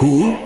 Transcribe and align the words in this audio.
Who? 0.00 0.38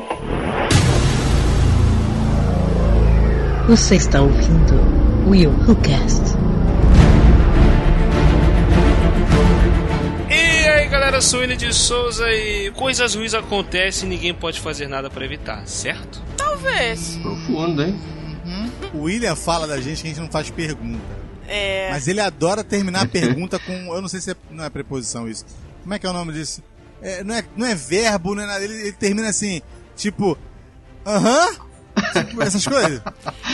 Você 3.69 3.97
está 3.97 4.23
ouvindo 4.23 5.29
Will 5.29 5.51
Who 5.51 5.77
Cast. 5.77 6.23
E 10.31 10.69
aí 10.69 10.89
galera, 10.89 11.19
eu 11.19 11.23
sou 11.23 11.41
William 11.41 11.59
de 11.59 11.71
Souza 11.75 12.25
e 12.31 12.71
coisas 12.71 13.15
ruins 13.15 13.35
acontecem 13.35 14.09
e 14.09 14.15
ninguém 14.15 14.33
pode 14.33 14.59
fazer 14.59 14.89
nada 14.89 15.11
pra 15.11 15.23
evitar, 15.23 15.67
certo? 15.67 16.23
Talvez. 16.35 17.19
Profundo, 17.21 17.83
hein? 17.83 18.01
O 18.95 19.03
William 19.03 19.37
fala 19.37 19.67
da 19.67 19.79
gente 19.83 20.01
que 20.01 20.09
a 20.09 20.11
gente 20.13 20.21
não 20.21 20.31
faz 20.31 20.49
pergunta. 20.49 21.03
É. 21.47 21.91
Mas 21.91 22.09
ele 22.09 22.21
adora 22.21 22.65
terminar 22.65 23.03
a 23.03 23.07
pergunta 23.07 23.59
com. 23.59 23.95
Eu 23.95 24.01
não 24.01 24.09
sei 24.09 24.21
se 24.21 24.31
é, 24.31 24.37
não 24.51 24.65
é 24.65 24.71
preposição 24.71 25.29
isso. 25.29 25.45
Como 25.83 25.93
é 25.93 25.99
que 25.99 26.07
é 26.07 26.09
o 26.09 26.15
nome 26.15 26.33
disso? 26.33 26.63
É, 27.03 27.25
não, 27.25 27.35
é, 27.35 27.45
não 27.57 27.67
é 27.67 27.75
verbo, 27.75 28.35
não 28.35 28.43
é 28.43 28.47
nada. 28.47 28.65
Ele, 28.65 28.75
ele 28.75 28.93
termina 28.93 29.29
assim, 29.29 29.61
tipo. 29.97 30.39
Aham? 31.07 31.51
Tipo, 32.15 32.43
essas 32.43 32.67
coisas. 32.67 33.03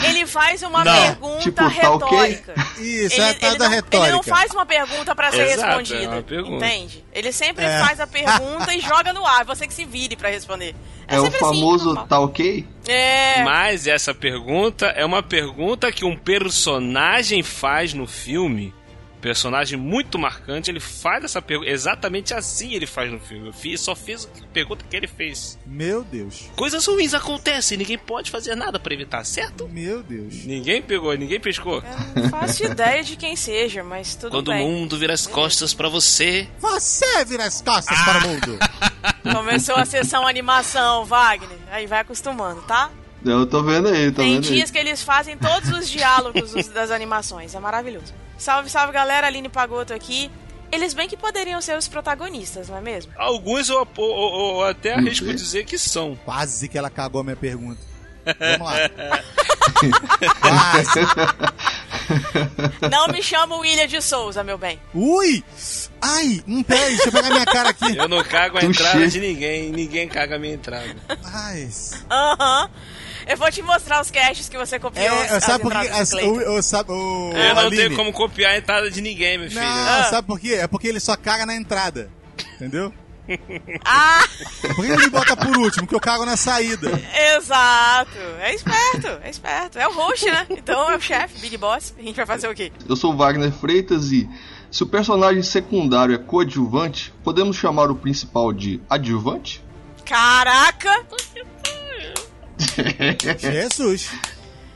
Ele 0.05 0.25
faz 0.25 0.61
uma 0.63 0.81
Não, 0.85 0.93
pergunta 1.01 1.39
tipo, 1.41 1.55
tá 1.57 1.67
retórica. 1.67 2.53
Isso, 2.79 3.15
Ele, 3.15 3.21
é 3.21 3.29
a 3.31 3.33
tal 3.33 3.49
ele 3.49 3.59
da 3.59 3.65
não, 3.65 3.71
retórica. 3.75 4.07
ele 4.07 4.15
não 4.15 4.23
faz 4.23 4.51
uma 4.51 4.65
pergunta 4.65 5.13
pra 5.13 5.29
ser 5.31 5.41
Exato, 5.41 5.67
respondida. 5.79 6.03
é 6.03 6.07
uma 6.07 6.21
pergunta. 6.23 6.65
Entende? 6.65 7.03
Ele 7.11 7.31
sempre 7.33 7.65
É. 7.65 7.79
faz 7.83 7.99
a 7.99 8.07
pergunta 8.07 8.73
e 8.73 8.79
joga 8.79 9.11
no 9.11 9.25
ar. 9.25 9.43
Você 9.43 9.67
que 9.67 9.73
se 9.73 9.83
vire 9.83 10.15
pra 10.15 10.29
responder. 10.29 10.73
É, 11.05 11.19
o 11.19 11.23
sempre 11.23 11.35
assim, 11.37 11.45
famoso 11.59 11.85
normal. 11.87 12.07
tá 12.07 12.19
ok? 12.21 12.65
É. 12.87 13.43
Mas 13.43 13.87
essa 13.87 14.13
pergunta 14.13 14.85
é 14.87 15.03
uma 15.03 15.21
pergunta 15.21 15.91
que 15.91 16.05
um 16.05 16.15
personagem 16.15 17.43
faz 17.43 17.93
no 17.93 18.07
filme. 18.07 18.73
Personagem 19.21 19.77
muito 19.77 20.17
marcante, 20.17 20.71
ele 20.71 20.79
faz 20.79 21.23
essa 21.23 21.41
pergunta. 21.41 21.69
Exatamente 21.69 22.33
assim 22.33 22.73
ele 22.73 22.85
faz 22.85 23.11
no 23.11 23.19
filme. 23.19 23.47
Eu 23.47 23.53
fiz, 23.53 23.81
só 23.81 23.95
fiz 23.95 24.25
a 24.41 24.47
pergunta 24.53 24.85
que 24.89 24.95
ele 24.95 25.07
fez. 25.07 25.57
Meu 25.65 26.03
Deus. 26.03 26.49
Coisas 26.55 26.85
ruins 26.85 27.13
acontecem, 27.13 27.77
ninguém 27.77 27.97
pode 27.97 28.31
fazer 28.31 28.55
nada 28.55 28.79
pra 28.79 28.93
evitar, 28.93 29.23
certo? 29.25 29.67
Meu 29.67 30.01
Deus. 30.01 30.45
Ninguém 30.45 30.81
pegou, 30.81 31.13
ninguém 31.15 31.39
pescou. 31.39 31.83
Eu 32.15 32.23
não 32.23 32.29
faço 32.29 32.63
ideia 32.63 33.03
de 33.03 33.15
quem 33.17 33.35
seja, 33.35 33.83
mas 33.83 34.15
tudo 34.15 34.31
Quando 34.31 34.47
o 34.49 34.51
bem. 34.51 34.65
mundo 34.65 34.97
vira 34.97 35.13
as 35.13 35.27
costas 35.27 35.73
pra 35.73 35.89
você. 35.89 36.47
Você 36.59 37.25
vira 37.25 37.45
as 37.45 37.61
costas 37.61 37.99
para 38.01 38.19
o 38.19 38.27
mundo. 38.29 38.59
Começou 39.33 39.75
a 39.75 39.85
sessão 39.85 40.25
animação, 40.27 41.05
Wagner. 41.05 41.57
Aí 41.71 41.85
vai 41.87 41.99
acostumando, 41.99 42.61
tá? 42.63 42.89
Eu 43.25 43.45
tô 43.45 43.61
vendo 43.63 43.87
aí, 43.89 44.11
tô 44.11 44.21
Tem 44.21 44.35
vendo 44.35 44.45
aí. 44.45 44.49
dias 44.55 44.71
que 44.71 44.77
eles 44.77 45.01
fazem 45.03 45.37
todos 45.37 45.69
os 45.71 45.89
diálogos 45.89 46.53
das 46.69 46.89
animações. 46.91 47.53
É 47.53 47.59
maravilhoso. 47.59 48.13
Salve, 48.37 48.69
salve, 48.69 48.93
galera. 48.93 49.27
Aline 49.27 49.49
Pagoto 49.49 49.93
aqui. 49.93 50.31
Eles 50.71 50.93
bem 50.93 51.09
que 51.09 51.17
poderiam 51.17 51.59
ser 51.61 51.75
os 51.77 51.87
protagonistas, 51.87 52.69
não 52.69 52.77
é 52.77 52.81
mesmo? 52.81 53.11
Alguns 53.17 53.69
eu, 53.69 53.87
eu- 53.97 54.03
eu- 54.05 54.51
eu 54.59 54.63
até 54.65 54.93
arrisco 54.93 55.25
dizer 55.33 55.65
que 55.65 55.77
são. 55.79 56.15
Quase 56.23 56.69
que 56.69 56.77
ela 56.77 56.89
cagou 56.89 57.21
a 57.21 57.23
minha 57.23 57.35
pergunta. 57.35 57.81
Vamos 58.39 58.67
lá. 58.71 58.89
Quase. 60.41 60.99
Não 62.91 63.07
me 63.07 63.21
chama 63.21 63.55
William 63.57 63.87
de 63.87 64.01
Souza, 64.01 64.43
meu 64.43 64.57
bem. 64.57 64.79
Ui! 64.93 65.43
Ai, 66.01 66.41
não 66.47 66.63
peraí, 66.63 66.95
deixa 66.95 67.09
eu 67.09 67.11
pegar 67.11 67.29
minha 67.29 67.45
cara 67.45 67.69
aqui. 67.69 67.95
Eu 67.97 68.07
não 68.07 68.23
cago 68.23 68.57
a 68.57 68.61
Tuxê. 68.61 68.81
entrada 68.83 69.07
de 69.07 69.19
ninguém, 69.19 69.69
ninguém 69.71 70.07
caga 70.07 70.37
a 70.37 70.39
minha 70.39 70.53
entrada. 70.55 70.95
Ai. 71.25 71.69
Aham. 72.09 72.69
Eu 73.29 73.37
vou 73.37 73.49
te 73.51 73.61
mostrar 73.61 74.01
os 74.01 74.09
caches 74.11 74.49
que 74.49 74.57
você 74.57 74.79
copiou. 74.79 75.05
É, 75.05 75.29
as 75.37 75.43
sabe 75.43 75.63
por 75.63 75.71
quê? 75.71 75.87
As- 75.87 76.11
o- 76.13 76.61
sabe- 76.63 76.91
o- 76.91 77.31
Eu 77.33 77.55
não 77.55 77.61
Aline, 77.61 77.75
tenho 77.83 77.95
como 77.95 78.11
copiar 78.11 78.53
a 78.53 78.57
entrada 78.57 78.89
de 78.89 78.99
ninguém, 79.01 79.37
meu 79.37 79.49
filho. 79.49 79.61
Não, 79.61 80.03
sabe 80.09 80.27
por 80.27 80.39
quê? 80.39 80.55
É 80.55 80.67
porque 80.67 80.87
ele 80.87 80.99
só 80.99 81.15
caga 81.15 81.45
na 81.45 81.55
entrada. 81.55 82.09
Entendeu? 82.55 82.91
Ah, 83.85 84.23
Por 84.75 84.83
que 84.83 84.91
ele 84.91 85.03
me 85.03 85.09
bota 85.11 85.37
por 85.37 85.55
último? 85.55 85.85
Que 85.85 85.93
eu 85.93 85.99
cago 85.99 86.25
na 86.25 86.35
saída. 86.35 86.89
exato. 87.37 88.17
É 88.41 88.55
esperto, 88.55 89.07
é 89.23 89.29
esperto. 89.29 89.77
É 89.77 89.87
o 89.87 89.93
host, 89.93 90.25
né? 90.25 90.47
Então 90.49 90.89
é 90.89 90.95
o 90.97 90.99
chefe, 90.99 91.39
Big 91.39 91.55
Boss. 91.55 91.93
A 91.95 92.01
gente 92.01 92.15
vai 92.15 92.25
fazer 92.25 92.47
o 92.49 92.55
quê? 92.55 92.71
Eu 92.89 92.95
sou 92.95 93.13
o 93.13 93.15
Wagner 93.15 93.51
Freitas 93.51 94.11
e 94.11 94.27
se 94.71 94.81
o 94.81 94.87
personagem 94.87 95.43
secundário 95.43 96.15
é 96.15 96.17
coadjuvante, 96.17 97.13
podemos 97.23 97.55
chamar 97.55 97.91
o 97.91 97.95
principal 97.95 98.51
de 98.51 98.81
adjuvante? 98.89 99.63
Caraca! 100.03 101.05
Jesus. 103.39 104.11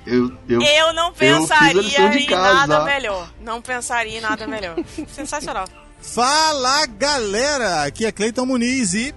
Eu, 0.05 0.37
eu, 0.49 0.61
Eu 0.61 0.93
não 0.93 1.13
pensaria 1.13 2.09
de 2.09 2.17
em 2.23 2.29
nada 2.29 2.83
melhor. 2.83 3.31
Não 3.39 3.61
pensaria 3.61 4.17
em 4.17 4.21
nada 4.21 4.45
melhor. 4.47 4.75
Sensacional. 5.07 5.67
Fala 6.01 6.85
galera, 6.85 7.83
aqui 7.83 8.05
é 8.05 8.11
Cleiton 8.11 8.45
Muniz 8.45 8.93
e. 8.93 9.15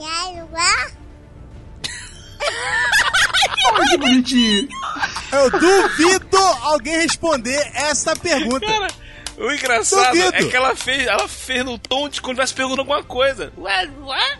Ai, 0.00 0.34
que 3.90 3.98
bonitinho. 3.98 4.68
Eu 5.32 5.50
duvido 5.50 6.38
alguém 6.62 6.94
responder 7.00 7.70
essa 7.74 8.14
pergunta. 8.14 8.64
Cara, 8.66 8.88
o 9.36 9.50
engraçado 9.50 10.14
Duvido. 10.14 10.36
é 10.36 10.44
que 10.44 10.56
ela 10.56 10.76
fez, 10.76 11.06
ela 11.06 11.26
fez 11.28 11.64
no 11.64 11.78
tom 11.78 12.08
de 12.08 12.20
quando 12.20 12.34
estivesse 12.34 12.54
perguntando 12.54 12.82
alguma 12.82 13.02
coisa. 13.02 13.52
Ué, 13.58 13.90
ué? 14.02 14.38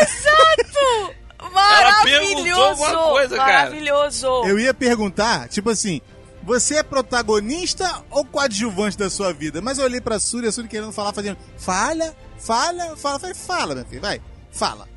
Exato! 0.00 1.14
Perguntou 1.48 2.44
Maravilhoso! 2.44 2.60
alguma 2.60 3.10
coisa, 3.10 3.36
cara. 3.36 3.52
Maravilhoso! 3.52 4.26
Eu 4.46 4.58
ia 4.58 4.74
perguntar, 4.74 5.48
tipo 5.48 5.70
assim, 5.70 6.00
você 6.42 6.76
é 6.76 6.82
protagonista 6.82 8.02
ou 8.10 8.24
coadjuvante 8.24 8.96
da 8.96 9.10
sua 9.10 9.32
vida? 9.32 9.60
Mas 9.60 9.78
eu 9.78 9.84
olhei 9.84 10.00
pra 10.00 10.18
Suri, 10.18 10.46
a 10.46 10.52
Suri 10.52 10.68
querendo 10.68 10.92
falar, 10.92 11.12
fazendo, 11.12 11.36
fala, 11.56 12.14
fala, 12.38 12.96
fala, 12.96 13.18
falei, 13.18 13.34
fala, 13.34 13.74
meu 13.74 13.84
filho, 13.84 14.00
vai, 14.00 14.20
fala. 14.50 14.88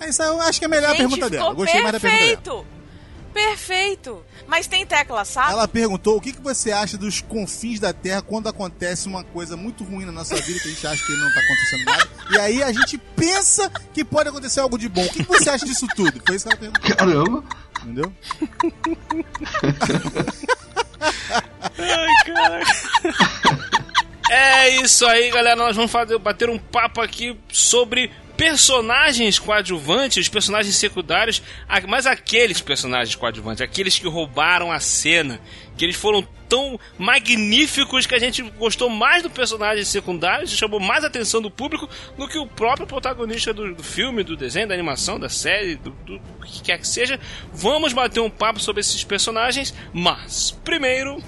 Essa 0.00 0.24
eu 0.24 0.40
acho 0.40 0.58
que 0.58 0.64
é 0.64 0.66
a 0.66 0.70
melhor 0.70 0.90
Gente, 0.90 0.98
pergunta 0.98 1.30
dela. 1.30 1.54
Gostei 1.54 1.80
mais 1.80 1.92
da 1.92 2.00
pergunta 2.00 2.40
dela. 2.42 2.64
Perfeito! 3.32 4.24
Mas 4.46 4.66
tem 4.66 4.84
tecla, 4.86 5.24
sabe? 5.24 5.52
Ela 5.52 5.66
perguntou 5.68 6.16
o 6.16 6.20
que, 6.20 6.32
que 6.32 6.40
você 6.40 6.72
acha 6.72 6.96
dos 6.98 7.20
confins 7.20 7.80
da 7.80 7.92
Terra 7.92 8.22
quando 8.22 8.48
acontece 8.48 9.08
uma 9.08 9.24
coisa 9.24 9.56
muito 9.56 9.84
ruim 9.84 10.04
na 10.04 10.12
nossa 10.12 10.36
vida 10.36 10.60
que 10.60 10.68
a 10.68 10.70
gente 10.70 10.86
acha 10.86 11.04
que 11.06 11.12
não 11.12 11.32
tá 11.32 11.40
acontecendo 11.40 11.84
nada. 11.84 12.08
E 12.30 12.38
aí 12.38 12.62
a 12.62 12.72
gente 12.72 12.98
pensa 12.98 13.70
que 13.92 14.04
pode 14.04 14.28
acontecer 14.28 14.60
algo 14.60 14.78
de 14.78 14.88
bom. 14.88 15.04
O 15.04 15.08
que, 15.10 15.24
que 15.24 15.28
você 15.28 15.50
acha 15.50 15.64
disso 15.64 15.86
tudo? 15.94 16.20
Foi 16.26 16.36
isso 16.36 16.48
que 16.48 16.54
ela 16.54 16.60
perguntou, 16.60 16.96
Caramba. 16.96 17.44
entendeu? 17.82 18.12
Ai, 21.78 22.14
cara. 22.26 22.62
É 24.30 24.68
isso 24.82 25.04
aí, 25.06 25.30
galera. 25.30 25.56
Nós 25.56 25.76
vamos 25.76 25.90
fazer, 25.90 26.18
bater 26.18 26.48
um 26.48 26.58
papo 26.58 27.00
aqui 27.00 27.38
sobre 27.50 28.10
personagens 28.36 29.38
coadjuvantes, 29.38 30.28
personagens 30.28 30.76
secundários, 30.76 31.42
mas 31.88 32.06
aqueles 32.06 32.60
personagens 32.60 33.14
coadjuvantes, 33.14 33.60
aqueles 33.60 33.98
que 33.98 34.08
roubaram 34.08 34.72
a 34.72 34.80
cena, 34.80 35.40
que 35.76 35.84
eles 35.84 35.96
foram 35.96 36.26
tão 36.48 36.78
magníficos 36.98 38.06
que 38.06 38.14
a 38.14 38.18
gente 38.18 38.42
gostou 38.42 38.90
mais 38.90 39.22
do 39.22 39.30
personagem 39.30 39.84
secundário, 39.84 40.46
chamou 40.46 40.78
mais 40.78 41.02
a 41.02 41.06
atenção 41.06 41.40
do 41.40 41.50
público 41.50 41.88
do 42.16 42.28
que 42.28 42.38
o 42.38 42.46
próprio 42.46 42.86
protagonista 42.86 43.54
do, 43.54 43.74
do 43.74 43.82
filme, 43.82 44.22
do 44.22 44.36
desenho, 44.36 44.68
da 44.68 44.74
animação, 44.74 45.18
da 45.18 45.30
série, 45.30 45.76
do, 45.76 45.90
do, 45.90 46.18
do 46.18 46.46
que 46.46 46.62
quer 46.62 46.78
que 46.78 46.86
seja. 46.86 47.18
Vamos 47.52 47.92
bater 47.92 48.20
um 48.20 48.28
papo 48.28 48.60
sobre 48.60 48.80
esses 48.80 49.02
personagens, 49.02 49.74
mas 49.94 50.50
primeiro. 50.62 51.22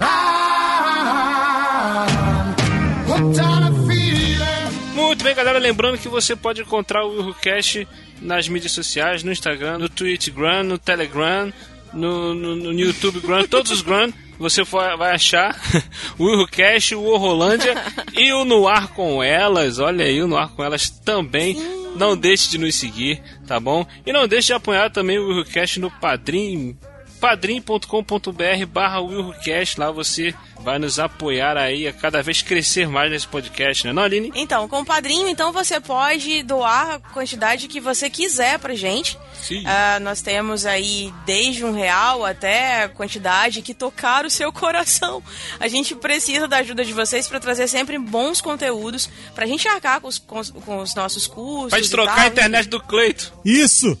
Muito 4.95 5.25
bem, 5.25 5.35
galera. 5.35 5.59
Lembrando 5.59 5.97
que 5.97 6.07
você 6.07 6.37
pode 6.37 6.61
encontrar 6.61 7.03
o 7.03 7.09
WilhoCast 7.09 7.85
nas 8.21 8.47
mídias 8.47 8.71
sociais, 8.71 9.23
no 9.23 9.31
Instagram, 9.31 9.77
no 9.77 9.89
Twitchgram, 9.89 10.63
no 10.63 10.77
Telegram, 10.77 11.51
no, 11.91 12.33
no, 12.33 12.55
no 12.55 12.71
YouTube 12.71 13.19
Gram, 13.19 13.45
todos 13.45 13.71
os 13.71 13.81
Gram. 13.81 14.11
Você 14.39 14.63
vai 14.63 15.13
achar 15.13 15.53
o 16.17 16.23
WilhoCast, 16.23 16.95
o 16.95 17.03
Horrolândia 17.03 17.75
e 18.15 18.31
o 18.31 18.45
No 18.45 18.69
Ar 18.69 18.87
com 18.87 19.21
Elas. 19.21 19.79
Olha 19.79 20.05
aí, 20.05 20.21
o 20.21 20.27
No 20.27 20.37
Ar 20.37 20.47
com 20.49 20.63
Elas 20.63 20.89
também. 20.89 21.57
Não 21.97 22.15
deixe 22.15 22.49
de 22.49 22.57
nos 22.57 22.75
seguir, 22.75 23.21
tá 23.45 23.59
bom? 23.59 23.85
E 24.05 24.13
não 24.13 24.29
deixe 24.29 24.47
de 24.47 24.53
apoiar 24.53 24.89
também 24.89 25.19
o 25.19 25.27
WilhoCast 25.27 25.77
no 25.77 25.91
Padrim 25.91 26.77
padrim.com.br 27.25 28.65
barra 28.67 29.01
WilhoCast. 29.01 29.79
Lá 29.79 29.91
você 29.91 30.33
vai 30.61 30.77
nos 30.79 30.99
apoiar 30.99 31.57
aí 31.57 31.87
a 31.87 31.93
cada 31.93 32.21
vez 32.21 32.41
crescer 32.41 32.87
mais 32.87 33.09
nesse 33.11 33.27
podcast, 33.27 33.85
né, 33.85 33.93
não, 33.93 34.03
Aline? 34.03 34.31
Então, 34.35 34.67
com 34.67 34.81
o 34.81 34.85
padrinho, 34.85 35.27
então 35.27 35.51
você 35.51 35.79
pode 35.79 36.43
doar 36.43 36.91
a 36.95 36.99
quantidade 36.99 37.67
que 37.67 37.79
você 37.79 38.09
quiser 38.09 38.57
pra 38.59 38.73
gente. 38.75 39.17
Sim. 39.41 39.63
Ah, 39.65 39.99
nós 39.99 40.21
temos 40.21 40.65
aí 40.65 41.13
desde 41.25 41.63
um 41.65 41.71
real 41.71 42.25
até 42.25 42.83
a 42.83 42.89
quantidade 42.89 43.61
que 43.61 43.73
tocar 43.73 44.25
o 44.25 44.29
seu 44.29 44.51
coração. 44.53 45.21
A 45.59 45.67
gente 45.67 45.95
precisa 45.95 46.47
da 46.47 46.57
ajuda 46.57 46.85
de 46.85 46.93
vocês 46.93 47.27
pra 47.27 47.39
trazer 47.39 47.67
sempre 47.67 47.97
bons 47.99 48.39
conteúdos, 48.41 49.09
pra 49.33 49.45
gente 49.45 49.67
arcar 49.67 49.99
com 50.01 50.07
os, 50.07 50.17
com 50.19 50.39
os- 50.39 50.51
com 50.51 50.77
os 50.79 50.95
nossos 50.95 51.27
custos. 51.27 51.71
Pode 51.71 51.89
trocar 51.89 52.15
tal. 52.15 52.23
a 52.23 52.27
internet 52.27 52.67
do 52.69 52.79
Cleito. 52.79 53.33
Isso! 53.43 53.97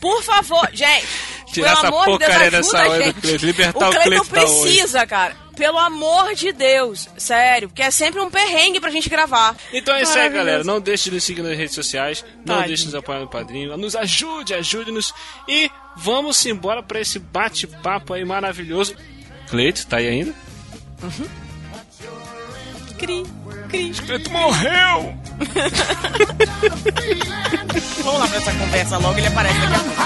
Por 0.00 0.22
favor, 0.22 0.68
gente. 0.72 1.06
Tirar 1.52 1.76
pelo 1.76 1.78
essa 1.78 1.88
amor 1.88 2.04
de 2.04 2.06
Deus, 2.06 2.18
porcaria 2.18 2.50
dessa 2.50 2.78
hora 2.78 3.12
do. 3.12 3.20
Cleiton, 3.20 3.46
libertar 3.46 3.86
o 3.86 3.90
o 3.90 3.92
Cleiton 3.92 4.08
Cleiton 4.08 4.24
da 4.24 4.40
precisa, 4.40 5.06
cara. 5.06 5.36
pelo 5.56 5.78
amor 5.78 6.34
de 6.34 6.52
Deus. 6.52 7.08
Sério, 7.16 7.68
porque 7.68 7.82
é 7.82 7.90
sempre 7.90 8.20
um 8.20 8.30
perrengue 8.30 8.80
pra 8.80 8.90
gente 8.90 9.08
gravar. 9.08 9.56
Então 9.72 9.94
é 9.94 10.02
isso 10.02 10.18
aí, 10.18 10.28
galera. 10.30 10.64
Não 10.64 10.80
deixe 10.80 11.10
de 11.10 11.16
nos 11.16 11.24
seguir 11.24 11.42
nas 11.42 11.56
redes 11.56 11.74
sociais. 11.74 12.24
Não 12.38 12.44
Tadinho. 12.54 12.66
deixe 12.68 12.82
de 12.82 12.86
nos 12.88 12.94
apoiar 12.94 13.20
no 13.20 13.28
padrinho. 13.28 13.76
Nos 13.76 13.94
ajude, 13.96 14.54
ajude-nos. 14.54 15.12
E 15.48 15.70
vamos 15.96 16.44
embora 16.46 16.82
pra 16.82 17.00
esse 17.00 17.18
bate-papo 17.18 18.14
aí 18.14 18.24
maravilhoso. 18.24 18.94
Cleito, 19.48 19.86
tá 19.86 19.96
aí 19.98 20.08
ainda? 20.08 20.34
Cri, 22.98 23.24
cri. 23.70 23.92
Cleito 23.92 24.30
morreu! 24.30 25.14
Vamos 28.04 28.20
lá 28.20 28.28
pra 28.28 28.36
essa 28.36 28.52
conversa 28.52 28.98
logo, 28.98 29.18
ele 29.18 29.28
aparece 29.28 29.58
daqui 29.60 29.74
a 29.74 29.78
pouco. 29.78 30.00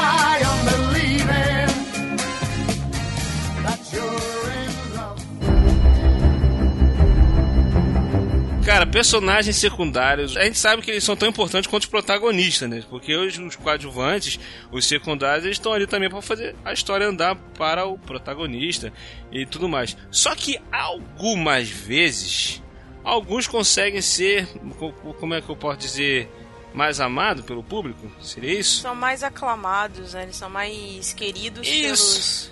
Cara, 8.64 8.86
personagens 8.86 9.56
secundários, 9.56 10.38
a 10.38 10.44
gente 10.44 10.58
sabe 10.58 10.80
que 10.80 10.90
eles 10.90 11.04
são 11.04 11.14
tão 11.14 11.28
importantes 11.28 11.68
quanto 11.68 11.82
os 11.82 11.88
protagonistas, 11.88 12.68
né? 12.68 12.82
Porque 12.88 13.14
hoje 13.14 13.42
os 13.42 13.56
coadjuvantes, 13.56 14.40
os 14.72 14.86
secundários, 14.86 15.44
eles 15.44 15.58
estão 15.58 15.74
ali 15.74 15.86
também 15.86 16.08
para 16.08 16.22
fazer 16.22 16.56
a 16.64 16.72
história 16.72 17.06
andar 17.06 17.36
para 17.58 17.84
o 17.84 17.98
protagonista 17.98 18.90
e 19.30 19.44
tudo 19.44 19.68
mais. 19.68 19.94
Só 20.10 20.34
que 20.34 20.58
algumas 20.72 21.68
vezes, 21.68 22.62
alguns 23.04 23.46
conseguem 23.46 24.00
ser, 24.00 24.48
co- 24.78 24.92
como 25.20 25.34
é 25.34 25.40
que 25.40 25.48
eu 25.50 25.56
posso 25.56 25.78
dizer, 25.78 26.28
mais 26.72 26.98
amado 27.00 27.42
pelo 27.44 27.62
público? 27.62 28.10
Seria 28.20 28.58
isso? 28.58 28.80
São 28.82 28.94
mais 28.94 29.22
aclamados, 29.22 30.14
né? 30.14 30.24
Eles 30.24 30.36
são 30.36 30.50
mais 30.50 31.12
queridos 31.12 31.68
Isso. 31.68 32.50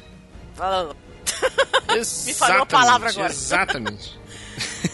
pelos. 0.56 1.02
Me 2.26 2.34
falhou 2.34 2.62
a 2.62 2.66
palavra 2.66 3.10
agora. 3.10 3.30
Exatamente. 3.32 4.18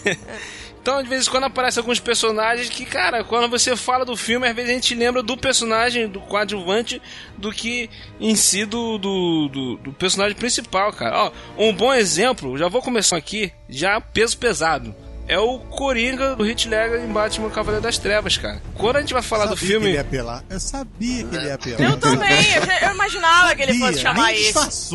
então, 0.81 1.03
de 1.03 1.09
vez 1.09 1.27
em 1.27 1.29
quando 1.29 1.43
aparecem 1.45 1.81
alguns 1.81 1.99
personagens 1.99 2.69
que, 2.69 2.85
cara, 2.85 3.23
quando 3.23 3.49
você 3.49 3.75
fala 3.75 4.05
do 4.05 4.15
filme, 4.15 4.47
às 4.47 4.55
vezes 4.55 4.71
a 4.71 4.73
gente 4.73 4.95
lembra 4.95 5.21
do 5.21 5.37
personagem, 5.37 6.07
do 6.07 6.19
coadjuvante, 6.21 7.01
do 7.37 7.51
que 7.51 7.89
em 8.19 8.35
si 8.35 8.65
do, 8.65 8.97
do, 8.97 9.47
do, 9.49 9.77
do 9.77 9.93
personagem 9.93 10.35
principal, 10.35 10.91
cara. 10.93 11.25
Ó, 11.25 11.31
um 11.57 11.73
bom 11.73 11.93
exemplo, 11.93 12.57
já 12.57 12.67
vou 12.67 12.81
começar 12.81 13.17
aqui, 13.17 13.51
já 13.67 13.99
peso 14.01 14.37
pesado. 14.37 14.95
É 15.29 15.37
o 15.37 15.59
Coringa 15.59 16.35
do 16.35 16.43
Hit 16.43 16.67
Ledger 16.67 17.01
em 17.01 17.07
Batman 17.07 17.51
Cavaleiro 17.51 17.83
das 17.83 17.99
Trevas, 17.99 18.35
cara. 18.35 18.59
Quando 18.73 18.95
a 18.95 18.99
gente 19.01 19.13
vai 19.13 19.21
falar 19.21 19.45
do 19.45 19.49
sabia 19.49 19.59
que 19.59 19.65
ele 19.65 19.79
filme. 19.79 19.93
ia 19.93 20.01
apelar. 20.01 20.43
Eu 20.49 20.59
sabia 20.59 21.23
que 21.23 21.35
ele 21.35 21.45
ia 21.45 21.53
apelar. 21.53 21.81
Eu 21.81 21.97
também, 21.97 22.45
eu, 22.81 22.91
imaginava 22.91 23.55
que 23.55 23.61
ele 23.61 23.77
fosse 23.77 23.99
chamar 23.99 24.31
nem 24.31 24.41
esse. 24.41 24.89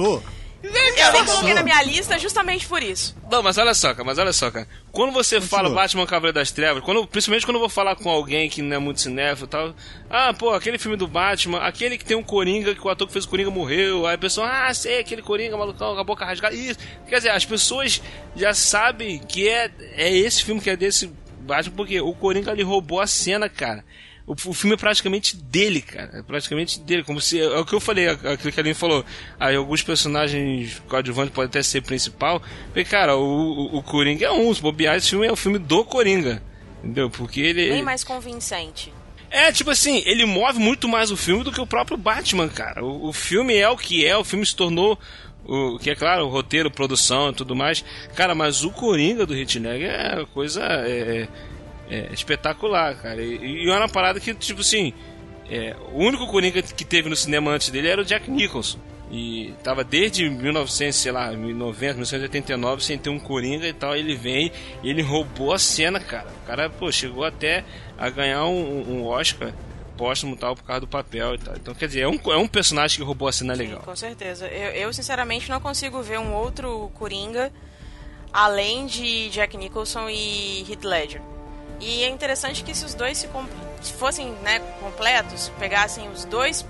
Eu 0.65 1.13
nem 1.13 1.25
coloquei 1.27 1.53
na 1.53 1.63
minha 1.63 1.83
lista 1.83 2.19
justamente 2.19 2.67
por 2.67 2.83
isso. 2.83 3.15
Não, 3.31 3.43
mas 3.43 3.59
olha 3.59 3.75
só, 3.75 3.93
cara, 3.93 4.05
mas 4.05 4.19
olha 4.19 4.33
só, 4.33 4.51
cara. 4.51 4.67
Quando 4.91 5.13
você 5.13 5.41
fala 5.41 5.69
Batman 5.69 6.07
Cavaleiro 6.07 6.35
das 6.35 6.51
Trevas, 6.51 6.83
quando, 6.83 7.07
principalmente 7.07 7.45
quando 7.45 7.57
eu 7.57 7.61
vou 7.61 7.69
falar 7.69 7.97
com 7.97 8.09
alguém 8.09 8.49
que 8.49 8.63
não 8.63 8.77
é 8.77 8.79
muito 8.79 9.01
cinéfilo 9.01 9.47
e 9.47 9.51
tal, 9.51 9.75
ah, 10.09 10.33
pô, 10.33 10.55
aquele 10.55 10.79
filme 10.79 10.97
do 10.97 11.07
Batman, 11.07 11.59
aquele 11.59 11.99
que 11.99 12.05
tem 12.05 12.17
um 12.17 12.23
Coringa, 12.23 12.75
que 12.75 12.87
o 12.87 12.89
ator 12.89 13.07
que 13.07 13.13
fez 13.13 13.25
o 13.27 13.29
Coringa 13.29 13.51
morreu, 13.51 14.07
aí 14.07 14.15
a 14.15 14.19
pessoa, 14.19 14.49
ah, 14.49 14.73
sei, 14.73 15.01
aquele 15.01 15.21
Coringa 15.21 15.57
malucão, 15.57 15.95
com 15.95 16.01
a 16.01 16.05
boca 16.05 16.25
rasgada, 16.25 16.55
isso. 16.55 16.79
Quer 17.07 17.17
dizer, 17.17 17.31
as 17.31 17.45
pessoas 17.45 18.01
já 18.35 18.55
sabem 18.55 19.19
que 19.19 19.49
é, 19.49 19.71
é 19.93 20.17
esse 20.17 20.43
filme 20.43 20.61
que 20.61 20.71
é 20.71 20.77
desse 20.77 21.13
Batman, 21.41 21.77
porque 21.77 22.01
o 22.01 22.15
Coringa 22.15 22.53
ali 22.53 22.63
roubou 22.63 23.01
a 23.01 23.07
cena, 23.07 23.49
cara. 23.49 23.85
O, 24.27 24.33
o 24.33 24.55
filme 24.55 24.75
é 24.75 24.79
praticamente 24.79 25.37
dele, 25.37 25.83
cara. 25.83 26.19
É 26.19 26.23
praticamente 26.23 26.81
dele. 26.81 27.05
Como 27.05 27.21
se. 27.21 27.41
É 27.41 27.59
o 27.59 27.65
que 27.65 27.75
eu 27.75 27.81
falei, 27.81 28.09
aquilo 28.09 28.53
que 28.53 28.61
a 28.61 28.63
Aline 28.63 28.75
falou. 28.75 29.05
Aí 29.39 29.55
alguns 29.55 29.83
personagens 29.83 30.83
coadjuvantes 30.89 31.35
podem 31.35 31.49
até 31.49 31.63
ser 31.63 31.83
principal. 31.83 32.43
Porque, 32.67 32.85
cara, 32.85 33.17
o, 33.17 33.23
o, 33.23 33.79
o 33.79 33.83
Coringa 33.83 34.27
é 34.27 34.33
um. 34.33 34.53
Se 34.55 34.63
bobear, 34.63 34.97
esse 34.97 35.11
filme 35.11 35.27
é 35.27 35.33
o 35.33 35.37
filme 35.37 35.59
do 35.59 35.85
Coringa. 35.85 36.43
Entendeu? 36.83 37.11
Porque 37.11 37.41
ele. 37.41 37.69
Bem 37.69 37.83
mais 37.83 38.03
convincente. 38.03 38.93
É, 39.31 39.51
tipo 39.51 39.71
assim, 39.71 40.03
ele 40.07 40.25
move 40.25 40.59
muito 40.61 40.89
mais 40.89 41.11
o 41.11 41.17
filme 41.17 41.43
do 41.43 41.51
que 41.51 41.61
o 41.61 41.67
próprio 41.67 41.97
Batman, 41.97 42.49
cara. 42.49 42.85
O, 42.85 43.09
o 43.09 43.13
filme 43.13 43.57
é 43.57 43.69
o 43.69 43.77
que 43.77 44.07
é, 44.07 44.17
o 44.17 44.25
filme 44.25 44.47
se 44.47 44.55
tornou. 44.55 44.99
O, 45.45 45.79
que 45.79 45.91
é 45.91 45.95
claro, 45.95 46.25
o 46.25 46.31
roteiro, 46.31 46.71
produção 46.71 47.31
e 47.31 47.35
tudo 47.35 47.55
mais. 47.55 47.85
Cara, 48.15 48.35
mas 48.35 48.65
o 48.65 48.71
Coringa 48.71 49.27
do 49.27 49.35
Hit 49.35 49.59
Ledger 49.59 49.91
é 49.91 50.25
coisa 50.33 50.63
é, 50.63 51.23
é 51.23 51.29
espetacular, 52.13 52.97
cara. 52.97 53.23
E, 53.23 53.65
e 53.65 53.71
é 53.71 53.77
uma 53.77 53.89
parada 53.89 54.21
que, 54.21 54.35
tipo 54.35 54.61
assim, 54.61 54.93
é, 55.51 55.77
o 55.93 55.99
único 55.99 56.27
Coringa 56.27 56.63
que 56.63 56.85
teve 56.85 57.09
no 57.09 57.17
cinema 57.17 57.51
antes 57.51 57.71
dele 57.71 57.89
era 57.89 58.01
o 58.01 58.05
Jack 58.05 58.31
Nicholson. 58.31 58.79
E 59.11 59.55
tava 59.63 59.85
desde 59.85 60.29
1900, 60.29 60.99
sei 60.99 61.13
lá, 61.13 61.31
1990, 61.31 61.95
1989 61.95 62.83
sem 62.83 62.99
ter 62.99 63.11
um 63.11 63.19
Coringa 63.19 63.67
e 63.69 63.73
tal. 63.73 63.95
Ele 63.95 64.17
vem 64.17 64.51
e 64.83 64.91
ele 64.91 65.03
roubou 65.03 65.53
a 65.53 65.59
cena, 65.59 66.01
cara. 66.01 66.29
O 66.43 66.47
cara, 66.47 66.71
pô, 66.71 66.91
chegou 66.91 67.25
até 67.25 67.65
a 67.99 68.09
ganhar 68.11 68.45
um, 68.47 69.01
um 69.01 69.07
Oscar 69.07 69.53
póstumo 69.97 70.37
tal 70.37 70.55
por 70.55 70.65
causa 70.65 70.81
do 70.81 70.89
papel 70.89 71.35
e 71.35 71.39
tal. 71.39 71.55
Então, 71.55 71.75
quer 71.75 71.87
dizer, 71.87 72.01
é 72.01 72.09
um, 72.09 72.19
é 72.27 72.37
um 72.37 72.49
personagem 72.49 72.99
que 72.99 73.05
roubou 73.05 73.29
a 73.29 73.33
cena 73.33 73.55
legal. 73.55 73.81
Com 73.81 73.97
certeza. 73.97 74.47
Eu, 74.49 74.71
eu, 74.73 74.93
sinceramente, 74.93 75.49
não 75.49 75.61
consigo 75.61 76.03
ver 76.03 76.19
um 76.19 76.35
outro 76.35 76.91
Coringa 76.95 77.53
além 78.33 78.87
de 78.87 79.29
Jack 79.31 79.57
Nicholson 79.57 80.09
e 80.11 80.67
Heath 80.69 80.85
Ledger. 80.85 81.23
E 81.81 82.03
é 82.03 82.09
interessante 82.09 82.63
que 82.63 82.75
se 82.75 82.85
os 82.85 82.95
dois 82.95 83.19
se, 83.19 83.29
se 83.83 83.93
fossem 83.93 84.33
né, 84.43 84.61
completos, 84.81 85.51
pegassem 85.59 86.09
os 86.09 86.25
dois 86.25 86.65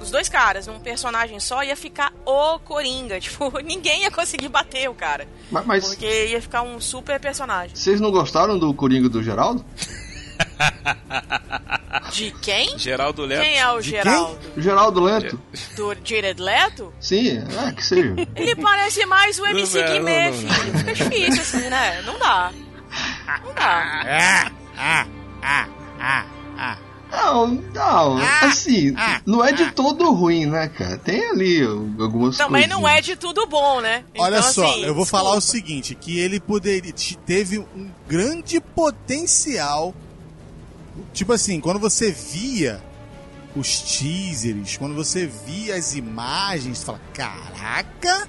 os 0.00 0.10
dois 0.10 0.28
caras 0.28 0.66
num 0.66 0.78
personagem 0.78 1.40
só, 1.40 1.62
ia 1.62 1.74
ficar 1.74 2.12
o 2.24 2.58
Coringa. 2.60 3.18
Tipo, 3.28 3.58
ninguém 3.60 4.02
ia 4.02 4.10
conseguir 4.10 4.48
bater 4.48 4.88
o 4.88 4.94
cara. 4.94 5.26
Mas, 5.50 5.66
mas 5.66 5.88
Porque 5.88 6.26
ia 6.26 6.40
ficar 6.40 6.62
um 6.62 6.80
super 6.80 7.18
personagem. 7.20 7.74
vocês 7.74 8.00
não 8.00 8.10
gostaram 8.10 8.58
do 8.58 8.72
Coringa 8.72 9.08
do 9.08 9.22
Geraldo? 9.22 9.64
De 12.12 12.30
quem? 12.40 12.78
Geraldo 12.78 13.24
Leto. 13.24 13.42
Quem 13.42 13.58
é 13.58 13.70
o 13.70 13.80
De 13.80 13.90
Geraldo? 13.90 14.38
O 14.56 14.60
Geraldo 14.60 15.00
Lento? 15.00 15.40
Do 15.76 15.96
Jared 16.04 16.40
Leto? 16.40 16.92
Sim, 17.00 17.38
é 17.38 17.72
que 17.72 17.84
seja. 17.84 18.14
Ele 18.34 18.56
parece 18.56 19.04
mais 19.04 19.38
o 19.38 19.46
MC 19.46 19.82
Não, 19.82 19.92
Guimê, 19.92 20.32
filho. 20.32 20.78
Fica 20.78 20.94
difícil 20.94 21.42
assim, 21.42 21.68
né? 21.68 22.02
Não 22.02 22.18
dá. 22.18 22.52
Não 23.44 23.54
dá. 23.54 24.02
Ah, 24.06 24.50
ah, 24.76 25.06
ah, 25.42 25.66
ah, 26.00 26.24
ah. 26.58 26.78
Não, 27.10 27.46
não, 27.46 28.18
Ah, 28.18 28.40
assim, 28.42 28.92
ah, 28.96 29.22
não 29.24 29.42
é 29.42 29.50
de 29.50 29.70
todo 29.72 30.12
ruim, 30.12 30.44
né, 30.44 30.68
cara? 30.68 30.98
Tem 30.98 31.30
ali 31.30 31.62
algumas 31.62 32.36
Também 32.36 32.66
não 32.66 32.86
é 32.86 33.00
de 33.00 33.16
tudo 33.16 33.46
bom, 33.46 33.80
né? 33.80 34.04
Olha 34.18 34.38
Então, 34.40 34.52
só, 34.52 34.70
assim, 34.70 34.84
eu 34.84 34.94
vou 34.94 35.06
falar 35.06 35.30
o 35.34 35.38
desculpa. 35.38 35.58
seguinte, 35.66 35.94
que 35.94 36.18
ele 36.20 36.38
poderia 36.38 36.92
te- 36.92 37.16
teve 37.16 37.58
um 37.58 37.90
grande 38.06 38.60
potencial. 38.60 39.94
Tipo 41.14 41.32
assim, 41.32 41.60
quando 41.60 41.78
você 41.80 42.10
via 42.12 42.82
os 43.56 43.80
teasers, 43.80 44.76
quando 44.76 44.94
você 44.94 45.26
via 45.26 45.76
as 45.76 45.94
imagens, 45.94 46.76
você 46.78 46.84
fala, 46.84 47.00
caraca, 47.14 48.28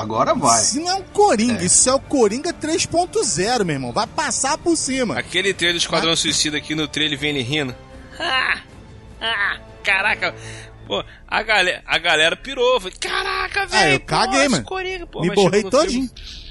Agora 0.00 0.34
vai. 0.34 0.60
isso 0.62 0.80
não 0.80 0.90
é 0.90 0.94
um 0.94 1.02
Coringa, 1.02 1.62
É. 1.62 1.66
isso 1.66 1.88
é 1.88 1.94
o 1.94 2.00
Coringa 2.00 2.52
3.0, 2.52 3.64
meu 3.64 3.74
irmão, 3.76 3.92
vai 3.92 4.06
passar 4.06 4.56
por 4.58 4.76
cima. 4.76 5.18
Aquele 5.18 5.52
trailer 5.54 5.74
do 5.78 5.80
Esquadrão 5.82 6.12
Ah. 6.12 6.16
Suicida 6.16 6.56
aqui 6.58 6.74
no 6.74 6.86
trailer 6.88 7.18
vem 7.18 7.30
ele 7.30 7.42
rindo. 7.42 7.74
Ah, 8.18 8.60
ah, 9.20 9.58
caraca. 9.82 10.34
Pô, 10.86 11.04
a 11.26 11.42
galera, 11.42 11.82
a 11.86 11.98
galera 11.98 12.36
pirou. 12.36 12.80
Falei, 12.80 12.96
caraca, 13.00 13.66
velho. 13.66 13.82
Ah, 13.84 13.90
eu 13.94 14.00
pô, 14.00 14.06
caguei, 14.06 14.48
mano. 14.48 14.64
Coringa, 14.64 15.06
pô, 15.06 15.20
Me 15.20 15.30
borrei 15.34 15.62
todinho. 15.64 16.08
filme. 16.14 16.45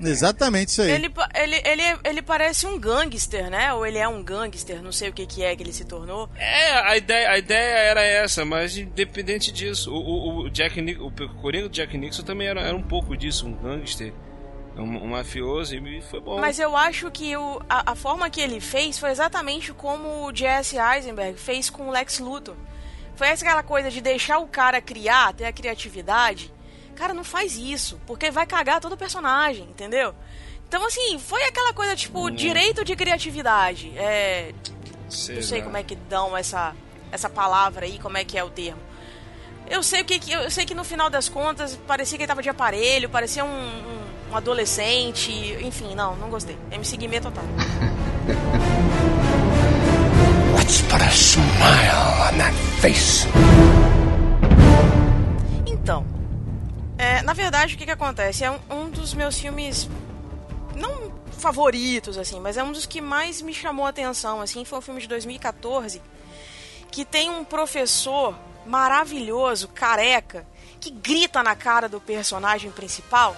Exatamente 0.00 0.68
isso 0.68 0.82
aí. 0.82 0.90
Ele, 0.90 1.12
ele, 1.34 1.62
ele, 1.64 1.98
ele 2.04 2.22
parece 2.22 2.66
um 2.66 2.78
gangster, 2.78 3.50
né? 3.50 3.72
Ou 3.74 3.86
ele 3.86 3.98
é 3.98 4.08
um 4.08 4.22
gangster, 4.22 4.82
não 4.82 4.92
sei 4.92 5.10
o 5.10 5.12
que, 5.12 5.26
que 5.26 5.42
é 5.42 5.54
que 5.54 5.62
ele 5.62 5.72
se 5.72 5.84
tornou. 5.84 6.28
É, 6.36 6.72
a 6.72 6.96
ideia, 6.96 7.30
a 7.30 7.38
ideia 7.38 7.76
era 7.78 8.02
essa, 8.02 8.44
mas 8.44 8.76
independente 8.76 9.52
disso, 9.52 9.92
o, 9.92 9.98
o, 9.98 10.38
o 10.44 10.50
Jack 10.50 10.80
o 10.98 11.10
Coringa 11.40 11.68
do 11.68 11.74
Jack 11.74 11.96
Nixon 11.96 12.22
também 12.22 12.48
era, 12.48 12.60
era 12.60 12.76
um 12.76 12.82
pouco 12.82 13.16
disso, 13.16 13.46
um 13.46 13.54
gangster, 13.54 14.12
um, 14.76 14.82
um 14.82 15.08
mafioso, 15.08 15.74
e 15.74 16.02
foi 16.02 16.20
bom. 16.20 16.40
Mas 16.40 16.58
eu 16.58 16.76
acho 16.76 17.10
que 17.10 17.36
o, 17.36 17.60
a, 17.68 17.92
a 17.92 17.94
forma 17.94 18.28
que 18.30 18.40
ele 18.40 18.60
fez 18.60 18.98
foi 18.98 19.10
exatamente 19.10 19.72
como 19.72 20.26
o 20.26 20.34
Jesse 20.34 20.76
Eisenberg 20.76 21.38
fez 21.38 21.70
com 21.70 21.88
o 21.88 21.90
Lex 21.90 22.18
Luthor. 22.18 22.56
Foi 23.16 23.28
essa 23.28 23.44
aquela 23.44 23.62
coisa 23.62 23.90
de 23.90 24.00
deixar 24.00 24.38
o 24.38 24.48
cara 24.48 24.80
criar, 24.80 25.32
ter 25.32 25.44
a 25.44 25.52
criatividade. 25.52 26.52
Cara, 26.94 27.12
não 27.12 27.24
faz 27.24 27.56
isso, 27.56 28.00
porque 28.06 28.30
vai 28.30 28.46
cagar 28.46 28.80
todo 28.80 28.92
o 28.92 28.96
personagem, 28.96 29.64
entendeu? 29.64 30.14
Então, 30.68 30.84
assim, 30.86 31.18
foi 31.18 31.42
aquela 31.44 31.72
coisa, 31.72 31.94
tipo, 31.94 32.30
direito 32.30 32.84
de 32.84 32.96
criatividade. 32.96 33.92
É, 33.96 34.52
Sei 35.08 35.36
não 35.36 35.42
sei 35.42 35.58
lá. 35.58 35.64
como 35.64 35.76
é 35.76 35.82
que 35.82 35.94
dão 35.94 36.36
essa, 36.36 36.74
essa 37.12 37.28
palavra 37.28 37.86
aí, 37.86 37.98
como 37.98 38.16
é 38.16 38.24
que 38.24 38.38
é 38.38 38.44
o 38.44 38.50
termo. 38.50 38.80
Eu 39.68 39.82
sei 39.82 40.02
o 40.02 40.04
que, 40.04 40.30
eu 40.30 40.50
sei 40.50 40.66
que 40.66 40.74
no 40.74 40.84
final 40.84 41.08
das 41.08 41.28
contas 41.28 41.78
parecia 41.86 42.18
que 42.18 42.24
ele 42.24 42.28
tava 42.28 42.42
de 42.42 42.50
aparelho, 42.50 43.08
parecia 43.08 43.44
um, 43.44 43.48
um, 43.48 44.32
um 44.32 44.36
adolescente, 44.36 45.32
enfim, 45.62 45.94
não, 45.94 46.16
não 46.16 46.28
gostei. 46.28 46.56
MC 46.70 46.96
Guimê 46.96 47.20
total. 47.20 47.44
Let's 50.56 50.82
put 50.82 51.02
a 51.02 51.10
smile 51.10 52.32
on 52.32 52.38
that 52.38 52.54
face. 52.80 53.26
Então, 55.66 56.04
é, 57.04 57.22
na 57.22 57.32
verdade, 57.32 57.74
o 57.74 57.78
que, 57.78 57.84
que 57.84 57.90
acontece? 57.90 58.44
É 58.44 58.50
um, 58.50 58.58
um 58.70 58.90
dos 58.90 59.12
meus 59.14 59.38
filmes. 59.38 59.88
Não 60.74 61.12
favoritos, 61.38 62.16
assim, 62.16 62.40
mas 62.40 62.56
é 62.56 62.62
um 62.62 62.72
dos 62.72 62.86
que 62.86 63.00
mais 63.00 63.42
me 63.42 63.52
chamou 63.52 63.84
a 63.84 63.90
atenção, 63.90 64.40
assim. 64.40 64.64
Foi 64.64 64.78
um 64.78 64.82
filme 64.82 65.00
de 65.00 65.08
2014 65.08 66.00
que 66.90 67.04
tem 67.04 67.28
um 67.28 67.44
professor 67.44 68.34
maravilhoso, 68.64 69.68
careca, 69.68 70.46
que 70.80 70.90
grita 70.90 71.42
na 71.42 71.54
cara 71.54 71.88
do 71.88 72.00
personagem 72.00 72.70
principal, 72.70 73.36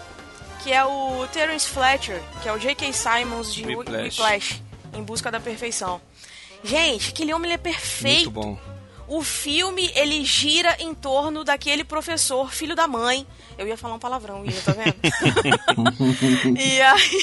que 0.62 0.72
é 0.72 0.84
o 0.84 1.26
Terence 1.32 1.68
Fletcher, 1.68 2.22
que 2.42 2.48
é 2.48 2.52
o 2.52 2.58
J.K. 2.58 2.92
Simons 2.92 3.52
de 3.52 3.64
Whiplash. 3.64 4.20
Whiplash, 4.20 4.62
em 4.94 5.02
busca 5.02 5.30
da 5.30 5.40
perfeição. 5.40 6.00
Gente, 6.62 7.10
aquele 7.10 7.32
homem 7.32 7.50
ele 7.50 7.54
é 7.54 7.58
perfeito. 7.58 8.30
Muito 8.30 8.30
bom. 8.30 8.75
O 9.08 9.22
filme, 9.22 9.90
ele 9.94 10.24
gira 10.24 10.76
em 10.80 10.92
torno 10.92 11.44
daquele 11.44 11.84
professor, 11.84 12.52
filho 12.52 12.74
da 12.74 12.88
mãe. 12.88 13.26
Eu 13.56 13.66
ia 13.66 13.76
falar 13.76 13.94
um 13.94 13.98
palavrão, 13.98 14.44
ia, 14.44 14.60
tá 14.60 14.72
vendo? 14.72 14.96
e 16.58 16.80
aí, 16.82 17.22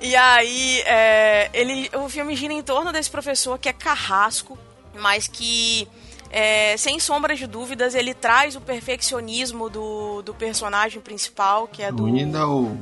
e 0.02 0.16
aí 0.16 0.80
é, 0.82 1.50
ele, 1.54 1.90
o 1.94 2.08
filme 2.08 2.36
gira 2.36 2.52
em 2.52 2.62
torno 2.62 2.92
desse 2.92 3.10
professor 3.10 3.58
que 3.58 3.68
é 3.68 3.72
carrasco, 3.72 4.58
mas 4.94 5.26
que, 5.26 5.88
é, 6.30 6.76
sem 6.76 7.00
sombra 7.00 7.34
de 7.34 7.46
dúvidas, 7.46 7.94
ele 7.94 8.12
traz 8.12 8.54
o 8.54 8.60
perfeccionismo 8.60 9.70
do, 9.70 10.22
do 10.22 10.34
personagem 10.34 11.00
principal, 11.00 11.66
que 11.66 11.82
é 11.82 11.90
do... 11.90 12.04
O. 12.04 12.76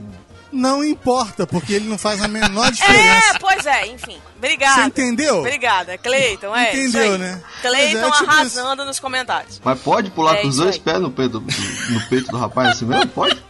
Não 0.57 0.83
importa, 0.85 1.47
porque 1.47 1.75
ele 1.75 1.89
não 1.89 1.99
faz 1.99 2.23
a 2.23 2.29
menor 2.29 2.71
diferença. 2.73 3.37
É, 3.37 3.39
pois 3.39 3.67
é, 3.67 3.87
enfim. 3.89 4.21
Obrigada. 4.37 4.75
Você 4.83 4.87
entendeu? 4.89 5.39
Obrigada, 5.39 5.97
Cleiton. 5.99 6.55
É, 6.57 6.69
Entendeu, 6.73 6.89
isso 6.89 6.99
aí. 6.99 7.19
né? 7.19 7.43
Cleiton 7.63 8.01
Mas 8.01 8.09
é 8.09 8.19
tipo 8.19 8.31
arrasando 8.31 8.85
nos 8.85 8.99
comentários. 9.01 9.61
Mas 9.65 9.79
pode 9.81 10.11
pular 10.11 10.37
É 10.37 10.43
com 10.43 10.49
os 10.49 10.55
isso 10.55 10.63
dois 10.65 10.75
aí. 10.77 10.81
pés 10.81 11.01
no 11.01 11.11
peito, 11.11 11.41
do- 11.41 11.47
no 11.93 12.01
peito 12.09 12.31
do 12.31 12.37
rapaz 12.39 12.71
assim 12.71 12.87
mesmo? 12.87 13.09
Pode? 13.09 13.43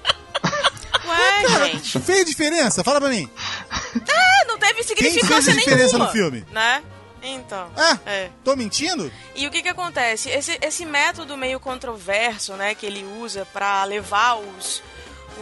Ué, 1.07 1.67
gente. 1.73 1.99
Fez 2.01 2.25
diferença? 2.25 2.83
Fala 2.83 3.01
pra 3.01 3.09
mim. 3.11 3.29
É, 4.09 4.45
não 4.47 4.59
teve 4.59 4.83
significância 4.83 5.43
fez 5.53 5.57
a 5.57 5.61
diferença 5.61 5.87
nenhuma, 5.93 6.07
no 6.07 6.13
filme? 6.13 6.45
Né? 6.51 6.83
Então. 7.23 7.69
Ah, 7.77 7.99
É. 8.07 8.29
tô 8.45 8.55
mentindo? 8.57 9.11
E 9.35 9.47
o 9.47 9.51
que 9.51 9.63
que 9.63 9.69
acontece? 9.69 10.29
Esse, 10.31 10.59
esse 10.61 10.85
método 10.85 11.37
meio 11.37 11.59
controverso, 11.59 12.53
né, 12.55 12.75
que 12.75 12.87
ele 12.87 13.05
usa 13.21 13.47
pra 13.53 13.83
levar 13.85 14.35
os, 14.37 14.83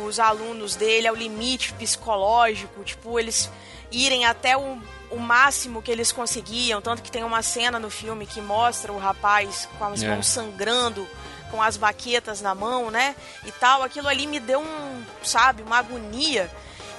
os 0.05 0.19
alunos 0.19 0.75
dele 0.75 1.07
ao 1.07 1.15
limite 1.15 1.73
psicológico, 1.75 2.83
tipo, 2.83 3.19
eles 3.19 3.51
irem 3.91 4.25
até 4.25 4.57
o, 4.57 4.79
o 5.11 5.19
máximo 5.19 5.81
que 5.83 5.91
eles 5.91 6.11
conseguiam, 6.11 6.81
tanto 6.81 7.03
que 7.03 7.11
tem 7.11 7.23
uma 7.25 7.43
cena 7.43 7.79
no 7.79 7.91
filme 7.91 8.27
que 8.27 8.41
mostra 8.41 8.93
o 8.93 8.99
rapaz 8.99 9.69
com 9.79 9.85
as 9.85 10.03
É. 10.03 10.09
mãos 10.09 10.27
sangrando, 10.27 11.07
com 11.51 11.63
as 11.63 11.77
baquetas 11.77 12.41
na 12.41 12.55
mão, 12.55 12.91
né, 12.91 13.15
e 13.45 13.53
tal, 13.53 13.83
aquilo 13.83 14.09
ali 14.09 14.27
me 14.27 14.41
deu 14.41 14.61
um, 14.61 15.05
sabe, 15.23 15.63
uma 15.63 15.79
agonia. 15.79 16.51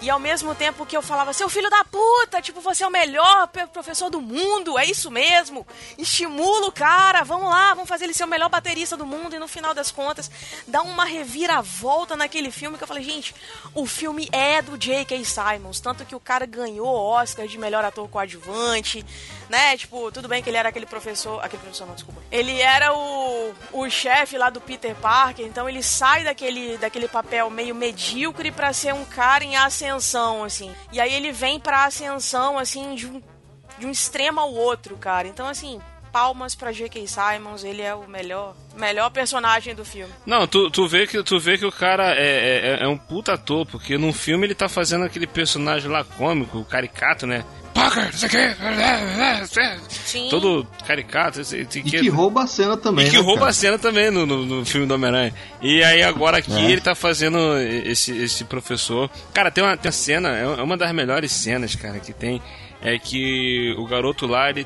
E 0.05 0.09
ao 0.11 0.19
mesmo 0.19 0.53
tempo 0.53 0.85
que 0.85 0.95
eu 0.95 1.01
falava, 1.01 1.33
seu 1.33 1.49
filho 1.49 1.67
da 1.67 1.83
puta, 1.83 2.39
tipo, 2.39 2.61
você 2.61 2.83
é 2.83 2.87
o 2.87 2.91
melhor 2.91 3.47
professor 3.73 4.07
do 4.07 4.21
mundo, 4.21 4.77
é 4.77 4.85
isso 4.85 5.09
mesmo. 5.09 5.65
Estimula 5.97 6.67
o 6.67 6.71
cara, 6.71 7.23
vamos 7.23 7.49
lá, 7.49 7.73
vamos 7.73 7.89
fazer 7.89 8.03
ele 8.03 8.13
ser 8.13 8.23
o 8.23 8.27
melhor 8.27 8.47
baterista 8.47 8.95
do 8.95 9.03
mundo. 9.03 9.35
E 9.35 9.39
no 9.39 9.47
final 9.47 9.73
das 9.73 9.89
contas, 9.89 10.29
dá 10.67 10.83
uma 10.83 11.05
reviravolta 11.05 12.15
naquele 12.15 12.51
filme 12.51 12.77
que 12.77 12.83
eu 12.83 12.87
falei, 12.87 13.03
gente, 13.03 13.33
o 13.73 13.87
filme 13.87 14.29
é 14.31 14.61
do 14.61 14.77
J.K. 14.77 15.25
Simons. 15.25 15.79
Tanto 15.79 16.05
que 16.05 16.15
o 16.15 16.19
cara 16.19 16.45
ganhou 16.45 16.85
Oscar 16.85 17.47
de 17.47 17.57
melhor 17.57 17.83
ator 17.83 18.07
coadjuvante, 18.07 19.03
né? 19.49 19.75
Tipo, 19.75 20.11
tudo 20.11 20.27
bem 20.27 20.43
que 20.43 20.51
ele 20.51 20.57
era 20.57 20.69
aquele 20.69 20.85
professor. 20.85 21.43
Aquele 21.43 21.63
professor, 21.63 21.87
não, 21.87 21.95
desculpa. 21.95 22.21
Ele 22.31 22.61
era 22.61 22.93
o, 22.93 23.55
o 23.73 23.89
chefe 23.89 24.37
lá 24.37 24.51
do 24.51 24.61
Peter 24.61 24.93
Parker, 24.97 25.47
então 25.47 25.67
ele 25.67 25.81
sai 25.81 26.23
daquele, 26.23 26.77
daquele 26.77 27.07
papel 27.07 27.49
meio 27.49 27.73
medíocre 27.73 28.51
pra 28.51 28.71
ser 28.71 28.93
um 28.93 29.03
cara 29.03 29.43
em 29.43 29.55
ascensão, 29.55 29.94
assim. 30.43 30.73
E 30.91 30.99
aí 30.99 31.13
ele 31.13 31.31
vem 31.31 31.59
pra 31.59 31.85
ascensão, 31.85 32.57
assim, 32.57 32.95
de 32.95 33.07
um, 33.07 33.21
de 33.79 33.85
um 33.85 33.91
extremo 33.91 34.39
ao 34.39 34.53
outro, 34.53 34.95
cara. 34.97 35.27
Então, 35.27 35.47
assim, 35.47 35.79
palmas 36.15 36.55
pra 36.55 36.71
J.K. 36.71 37.05
Simons, 37.07 37.65
ele 37.65 37.81
é 37.81 37.93
o 37.93 38.07
melhor, 38.07 38.55
melhor 38.77 39.09
personagem 39.09 39.75
do 39.75 39.83
filme. 39.83 40.13
Não, 40.25 40.47
tu, 40.47 40.69
tu, 40.71 40.87
vê 40.87 41.05
que, 41.05 41.21
tu 41.21 41.37
vê 41.37 41.57
que 41.57 41.65
o 41.65 41.71
cara 41.71 42.15
é, 42.15 42.77
é, 42.79 42.83
é 42.83 42.87
um 42.87 42.97
puta 42.97 43.33
ator, 43.33 43.65
porque 43.65 43.97
num 43.97 44.13
filme 44.13 44.47
ele 44.47 44.55
tá 44.55 44.69
fazendo 44.69 45.03
aquele 45.03 45.27
personagem 45.27 45.91
lá 45.91 46.05
cômico, 46.05 46.63
caricato, 46.63 47.27
né? 47.27 47.43
Parker, 47.75 48.05
não 48.05 48.11
sei 48.13 48.29
o. 48.29 49.79
Sim. 49.89 50.27
Todo 50.29 50.65
caricato, 50.87 51.41
esse 51.41 51.57
E 51.57 51.65
que 51.67 52.07
rouba 52.09 52.43
a 52.43 52.47
cena 52.47 52.77
também. 52.77 53.05
E 53.05 53.09
que 53.09 53.17
né, 53.17 53.21
rouba 53.21 53.39
cara? 53.39 53.51
a 53.51 53.53
cena 53.53 53.77
também 53.77 54.09
no, 54.09 54.25
no, 54.25 54.45
no 54.45 54.65
filme 54.65 54.87
do 54.87 54.93
Homem-Aranha. 54.93 55.33
E 55.61 55.83
aí 55.83 56.01
agora 56.01 56.37
aqui 56.37 56.53
É. 56.53 56.71
ele 56.71 56.79
tá 56.79 56.95
fazendo 56.95 57.37
esse, 57.59 58.15
esse 58.17 58.45
professor. 58.45 59.09
Cara, 59.33 59.51
tem 59.51 59.61
uma, 59.63 59.75
tem 59.75 59.89
uma 59.89 59.91
cena, 59.91 60.29
é 60.37 60.63
uma 60.63 60.77
das 60.77 60.91
melhores 60.93 61.31
cenas, 61.33 61.75
cara, 61.75 61.99
que 61.99 62.13
tem. 62.13 62.41
É 62.81 62.97
que 62.97 63.75
o 63.77 63.85
garoto 63.85 64.25
lá, 64.25 64.49
ele 64.49 64.65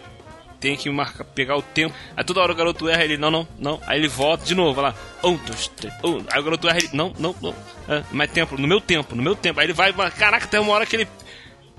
tem 0.60 0.76
que 0.76 0.90
marcar, 0.90 1.24
pegar 1.24 1.56
o 1.58 1.62
tempo. 1.64 1.96
Aí 2.16 2.24
toda 2.24 2.42
hora 2.42 2.52
o 2.52 2.56
garoto 2.56 2.88
erra, 2.88 3.04
ele, 3.04 3.18
não, 3.18 3.32
não, 3.32 3.48
não. 3.58 3.82
Aí 3.88 3.98
ele 3.98 4.08
volta 4.08 4.46
de 4.46 4.54
novo, 4.54 4.74
vai 4.74 4.92
lá. 4.92 4.96
Um, 5.24 5.36
dois, 5.38 5.68
três, 5.70 5.94
um. 6.04 6.24
Aí 6.32 6.40
o 6.40 6.44
garoto 6.44 6.68
erra, 6.68 6.78
ele, 6.78 6.90
não, 6.94 7.12
não, 7.18 7.36
não. 7.42 7.56
É, 7.88 8.04
mais 8.12 8.30
tempo, 8.32 8.56
no 8.60 8.68
meu 8.68 8.80
tempo, 8.80 9.16
no 9.16 9.24
meu 9.24 9.36
tempo. 9.36 9.60
Aí 9.60 9.66
ele 9.66 9.74
vai, 9.74 9.92
mas, 9.94 10.14
caraca, 10.14 10.46
tem 10.46 10.60
uma 10.60 10.74
hora 10.74 10.86
que 10.86 10.96
ele 10.96 11.08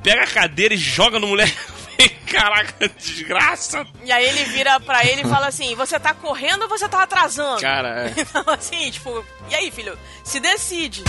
pega 0.02 0.22
a 0.22 0.26
cadeira 0.26 0.74
e 0.74 0.76
joga 0.76 1.18
no 1.18 1.28
moleque. 1.28 1.54
Caraca, 2.30 2.88
desgraça. 2.88 3.86
E 4.04 4.10
aí 4.12 4.24
ele 4.24 4.44
vira 4.44 4.78
pra 4.80 5.04
ele 5.04 5.22
e 5.22 5.28
fala 5.28 5.48
assim: 5.48 5.74
Você 5.74 5.98
tá 6.00 6.14
correndo 6.14 6.62
ou 6.62 6.68
você 6.68 6.88
tá 6.88 7.02
atrasando? 7.02 7.60
Cara, 7.60 8.06
é. 8.08 8.14
Então, 8.16 8.44
assim, 8.54 8.90
tipo, 8.90 9.24
e 9.50 9.54
aí, 9.54 9.70
filho? 9.70 9.98
Se 10.24 10.40
decide. 10.40 11.02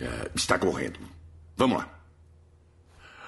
É, 0.00 0.30
está 0.34 0.58
correndo. 0.58 0.98
Vamos 1.56 1.78
lá. 1.78 1.88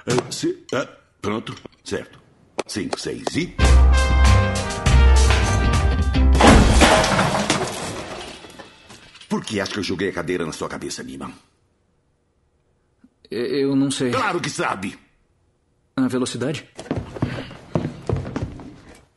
É, 0.06 0.32
se- 0.32 0.64
é, 0.72 0.88
pronto, 1.22 1.54
certo. 1.84 2.20
Cinco, 2.66 2.98
seis 3.00 3.24
e. 3.36 3.54
Por 9.28 9.44
que 9.44 9.60
acha 9.60 9.72
que 9.72 9.78
eu 9.78 9.82
joguei 9.84 10.08
a 10.08 10.12
cadeira 10.12 10.44
na 10.44 10.52
sua 10.52 10.68
cabeça, 10.68 11.02
Nima? 11.02 11.32
Eu 13.30 13.76
não 13.76 13.90
sei. 13.90 14.10
Claro 14.10 14.40
que 14.40 14.50
sabe. 14.50 14.98
A 15.96 16.08
velocidade? 16.08 16.66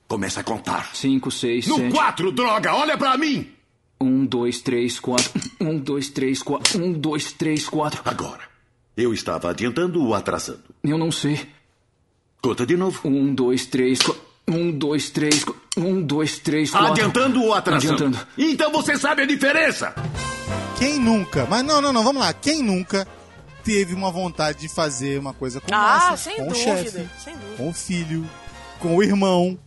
Começa 0.08 0.41
a 0.41 0.43
contar. 0.43 0.96
5, 0.96 1.32
6, 1.32 1.67
No 1.67 1.77
7. 1.77 1.91
quatro, 1.91 2.32
droga, 2.32 2.75
olha 2.75 2.98
pra 2.98 3.17
mim! 3.17 3.50
1, 4.00 4.25
2, 4.25 4.62
3, 4.62 5.00
4. 5.00 5.32
1, 5.62 5.79
2, 5.79 6.10
3, 6.10 6.43
4. 6.43 6.84
1, 6.84 6.93
2, 6.93 7.32
3, 7.34 7.70
4. 7.70 8.01
Agora. 8.05 8.41
Eu 8.96 9.13
estava 9.13 9.50
adiantando 9.50 10.03
ou 10.03 10.13
atrasando? 10.13 10.62
Eu 10.84 10.98
não 10.98 11.12
sei. 11.12 11.39
Conta 12.41 12.65
de 12.65 12.75
novo. 12.77 13.00
1, 13.08 13.34
2, 13.34 13.65
3, 13.67 14.00
4. 14.01 14.22
1, 14.50 14.72
2, 14.77 15.10
3, 15.10 15.46
1, 15.77 16.01
2, 16.03 16.39
3, 16.39 16.70
4. 16.70 16.88
Adiantando 16.91 17.41
ou 17.41 17.53
atrasando? 17.53 17.93
Adiantando. 17.96 18.27
Então 18.38 18.72
você 18.72 18.98
sabe 18.98 19.24
a 19.24 19.25
diferença! 19.25 19.96
Quem 20.77 21.00
nunca? 21.00 21.48
Mas 21.50 21.63
não, 21.63 21.82
não, 21.82 21.93
não, 21.93 22.03
vamos 22.03 22.22
lá. 22.22 22.34
Quem 22.34 22.62
nunca 22.62 23.08
teve 23.63 23.93
uma 23.93 24.12
vontade 24.12 24.60
de 24.60 24.70
fazer 24.70 25.20
uma 25.20 25.34
coisa 25.34 25.60
como 25.62 25.74
Ah, 25.75 26.12
essa? 26.13 26.17
sem 26.29 26.38
com 26.38 26.43
o 26.43 26.48
dúvida. 26.48 26.63
chefe, 26.77 27.10
Sem 27.24 27.34
dúvida. 27.36 27.58
com 27.58 27.70
o 27.70 27.74
filho, 27.74 28.29
com 28.79 28.96
o 28.98 29.03
irmão, 29.03 29.58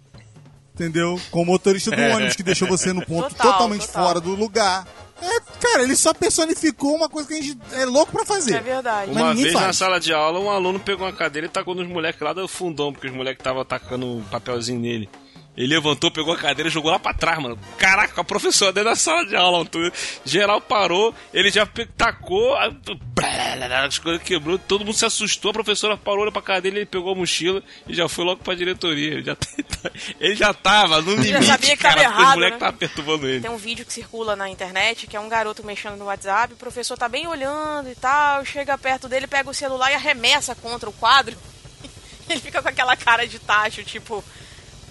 entendeu? 0.74 1.20
Com 1.30 1.42
o 1.42 1.46
motorista 1.46 1.90
do 1.90 2.00
ônibus 2.02 2.36
que 2.36 2.42
deixou 2.42 2.68
você 2.68 2.92
no 2.92 3.04
ponto 3.04 3.30
Total, 3.30 3.52
totalmente 3.52 3.86
total. 3.86 4.04
fora 4.06 4.20
do 4.20 4.34
lugar. 4.34 4.86
É, 5.20 5.40
cara, 5.58 5.82
ele 5.82 5.96
só 5.96 6.12
personificou 6.12 6.94
uma 6.94 7.08
coisa 7.08 7.26
que 7.26 7.34
a 7.34 7.40
gente 7.40 7.58
é 7.72 7.86
louco 7.86 8.12
pra 8.12 8.26
fazer. 8.26 8.56
É 8.56 8.60
verdade. 8.60 9.10
Mas 9.14 9.22
Uma 9.22 9.34
vez 9.34 9.54
na 9.54 9.60
faz. 9.60 9.76
sala 9.78 9.98
de 9.98 10.12
aula, 10.12 10.38
um 10.38 10.50
aluno 10.50 10.78
pegou 10.78 11.06
uma 11.06 11.12
cadeira 11.12 11.46
e 11.46 11.50
tacou 11.50 11.74
nos 11.74 11.88
moleques 11.88 12.20
lá 12.20 12.34
do 12.34 12.46
fundão, 12.46 12.92
porque 12.92 13.06
os 13.08 13.14
moleques 13.14 13.40
estavam 13.40 13.62
atacando 13.62 14.06
um 14.06 14.22
papelzinho 14.24 14.78
nele. 14.78 15.08
Ele 15.56 15.74
levantou, 15.74 16.10
pegou 16.10 16.34
a 16.34 16.36
cadeira 16.36 16.68
e 16.68 16.72
jogou 16.72 16.90
lá 16.90 16.98
pra 16.98 17.14
trás, 17.14 17.38
mano. 17.38 17.58
Caraca, 17.78 18.20
a 18.20 18.24
professora 18.24 18.72
dentro 18.72 18.90
da 18.90 18.96
sala 18.96 19.24
de 19.24 19.34
aula. 19.34 19.58
mano. 19.58 19.92
Geral 20.24 20.60
parou, 20.60 21.14
ele 21.32 21.50
já 21.50 21.66
tacou, 21.96 22.54
as 22.54 23.98
coisas 23.98 24.22
quebrou, 24.22 24.58
todo 24.58 24.84
mundo 24.84 24.94
se 24.94 25.06
assustou. 25.06 25.50
A 25.50 25.54
professora 25.54 25.96
parou, 25.96 26.20
olhou 26.20 26.32
pra 26.32 26.42
cadeira, 26.42 26.76
ele 26.76 26.84
pegou 26.84 27.12
a 27.12 27.14
mochila 27.14 27.62
e 27.88 27.94
já 27.94 28.06
foi 28.06 28.24
logo 28.24 28.42
pra 28.42 28.54
diretoria. 28.54 29.14
Ele 29.14 29.22
já, 29.22 29.36
ele 30.20 30.34
já 30.34 30.52
tava 30.52 31.00
no 31.00 31.14
limite, 31.14 31.46
sabia 31.46 31.76
que 31.76 31.82
cara, 31.82 32.02
tava 32.02 32.04
errado, 32.04 32.34
moleques 32.34 32.50
né? 32.50 32.56
estavam 32.56 32.78
perturbando 32.78 33.28
ele. 33.28 33.40
Tem 33.40 33.50
um 33.50 33.56
vídeo 33.56 33.86
que 33.86 33.92
circula 33.92 34.36
na 34.36 34.50
internet 34.50 35.06
que 35.06 35.16
é 35.16 35.20
um 35.20 35.28
garoto 35.28 35.64
mexendo 35.64 35.96
no 35.96 36.04
WhatsApp, 36.04 36.52
o 36.52 36.56
professor 36.56 36.98
tá 36.98 37.08
bem 37.08 37.26
olhando 37.26 37.88
e 37.88 37.94
tal, 37.94 38.44
chega 38.44 38.76
perto 38.76 39.08
dele, 39.08 39.26
pega 39.26 39.48
o 39.48 39.54
celular 39.54 39.90
e 39.90 39.94
arremessa 39.94 40.54
contra 40.54 40.88
o 40.88 40.92
quadro. 40.92 41.34
Ele 42.28 42.40
fica 42.40 42.60
com 42.60 42.68
aquela 42.68 42.96
cara 42.96 43.26
de 43.26 43.38
tacho, 43.38 43.84
tipo, 43.84 44.22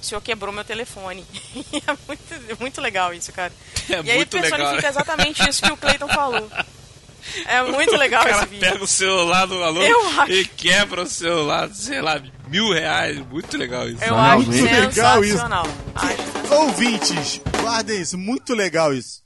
o 0.01 0.05
senhor 0.05 0.21
quebrou 0.21 0.53
meu 0.53 0.63
telefone. 0.63 1.25
é 1.73 1.97
muito, 2.07 2.59
muito 2.59 2.81
legal 2.81 3.13
isso, 3.13 3.31
cara. 3.31 3.51
É 3.89 4.01
e 4.01 4.11
aí 4.11 4.17
muito 4.17 4.35
legal, 4.37 4.49
personifica 4.51 4.81
né? 4.81 4.89
exatamente 4.89 5.49
isso 5.49 5.61
que 5.61 5.71
o 5.71 5.77
Clayton 5.77 6.07
falou. 6.07 6.51
É 7.47 7.61
muito 7.71 7.95
legal 7.97 8.21
O 8.21 8.25
cara 8.25 8.37
esse 8.37 8.45
vídeo. 8.47 8.69
pega 8.71 8.83
o 8.83 8.87
celular 8.87 9.45
do 9.47 9.63
aluno 9.63 9.87
e 10.27 10.45
quebra 10.45 11.01
o 11.03 11.07
celular, 11.07 11.69
sei 11.73 12.01
lá, 12.01 12.21
mil 12.47 12.71
reais. 12.71 13.17
Muito 13.27 13.57
legal 13.57 13.87
isso. 13.89 14.03
Eu 14.03 14.13
Realmente. 14.15 14.49
acho 14.49 14.59
Muito 14.59 14.73
legal 14.73 15.23
isso. 15.23 15.31
sensacional. 15.31 15.67
Acho 15.95 16.07
sensacional. 16.17 16.61
Ouvintes, 16.61 17.41
Guardem 17.61 17.99
isso, 18.01 18.17
muito 18.17 18.53
legal 18.53 18.93
isso. 18.93 19.23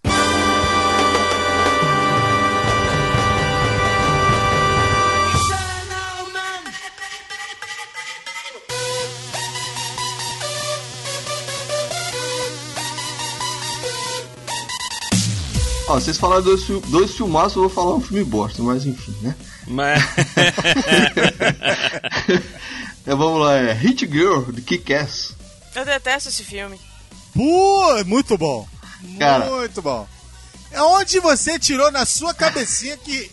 Ó, 15.89 15.95
vocês 15.99 16.17
falaram 16.17 16.43
dois, 16.43 16.61
dois 16.87 17.11
filmaços, 17.15 17.55
eu 17.55 17.63
vou 17.63 17.69
falar 17.71 17.95
um 17.95 17.99
filme 18.01 18.23
bosta, 18.23 18.61
mas 18.61 18.85
enfim, 18.85 19.15
né? 19.23 19.35
Mas. 19.67 19.99
É, 23.07 23.09
vamos 23.15 23.41
lá, 23.41 23.55
é 23.55 23.73
Hit 23.73 24.05
Girl, 24.05 24.43
de 24.51 24.61
Kick-Ass. 24.61 25.33
Eu 25.75 25.83
detesto 25.85 26.29
esse 26.29 26.43
filme. 26.43 26.79
Pô, 27.33 28.03
muito 28.05 28.37
bom. 28.37 28.67
Cara. 29.17 29.45
Muito 29.45 29.81
bom. 29.81 30.07
É 30.71 30.79
onde 30.81 31.19
você 31.19 31.57
tirou 31.57 31.91
na 31.91 32.05
sua 32.05 32.33
cabecinha 32.35 32.95
que 32.97 33.31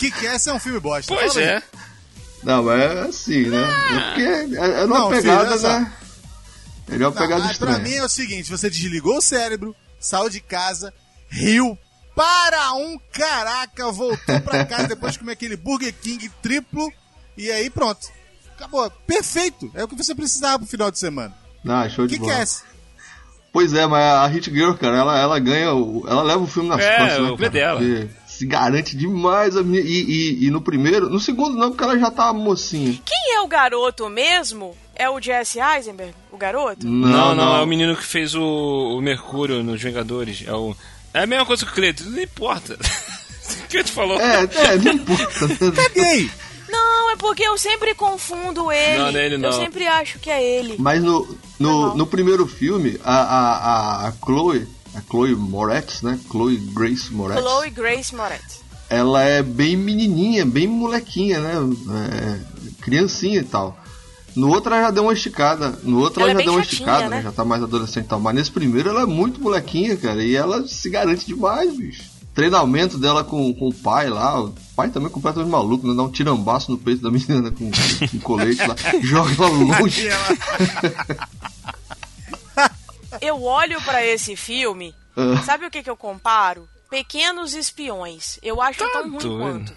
esse 0.00 0.50
é 0.50 0.52
um 0.52 0.58
filme 0.58 0.80
bosta? 0.80 1.14
pois 1.14 1.32
Fala 1.34 1.44
aí. 1.46 1.52
é. 1.52 1.62
Não, 2.42 2.62
mas 2.64 2.80
é 2.80 3.00
assim, 3.02 3.42
né? 3.46 3.62
É 3.62 4.00
porque 4.00 4.22
é, 4.22 4.42
é 4.82 4.86
numa 4.86 4.98
Não, 4.98 5.10
filho, 5.10 5.22
pegada, 5.22 5.58
só. 5.58 5.68
né? 5.80 5.92
Ele 6.88 7.04
é 7.04 7.06
uma 7.06 7.14
Não, 7.14 7.20
pegada 7.22 7.42
ah, 7.42 7.44
pra 7.44 7.52
estranha. 7.52 7.78
mim 7.78 7.94
é 7.94 8.04
o 8.04 8.08
seguinte, 8.08 8.50
você 8.50 8.68
desligou 8.68 9.16
o 9.18 9.22
cérebro, 9.22 9.74
saiu 10.00 10.28
de 10.28 10.40
casa, 10.40 10.92
riu 11.30 11.78
para 12.14 12.72
um 12.74 12.98
caraca, 13.12 13.90
voltou 13.90 14.40
pra 14.40 14.64
casa 14.64 14.88
depois 14.88 15.12
de 15.14 15.18
comer 15.18 15.32
aquele 15.32 15.56
Burger 15.56 15.92
King 16.00 16.30
triplo 16.42 16.90
e 17.36 17.50
aí 17.50 17.68
pronto. 17.70 18.06
Acabou. 18.56 18.88
Perfeito. 19.06 19.70
É 19.74 19.82
o 19.82 19.88
que 19.88 19.96
você 19.96 20.14
precisava 20.14 20.58
pro 20.60 20.68
final 20.68 20.90
de 20.90 20.98
semana. 20.98 21.34
Ah, 21.66 21.88
show 21.88 22.04
O 22.04 22.08
de 22.08 22.14
que, 22.14 22.20
que 22.20 22.26
bola. 22.26 22.38
é 22.38 22.42
esse? 22.42 22.62
Pois 23.52 23.72
é, 23.72 23.86
mas 23.86 24.02
a 24.02 24.26
Hit 24.26 24.50
Girl, 24.50 24.72
cara, 24.74 24.96
ela, 24.96 25.18
ela 25.18 25.38
ganha, 25.38 25.72
o- 25.72 26.04
ela 26.08 26.22
leva 26.22 26.42
o 26.42 26.46
filme 26.46 26.68
nas 26.68 26.80
É, 26.80 26.98
costas, 26.98 27.22
né, 27.22 27.30
o 27.30 27.36
cara? 27.36 27.50
dela. 27.50 27.78
Porque 27.80 28.08
se 28.26 28.46
garante 28.46 28.96
demais 28.96 29.56
a 29.56 29.62
minha, 29.62 29.80
e, 29.80 29.86
e, 29.86 30.46
e 30.46 30.50
no 30.50 30.60
primeiro, 30.60 31.08
no 31.08 31.20
segundo 31.20 31.56
não, 31.56 31.70
porque 31.70 31.84
ela 31.84 31.96
já 31.98 32.10
tá 32.10 32.32
mocinha. 32.32 32.98
Quem 33.04 33.34
é 33.36 33.40
o 33.40 33.46
garoto 33.46 34.08
mesmo? 34.08 34.76
É 34.96 35.08
o 35.08 35.20
Jesse 35.20 35.60
Eisenberg, 35.60 36.14
o 36.32 36.36
garoto? 36.36 36.84
Não, 36.86 37.34
não, 37.34 37.56
é 37.56 37.62
o 37.62 37.66
menino 37.66 37.96
que 37.96 38.02
fez 38.04 38.34
o, 38.34 38.42
o 38.96 39.00
Mercúrio 39.00 39.62
nos 39.62 39.80
Vingadores. 39.80 40.42
É, 40.46 40.52
o, 40.52 40.74
é 41.14 41.22
a 41.22 41.26
mesma 41.26 41.46
coisa 41.46 41.64
que 41.64 41.70
o 41.72 41.74
Cleiton, 41.74 42.04
não 42.04 42.20
importa. 42.20 42.78
O 43.64 43.68
que 43.68 43.84
te 43.84 43.92
falou? 43.92 44.18
É, 44.18 44.44
é, 44.44 44.78
não 44.78 44.92
importa. 44.92 45.48
Caguei. 45.72 46.30
Não, 46.70 47.10
é 47.10 47.16
porque 47.16 47.42
eu 47.42 47.58
sempre 47.58 47.94
confundo 47.94 48.72
ele. 48.72 48.98
Não, 48.98 49.12
não 49.12 49.20
é 49.20 49.26
ele, 49.26 49.36
não. 49.36 49.50
Eu 49.50 49.52
sempre 49.52 49.86
acho 49.86 50.18
que 50.18 50.30
é 50.30 50.42
ele. 50.42 50.76
Mas 50.78 51.02
no, 51.02 51.36
no, 51.58 51.80
mal. 51.80 51.96
no 51.96 52.06
primeiro 52.06 52.46
filme, 52.46 52.98
a, 53.04 53.14
a, 53.14 53.56
a, 53.56 54.08
a 54.08 54.12
Chloe, 54.12 54.66
a 54.94 55.02
Chloe 55.02 55.34
Moretz, 55.34 56.02
né? 56.02 56.18
Chloe 56.30 56.56
Grace 56.56 57.12
Moretz. 57.12 57.40
Chloe 57.40 57.70
Grace 57.70 58.14
Moretz. 58.14 58.60
ela 58.88 59.22
é 59.22 59.42
bem 59.42 59.76
menininha, 59.76 60.46
bem 60.46 60.66
molequinha, 60.66 61.40
né? 61.40 61.54
É, 62.12 62.40
criancinha 62.80 63.40
e 63.40 63.44
tal. 63.44 63.78
No 64.34 64.48
outro 64.50 64.72
ela 64.74 64.84
já 64.84 64.90
deu 64.90 65.04
uma 65.04 65.12
esticada. 65.12 65.78
No 65.82 66.00
outro 66.00 66.20
Ela 66.22 66.30
ela, 66.32 66.40
é 66.40 66.42
já 66.42 66.50
deu 66.50 66.54
uma 66.58 66.62
chatinha, 66.64 66.74
esticada, 66.80 67.08
né? 67.08 67.16
né? 67.16 67.22
Já 67.22 67.32
tá 67.32 67.44
mais 67.44 67.62
adolescente 67.62 68.04
e 68.06 68.08
tal. 68.08 68.18
Mas 68.20 68.34
nesse 68.34 68.50
primeiro 68.50 68.88
ela 68.88 69.02
é 69.02 69.06
muito 69.06 69.40
molequinha, 69.40 69.96
cara. 69.96 70.22
E 70.24 70.34
ela 70.34 70.66
se 70.66 70.90
garante 70.90 71.24
demais, 71.26 71.76
bicho. 71.76 72.02
Treinamento 72.34 72.98
dela 72.98 73.22
com, 73.22 73.54
com 73.54 73.68
o 73.68 73.74
pai 73.74 74.08
lá. 74.10 74.40
O 74.42 74.52
pai 74.74 74.88
também 74.90 75.08
é 75.08 75.12
completamente 75.12 75.50
maluco, 75.50 75.86
né? 75.86 75.94
Dá 75.94 76.02
um 76.02 76.10
tirambaço 76.10 76.70
no 76.72 76.76
peito 76.78 77.00
da 77.02 77.10
menina 77.12 77.52
com, 77.52 77.70
com 77.70 78.18
colete 78.20 78.66
lá. 78.66 78.74
Joga 79.02 79.32
ela 79.44 79.48
longe. 79.48 80.08
Eu 83.20 83.42
olho 83.42 83.80
pra 83.82 84.04
esse 84.04 84.34
filme, 84.34 84.94
Ah. 85.16 85.40
sabe 85.42 85.66
o 85.66 85.70
que, 85.70 85.82
que 85.82 85.90
eu 85.90 85.96
comparo? 85.96 86.68
Pequenos 86.90 87.54
Espiões. 87.54 88.38
Eu 88.42 88.60
acho 88.60 88.80
Tá 88.80 88.90
tão 88.90 89.10
ruim 89.10 89.20
quanto. 89.38 89.72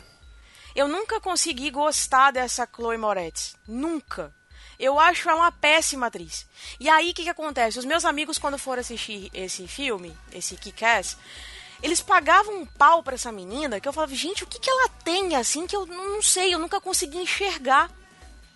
Eu 0.75 0.87
nunca 0.87 1.19
consegui 1.19 1.70
gostar 1.72 2.31
dessa 2.31 2.67
Chloe 2.67 2.98
Moretz. 2.98 3.55
Nunca. 3.67 4.31
Eu 4.79 5.00
acho 5.00 5.27
ela 5.29 5.40
uma 5.42 5.51
péssima 5.51 6.07
atriz. 6.07 6.46
E 6.79 6.87
aí, 6.90 7.09
o 7.09 7.13
que, 7.13 7.24
que 7.24 7.29
acontece? 7.29 7.79
Os 7.79 7.85
meus 7.85 8.05
amigos, 8.05 8.37
quando 8.37 8.57
foram 8.57 8.81
assistir 8.81 9.29
esse 9.33 9.68
filme, 9.68 10.16
esse 10.31 10.55
Kick-Ass, 10.55 11.18
eles 11.81 12.01
pagavam 12.01 12.61
um 12.61 12.66
pau 12.66 13.01
pra 13.01 13.16
essa 13.16 13.31
menina 13.31 13.79
que 13.79 13.87
eu 13.87 13.94
falava, 13.94 14.13
gente, 14.13 14.44
o 14.44 14.48
que, 14.48 14.59
que 14.59 14.70
ela 14.70 14.90
tem 15.03 15.35
assim 15.35 15.66
que 15.66 15.75
eu 15.75 15.85
não 15.85 16.22
sei, 16.22 16.53
eu 16.53 16.59
nunca 16.59 16.79
consegui 16.79 17.18
enxergar. 17.18 17.90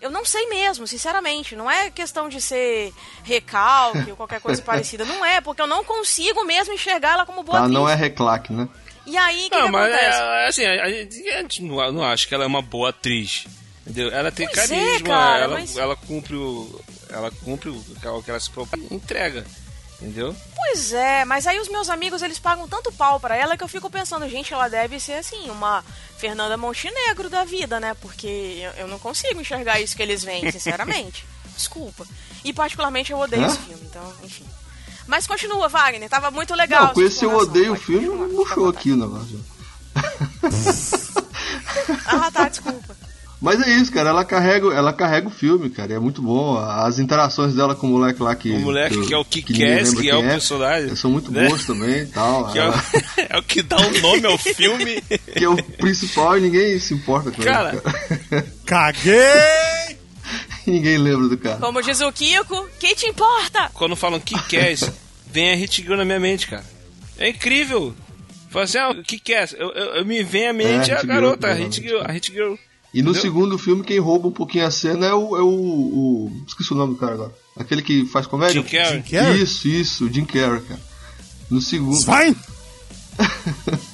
Eu 0.00 0.10
não 0.10 0.24
sei 0.24 0.48
mesmo, 0.48 0.84
sinceramente. 0.86 1.54
Não 1.54 1.70
é 1.70 1.88
questão 1.90 2.28
de 2.28 2.40
ser 2.40 2.92
recalque 3.22 4.10
ou 4.10 4.16
qualquer 4.16 4.40
coisa 4.40 4.60
parecida. 4.62 5.04
Não 5.04 5.24
é, 5.24 5.40
porque 5.40 5.62
eu 5.62 5.66
não 5.66 5.84
consigo 5.84 6.44
mesmo 6.44 6.74
enxergar 6.74 7.12
ela 7.12 7.26
como 7.26 7.42
boa 7.44 7.58
Ela 7.58 7.66
atriz. 7.66 7.78
não 7.80 7.88
é 7.88 7.94
reclaque, 7.94 8.52
né? 8.52 8.68
E 9.06 9.16
aí, 9.16 9.46
o 9.46 9.50
que, 9.50 9.56
Não, 9.56 9.66
que 9.66 9.72
mas 9.72 9.92
acontece? 9.92 10.20
é, 10.20 10.46
assim, 10.46 10.64
a, 10.66 10.84
a 10.84 10.90
gente, 10.90 11.28
a 11.30 11.38
gente 11.42 11.62
não, 11.62 11.92
não 11.92 12.04
acha 12.04 12.26
que 12.26 12.34
ela 12.34 12.44
é 12.44 12.46
uma 12.46 12.62
boa 12.62 12.90
atriz. 12.90 13.46
Entendeu? 13.86 14.10
Ela 14.12 14.30
tem 14.30 14.46
Pois 14.46 14.70
é, 14.70 14.76
carisma, 14.76 15.08
cara, 15.08 15.44
ela, 15.44 15.54
mas- 15.58 15.76
ela 15.76 15.96
cumpre 15.96 16.36
o. 16.36 16.80
Ela 17.10 17.30
cumpre 17.30 17.68
o 17.70 18.22
que 18.22 18.30
ela 18.30 18.40
se 18.40 18.50
propõe 18.50 18.86
entrega. 18.90 19.44
Entendeu? 20.00 20.34
Pois 20.56 20.92
é, 20.92 21.24
mas 21.24 21.46
aí 21.46 21.60
os 21.60 21.68
meus 21.68 21.88
amigos, 21.88 22.22
eles 22.22 22.38
pagam 22.38 22.66
tanto 22.68 22.90
pau 22.92 23.20
pra 23.20 23.36
ela 23.36 23.56
que 23.56 23.62
eu 23.62 23.68
fico 23.68 23.88
pensando, 23.88 24.28
gente, 24.28 24.52
ela 24.52 24.68
deve 24.68 24.98
ser 24.98 25.12
assim, 25.12 25.48
uma 25.48 25.84
Fernanda 26.18 26.56
Montenegro 26.56 27.30
da 27.30 27.44
vida, 27.44 27.78
né? 27.78 27.94
Porque 28.00 28.68
eu, 28.76 28.88
não 28.88 28.98
consigo 28.98 29.40
enxergar 29.40 29.80
isso 29.80 29.94
que 29.94 30.02
eles 30.02 30.24
veem, 30.24 30.50
sinceramente. 30.50 31.24
Desculpa. 31.56 32.04
E 32.44 32.52
particularmente 32.52 33.12
eu 33.12 33.18
odeio 33.20 33.44
Hã? 33.44 33.46
esse 33.46 33.58
filme, 33.58 33.82
então, 33.84 34.12
enfim. 34.24 34.46
Mas 35.06 35.26
continua, 35.26 35.68
Wagner, 35.68 36.08
tava 36.08 36.30
muito 36.32 36.52
legal. 36.54 36.86
não, 36.86 36.94
com 36.94 37.02
esse 37.02 37.24
eu 37.24 37.36
odeio 37.36 37.74
o 37.74 37.76
filme, 37.76 38.08
vontade. 38.08 38.68
aqui 38.76 38.90
o 38.92 38.96
negócio. 38.96 39.44
Ah, 42.06 42.30
tá, 42.30 42.48
desculpa. 42.48 42.96
Mas 43.42 43.60
é 43.60 43.68
isso, 43.74 43.90
cara. 43.90 44.10
Ela 44.10 44.24
carrega, 44.24 44.72
ela 44.72 44.92
carrega 44.92 45.26
o 45.26 45.30
filme, 45.30 45.68
cara. 45.68 45.92
É 45.94 45.98
muito 45.98 46.22
bom. 46.22 46.56
As 46.56 47.00
interações 47.00 47.54
dela 47.56 47.74
com 47.74 47.88
o 47.88 47.90
moleque 47.90 48.22
lá 48.22 48.36
que. 48.36 48.52
O 48.52 48.60
moleque 48.60 49.04
que 49.04 49.12
é 49.12 49.16
o 49.18 49.22
ninguém 49.24 49.42
Kick-Ass, 49.42 49.88
lembra 49.88 50.02
que 50.02 50.08
é 50.08 50.12
quem 50.12 50.24
o 50.24 50.28
personagem, 50.28 50.96
São 50.96 51.10
muito 51.10 51.32
né? 51.32 51.48
bons 51.48 51.66
também 51.66 52.02
e 52.02 52.06
tal. 52.06 52.48
Que 52.52 52.58
é, 52.60 52.62
o, 52.62 52.64
Ela- 52.66 52.84
é 53.30 53.38
o 53.38 53.42
que 53.42 53.62
dá 53.62 53.76
o 53.78 54.00
nome 54.00 54.26
ao 54.26 54.38
filme. 54.38 55.02
que 55.36 55.44
é 55.44 55.48
o 55.48 55.56
principal 55.56 56.38
e 56.38 56.40
ninguém 56.42 56.78
se 56.78 56.94
importa 56.94 57.32
com 57.32 57.42
Cara. 57.42 57.70
ele. 57.72 57.80
Cara. 58.64 58.92
Caguei! 58.92 59.96
ninguém 60.64 60.96
lembra 60.98 61.28
do 61.28 61.36
cara. 61.36 61.56
Como 61.56 61.82
diz 61.82 62.00
o 62.00 62.12
Kiko, 62.12 62.68
que 62.78 62.94
te 62.94 63.06
importa? 63.06 63.68
Quando 63.74 63.96
falam 63.96 64.20
Kick-Ass, 64.20 64.90
vem 65.26 65.50
a 65.52 65.56
Hit 65.56 65.82
Girl 65.82 65.96
na 65.96 66.04
minha 66.04 66.20
mente, 66.20 66.46
cara. 66.46 66.64
É 67.18 67.28
incrível. 67.30 67.92
Fala 68.50 68.64
assim, 68.66 68.78
ah, 68.78 68.90
o 68.90 69.02
Kick-Ass. 69.02 69.54
Eu, 69.58 69.70
eu, 69.72 69.84
eu 69.96 70.04
me 70.04 70.22
vem 70.22 70.46
à 70.48 70.52
mente 70.52 70.90
É, 70.90 70.94
a 70.94 71.00
Girl, 71.00 71.06
garota, 71.12 71.48
a. 71.48 71.54
Hit 71.54 71.82
Girl. 71.82 72.00
A 72.04 72.12
Hit 72.12 72.30
Girl. 72.32 72.54
E 72.94 73.00
no 73.02 73.10
Entendeu? 73.10 73.22
segundo 73.22 73.58
filme, 73.58 73.82
quem 73.82 73.98
rouba 73.98 74.28
um 74.28 74.32
pouquinho 74.32 74.66
a 74.66 74.70
cena 74.70 75.06
é 75.06 75.14
o. 75.14 75.36
É 75.36 75.40
o, 75.42 75.48
o- 75.48 76.32
Esqueci 76.46 76.72
o 76.72 76.76
nome 76.76 76.92
do 76.94 77.00
cara 77.00 77.14
agora. 77.14 77.34
Aquele 77.56 77.80
que 77.82 78.04
faz 78.06 78.26
comédia. 78.26 78.60
Jim 78.62 78.68
Carrey. 78.68 78.96
Jim 79.02 79.02
Carrey? 79.10 79.42
Isso, 79.42 79.68
isso, 79.68 80.04
o 80.06 80.12
Jim 80.12 80.24
Carrey, 80.26 80.60
cara. 80.60 80.80
No 81.50 81.60
segundo. 81.60 81.96
Swine! 81.96 82.36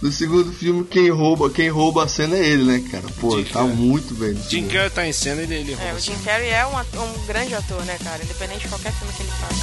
No 0.00 0.12
segundo 0.12 0.52
filme, 0.52 0.84
quem 0.84 1.10
rouba, 1.10 1.50
quem 1.50 1.68
rouba 1.70 2.04
a 2.04 2.08
cena 2.08 2.36
é 2.36 2.46
ele, 2.46 2.62
né, 2.62 2.84
cara? 2.88 3.02
Pô, 3.20 3.32
Jim 3.32 3.38
ele 3.38 3.46
tá 3.48 3.58
Carrey. 3.58 3.74
muito 3.74 4.14
bem. 4.14 4.32
Jim 4.32 4.42
segundo. 4.48 4.70
Carrey 4.72 4.90
tá 4.90 5.04
em 5.08 5.12
cena, 5.12 5.42
ele, 5.42 5.54
ele 5.56 5.72
É, 5.72 5.74
rouba. 5.74 5.96
o 5.96 6.00
Jim 6.00 6.14
Carrey 6.24 6.48
é 6.50 6.64
um, 6.64 6.78
ator- 6.78 7.02
um 7.02 7.26
grande 7.26 7.52
ator, 7.56 7.84
né, 7.84 7.98
cara? 8.04 8.22
Independente 8.22 8.60
de 8.60 8.68
qualquer 8.68 8.92
filme 8.92 9.12
que 9.14 9.22
ele 9.24 9.32
faz. 9.40 9.56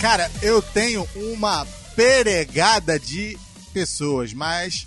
Cara, 0.00 0.30
eu 0.42 0.60
tenho 0.60 1.06
uma 1.14 1.66
peregada 1.94 2.98
de 2.98 3.38
pessoas, 3.72 4.32
mas 4.32 4.86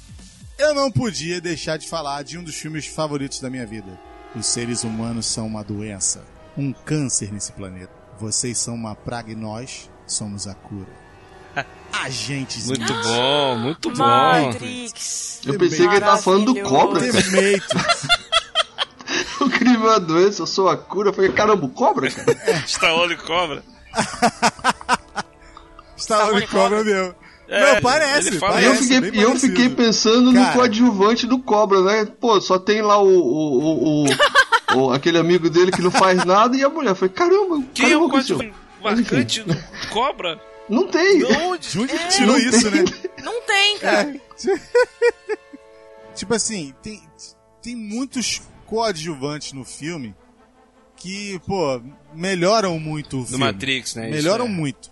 eu 0.58 0.74
não 0.74 0.92
podia 0.92 1.40
deixar 1.42 1.78
de 1.78 1.88
falar 1.88 2.24
de 2.24 2.38
um 2.38 2.44
dos 2.44 2.56
filmes 2.56 2.86
favoritos 2.86 3.40
da 3.40 3.50
minha 3.50 3.66
vida. 3.66 4.00
Os 4.36 4.46
seres 4.46 4.84
humanos 4.84 5.26
são 5.26 5.48
uma 5.48 5.64
doença, 5.64 6.24
um 6.58 6.74
câncer 6.74 7.32
nesse 7.32 7.52
planeta. 7.52 7.92
Vocês 8.20 8.58
são 8.58 8.76
uma 8.76 8.96
praga 8.96 9.32
e 9.32 9.36
nós 9.36 9.90
somos 10.06 10.48
a 10.48 10.54
cura. 10.54 10.90
Agentes 11.92 12.68
Muito 12.68 12.94
bom, 12.94 13.58
muito 13.58 13.90
bom. 13.92 13.98
Matrix. 14.04 15.42
Eu 15.46 15.58
pensei 15.58 15.88
que 15.88 15.94
ele 15.94 16.02
tava 16.02 16.22
falando 16.22 16.54
do 16.54 16.62
cobra. 16.62 17.02
O 19.40 19.50
crime 19.50 19.76
é 19.76 19.80
uma 19.80 20.00
doença, 20.00 20.42
eu 20.42 20.48
sou 20.48 20.68
a 20.68 20.76
cura. 20.76 21.10
Eu 21.10 21.14
falei, 21.14 21.32
caramba, 21.32 21.66
o 21.66 21.70
cobra, 21.70 22.12
cara? 22.12 22.36
Stallone 22.68 23.16
de 23.16 23.24
cobra 23.24 23.64
cobra. 26.48 26.84
meu. 26.84 27.16
É, 27.50 27.76
não, 27.76 27.82
parece. 27.82 28.28
ele 28.28 28.40
fala- 28.40 28.60
E 28.62 28.66
eu 28.66 28.72
parece, 28.72 28.84
fiquei, 28.84 29.00
bem 29.12 29.20
e 29.20 29.24
eu 29.24 29.28
parecido. 29.30 29.54
fiquei 29.56 29.70
pensando 29.70 30.32
no 30.34 30.42
Cara. 30.44 30.54
coadjuvante 30.54 31.26
do 31.26 31.40
Cobra, 31.40 31.82
né? 31.82 32.06
Pô, 32.20 32.42
só 32.42 32.60
tem 32.60 32.82
lá 32.82 33.02
o, 33.02 33.08
o, 33.08 33.60
o, 33.60 34.04
o- 34.06 34.08
o- 34.76 34.92
aquele 34.92 35.18
amigo 35.18 35.50
dele 35.50 35.72
que 35.72 35.82
não 35.82 35.90
faz 35.92 36.26
nada 36.26 36.58
e 36.58 36.64
a 36.64 36.68
mulher. 36.70 36.94
foi 36.94 37.08
caramba, 37.08 37.64
Quem 37.74 37.92
é 37.94 37.98
o 37.98 38.10
código 38.10 38.44
marcante 38.84 39.44
do 39.44 39.56
cobra? 39.90 40.42
Não 40.68 40.88
tem. 40.88 41.20
De 41.20 41.24
onde? 41.26 41.70
De 41.70 41.80
onde 41.80 41.98
que 41.98 42.08
tirou 42.10 42.38
Não 42.38 42.38
isso, 42.38 42.70
tem. 42.70 42.82
né? 42.84 42.92
Não 43.24 43.42
tem, 43.44 43.78
cara. 43.80 44.16
tipo 46.14 46.34
assim, 46.34 46.74
tem, 46.82 47.02
tem 47.62 47.76
muitos 47.76 48.42
coadjuvantes 48.66 49.54
no 49.54 49.64
filme 49.64 50.14
que, 50.96 51.40
pô, 51.48 51.82
melhoram 52.14 52.78
muito 52.80 53.22
o 53.22 53.26
filme. 53.26 53.44
Matrix, 53.46 53.96
né? 53.96 54.10
Isso 54.10 54.16
Melhoram 54.18 54.46
é. 54.46 54.50
muito. 54.50 54.92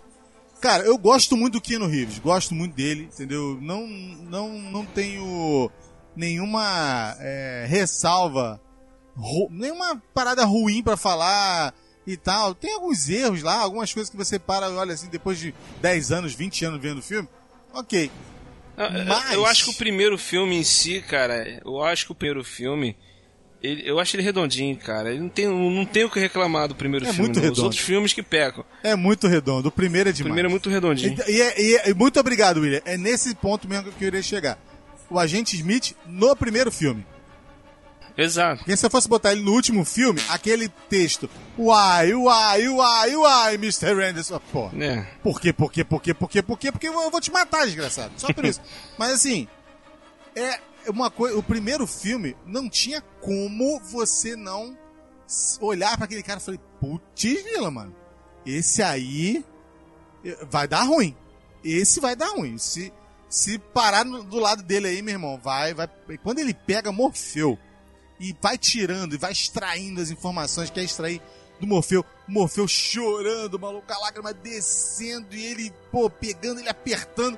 Cara, 0.66 0.82
eu 0.84 0.98
gosto 0.98 1.36
muito 1.36 1.52
do 1.52 1.60
Keanu 1.60 1.86
Reeves, 1.86 2.18
gosto 2.18 2.52
muito 2.52 2.74
dele, 2.74 3.08
entendeu? 3.12 3.56
Não, 3.62 3.86
não, 3.86 4.48
não 4.60 4.84
tenho 4.84 5.70
nenhuma 6.16 7.16
é, 7.20 7.66
ressalva, 7.68 8.60
ru- 9.14 9.48
nenhuma 9.50 10.02
parada 10.12 10.44
ruim 10.44 10.82
pra 10.82 10.96
falar 10.96 11.72
e 12.04 12.16
tal. 12.16 12.52
Tem 12.52 12.74
alguns 12.74 13.08
erros 13.08 13.42
lá, 13.44 13.58
algumas 13.60 13.92
coisas 13.94 14.10
que 14.10 14.16
você 14.16 14.40
para, 14.40 14.68
olha 14.70 14.92
assim, 14.94 15.08
depois 15.08 15.38
de 15.38 15.54
10 15.80 16.10
anos, 16.10 16.34
20 16.34 16.64
anos 16.64 16.82
vendo 16.82 16.98
o 16.98 17.02
filme, 17.02 17.28
ok. 17.72 18.10
Mas- 18.76 19.32
Eu 19.34 19.46
acho 19.46 19.64
que 19.66 19.70
o 19.70 19.74
primeiro 19.74 20.18
filme 20.18 20.56
em 20.56 20.64
si, 20.64 21.00
cara, 21.00 21.60
eu 21.64 21.80
acho 21.84 22.06
que 22.06 22.12
o 22.12 22.14
primeiro 22.16 22.42
filme. 22.42 22.96
Ele- 23.62 23.82
eu 23.88 23.98
acho 23.98 24.14
ele 24.16 24.22
redondinho, 24.22 24.76
cara. 24.76 25.10
Ele 25.10 25.20
não 25.20 25.28
tem, 25.28 25.46
não 25.48 25.84
tem 25.84 26.04
o 26.04 26.10
que 26.10 26.20
reclamar 26.20 26.68
do 26.68 26.74
primeiro 26.74 27.04
É 27.04 27.08
filme. 27.08 27.20
muito 27.22 27.36
não. 27.36 27.42
Os 27.42 27.48
redondo. 27.48 27.62
outros 27.64 27.80
filmes 27.82 28.12
que 28.12 28.22
pecam. 28.22 28.64
É 28.82 28.94
muito 28.94 29.26
redondo, 29.26 29.68
o 29.68 29.72
primeiro 29.72 30.08
é 30.08 30.12
O 30.12 30.14
demais. 30.14 30.28
primeiro 30.30 30.48
é 30.48 30.50
muito 30.50 30.68
redondinho. 30.70 31.16
E, 31.26 31.32
e 31.32 31.40
é- 31.42 31.60
e 31.62 31.76
é- 31.76 31.90
e 31.90 31.94
muito 31.94 32.18
obrigado, 32.20 32.60
William. 32.60 32.80
É 32.84 32.96
nesse 32.96 33.34
ponto 33.34 33.68
mesmo 33.68 33.90
que 33.92 34.04
eu 34.04 34.08
iria 34.08 34.22
chegar. 34.22 34.58
O 35.08 35.18
agente 35.18 35.54
Smith 35.56 35.94
no 36.06 36.34
primeiro 36.36 36.70
filme. 36.72 37.06
Exato. 38.18 38.58
Porque 38.60 38.74
se 38.76 38.86
eu 38.86 38.88
fosse 38.90 39.06
botar 39.06 39.32
ele 39.32 39.42
no 39.42 39.52
último 39.52 39.84
filme, 39.84 40.18
aquele 40.30 40.70
texto, 40.88 41.28
uai, 41.58 42.14
uai, 42.14 42.66
uai, 42.66 43.14
uai, 43.14 43.54
Mr. 43.56 43.92
Anderson, 44.02 44.40
pô. 44.50 44.70
É. 44.80 45.06
Por 45.22 45.38
quê, 45.38 45.52
por 45.52 45.70
quê, 45.70 45.84
por 45.84 46.00
quê, 46.00 46.14
por 46.14 46.30
quê, 46.30 46.42
por 46.42 46.58
quê? 46.58 46.72
Porque 46.72 46.88
eu 46.88 47.10
vou 47.10 47.20
te 47.20 47.30
matar, 47.30 47.66
desgraçado. 47.66 48.12
Só 48.16 48.32
por 48.32 48.46
isso. 48.46 48.60
Mas 48.96 49.12
assim, 49.12 49.46
é 50.34 50.58
uma 50.90 51.10
coisa. 51.10 51.36
O 51.36 51.42
primeiro 51.42 51.86
filme 51.86 52.36
não 52.46 52.68
tinha 52.68 53.00
como 53.20 53.80
você 53.80 54.36
não 54.36 54.76
olhar 55.60 55.96
pra 55.96 56.04
aquele 56.04 56.22
cara 56.22 56.40
e 56.40 56.42
falei, 56.42 56.60
putz, 56.80 57.42
grila, 57.42 57.70
mano. 57.70 57.94
Esse 58.44 58.82
aí 58.82 59.44
eh, 60.24 60.44
vai 60.50 60.68
dar 60.68 60.82
ruim. 60.82 61.16
Esse 61.64 61.98
vai 62.00 62.14
dar 62.14 62.28
ruim. 62.30 62.56
Se, 62.58 62.92
se 63.28 63.58
parar 63.58 64.04
no- 64.04 64.22
do 64.22 64.38
lado 64.38 64.62
dele 64.62 64.86
aí, 64.88 65.02
meu 65.02 65.14
irmão, 65.14 65.40
vai, 65.42 65.74
vai. 65.74 65.88
Quando 66.22 66.38
ele 66.38 66.54
pega 66.54 66.92
Morfeu 66.92 67.58
e 68.20 68.34
vai 68.40 68.56
tirando 68.56 69.14
e 69.14 69.18
vai 69.18 69.32
extraindo 69.32 70.00
as 70.00 70.10
informações 70.10 70.70
que 70.70 70.78
é 70.78 70.84
extrair 70.84 71.20
do 71.58 71.66
Morfeu, 71.66 72.04
Morfeu 72.28 72.68
chorando, 72.68 73.58
maluco, 73.58 73.92
a 73.92 73.98
lágrima 73.98 74.32
descendo 74.32 75.34
e 75.34 75.44
ele, 75.44 75.72
pô, 75.90 76.08
pegando, 76.08 76.60
ele 76.60 76.68
apertando. 76.68 77.36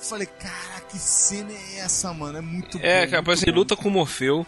Eu 0.00 0.04
falei, 0.06 0.26
cara, 0.26 0.80
que 0.90 0.98
cena 0.98 1.52
é 1.52 1.80
essa, 1.80 2.12
mano? 2.14 2.38
É 2.38 2.40
muito 2.40 2.78
É, 2.82 3.06
bom, 3.06 3.22
que 3.34 3.44
ele 3.44 3.52
bom. 3.52 3.58
luta 3.58 3.76
com 3.76 3.88
o 3.88 3.92
Morfeu. 3.92 4.46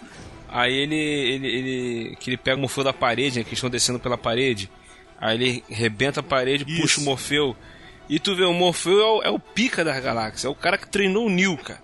Aí 0.48 0.72
ele, 0.72 0.96
ele, 0.96 1.46
ele. 1.46 2.16
Que 2.16 2.30
ele 2.30 2.36
pega 2.38 2.56
o 2.56 2.60
Morfeu 2.60 2.82
da 2.82 2.92
parede, 2.92 3.38
né? 3.38 3.44
Que 3.44 3.50
eles 3.50 3.58
estão 3.58 3.68
descendo 3.70 4.00
pela 4.00 4.16
parede. 4.16 4.70
Aí 5.20 5.36
ele 5.36 5.64
rebenta 5.68 6.20
a 6.20 6.22
parede, 6.22 6.64
Isso. 6.66 6.80
puxa 6.82 7.00
o 7.00 7.04
Morfeu. 7.04 7.56
E 8.08 8.18
tu 8.18 8.34
vê, 8.34 8.44
o 8.44 8.52
Morfeu 8.54 8.98
é 9.00 9.04
o, 9.04 9.22
é 9.24 9.30
o 9.30 9.38
pica 9.38 9.84
das 9.84 10.02
galáxias. 10.02 10.44
É 10.46 10.48
o 10.48 10.54
cara 10.54 10.76
que 10.78 10.88
treinou 10.88 11.26
o 11.26 11.30
Neo, 11.30 11.56
cara. 11.58 11.82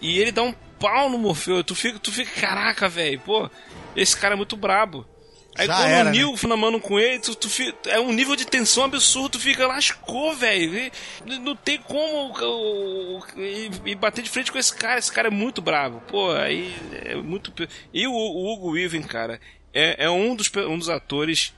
E 0.00 0.18
ele 0.18 0.32
dá 0.32 0.42
um 0.42 0.52
pau 0.78 1.08
no 1.08 1.18
Morfeu. 1.18 1.62
Tu 1.62 1.74
fica, 1.76 1.98
tu 2.00 2.10
fica 2.12 2.40
caraca, 2.40 2.88
velho. 2.88 3.20
Pô, 3.20 3.48
esse 3.96 4.16
cara 4.16 4.34
é 4.34 4.36
muito 4.36 4.56
brabo. 4.56 5.06
Aí 5.54 5.66
Já 5.66 5.76
quando 5.76 5.86
era, 5.88 6.00
o 6.00 6.04
né? 6.04 6.10
Neo 6.18 6.34
fica 6.36 6.48
na 6.48 6.56
mano 6.56 6.80
com 6.80 6.98
ele, 6.98 7.18
tu, 7.18 7.34
tu 7.34 7.48
fica- 7.50 7.90
é 7.90 8.00
um 8.00 8.10
nível 8.12 8.34
de 8.34 8.46
tensão 8.46 8.84
absurdo, 8.84 9.30
tu 9.30 9.38
fica, 9.38 9.66
lascou, 9.66 10.34
velho. 10.34 10.90
Não 11.26 11.54
tem 11.54 11.78
como 11.78 12.32
o- 12.32 13.18
o- 13.18 13.22
e, 13.36 13.70
e 13.86 13.94
bater 13.94 14.22
de 14.22 14.30
frente 14.30 14.50
com 14.50 14.58
esse 14.58 14.74
cara, 14.74 14.98
esse 14.98 15.12
cara 15.12 15.28
é 15.28 15.30
muito 15.30 15.60
bravo. 15.60 16.00
Pô, 16.08 16.32
aí 16.32 16.74
é 17.04 17.14
muito. 17.16 17.52
E 17.92 18.06
o, 18.06 18.12
o 18.12 18.52
Hugo 18.52 18.70
Weaving, 18.72 19.02
cara, 19.02 19.38
é, 19.74 20.04
é 20.06 20.10
um, 20.10 20.34
dos, 20.34 20.50
um 20.56 20.78
dos 20.78 20.88
atores 20.88 21.52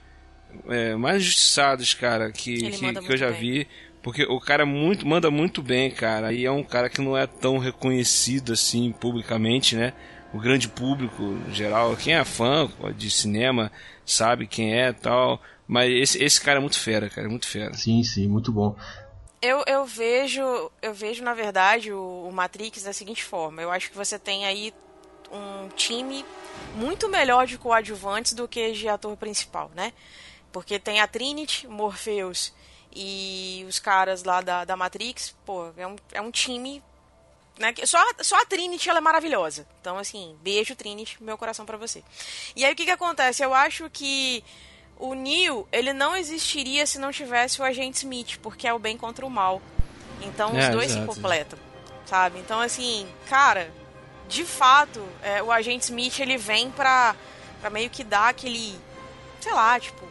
é, 0.68 0.94
mais 0.96 1.22
injustiçados, 1.22 1.94
cara, 1.94 2.30
que, 2.33 2.70
que, 2.70 2.94
que 3.00 3.12
eu 3.12 3.16
já 3.16 3.30
bem. 3.30 3.40
vi. 3.40 3.68
Porque 4.02 4.22
o 4.24 4.38
cara 4.38 4.66
muito, 4.66 5.07
manda 5.07 5.30
muito 5.30 5.62
bem, 5.62 5.90
cara. 5.90 6.30
E 6.33 6.44
é 6.44 6.50
um 6.50 6.62
cara 6.62 6.90
que 6.90 7.00
não 7.00 7.16
é 7.16 7.26
tão 7.26 7.57
reconhecido 7.59 8.52
assim 8.52 8.92
publicamente, 8.92 9.76
né? 9.76 9.94
O 10.35 10.40
grande 10.40 10.68
público 10.68 11.23
em 11.49 11.55
geral, 11.55 11.97
quem 11.97 12.14
é 12.14 12.25
fã 12.25 12.68
de 12.97 13.09
cinema 13.09 13.70
sabe 14.05 14.47
quem 14.47 14.75
é 14.75 14.88
e 14.88 14.92
tal. 14.92 15.40
Mas 15.66 15.90
esse, 15.92 16.23
esse 16.23 16.40
cara 16.40 16.59
é 16.59 16.61
muito 16.61 16.79
fera, 16.79 17.09
cara, 17.09 17.27
é 17.27 17.31
muito 17.31 17.47
fera. 17.47 17.73
Sim, 17.75 18.03
sim, 18.03 18.27
muito 18.27 18.51
bom. 18.53 18.77
Eu, 19.40 19.62
eu 19.66 19.87
vejo, 19.87 20.42
eu 20.83 20.92
vejo 20.92 21.23
na 21.23 21.35
verdade 21.35 21.92
o, 21.92 22.27
o 22.29 22.33
Matrix 22.33 22.83
da 22.83 22.92
seguinte 22.92 23.23
forma. 23.23 23.62
Eu 23.62 23.70
acho 23.70 23.90
que 23.90 23.97
você 23.97 24.18
tem 24.18 24.44
aí 24.44 24.75
um 25.31 25.68
time 25.68 26.25
muito 26.75 27.09
melhor 27.09 27.47
de 27.47 27.57
coadjuvantes 27.57 28.33
do 28.33 28.49
que 28.49 28.73
de 28.73 28.88
ator 28.88 29.16
principal, 29.16 29.70
né? 29.75 29.92
Porque 30.53 30.79
tem 30.79 31.01
a 31.01 31.07
Trinity, 31.07 31.66
Morpheus 31.66 32.53
e 32.94 33.64
os 33.68 33.79
caras 33.79 34.23
lá 34.23 34.40
da, 34.40 34.64
da 34.64 34.77
Matrix, 34.77 35.35
pô, 35.44 35.70
é 35.77 35.87
um, 35.87 35.97
é 36.12 36.20
um 36.20 36.31
time. 36.31 36.83
Né? 37.59 37.73
Só, 37.85 37.99
só 38.21 38.37
a 38.40 38.45
Trinity 38.47 38.88
ela 38.90 38.99
é 38.99 39.01
maravilhosa. 39.03 39.67
Então, 39.81 39.97
assim, 39.97 40.37
beijo, 40.43 40.75
Trinity, 40.75 41.23
meu 41.23 41.38
coração 41.38 41.64
pra 41.64 41.77
você. 41.77 42.03
E 42.57 42.64
aí 42.64 42.73
o 42.73 42.77
que, 42.77 42.85
que 42.85 42.90
acontece? 42.90 43.45
Eu 43.45 43.55
acho 43.55 43.88
que 43.90 44.43
o 44.99 45.14
Neo, 45.14 45.69
ele 45.71 45.93
não 45.93 46.17
existiria 46.17 46.85
se 46.87 46.99
não 46.99 47.12
tivesse 47.12 47.61
o 47.61 47.64
agente 47.64 47.99
Smith, 47.99 48.38
porque 48.43 48.67
é 48.67 48.75
o 48.75 48.79
bem 48.79 48.97
contra 48.97 49.25
o 49.25 49.31
mal. 49.31 49.62
Então 50.21 50.53
os 50.53 50.64
É, 50.64 50.71
dois 50.71 50.90
se 50.90 50.99
exato. 50.99 51.14
completam, 51.14 51.59
sabe? 52.07 52.38
Então, 52.40 52.61
assim, 52.61 53.07
cara, 53.29 53.71
de 54.29 54.45
fato, 54.45 55.07
é, 55.23 55.43
o 55.43 55.53
agente 55.53 55.85
Smith 55.85 56.19
ele 56.19 56.37
vem 56.37 56.71
pra, 56.73 57.14
pra 57.61 57.71
meio 57.71 57.88
que 57.90 58.03
dar 58.03 58.31
aquele, 58.31 58.77
sei 59.40 59.53
lá, 59.53 59.79
tipo, 59.79 60.03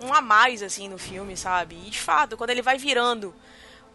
um 0.00 0.12
a 0.14 0.20
mais, 0.20 0.62
assim, 0.62 0.88
no 0.88 0.96
filme, 0.98 1.36
sabe? 1.36 1.74
E 1.86 1.90
de 1.90 1.98
fato, 2.00 2.36
quando 2.38 2.50
ele 2.50 2.62
vai 2.62 2.78
virando, 2.78 3.34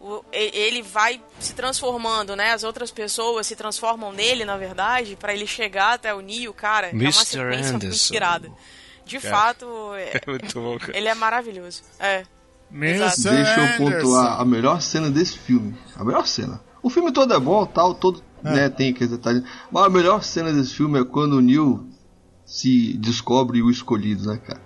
o- 0.00 0.24
ele 0.32 0.82
vai 0.82 1.20
se 1.38 1.52
transformando, 1.54 2.34
né? 2.34 2.52
As 2.52 2.64
outras 2.64 2.90
pessoas 2.90 3.46
se 3.46 3.54
transformam 3.54 4.12
nele, 4.12 4.44
na 4.44 4.56
verdade, 4.56 5.16
pra 5.16 5.34
ele 5.34 5.46
chegar 5.46 5.94
até 5.94 6.14
o 6.14 6.20
Neo, 6.20 6.52
cara, 6.54 6.88
é 6.88 6.92
uma 6.92 7.02
Mr. 7.02 7.24
sequência 7.26 7.72
muito 7.72 7.86
Anderson. 7.86 8.14
irada. 8.14 8.50
De 9.04 9.18
Cara. 9.18 9.36
fato, 9.36 9.66
é- 9.94 10.20
É 10.26 10.30
muito 10.30 10.60
bom, 10.60 10.78
cara. 10.78 10.96
ele 10.96 11.08
é 11.08 11.14
maravilhoso. 11.14 11.82
É. 11.98 12.24
Exato. 12.72 13.22
Deixa 13.22 13.60
eu 13.60 13.76
pontuar 13.78 14.40
a 14.40 14.44
melhor 14.44 14.80
cena 14.80 15.10
desse 15.10 15.36
filme. 15.38 15.76
A 15.96 16.04
melhor 16.04 16.26
cena. 16.26 16.60
O 16.82 16.88
filme 16.88 17.12
todo 17.12 17.34
é 17.34 17.38
bom, 17.40 17.66
tal, 17.66 17.94
todo, 17.94 18.22
né, 18.42 18.68
tem 18.68 18.90
aqueles 18.90 19.10
detalhes. 19.10 19.42
Mas 19.70 19.84
a 19.84 19.88
melhor 19.88 20.22
cena 20.22 20.52
desse 20.52 20.74
filme 20.74 21.00
é 21.00 21.04
quando 21.04 21.34
o 21.34 21.40
Neil 21.40 21.84
se 22.46 22.94
descobre 22.96 23.60
o 23.60 23.70
escolhido, 23.70 24.28
né, 24.32 24.38
cara? 24.38 24.60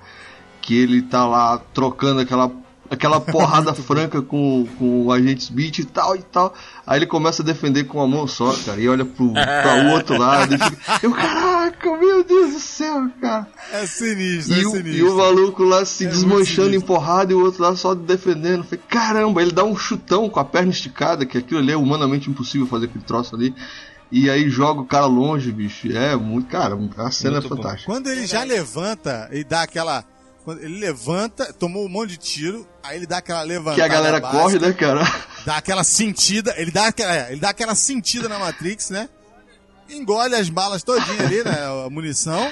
Que 0.60 0.76
ele 0.78 1.02
tá 1.02 1.26
lá 1.26 1.58
trocando 1.72 2.20
aquela 2.20 2.50
aquela 2.90 3.20
porrada 3.20 3.72
franca 3.74 4.20
com, 4.22 4.66
com 4.78 5.06
o 5.06 5.12
agente 5.12 5.44
Smith 5.44 5.78
e 5.78 5.84
tal 5.84 6.14
e 6.16 6.22
tal. 6.22 6.54
Aí 6.86 6.98
ele 6.98 7.06
começa 7.06 7.42
a 7.42 7.44
defender 7.44 7.84
com 7.84 7.98
uma 7.98 8.06
mão 8.06 8.26
só, 8.26 8.52
cara, 8.64 8.80
e 8.80 8.88
olha 8.88 9.04
pro, 9.04 9.32
pra 9.32 9.84
o 9.86 9.90
outro 9.92 10.18
lado 10.18 10.54
e 10.54 10.58
fica, 10.58 11.00
eu, 11.02 11.12
caraca, 11.12 11.96
meu 11.96 12.22
Deus 12.22 12.52
do 12.54 12.60
céu, 12.60 13.08
cara. 13.20 13.46
É 13.72 13.86
sinistro, 13.86 14.54
E 14.56 14.62
é 14.62 14.66
o, 14.66 14.70
sinistro. 14.70 14.92
e 14.92 15.02
o 15.02 15.16
maluco 15.16 15.62
lá 15.64 15.84
se 15.84 16.04
É 16.04 16.08
desmanchando 16.08 16.74
em 16.76 16.80
porrada 16.80 17.32
e 17.32 17.34
o 17.34 17.42
outro 17.42 17.62
lá 17.62 17.74
só 17.74 17.94
defendendo. 17.94 18.64
Falei, 18.64 18.80
caramba, 18.88 19.40
ele 19.42 19.52
dá 19.52 19.64
um 19.64 19.76
chutão 19.76 20.28
com 20.28 20.38
a 20.40 20.44
perna 20.44 20.70
esticada, 20.70 21.24
que 21.24 21.38
aquilo 21.38 21.60
ali 21.60 21.72
é 21.72 21.76
humanamente 21.76 22.28
impossível 22.30 22.66
fazer 22.66 22.86
aquele 22.86 23.04
troço 23.04 23.34
ali. 23.34 23.54
E 24.12 24.30
aí 24.30 24.48
joga 24.48 24.82
o 24.82 24.86
cara 24.86 25.06
longe, 25.06 25.50
bicho. 25.50 25.90
É 25.90 26.14
muito. 26.14 26.46
Cara, 26.48 26.78
a 26.98 27.10
cena 27.10 27.40
Muito 27.40 27.46
é 27.46 27.48
bom. 27.48 27.56
fantástica. 27.56 27.90
Quando 27.90 28.08
ele 28.08 28.26
já 28.26 28.44
levanta 28.44 29.28
e 29.32 29.42
dá 29.42 29.62
aquela. 29.62 30.04
Quando 30.44 30.62
ele 30.62 30.78
levanta, 30.78 31.52
tomou 31.54 31.86
um 31.86 31.88
monte 31.88 32.10
de 32.10 32.16
tiro, 32.18 32.68
aí 32.82 32.98
ele 32.98 33.06
dá 33.06 33.18
aquela 33.18 33.42
levantada. 33.42 33.76
Que 33.76 33.82
a 33.82 33.88
galera 33.88 34.20
básica, 34.20 34.42
corre, 34.42 34.58
né, 34.58 34.72
cara? 34.72 35.24
Dá 35.44 35.56
aquela 35.56 35.84
sentida, 35.84 36.54
ele 36.56 36.70
dá 36.70 36.86
aquela, 36.86 37.14
é, 37.14 37.32
ele 37.32 37.40
dá 37.40 37.50
aquela 37.50 37.74
sentida 37.74 38.30
na 38.30 38.38
Matrix, 38.38 38.88
né? 38.88 39.10
Engole 39.90 40.34
as 40.34 40.48
balas 40.48 40.82
todinha 40.82 41.22
ali, 41.22 41.44
né? 41.44 41.84
A 41.84 41.90
munição. 41.90 42.50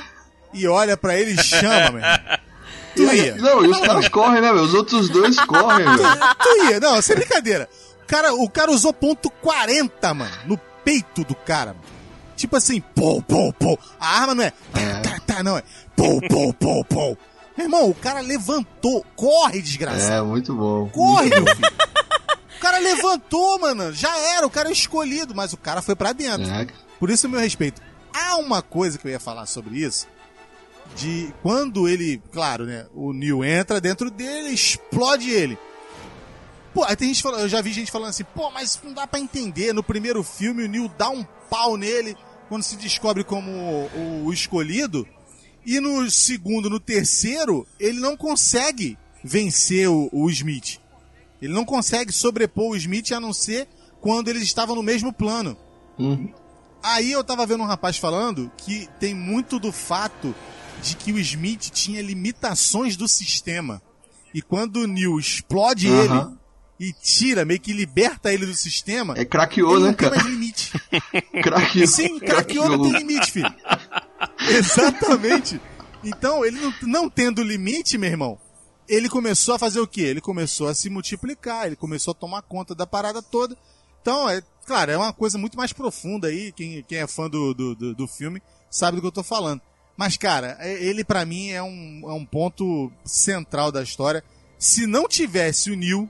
E 0.52 0.68
olha 0.68 0.94
pra 0.94 1.18
ele 1.18 1.32
e 1.32 1.42
chama, 1.42 1.90
meu. 1.92 2.02
Tu 2.94 3.02
ia. 3.02 3.36
Não, 3.36 3.64
e 3.64 3.68
os 3.68 3.80
caras 3.80 4.08
correm, 4.08 4.42
né, 4.42 4.52
meu? 4.52 4.64
Os 4.64 4.74
outros 4.74 5.08
dois 5.08 5.36
correm, 5.46 5.86
velho. 5.86 6.36
Tu 6.38 6.64
ia. 6.70 6.80
Não, 6.80 7.00
sem 7.00 7.16
brincadeira. 7.16 7.66
O 8.02 8.06
cara, 8.06 8.34
o 8.34 8.50
cara 8.50 8.70
usou 8.70 8.92
ponto 8.92 9.30
40, 9.30 10.12
mano, 10.12 10.36
no 10.44 10.58
peito 10.84 11.24
do 11.24 11.34
cara. 11.34 11.72
Mano. 11.72 11.84
Tipo 12.36 12.56
assim, 12.56 12.80
pô, 12.94 13.22
pô, 13.22 13.52
pô. 13.54 13.78
A 13.98 14.20
arma 14.20 14.34
não 14.34 14.44
é 14.44 14.50
tá, 14.50 15.00
tá, 15.02 15.20
tá, 15.26 15.42
não, 15.42 15.56
é 15.56 15.62
pô, 15.96 16.20
pô, 16.28 16.52
pô, 16.52 16.84
pô. 16.84 17.16
Meu 17.62 17.78
irmão, 17.78 17.90
o 17.90 17.94
cara 17.94 18.20
levantou. 18.20 19.04
Corre, 19.14 19.62
desgraçado. 19.62 20.12
É, 20.12 20.22
muito 20.22 20.54
bom. 20.54 20.88
Corre, 20.88 21.28
meu 21.30 21.46
filho. 21.46 21.72
O 22.56 22.60
cara 22.60 22.78
levantou, 22.78 23.58
mano. 23.60 23.92
Já 23.92 24.16
era, 24.36 24.46
o 24.46 24.50
cara 24.50 24.68
é 24.68 24.72
escolhido, 24.72 25.34
mas 25.34 25.52
o 25.52 25.56
cara 25.56 25.80
foi 25.82 25.94
pra 25.94 26.12
dentro. 26.12 26.48
É, 26.48 26.66
Por 26.98 27.10
isso, 27.10 27.28
meu 27.28 27.40
respeito. 27.40 27.80
Há 28.12 28.36
uma 28.36 28.62
coisa 28.62 28.98
que 28.98 29.06
eu 29.06 29.10
ia 29.10 29.20
falar 29.20 29.46
sobre 29.46 29.78
isso. 29.78 30.06
De 30.96 31.32
quando 31.42 31.88
ele, 31.88 32.20
claro, 32.32 32.66
né? 32.66 32.86
O 32.94 33.12
Neil 33.12 33.44
entra 33.44 33.80
dentro 33.80 34.10
dele, 34.10 34.50
explode 34.50 35.30
ele. 35.30 35.56
Pô, 36.74 36.84
aí 36.84 36.96
tem 36.96 37.08
gente 37.08 37.22
falando, 37.22 37.40
eu 37.42 37.48
já 37.48 37.60
vi 37.60 37.72
gente 37.72 37.90
falando 37.90 38.10
assim, 38.10 38.24
pô, 38.24 38.50
mas 38.50 38.80
não 38.82 38.92
dá 38.92 39.06
pra 39.06 39.20
entender. 39.20 39.72
No 39.72 39.82
primeiro 39.82 40.22
filme, 40.22 40.64
o 40.64 40.68
Neil 40.68 40.90
dá 40.98 41.10
um 41.10 41.24
pau 41.50 41.76
nele, 41.76 42.16
quando 42.48 42.62
se 42.62 42.76
descobre 42.76 43.24
como 43.24 43.50
o, 43.50 44.24
o 44.26 44.32
escolhido. 44.32 45.06
E 45.64 45.78
no 45.80 46.10
segundo, 46.10 46.68
no 46.68 46.80
terceiro, 46.80 47.66
ele 47.78 48.00
não 48.00 48.16
consegue 48.16 48.98
vencer 49.22 49.88
o, 49.88 50.08
o 50.12 50.28
Smith. 50.30 50.78
Ele 51.40 51.52
não 51.52 51.64
consegue 51.64 52.12
sobrepor 52.12 52.70
o 52.70 52.76
Smith 52.76 53.12
a 53.12 53.20
não 53.20 53.32
ser 53.32 53.68
quando 54.00 54.28
eles 54.28 54.42
estavam 54.42 54.74
no 54.74 54.82
mesmo 54.82 55.12
plano. 55.12 55.56
Uhum. 55.98 56.32
Aí 56.82 57.12
eu 57.12 57.22
tava 57.22 57.46
vendo 57.46 57.62
um 57.62 57.66
rapaz 57.66 57.96
falando 57.96 58.50
que 58.56 58.88
tem 58.98 59.14
muito 59.14 59.58
do 59.60 59.70
fato 59.70 60.34
de 60.82 60.96
que 60.96 61.12
o 61.12 61.18
Smith 61.20 61.70
tinha 61.70 62.02
limitações 62.02 62.96
do 62.96 63.06
sistema. 63.06 63.80
E 64.34 64.42
quando 64.42 64.76
o 64.78 64.86
Neil 64.86 65.18
explode 65.18 65.86
Aham. 65.88 66.02
ele 66.80 66.88
e 66.88 66.92
tira, 66.92 67.44
meio 67.44 67.60
que 67.60 67.72
liberta 67.72 68.32
ele 68.32 68.44
do 68.46 68.54
sistema, 68.54 69.14
É 69.16 69.24
craqueou, 69.24 69.78
né, 69.78 69.86
não 69.86 69.94
tem 69.94 70.08
cara? 70.10 70.16
mais 70.16 70.26
limite. 70.26 70.72
Craqueou. 71.42 71.86
Sim, 71.86 72.18
craqueou 72.18 72.68
não 72.68 72.82
tem 72.82 72.92
limite, 72.98 73.30
filho. 73.30 73.54
Exatamente. 74.58 75.60
Então, 76.04 76.44
ele 76.44 76.60
não, 76.60 76.74
não 76.82 77.10
tendo 77.10 77.42
limite, 77.42 77.96
meu 77.96 78.10
irmão, 78.10 78.38
ele 78.88 79.08
começou 79.08 79.54
a 79.54 79.58
fazer 79.58 79.80
o 79.80 79.86
quê? 79.86 80.02
Ele 80.02 80.20
começou 80.20 80.68
a 80.68 80.74
se 80.74 80.90
multiplicar, 80.90 81.66
ele 81.66 81.76
começou 81.76 82.12
a 82.12 82.14
tomar 82.14 82.42
conta 82.42 82.74
da 82.74 82.86
parada 82.86 83.22
toda. 83.22 83.56
Então, 84.00 84.28
é 84.28 84.42
claro, 84.66 84.90
é 84.90 84.96
uma 84.96 85.12
coisa 85.12 85.38
muito 85.38 85.56
mais 85.56 85.72
profunda 85.72 86.28
aí. 86.28 86.52
Quem, 86.52 86.82
quem 86.82 86.98
é 86.98 87.06
fã 87.06 87.28
do, 87.30 87.54
do, 87.54 87.74
do, 87.74 87.94
do 87.94 88.08
filme 88.08 88.42
sabe 88.70 88.96
do 88.96 89.00
que 89.00 89.06
eu 89.06 89.12
tô 89.12 89.22
falando. 89.22 89.60
Mas, 89.96 90.16
cara, 90.16 90.56
é- 90.58 90.82
ele 90.82 91.04
pra 91.04 91.24
mim 91.24 91.50
é 91.50 91.62
um, 91.62 92.02
é 92.04 92.12
um 92.12 92.24
ponto 92.26 92.90
central 93.04 93.70
da 93.70 93.82
história. 93.82 94.24
Se 94.58 94.86
não 94.86 95.06
tivesse 95.06 95.70
o 95.70 95.76
Neil, 95.76 96.08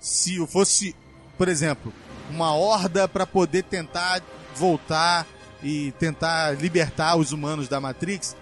se 0.00 0.44
fosse, 0.46 0.94
por 1.38 1.48
exemplo, 1.48 1.92
uma 2.30 2.54
horda 2.54 3.08
pra 3.08 3.26
poder 3.26 3.64
tentar 3.64 4.22
voltar 4.54 5.26
e 5.64 5.92
tentar 5.98 6.52
libertar 6.60 7.16
os 7.16 7.32
humanos 7.32 7.66
da 7.68 7.80
Matrix, 7.80 8.36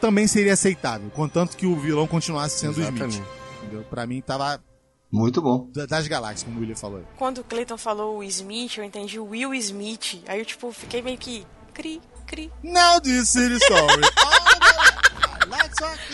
também 0.00 0.26
seria 0.26 0.52
aceitável, 0.52 1.10
contanto 1.10 1.56
que 1.56 1.66
o 1.66 1.74
vilão 1.76 2.06
continuasse 2.06 2.58
sendo 2.60 2.76
o 2.78 2.82
Smith. 2.82 3.02
Exatamente. 3.02 3.22
Entendeu? 3.62 3.82
Pra 3.88 4.06
mim 4.06 4.20
tava 4.20 4.62
Muito 5.10 5.40
bom. 5.40 5.70
da- 5.72 5.86
das 5.86 6.06
galáxias, 6.06 6.42
como 6.42 6.58
o 6.58 6.60
William 6.60 6.76
falou. 6.76 6.98
aí. 6.98 7.04
Quando 7.16 7.38
o 7.38 7.44
Clayton 7.44 7.78
falou 7.78 8.18
o 8.18 8.24
Smith, 8.24 8.76
eu 8.76 8.84
entendi 8.84 9.18
o 9.18 9.24
Will 9.30 9.54
Smith. 9.54 10.22
Aí 10.28 10.38
eu, 10.40 10.44
tipo, 10.44 10.70
fiquei 10.72 11.00
meio 11.00 11.16
que 11.16 11.46
cri, 11.72 12.00
cri. 12.26 12.52
Now 12.62 13.00
this 13.00 13.34
rock 13.34 14.00
this- 14.00 14.10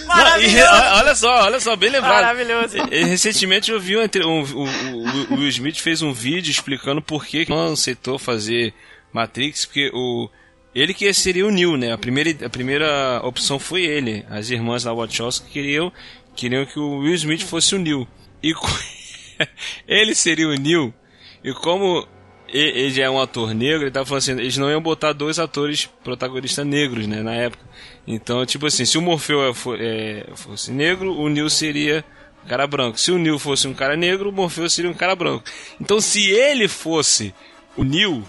Não, 0.06 0.40
e 0.40 0.62
olha 0.98 1.14
só, 1.14 1.42
olha 1.44 1.60
só, 1.60 1.76
bem 1.76 1.90
lembrado. 1.90 2.14
Maravilhoso. 2.22 2.76
Recentemente 2.90 3.70
eu 3.70 3.80
vi 3.80 3.96
um, 3.96 4.02
um- 4.02 4.42
o- 4.42 5.34
o 5.34 5.36
Will 5.36 5.48
Smith 5.48 5.78
fez 5.78 6.02
um 6.02 6.12
vídeo 6.12 6.50
explicando 6.50 7.00
por 7.00 7.24
que 7.24 7.48
não 7.48 7.72
aceitou 7.72 8.18
fazer 8.18 8.74
Matrix, 9.12 9.66
porque 9.66 9.90
o 9.92 10.28
ele 10.74 10.94
que 10.94 11.12
seria 11.12 11.46
o 11.46 11.50
Neo, 11.50 11.76
né? 11.76 11.92
A 11.92 11.98
primeira, 11.98 12.46
a 12.46 12.48
primeira 12.48 13.20
opção 13.24 13.58
foi 13.58 13.82
ele. 13.84 14.24
As 14.30 14.50
irmãs 14.50 14.84
da 14.84 14.92
Wachowski 14.92 15.50
queriam, 15.50 15.92
queriam 16.36 16.64
que 16.64 16.78
o 16.78 16.98
Will 16.98 17.14
Smith 17.14 17.42
fosse 17.42 17.74
o 17.74 17.78
Neo. 17.78 18.06
E 18.42 18.54
ele 19.86 20.14
seria 20.14 20.48
o 20.48 20.54
Neo. 20.54 20.94
E 21.42 21.52
como 21.52 22.06
ele 22.48 23.00
é 23.00 23.08
um 23.10 23.20
ator 23.20 23.54
negro, 23.54 23.84
ele 23.84 23.90
tava 23.90 24.06
falando 24.06 24.22
assim, 24.22 24.32
eles 24.32 24.56
não 24.56 24.70
iam 24.70 24.80
botar 24.80 25.12
dois 25.12 25.38
atores 25.38 25.86
protagonistas 26.04 26.66
negros, 26.66 27.06
né, 27.06 27.22
na 27.22 27.34
época. 27.34 27.64
Então, 28.06 28.44
tipo 28.44 28.66
assim, 28.66 28.84
se 28.84 28.98
o 28.98 29.02
Morfeu 29.02 29.52
fo- 29.54 29.76
é, 29.78 30.26
fosse 30.34 30.70
negro, 30.72 31.12
o 31.16 31.28
Neo 31.28 31.48
seria 31.48 32.04
um 32.44 32.48
cara 32.48 32.66
branco. 32.66 32.98
Se 32.98 33.10
o 33.12 33.18
Neo 33.18 33.38
fosse 33.38 33.68
um 33.68 33.74
cara 33.74 33.96
negro, 33.96 34.30
o 34.30 34.32
Morpheus 34.32 34.72
seria 34.72 34.90
um 34.90 34.94
cara 34.94 35.14
branco. 35.14 35.44
Então, 35.80 36.00
se 36.00 36.28
ele 36.30 36.66
fosse 36.68 37.32
o 37.76 37.84
Neo, 37.84 38.24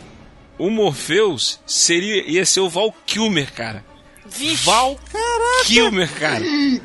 o 0.65 0.69
Morpheus 0.69 1.59
seria, 1.65 2.23
ia 2.29 2.45
ser 2.45 2.59
o 2.59 2.69
Val 2.69 2.93
Kilmer, 3.05 3.51
cara. 3.53 3.83
Vixe, 4.25 4.63
Val 4.65 4.99
Kilmer, 5.65 6.09
cara. 6.19 6.39
vixe, 6.39 6.81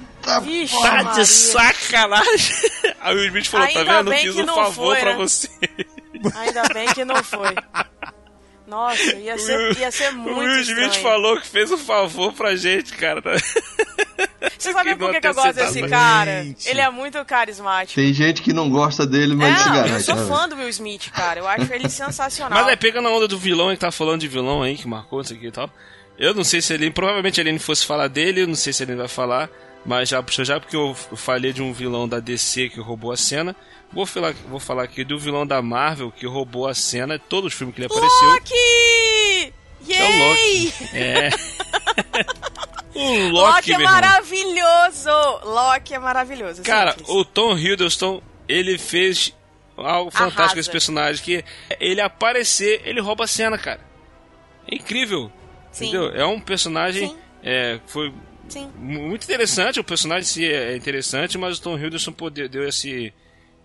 Tá 0.80 1.02
Maria. 1.04 1.12
de 1.22 1.26
sacanagem. 1.26 2.56
Aí 3.00 3.14
o 3.16 3.24
Smith 3.26 3.46
falou, 3.46 3.66
tá 3.68 3.78
Ainda 3.80 3.96
vendo? 3.98 4.10
bem 4.10 4.22
Fiz 4.22 4.36
um 4.36 4.46
favor 4.46 4.72
foi, 4.94 5.00
pra 5.00 5.12
né? 5.12 5.18
você. 5.18 5.48
Ainda 6.34 6.62
bem 6.74 6.86
que 6.94 7.04
não 7.04 7.22
foi. 7.22 7.54
Nossa, 8.66 9.14
ia 9.16 9.38
ser, 9.38 9.78
ia 9.78 9.90
ser 9.90 10.10
o 10.10 10.14
muito 10.14 10.38
Will 10.40 10.60
Smith 10.62 10.78
estranho. 10.78 11.02
falou 11.02 11.40
que 11.40 11.46
fez 11.46 11.70
um 11.70 11.78
favor 11.78 12.32
pra 12.32 12.56
gente, 12.56 12.92
cara. 12.94 13.22
Você 14.58 14.72
sabe 14.72 14.96
por 14.96 15.06
não 15.06 15.12
que, 15.12 15.20
que 15.20 15.26
eu 15.28 15.34
gosto 15.34 15.52
desse 15.54 15.82
cara? 15.88 16.46
Ele 16.64 16.80
é 16.80 16.90
muito 16.90 17.22
carismático. 17.24 18.00
Tem 18.00 18.12
gente 18.12 18.42
que 18.42 18.52
não 18.52 18.68
gosta 18.70 19.06
dele, 19.06 19.34
mas 19.34 19.58
se 19.60 19.68
É, 19.68 19.70
eu 19.70 19.74
garante. 19.74 20.02
sou 20.04 20.16
né, 20.16 20.26
fã 20.26 20.48
do 20.48 20.56
Will 20.56 20.68
Smith, 20.68 21.10
cara. 21.10 21.40
Eu 21.40 21.48
acho 21.48 21.72
ele 21.72 21.88
sensacional. 21.88 22.58
Mas 22.58 22.72
é 22.72 22.76
pegando 22.76 23.08
a 23.08 23.10
onda 23.12 23.28
do 23.28 23.38
vilão, 23.38 23.70
que 23.70 23.76
tá 23.76 23.90
falando 23.90 24.20
de 24.20 24.28
vilão 24.28 24.62
aí, 24.62 24.76
que 24.76 24.88
marcou 24.88 25.20
isso 25.20 25.32
aqui 25.34 25.46
e 25.48 25.52
tal. 25.52 25.70
Eu 26.18 26.32
não 26.34 26.42
sei 26.44 26.60
se 26.62 26.72
ele. 26.72 26.90
Provavelmente 26.90 27.40
ele 27.40 27.56
fosse 27.58 27.84
falar 27.86 28.08
dele, 28.08 28.42
eu 28.42 28.46
não 28.46 28.54
sei 28.54 28.72
se 28.72 28.82
ele 28.82 28.94
vai 28.96 29.08
falar. 29.08 29.48
Mas 29.84 30.08
já 30.08 30.24
já 30.42 30.58
porque 30.58 30.74
eu 30.74 30.96
eu 31.10 31.16
falei 31.16 31.52
de 31.52 31.62
um 31.62 31.72
vilão 31.72 32.08
da 32.08 32.18
DC 32.18 32.70
que 32.70 32.80
roubou 32.80 33.12
a 33.12 33.16
cena. 33.16 33.54
Vou 33.92 34.04
falar, 34.04 34.34
vou 34.48 34.60
falar 34.60 34.82
aqui 34.82 35.04
do 35.04 35.18
vilão 35.18 35.46
da 35.46 35.62
Marvel 35.62 36.10
que 36.12 36.26
roubou 36.26 36.66
a 36.66 36.74
cena, 36.74 37.18
todos 37.18 37.52
os 37.52 37.58
filmes 37.58 37.74
que 37.74 37.80
ele 37.82 37.86
apareceu. 37.86 38.28
Loki! 38.28 39.54
É 39.88 40.04
o 40.04 40.10
Yay! 40.10 40.64
Loki. 40.66 40.96
É. 40.96 41.30
o 42.94 43.28
Loki, 43.28 43.30
Loki, 43.30 43.72
é 43.72 43.78
maravilhoso! 43.78 45.10
Loki 45.44 45.94
é 45.94 45.98
maravilhoso. 45.98 46.62
Cara, 46.62 46.92
simples. 46.92 47.08
o 47.08 47.24
Tom 47.24 47.56
Hiddleston, 47.56 48.22
ele 48.48 48.76
fez 48.78 49.32
algo 49.76 50.10
fantástico 50.10 50.40
Arrasa. 50.42 50.60
esse 50.60 50.70
personagem, 50.70 51.24
que 51.24 51.44
ele 51.78 52.00
aparecer, 52.00 52.82
ele 52.84 53.00
rouba 53.00 53.24
a 53.24 53.28
cena, 53.28 53.56
cara. 53.58 53.80
É 54.70 54.74
incrível. 54.74 55.30
Sim. 55.70 55.88
Entendeu? 55.88 56.08
É 56.10 56.24
um 56.26 56.40
personagem 56.40 57.08
Sim. 57.10 57.18
é, 57.42 57.78
foi 57.86 58.12
Sim. 58.48 58.70
mu- 58.76 59.08
muito 59.08 59.24
interessante, 59.24 59.78
o 59.78 59.84
personagem 59.84 60.22
em 60.22 60.24
si 60.32 60.44
é 60.44 60.74
interessante, 60.76 61.36
mas 61.38 61.58
o 61.58 61.62
Tom 61.62 61.78
Hiddleston 61.78 62.14
deu 62.50 62.66
esse 62.68 63.12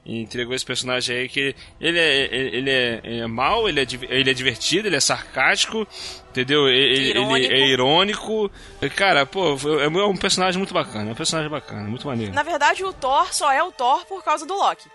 entregou 0.06 0.56
esse 0.56 0.66
personagem 0.66 1.16
aí 1.16 1.30
que 1.30 1.56
ele 1.80 2.00
é 2.00 2.30
ele 2.32 2.70
é, 2.70 3.02
ele 3.04 3.20
é 3.20 3.28
mau, 3.28 3.70
ele 3.70 3.82
é, 3.82 3.88
ele 4.10 4.30
é 4.30 4.34
divertido, 4.34 4.88
ele 4.88 4.96
é 4.96 5.00
sarcástico, 5.00 5.88
entendeu? 6.30 6.68
Ele, 6.68 7.10
ele 7.10 7.20
Irônico. 7.20 7.54
é 7.54 7.60
irônico. 7.68 8.52
E, 8.82 8.90
Cara, 8.90 9.26
pô, 9.26 9.56
é 9.80 9.88
um 9.88 10.18
personagem 10.18 10.58
muito 10.58 10.74
bacana, 10.74 11.10
é 11.10 11.14
um 11.14 11.16
personagem 11.16 11.52
bacana, 11.52 11.88
muito 11.88 12.08
maneiro. 12.08 12.34
Na 12.34 12.44
verdade, 12.44 12.84
o 12.84 12.92
Thor 12.92 13.34
só 13.34 13.52
é 13.52 13.62
o 13.62 13.72
Thor 13.72 14.06
por 14.06 14.24
causa 14.24 14.46
do 14.46 14.56
Loki. 14.56 14.90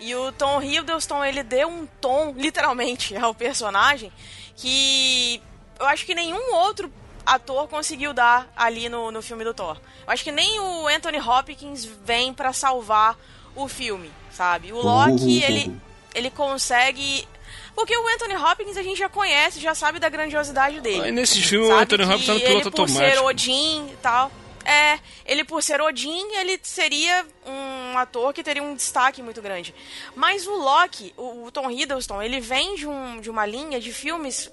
E 0.00 0.14
o 0.14 0.32
Tom 0.32 0.60
Hiddleston, 0.60 1.24
ele 1.24 1.42
deu 1.42 1.68
um 1.68 1.86
tom, 2.00 2.34
literalmente, 2.36 3.14
ao 3.16 3.34
personagem 3.34 4.10
que 4.56 5.40
eu 5.78 5.86
acho 5.86 6.06
que 6.06 6.14
nenhum 6.14 6.54
outro 6.54 6.90
ator 7.26 7.68
conseguiu 7.68 8.12
dar 8.12 8.52
ali 8.56 8.88
no, 8.88 9.10
no 9.10 9.22
filme 9.22 9.44
do 9.44 9.54
Thor. 9.54 9.78
Eu 10.06 10.12
acho 10.12 10.22
que 10.22 10.32
nem 10.32 10.60
o 10.60 10.86
Anthony 10.86 11.18
Hopkins 11.18 11.84
vem 11.84 12.32
pra 12.32 12.52
salvar 12.52 13.16
o 13.56 13.68
filme, 13.68 14.10
sabe? 14.32 14.72
O 14.72 14.76
Loki, 14.80 15.22
Uhum. 15.22 15.28
ele, 15.42 15.76
ele 16.14 16.30
consegue... 16.30 17.26
Porque 17.74 17.96
o 17.96 18.08
Anthony 18.08 18.36
Hopkins 18.36 18.76
a 18.76 18.82
gente 18.82 18.98
já 18.98 19.08
conhece, 19.08 19.58
já 19.60 19.74
sabe 19.74 19.98
da 19.98 20.08
grandiosidade 20.08 20.80
dele. 20.80 21.02
Aí 21.06 21.12
nesse 21.12 21.42
filme 21.42 21.66
o 21.66 21.68
Sabe 21.70 21.82
Anthony 21.82 22.04
Hopkins 22.04 22.26
tá 22.26 22.34
no 22.34 22.40
piloto 22.40 22.68
ele, 22.68 22.76
por 22.76 22.88
ser. 22.88 23.18
Odin 23.20 23.88
e 23.92 23.96
tal. 24.00 24.30
É, 24.64 24.98
ele 25.26 25.44
por 25.44 25.62
ser 25.62 25.80
Odin, 25.82 26.24
ele 26.36 26.58
seria 26.62 27.26
um 27.44 27.98
ator 27.98 28.32
que 28.32 28.42
teria 28.44 28.62
um 28.62 28.74
destaque 28.74 29.22
muito 29.22 29.42
grande. 29.42 29.74
Mas 30.14 30.46
o 30.46 30.54
Loki, 30.54 31.12
o, 31.16 31.44
o 31.46 31.50
Tom 31.52 31.68
Hiddleston, 31.70 32.22
ele 32.22 32.40
vem 32.40 32.76
de, 32.76 32.86
um, 32.86 33.20
de 33.20 33.28
uma 33.28 33.44
linha 33.44 33.78
de 33.80 33.92
filmes 33.92 34.50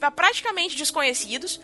pra- 0.00 0.10
praticamente 0.10 0.74
desconhecidos. 0.74 1.60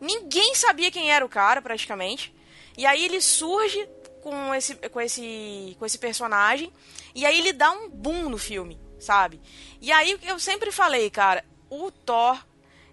Ninguém 0.00 0.54
sabia 0.54 0.90
quem 0.90 1.10
era 1.10 1.24
o 1.24 1.28
cara, 1.28 1.60
praticamente. 1.62 2.32
E 2.76 2.84
aí 2.86 3.04
ele 3.04 3.20
surge 3.20 3.88
com 4.22 4.54
esse, 4.54 4.74
com 4.74 5.00
esse, 5.00 5.76
com 5.78 5.86
esse 5.86 5.98
personagem. 5.98 6.72
E 7.14 7.24
aí 7.24 7.38
ele 7.38 7.52
dá 7.52 7.70
um 7.70 7.88
boom 7.88 8.28
no 8.28 8.38
filme, 8.38 8.78
sabe? 8.98 9.40
E 9.80 9.90
aí 9.92 10.18
eu 10.22 10.38
sempre 10.38 10.70
falei, 10.70 11.08
cara, 11.10 11.44
o 11.70 11.90
Thor, 11.90 12.38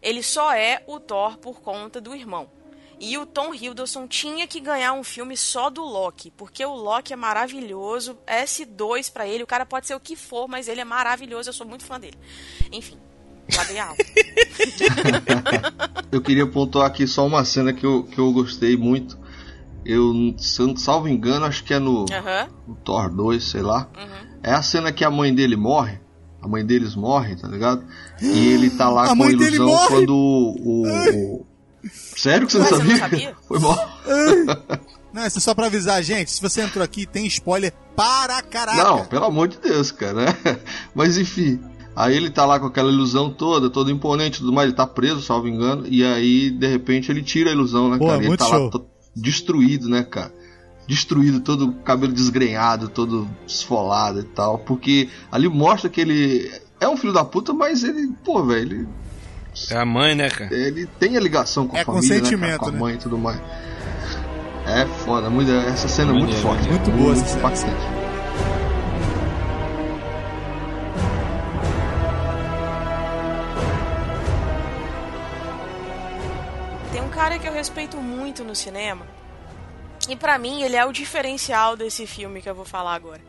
ele 0.02 0.24
só 0.24 0.54
é 0.54 0.84
o 0.88 1.00
Thor 1.00 1.38
por 1.38 1.62
conta 1.62 2.00
do 2.00 2.16
irmão. 2.16 2.50
E 3.00 3.18
o 3.18 3.26
Tom 3.26 3.54
Hiddleston 3.54 4.08
tinha 4.08 4.48
que 4.48 4.62
ganhar 4.62 4.94
um 4.94 5.04
filme 5.04 5.36
só 5.36 5.70
do 5.70 5.84
Loki, 5.84 6.32
porque 6.32 6.66
o 6.66 6.74
Loki 6.74 7.12
é 7.12 7.16
maravilhoso, 7.16 8.18
S2 8.26 9.12
pra 9.12 9.28
ele, 9.28 9.44
o 9.44 9.48
cara 9.48 9.66
pode 9.66 9.86
ser 9.86 9.96
o 9.96 10.00
que 10.00 10.16
for, 10.16 10.48
mas 10.48 10.70
ele 10.70 10.80
é 10.80 10.86
maravilhoso, 10.86 11.50
eu 11.50 11.54
sou 11.54 11.68
muito 11.68 11.84
fã 11.84 12.00
dele. 12.00 12.18
Enfim, 12.72 12.98
aula. 13.80 13.98
Eu 16.12 16.22
queria 16.22 16.48
pontuar 16.48 16.88
aqui 16.88 17.06
só 17.06 17.26
uma 17.26 17.44
cena 17.44 17.74
que 17.74 17.86
eu, 17.86 18.04
que 18.04 18.18
eu 18.18 18.32
gostei 18.32 18.78
muito. 18.78 19.18
Eu, 19.86 20.34
se 20.38 20.60
eu 20.62 20.68
não 20.68 20.76
salvo 20.78 21.08
engano, 21.08 21.46
acho 21.46 21.64
que 21.64 21.74
é 21.74 21.80
no, 21.80 22.06
Aham. 22.12 22.48
no 22.68 22.76
Thor 22.76 23.10
2, 23.14 23.44
sei 23.44 23.62
lá. 23.62 23.88
Uhum. 23.96 24.38
É 24.44 24.52
a 24.54 24.62
cena 24.62 24.92
que 24.92 25.04
a 25.06 25.12
mãe 25.12 25.34
dele 25.34 25.56
morre. 25.56 26.00
A 26.42 26.48
mãe 26.48 26.66
deles 26.66 26.96
morre, 26.96 27.36
tá 27.36 27.48
ligado? 27.48 27.84
E 28.22 28.50
ele 28.50 28.70
tá 28.70 28.90
lá 28.90 29.06
A 29.12 29.16
com 29.16 29.24
a 29.24 29.32
ilusão 29.32 29.88
quando 29.88 30.10
o. 30.16 30.56
o- 30.84 31.42
o- 31.42 31.46
Sério 32.18 32.48
que 32.48 32.54
você 32.54 32.58
não 32.60 32.66
você 32.66 32.84
não 32.84 32.98
sabia? 32.98 32.98
sabia? 32.98 33.36
Foi 33.48 33.60
mal. 33.60 33.78
Não, 35.14 35.26
isso 35.26 35.38
é 35.38 35.42
só 35.42 35.54
pra 35.56 35.68
avisar, 35.68 36.04
gente. 36.04 36.30
Se 36.30 36.42
você 36.42 36.62
entrou 36.62 36.84
aqui, 36.84 37.06
tem 37.06 37.26
spoiler 37.28 37.72
para 37.96 38.42
caraca. 38.42 38.84
Não, 38.84 39.06
pelo 39.06 39.24
amor 39.24 39.48
de 39.48 39.58
Deus, 39.60 39.90
cara. 39.90 40.26
Mas 40.94 41.18
enfim, 41.18 41.58
Aí 41.96 42.14
ele 42.18 42.30
tá 42.30 42.46
lá 42.46 42.60
com 42.60 42.66
aquela 42.66 42.92
ilusão 42.92 43.30
toda, 43.32 43.70
todo 43.70 43.90
imponente 43.90 44.36
e 44.38 44.40
tudo 44.42 44.52
mais, 44.52 44.68
ele 44.68 44.76
tá 44.76 44.86
preso, 44.86 45.22
salvo 45.22 45.48
engano, 45.48 45.86
e 45.88 46.04
aí, 46.04 46.50
de 46.52 46.68
repente, 46.68 47.10
ele 47.10 47.24
tira 47.24 47.50
a 47.50 47.54
ilusão, 47.54 47.90
né, 47.90 47.98
Pô, 47.98 48.08
cara? 48.08 48.22
E 48.22 48.26
ele 48.28 48.36
tá 48.36 48.44
show. 48.46 48.66
lá 48.66 48.82
destruído, 49.16 49.88
né, 49.90 50.04
cara? 50.04 50.34
Destruído, 50.88 51.40
todo 51.40 51.72
cabelo 51.84 52.14
desgrenhado, 52.14 52.90
todo 52.90 53.28
esfolado 53.48 54.20
e 54.20 54.24
tal. 54.24 54.60
Porque 54.60 55.10
ali 55.32 55.48
mostra 55.50 55.90
que 55.90 56.00
ele 56.02 56.52
é 56.80 56.88
um 56.88 56.98
filho 56.98 57.14
da 57.14 57.24
puta, 57.26 57.54
mas 57.54 57.84
ele, 57.84 58.12
pô, 58.24 58.44
velho, 58.44 58.62
ele, 58.62 58.88
É 59.72 59.78
a 59.78 59.86
mãe, 59.86 60.14
né, 60.14 60.30
cara? 60.30 60.54
ele 60.54 60.86
tem 61.00 61.18
a 61.18 61.20
ligação 61.20 61.68
com 61.68 61.76
a 61.76 61.80
É 61.80 61.86
família, 61.86 62.22
né, 62.22 62.48
cara? 62.50 62.60
com 62.60 62.66
a 62.68 62.72
né? 62.72 62.80
mãe 62.80 62.96
e 62.96 62.98
tudo 62.98 63.18
mais. 63.18 63.42
É 64.68 64.86
foda, 65.06 65.30
muito, 65.30 65.52
essa 65.52 65.88
cena 65.88 66.12
é 66.12 66.14
muito 66.14 66.34
forte. 66.36 66.68
muito 66.68 66.92
boa 66.92 67.14
essa 67.14 67.56
cena. 67.56 68.05
Cara 77.16 77.40
que 77.40 77.48
eu 77.48 77.54
respeito 77.54 77.96
muito 77.96 78.44
no 78.44 78.54
cinema. 78.54 79.08
E 80.10 80.18
pra 80.18 80.38
mim 80.38 80.64
ele 80.64 80.76
é 80.76 80.86
o 80.86 80.92
diferencial 80.92 81.78
desse 81.78 82.06
filme 82.06 82.42
que 82.42 82.50
eu 82.50 82.54
vou 82.54 82.66
falar 82.66 82.94
agora. 82.94 83.22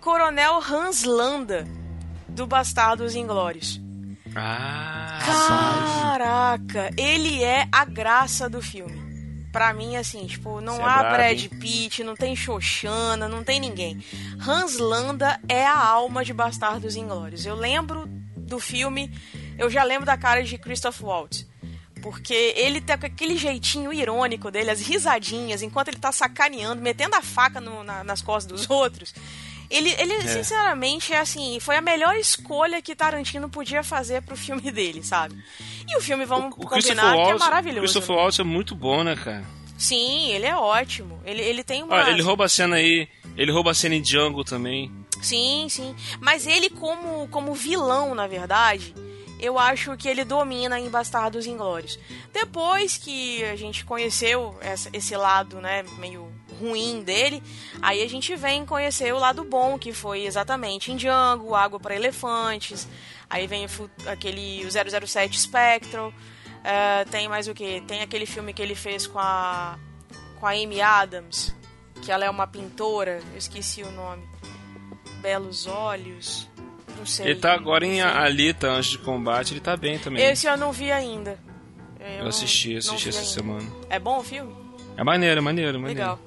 Coronel 0.00 0.62
Hans 0.62 1.02
Landa, 1.02 1.66
do 2.28 2.46
Bastardos 2.46 3.16
Inglórios. 3.16 3.80
Ah, 4.36 5.18
Caraca, 5.26 6.90
ele 6.96 7.42
é 7.42 7.66
a 7.72 7.84
graça 7.84 8.48
do 8.48 8.62
filme. 8.62 9.02
Pra 9.50 9.74
mim, 9.74 9.96
assim, 9.96 10.24
tipo, 10.26 10.60
não 10.60 10.76
Cê 10.76 10.82
é 10.82 10.84
há 10.84 10.98
brabo, 10.98 11.16
Brad 11.16 11.42
hein? 11.42 11.48
Pitt, 11.60 12.04
não 12.04 12.14
tem 12.14 12.34
Xoxana, 12.34 13.28
não 13.28 13.42
tem 13.42 13.58
ninguém. 13.58 14.02
Hans 14.40 14.78
Landa 14.78 15.38
é 15.48 15.66
a 15.66 15.76
alma 15.76 16.24
de 16.24 16.32
Bastardos 16.32 16.94
Inglórios. 16.96 17.44
Eu 17.44 17.56
lembro 17.56 18.06
do 18.36 18.58
filme, 18.60 19.12
eu 19.58 19.68
já 19.68 19.82
lembro 19.82 20.06
da 20.06 20.16
cara 20.16 20.42
de 20.44 20.56
Christoph 20.56 21.02
Waltz. 21.02 21.51
Porque 22.02 22.34
ele 22.56 22.80
tem 22.80 22.94
aquele 22.94 23.36
jeitinho 23.36 23.92
irônico 23.92 24.50
dele, 24.50 24.70
as 24.70 24.80
risadinhas, 24.82 25.62
enquanto 25.62 25.88
ele 25.88 25.98
tá 25.98 26.12
sacaneando, 26.12 26.82
metendo 26.82 27.14
a 27.16 27.22
faca 27.22 27.60
no- 27.60 27.82
na- 27.84 28.02
nas 28.04 28.20
costas 28.20 28.52
dos 28.52 28.68
outros. 28.70 29.14
Ele, 29.70 29.88
ele 29.98 30.28
sinceramente, 30.28 31.14
é 31.14 31.18
assim, 31.18 31.58
foi 31.58 31.76
a 31.76 31.80
melhor 31.80 32.14
escolha 32.16 32.82
que 32.82 32.94
Tarantino 32.94 33.48
podia 33.48 33.82
fazer 33.82 34.20
pro 34.20 34.36
filme 34.36 34.70
dele, 34.70 35.02
sabe? 35.02 35.34
E 35.88 35.96
o 35.96 36.00
filme, 36.02 36.26
vamos 36.26 36.48
o 36.52 36.56
combinar, 36.56 36.82
Christopher 36.82 37.24
que 37.24 37.30
é 37.30 37.38
maravilhoso. 37.38 37.80
Christopher 37.80 38.16
né? 38.16 38.22
Waltz 38.22 38.38
é 38.38 38.42
muito 38.44 38.74
bom, 38.74 39.02
né, 39.02 39.16
cara? 39.16 39.44
Sim, 39.78 40.30
ele 40.30 40.44
é 40.44 40.54
ótimo. 40.54 41.20
Ele, 41.24 41.40
ele 41.40 41.64
tem 41.64 41.82
uma. 41.82 41.94
Olha, 41.96 42.10
ele 42.10 42.20
rouba 42.22 42.44
a 42.44 42.48
cena 42.48 42.76
aí, 42.76 43.08
ele 43.36 43.50
rouba 43.50 43.70
a 43.70 43.74
cena 43.74 43.94
em 43.94 44.02
Django 44.02 44.44
também. 44.44 44.92
Sim, 45.22 45.66
sim. 45.70 45.94
Mas 46.20 46.46
ele, 46.46 46.68
como, 46.68 47.26
como 47.28 47.54
vilão, 47.54 48.14
na 48.14 48.26
verdade, 48.26 48.94
eu 49.42 49.58
acho 49.58 49.96
que 49.96 50.08
ele 50.08 50.24
domina 50.24 50.78
em 50.78 50.88
Bastardos 50.88 51.46
Inglórios. 51.46 51.98
Depois 52.32 52.96
que 52.96 53.42
a 53.44 53.56
gente 53.56 53.84
conheceu 53.84 54.56
essa- 54.60 54.88
esse 54.92 55.16
lado, 55.16 55.60
né, 55.60 55.82
meio 55.98 56.32
ruim 56.60 57.02
dele, 57.02 57.42
aí 57.82 58.02
a 58.02 58.08
gente 58.08 58.36
vem 58.36 58.64
conhecer 58.64 59.12
o 59.12 59.18
lado 59.18 59.42
bom, 59.42 59.76
que 59.78 59.92
foi 59.92 60.24
exatamente 60.24 60.92
em 60.92 60.96
Django, 60.96 61.54
Água 61.56 61.80
para 61.80 61.94
Elefantes, 61.96 62.86
aí 63.28 63.46
vem 63.48 63.66
aquele 64.06 64.64
o 64.64 64.70
007 64.70 65.40
Spectral, 65.40 66.12
eh, 66.62 67.04
tem 67.10 67.28
mais 67.28 67.48
o 67.48 67.54
que? 67.54 67.80
Tem 67.82 68.00
aquele 68.00 68.26
filme 68.26 68.52
que 68.54 68.62
ele 68.62 68.76
fez 68.76 69.06
com 69.08 69.18
a, 69.18 69.76
com 70.38 70.46
a 70.46 70.50
Amy 70.50 70.80
Adams, 70.80 71.52
que 72.00 72.12
ela 72.12 72.24
é 72.24 72.30
uma 72.30 72.46
pintora, 72.46 73.20
eu 73.32 73.38
esqueci 73.38 73.82
o 73.82 73.90
nome. 73.90 74.22
Belos 75.20 75.66
Olhos. 75.66 76.48
Não 76.96 77.06
sei. 77.06 77.26
Ele 77.26 77.40
tá 77.40 77.52
agora 77.52 77.84
em. 77.84 78.00
Alita, 78.00 78.68
Anjo 78.68 78.90
de 78.92 78.98
Combate, 78.98 79.52
ele 79.54 79.60
tá 79.60 79.76
bem 79.76 79.98
também. 79.98 80.24
Esse 80.24 80.46
eu 80.46 80.56
não 80.56 80.72
vi 80.72 80.90
ainda. 80.90 81.38
Eu 82.18 82.26
assisti, 82.26 82.72
não 82.72 82.78
assisti 82.78 83.04
vi 83.04 83.08
essa 83.10 83.18
ainda. 83.20 83.30
semana. 83.30 83.72
É 83.88 83.98
bom 83.98 84.18
o 84.18 84.22
filme? 84.22 84.54
É 84.96 85.04
maneiro, 85.04 85.38
é 85.38 85.40
maneiro, 85.40 85.76
é 85.76 85.80
maneiro. 85.80 86.00
Legal. 86.00 86.18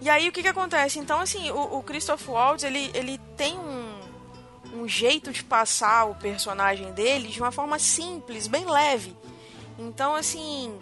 E 0.00 0.08
aí 0.08 0.28
o 0.28 0.32
que 0.32 0.42
que 0.42 0.48
acontece? 0.48 0.98
Então, 0.98 1.20
assim, 1.20 1.50
o, 1.50 1.78
o 1.78 1.82
Christoph 1.82 2.28
Waltz, 2.28 2.62
ele, 2.62 2.90
ele 2.94 3.18
tem 3.36 3.58
um, 3.58 4.80
um 4.82 4.88
jeito 4.88 5.32
de 5.32 5.42
passar 5.42 6.04
o 6.04 6.14
personagem 6.14 6.92
dele 6.92 7.28
de 7.28 7.40
uma 7.40 7.50
forma 7.50 7.78
simples, 7.78 8.46
bem 8.46 8.64
leve. 8.64 9.14
Então, 9.78 10.14
assim, 10.14 10.72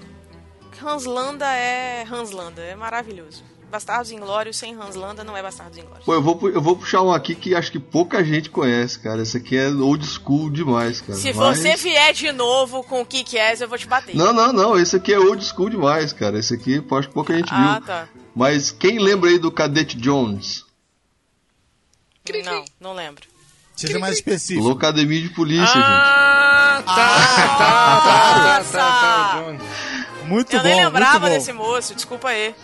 Hans 0.83 1.05
Landa 1.05 1.47
é 1.47 2.05
Hans 2.11 2.31
Landa, 2.31 2.63
é 2.63 2.75
maravilhoso. 2.75 3.43
Bastardos 3.71 4.13
Inglórios 4.13 4.57
sem 4.57 4.75
Hans 4.75 4.95
Landa 4.95 5.25
não 5.25 5.37
é 5.37 5.43
Bastardos 5.43 5.77
Inglórios. 5.77 6.05
Pô, 6.05 6.15
eu 6.15 6.23
vou, 6.23 6.51
eu 6.51 6.63
vou 6.63 6.77
puxar 6.77 7.03
um 7.03 7.13
aqui 7.13 7.35
que 7.35 7.55
acho 7.55 7.73
que 7.73 7.81
pouca 7.81 8.25
gente 8.25 8.49
conhece, 8.49 8.99
cara. 8.99 9.23
Esse 9.23 9.37
aqui 9.37 9.57
é 9.57 9.69
old 9.69 10.07
school 10.07 10.51
demais, 10.51 11.01
cara. 11.01 11.19
Se 11.19 11.33
Mas- 11.33 11.59
você 11.59 11.77
vier 11.77 12.13
de 12.13 12.31
novo 12.33 12.83
com 12.85 13.01
o 13.01 13.07
que 13.07 13.37
é, 13.37 13.55
eu 13.61 13.69
vou 13.69 13.77
te 13.77 13.87
bater. 13.87 14.15
Não, 14.15 14.33
não, 14.33 14.53
não. 14.53 14.79
Esse 14.79 14.97
aqui 14.97 15.13
é 15.13 15.19
old 15.19 15.45
school 15.45 15.69
demais, 15.69 16.13
cara. 16.13 16.39
Esse 16.39 16.55
aqui 16.55 16.77
acho 16.91 17.09
que 17.09 17.15
pouca 17.15 17.35
gente 17.37 17.53
ah, 17.53 17.75
viu. 17.75 17.87
tá. 17.87 18.09
Mas 18.35 18.71
quem 18.71 18.99
lembra 18.99 19.31
aí 19.31 19.39
do 19.39 19.51
Cadete 19.51 19.97
Jones? 19.97 20.65
Não, 22.45 22.65
não 22.81 22.93
lembro. 22.93 23.25
Seja 23.77 23.99
mais 23.99 24.17
específico. 24.17 24.67
Locademia 24.67 25.21
de 25.21 25.29
Polícia, 25.31 25.67
gente. 25.67 25.77
Ah, 25.79 26.83
tá, 26.85 26.95
tá, 26.95 27.47
tá, 27.59 28.01
tá, 28.01 28.65
tá, 28.65 28.73
tá, 28.73 29.43
John. 29.43 30.27
Muito 30.27 30.57
eu 30.57 30.59
bom, 30.59 30.65
nem 30.65 30.75
muito 30.77 30.87
lembrava 30.87 31.29
desse 31.29 31.53
moço, 31.53 31.95
desculpa 31.95 32.29
aí. 32.29 32.55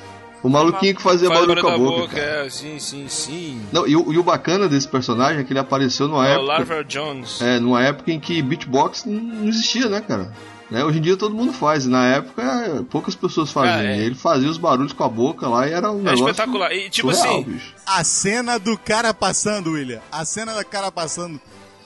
O 0.43 0.49
maluquinho 0.49 0.95
que 0.97 1.03
fazia 1.03 1.29
Faz 1.29 1.41
barulho 1.41 1.63
com 1.63 1.69
a 1.69 1.79
boca. 1.79 2.01
boca, 2.03 2.17
cara. 2.17 2.47
é, 2.47 2.51
sim, 2.51 2.79
sim, 2.79 3.07
sim. 3.09 3.63
Não, 3.73 3.87
e, 3.87 3.95
o, 3.95 4.13
e 4.13 4.19
o 4.19 4.23
bacana 4.23 4.69
desse 4.69 4.89
personagem 4.89 5.41
é 5.41 5.45
que 5.45 5.53
ele 5.53 5.61
apareceu 5.61 6.09
numa 6.09 6.27
É 6.27 6.31
o 6.31 6.33
época. 6.41 6.47
Larver 6.49 6.85
Jones. 6.85 7.41
É, 7.41 7.61
numa 7.61 7.83
época 7.85 8.11
em 8.11 8.19
que 8.19 8.43
beatbox 8.43 9.05
não- 9.05 9.47
existia, 9.49 9.89
né, 9.89 10.01
cara? 10.01 10.33
Né, 10.71 10.83
Hoje 10.85 10.99
em 10.99 11.03
dia 11.03 11.17
todo 11.19 11.35
mundo 11.35 11.53
faz, 11.53 11.85
e 11.85 11.89
na 11.89 12.07
época 12.09 12.85
poucas 12.91 13.15
pessoas 13.15 13.53
faziam. 13.53 13.75
Ah, 13.77 13.85
é. 13.85 13.99
Ele 13.99 14.15
fazia 14.15 14.49
os 14.49 14.57
barulhos 14.57 14.93
com 14.95 15.05
a 15.05 15.09
boca 15.09 15.47
lá 15.47 15.69
e 15.69 15.73
era 15.73 15.93
um 15.93 16.01
É 16.01 16.05
negócio. 16.05 16.29
espetacular. 16.29 16.73
E 16.73 16.89
tipo 16.91 17.15
surreal, 17.15 17.35
assim, 17.41 17.43
bicho. 17.51 17.75
A 17.87 18.03
cena 18.03 18.59
do 18.59 18.77
cara 18.79 19.13
passando, 19.15 19.73
William. 19.73 20.01
A 20.11 20.25
cena 20.25 20.55
do 20.55 20.65
cara 20.65 20.91
passando 20.91 21.39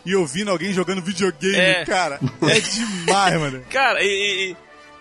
e 0.05 0.15
ouvindo 0.15 0.53
alguém 0.53 0.73
jogando 0.73 1.03
videogame, 1.03 1.57
É. 1.57 1.85
cara. 1.85 2.21
É 2.43 2.61
demais, 2.61 3.41
mano. 3.41 3.61
cara, 3.69 3.99
e- 4.03 4.53
e 4.53 4.57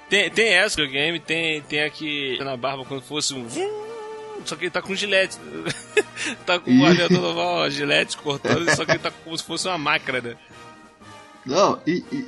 tem, 0.10 0.30
tem 0.30 0.54
essa 0.54 0.78
do 0.82 0.88
game, 0.88 1.20
tem, 1.20 1.62
tem 1.62 1.84
aqui 1.84 2.38
na 2.44 2.56
barba 2.56 2.86
como 2.86 3.02
se 3.02 3.08
fosse 3.08 3.34
um. 3.34 3.46
Só 4.46 4.56
que 4.56 4.66
ele 4.66 4.72
tá 4.72 4.82
com 4.82 4.94
gilete. 4.94 5.38
tá 6.46 6.60
com 6.60 6.70
Ih. 6.70 6.86
aviador 6.86 7.20
normal, 7.22 7.70
gilete 7.72 8.18
cortando, 8.18 8.70
só 8.76 8.86
que 8.86 8.92
ele 8.92 9.00
tá 9.00 9.12
como 9.24 9.38
se 9.38 9.44
fosse 9.44 9.68
uma 9.68 9.78
máquina, 9.78 10.22
né? 10.22 10.36
Não, 11.46 11.80
e, 11.86 12.04
e, 12.12 12.26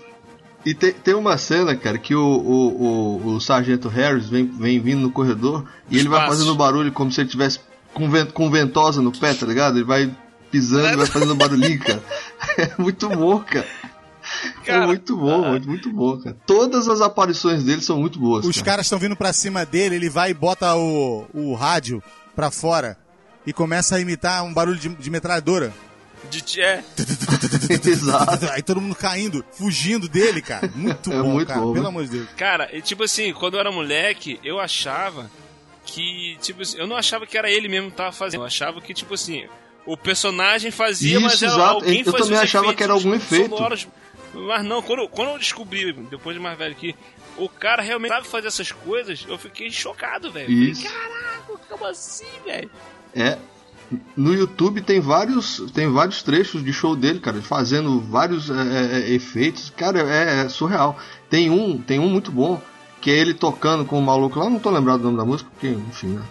e 0.68 0.74
tem, 0.76 0.92
tem 0.94 1.13
uma 1.16 1.38
cena, 1.38 1.76
cara, 1.76 1.98
que 1.98 2.13
o, 2.16 2.22
o, 2.24 2.84
o, 2.84 3.28
o 3.36 3.42
Sargento 3.42 3.88
Harris 3.88 4.30
vem, 4.30 4.46
vem 4.46 4.80
vindo 4.80 5.02
no 5.02 5.12
corredor 5.12 5.68
e 5.90 5.98
ele 5.98 6.08
vai 6.10 6.28
fazendo 6.28 6.56
barulho 6.56 6.92
como 6.92 7.12
se 7.12 7.22
ele 7.22 7.30
tivesse 7.30 7.60
com, 7.94 8.10
ven- 8.10 8.28
com 8.28 8.50
ventosa 8.50 9.02
no 9.02 9.12
pé, 9.12 9.34
tá 9.34 9.46
ligado? 9.46 9.78
Ele 9.78 9.84
vai 9.86 10.12
pisando 10.52 10.88
e 10.94 10.96
vai 10.96 11.06
fazendo 11.08 11.36
barulhinho, 11.36 11.80
cara. 11.80 12.04
É 12.58 12.72
muito 12.82 13.08
bom, 13.10 13.40
cara. 13.40 13.68
Cara, 14.68 14.84
é 14.84 14.88
muito 14.88 15.16
bom, 15.18 15.50
muito, 15.50 15.68
muito 15.68 15.92
bom, 15.92 16.18
cara. 16.20 16.38
Todas 16.46 16.88
as 16.88 17.02
aparições 17.02 17.64
dele 17.64 17.82
são 17.82 18.00
muito 18.00 18.20
boas. 18.20 18.46
Os 18.46 18.58
cara. 18.58 18.66
caras 18.66 18.86
estão 18.86 19.00
vindo 19.00 19.16
pra 19.16 19.34
cima 19.34 19.66
dele, 19.66 19.96
ele 19.96 20.10
vai 20.10 20.32
e 20.32 20.34
bota 20.34 20.76
o, 20.76 21.26
o 21.34 21.54
rádio 21.56 22.02
pra 22.36 22.52
fora 22.52 22.98
e 23.46 23.54
começa 23.54 23.96
a 23.96 24.00
imitar 24.00 24.44
um 24.44 24.54
barulho 24.54 24.78
de, 24.78 24.90
de 24.90 25.10
metralhadora. 25.10 25.74
De, 26.30 26.62
é, 26.62 26.84
Exato. 27.88 28.50
Aí 28.52 28.62
todo 28.62 28.82
mundo 28.82 28.96
caindo, 28.96 29.46
fugindo 29.54 30.08
dele, 30.10 30.42
cara. 30.42 30.70
Muito 30.76 31.12
É 31.14 31.22
bom, 31.22 31.30
muito 31.34 31.48
cara. 31.48 31.62
bom, 31.62 31.74
Pelo 31.74 31.88
amor 31.88 32.04
de 32.04 32.10
Deus. 32.12 32.28
Cara, 32.36 32.70
e 32.76 32.82
tipo 32.82 33.04
assim, 33.04 33.32
quando 33.34 33.54
eu 33.54 33.60
era 33.60 33.72
moleque, 33.72 34.40
eu 34.44 34.60
achava 34.60 35.30
que, 35.86 36.38
tipo 36.42 36.62
assim, 36.62 36.78
eu 36.78 36.88
não 36.88 36.98
achava 36.98 37.26
que 37.26 37.38
era 37.38 37.50
ele 37.50 37.68
mesmo 37.70 37.90
que 37.92 37.98
tava 37.98 38.12
fazendo. 38.12 38.42
Eu 38.42 38.46
achava 38.48 38.82
que, 38.82 38.94
tipo 38.94 39.14
assim, 39.14 39.46
o 39.86 39.96
personagem 39.96 40.70
fazia, 40.70 41.20
mas 41.20 41.34
Isso, 41.36 41.46
era 41.46 41.54
exato. 41.54 41.74
alguém 41.76 42.00
Eu 42.00 42.06
fazia 42.12 42.20
também 42.20 42.38
achava 42.40 42.66
efeitos 42.66 42.78
que 42.78 42.84
era 42.84 42.94
algum 42.94 43.14
efeito. 43.16 43.50
sonoros. 43.56 43.88
Mas 44.34 44.66
não, 44.66 44.82
quando, 44.82 45.08
quando 45.10 45.30
eu 45.30 45.40
descobri, 45.40 45.92
depois 45.94 46.36
de 46.36 46.42
mais 46.42 46.58
velho 46.58 46.75
que 46.75 46.96
o 47.38 47.48
cara 47.48 47.82
realmente 47.82 48.12
sabe 48.12 48.28
fazer 48.28 48.48
essas 48.48 48.71
coisas, 48.71 49.25
eu 49.28 49.38
fiquei 49.38 49.69
chocado, 49.71 50.32
velho. 50.32 50.75
Caraca, 50.82 51.62
como 51.69 51.86
assim, 51.86 52.25
velho? 52.46 52.69
É. 53.15 53.38
No 54.17 54.34
YouTube 54.34 54.82
tem 54.82 55.00
vários, 55.00 55.63
tem 55.73 55.88
vários 55.90 56.21
trechos 56.21 56.62
de 56.63 56.73
show 56.73 56.94
dele, 56.94 57.19
cara, 57.19 57.42
fazendo 57.42 58.02
vários 58.02 58.50
é, 58.50 58.54
é, 58.54 59.00
é, 59.00 59.13
efeitos. 59.13 59.69
Cara, 59.69 60.02
é, 60.02 60.42
é 60.46 60.50
surreal. 60.50 60.98
Tem 61.30 61.50
um, 61.50 61.78
tem 61.82 61.98
um 61.98 62.10
muito 62.10 62.30
bom, 62.30 62.62
que 63.00 63.10
é 63.10 63.13
ele 63.17 63.34
tocando 63.34 63.86
com 63.86 63.98
o 63.98 64.02
maluco 64.02 64.40
lá, 64.40 64.50
não 64.50 64.60
tô 64.60 64.69
lembrado 64.69 65.00
do 65.00 65.04
nome 65.06 65.17
da 65.17 65.25
música, 65.25 65.50
porque, 65.52 65.69
enfim, 65.69 66.08
né? 66.08 66.21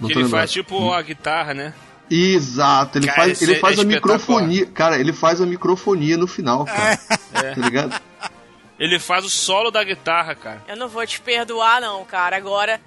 Não 0.00 0.08
Que 0.08 0.14
tô 0.14 0.20
ele 0.20 0.24
lembrado. 0.24 0.40
faz 0.40 0.52
tipo 0.52 0.92
a 0.92 1.02
guitarra, 1.02 1.52
né? 1.52 1.74
Exato, 2.10 2.98
ele 2.98 3.06
Cara, 3.06 3.20
faz, 3.22 3.42
ele 3.42 3.54
é 3.54 3.58
faz 3.58 3.78
a 3.78 3.82
espetacular. 3.82 4.14
microfonia. 4.18 4.66
Cara, 4.66 4.98
ele 4.98 5.12
faz 5.12 5.40
a 5.40 5.46
microfonia 5.46 6.16
no 6.16 6.26
final, 6.26 6.64
cara. 6.64 6.98
É. 7.34 7.54
Tá 7.54 7.60
ligado? 7.60 8.00
Ele 8.78 8.98
faz 8.98 9.24
o 9.24 9.30
solo 9.30 9.70
da 9.70 9.82
guitarra, 9.82 10.34
cara. 10.34 10.62
Eu 10.68 10.76
não 10.76 10.88
vou 10.88 11.06
te 11.06 11.20
perdoar, 11.20 11.80
não, 11.80 12.04
cara. 12.04 12.36
Agora, 12.36 12.80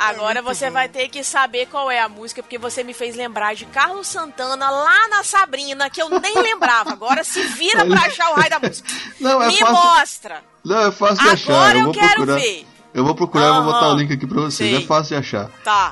Agora 0.00 0.40
você 0.40 0.70
vai 0.70 0.88
ter 0.88 1.08
que 1.08 1.24
saber 1.24 1.66
qual 1.66 1.90
é 1.90 1.98
a 1.98 2.08
música, 2.08 2.40
porque 2.40 2.56
você 2.56 2.84
me 2.84 2.94
fez 2.94 3.16
lembrar 3.16 3.56
de 3.56 3.64
Carlos 3.66 4.06
Santana 4.06 4.70
lá 4.70 5.08
na 5.08 5.24
Sabrina, 5.24 5.90
que 5.90 6.00
eu 6.00 6.08
nem 6.20 6.40
lembrava. 6.40 6.92
Agora 6.92 7.24
se 7.24 7.42
vira 7.42 7.84
pra 7.84 8.02
achar 8.02 8.30
o 8.30 8.34
raio 8.34 8.48
da 8.48 8.60
música. 8.60 8.88
Não, 9.18 9.42
é 9.42 9.48
me 9.48 9.56
fácil- 9.56 9.74
mostra. 9.74 10.44
Não, 10.64 10.86
é 10.86 10.92
fácil 10.92 11.20
Agora 11.20 11.32
achar. 11.34 11.70
Eu 11.74 11.78
eu 11.78 11.84
vou 11.86 11.92
quero 11.94 12.14
procurar. 12.14 12.36
ver. 12.38 12.66
Eu 12.94 13.04
vou 13.04 13.14
procurar 13.14 13.46
e 13.48 13.52
vou 13.62 13.72
botar 13.72 13.88
o 13.90 13.94
link 13.96 14.12
aqui 14.12 14.26
pra 14.26 14.40
vocês. 14.40 14.70
Sei. 14.70 14.82
É 14.82 14.86
fácil 14.86 15.14
de 15.16 15.20
achar. 15.20 15.50
Tá. 15.62 15.90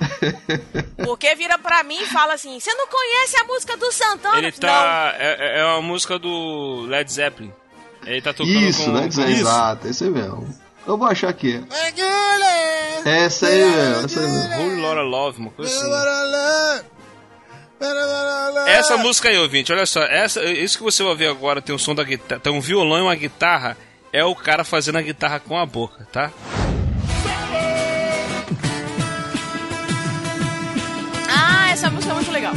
Porque 1.04 1.34
vira 1.34 1.58
pra 1.58 1.82
mim 1.82 1.98
e 2.00 2.06
fala 2.06 2.34
assim: 2.34 2.58
você 2.58 2.72
não 2.74 2.86
conhece 2.86 3.36
a 3.38 3.44
música 3.44 3.76
do 3.76 3.92
Santana? 3.92 4.38
Ele 4.38 4.52
tá. 4.52 5.14
É, 5.18 5.60
é 5.60 5.64
uma 5.64 5.82
música 5.82 6.18
do 6.18 6.86
Led 6.88 7.10
Zeppelin. 7.12 7.52
Ele 8.04 8.22
tá 8.22 8.32
tocando 8.32 8.56
Isso, 8.56 8.84
com. 8.84 8.92
né? 8.92 9.08
com- 9.14 9.22
Exato, 9.22 9.88
esse 9.88 10.04
aí 10.04 10.10
mesmo. 10.10 10.48
Eu 10.86 10.96
vou 10.96 11.08
achar 11.08 11.28
aqui. 11.28 11.62
Essa 13.04 13.46
aí 13.48 13.64
mesmo, 13.64 14.04
essa 14.04 14.20
aí 14.20 14.26
mesmo. 14.30 14.56
Whole 14.62 14.80
Lotta 14.80 15.02
Love, 15.02 15.40
uma 15.40 15.50
coisa 15.50 15.70
assim. 15.72 15.90
Essa 18.68 18.96
música 18.96 19.28
aí, 19.28 19.36
ouvinte, 19.38 19.72
olha 19.72 19.84
só, 19.84 20.02
essa, 20.02 20.42
isso 20.44 20.78
que 20.78 20.84
você 20.84 21.02
vai 21.02 21.14
ver 21.14 21.28
agora 21.28 21.60
tem 21.60 21.74
um 21.74 21.78
som 21.78 21.94
da 21.94 22.04
guitarra, 22.04 22.40
tem 22.40 22.52
um 22.52 22.60
violão 22.60 22.98
e 22.98 23.02
uma 23.02 23.14
guitarra, 23.14 23.76
é 24.12 24.24
o 24.24 24.34
cara 24.34 24.64
fazendo 24.64 24.96
a 24.98 25.02
guitarra 25.02 25.40
com 25.40 25.58
a 25.58 25.66
boca, 25.66 26.06
tá? 26.10 26.30
Ah, 31.28 31.70
essa 31.70 31.90
música 31.90 32.12
é 32.12 32.14
muito 32.14 32.30
legal. 32.32 32.54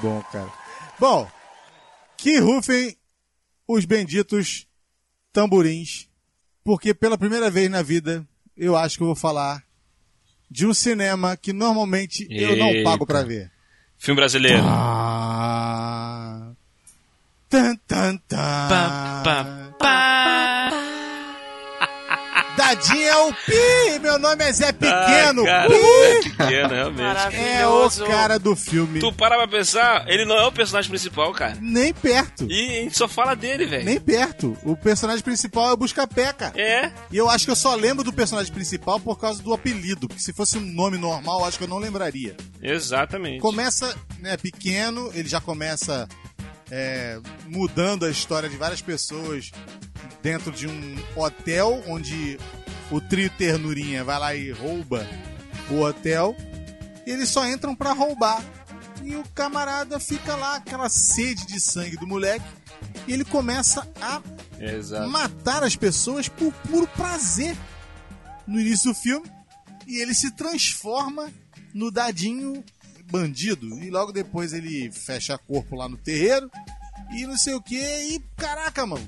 Bom, 0.00 0.22
cara. 0.32 0.50
Bom, 0.98 1.30
que 2.16 2.38
rufem 2.38 2.96
os 3.66 3.84
benditos 3.84 4.66
tamborins, 5.32 6.08
porque 6.64 6.92
pela 6.94 7.18
primeira 7.18 7.50
vez 7.50 7.70
na 7.70 7.82
vida 7.82 8.26
eu 8.56 8.76
acho 8.76 8.96
que 8.96 9.02
eu 9.02 9.06
vou 9.08 9.16
falar 9.16 9.62
de 10.50 10.66
um 10.66 10.74
cinema 10.74 11.36
que 11.36 11.52
normalmente 11.52 12.26
eu 12.30 12.56
não 12.56 12.68
Eita. 12.68 12.90
pago 12.90 13.06
pra 13.06 13.22
ver. 13.22 13.50
Filme 13.98 14.20
brasileiro. 14.20 14.62
Ah. 14.64 16.52
Tan, 17.48 17.76
tan, 17.86 18.16
tan. 18.28 18.36
Pá, 18.36 19.22
pá, 19.24 19.74
pá. 19.78 20.17
É 22.70 23.16
o 23.16 23.32
Pi! 23.32 23.98
Meu 24.02 24.18
nome 24.18 24.44
é 24.44 24.52
Zé 24.52 24.72
Pequeno! 24.72 25.42
Ah, 25.42 25.46
cara, 25.46 25.68
Pi! 25.70 25.74
é 25.74 26.20
pequeno, 26.20 26.68
realmente. 26.68 27.36
É 27.36 27.66
o 27.66 27.88
cara 28.06 28.38
do 28.38 28.54
filme. 28.54 29.00
Tu 29.00 29.10
para 29.14 29.36
pra 29.36 29.48
pensar, 29.48 30.04
ele 30.06 30.26
não 30.26 30.36
é 30.36 30.46
o 30.46 30.52
personagem 30.52 30.90
principal, 30.90 31.32
cara. 31.32 31.56
Nem 31.62 31.94
perto. 31.94 32.46
E 32.50 32.68
a 32.68 32.82
gente 32.82 32.98
só 32.98 33.08
fala 33.08 33.34
dele, 33.34 33.64
velho. 33.64 33.84
Nem 33.86 33.98
perto. 33.98 34.54
O 34.62 34.76
personagem 34.76 35.22
principal 35.24 35.70
é 35.70 35.72
o 35.72 35.76
Busca-Pé, 35.78 36.32
cara. 36.34 36.60
É, 36.60 36.92
E 37.10 37.16
eu 37.16 37.30
acho 37.30 37.46
que 37.46 37.50
eu 37.50 37.56
só 37.56 37.74
lembro 37.74 38.04
do 38.04 38.12
personagem 38.12 38.52
principal 38.52 39.00
por 39.00 39.18
causa 39.18 39.42
do 39.42 39.54
apelido. 39.54 40.06
Porque 40.06 40.22
se 40.22 40.34
fosse 40.34 40.58
um 40.58 40.60
nome 40.60 40.98
normal, 40.98 41.40
eu 41.40 41.46
acho 41.46 41.56
que 41.56 41.64
eu 41.64 41.68
não 41.68 41.78
lembraria. 41.78 42.36
exatamente. 42.62 43.40
Começa 43.40 43.96
né, 44.18 44.36
pequeno, 44.36 45.10
ele 45.14 45.28
já 45.28 45.40
começa 45.40 46.06
é, 46.70 47.18
mudando 47.46 48.04
a 48.04 48.10
história 48.10 48.48
de 48.48 48.56
várias 48.58 48.82
pessoas 48.82 49.50
dentro 50.22 50.50
de 50.50 50.66
um 50.66 50.96
hotel 51.16 51.82
onde 51.86 52.38
o 52.90 53.00
trio 53.00 53.30
Ternurinha 53.30 54.02
vai 54.04 54.18
lá 54.18 54.34
e 54.34 54.50
rouba 54.50 55.06
o 55.70 55.80
hotel. 55.80 56.34
E 57.06 57.10
eles 57.10 57.28
só 57.28 57.46
entram 57.46 57.74
pra 57.74 57.92
roubar. 57.92 58.42
E 59.02 59.16
o 59.16 59.24
camarada 59.34 59.98
fica 60.00 60.34
lá, 60.36 60.56
aquela 60.56 60.88
sede 60.88 61.46
de 61.46 61.60
sangue 61.60 61.96
do 61.96 62.06
moleque. 62.06 62.44
E 63.06 63.12
ele 63.12 63.24
começa 63.24 63.86
a 64.00 64.20
Exato. 64.60 65.08
matar 65.08 65.62
as 65.62 65.76
pessoas 65.76 66.28
por 66.28 66.52
puro 66.68 66.86
prazer 66.88 67.56
no 68.46 68.60
início 68.60 68.92
do 68.92 68.94
filme. 68.98 69.30
E 69.86 70.00
ele 70.02 70.14
se 70.14 70.30
transforma 70.32 71.30
no 71.72 71.90
dadinho 71.90 72.62
bandido. 73.10 73.66
E 73.82 73.90
logo 73.90 74.12
depois 74.12 74.52
ele 74.52 74.90
fecha 74.92 75.38
corpo 75.38 75.76
lá 75.76 75.88
no 75.88 75.96
terreiro. 75.96 76.50
E 77.10 77.26
não 77.26 77.38
sei 77.38 77.54
o 77.54 77.62
que. 77.62 77.76
E 77.78 78.20
caraca, 78.36 78.84
mano. 78.84 79.06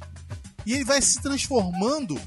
E 0.64 0.72
ele 0.74 0.85
vai 0.85 1.03
se 1.03 1.20
transformando 1.20 2.18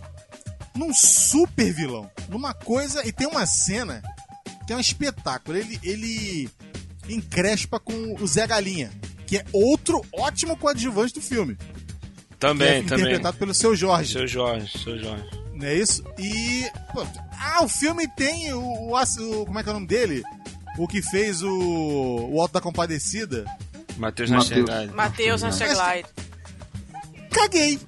num 0.76 0.94
super 0.94 1.72
vilão. 1.74 2.10
Numa 2.30 2.54
coisa. 2.54 3.06
E 3.08 3.12
tem 3.12 3.28
uma 3.28 3.46
cena 3.46 4.02
que 4.66 4.74
é 4.74 4.76
um 4.76 4.80
espetáculo. 4.80 5.58
Ele, 5.58 5.80
ele 5.84 6.50
encrespa 7.10 7.80
com 7.80 8.16
o 8.20 8.28
Zé 8.28 8.46
Galinha. 8.48 8.92
Que 9.28 9.38
é 9.38 9.46
outro 9.52 10.02
ótimo 10.14 10.56
coadjuvante 10.58 11.14
do 11.16 11.22
filme. 11.22 11.56
que 11.56 11.64
é 11.64 12.38
Também, 12.40 12.84
também. 12.84 13.06
interpretado 13.06 13.38
pelo 13.38 13.54
seu 13.54 13.76
Jorge. 13.76 14.14
Seu 14.14 14.28
Jorge, 14.28 14.78
seu 14.80 14.98
Jorge. 15.00 15.26
Não 15.54 15.68
é 15.68 15.76
isso? 15.76 16.04
E. 16.20 16.66
pô, 16.94 17.06
ah, 17.40 17.64
o 17.64 17.68
filme 17.70 18.08
tem 18.16 18.52
o, 18.54 18.60
o, 18.60 18.96
o- 18.98 19.46
Como 19.46 19.60
é 19.60 19.64
que 19.64 19.70
é 19.70 19.72
o 19.72 19.76
nome 19.76 19.88
dele? 19.88 20.24
O 20.78 20.88
que 20.88 21.02
fez 21.02 21.42
o. 21.44 22.30
O 22.32 22.42
Alto 22.42 22.54
da 22.54 22.62
Compadecida. 22.62 23.46
Matheus 23.98 24.30
Matheus. 24.30 24.30
Nastergaard. 24.32 24.94
Matheus 24.96 25.42
Nasterglide. 25.44 26.08
Caguei! 27.32 27.80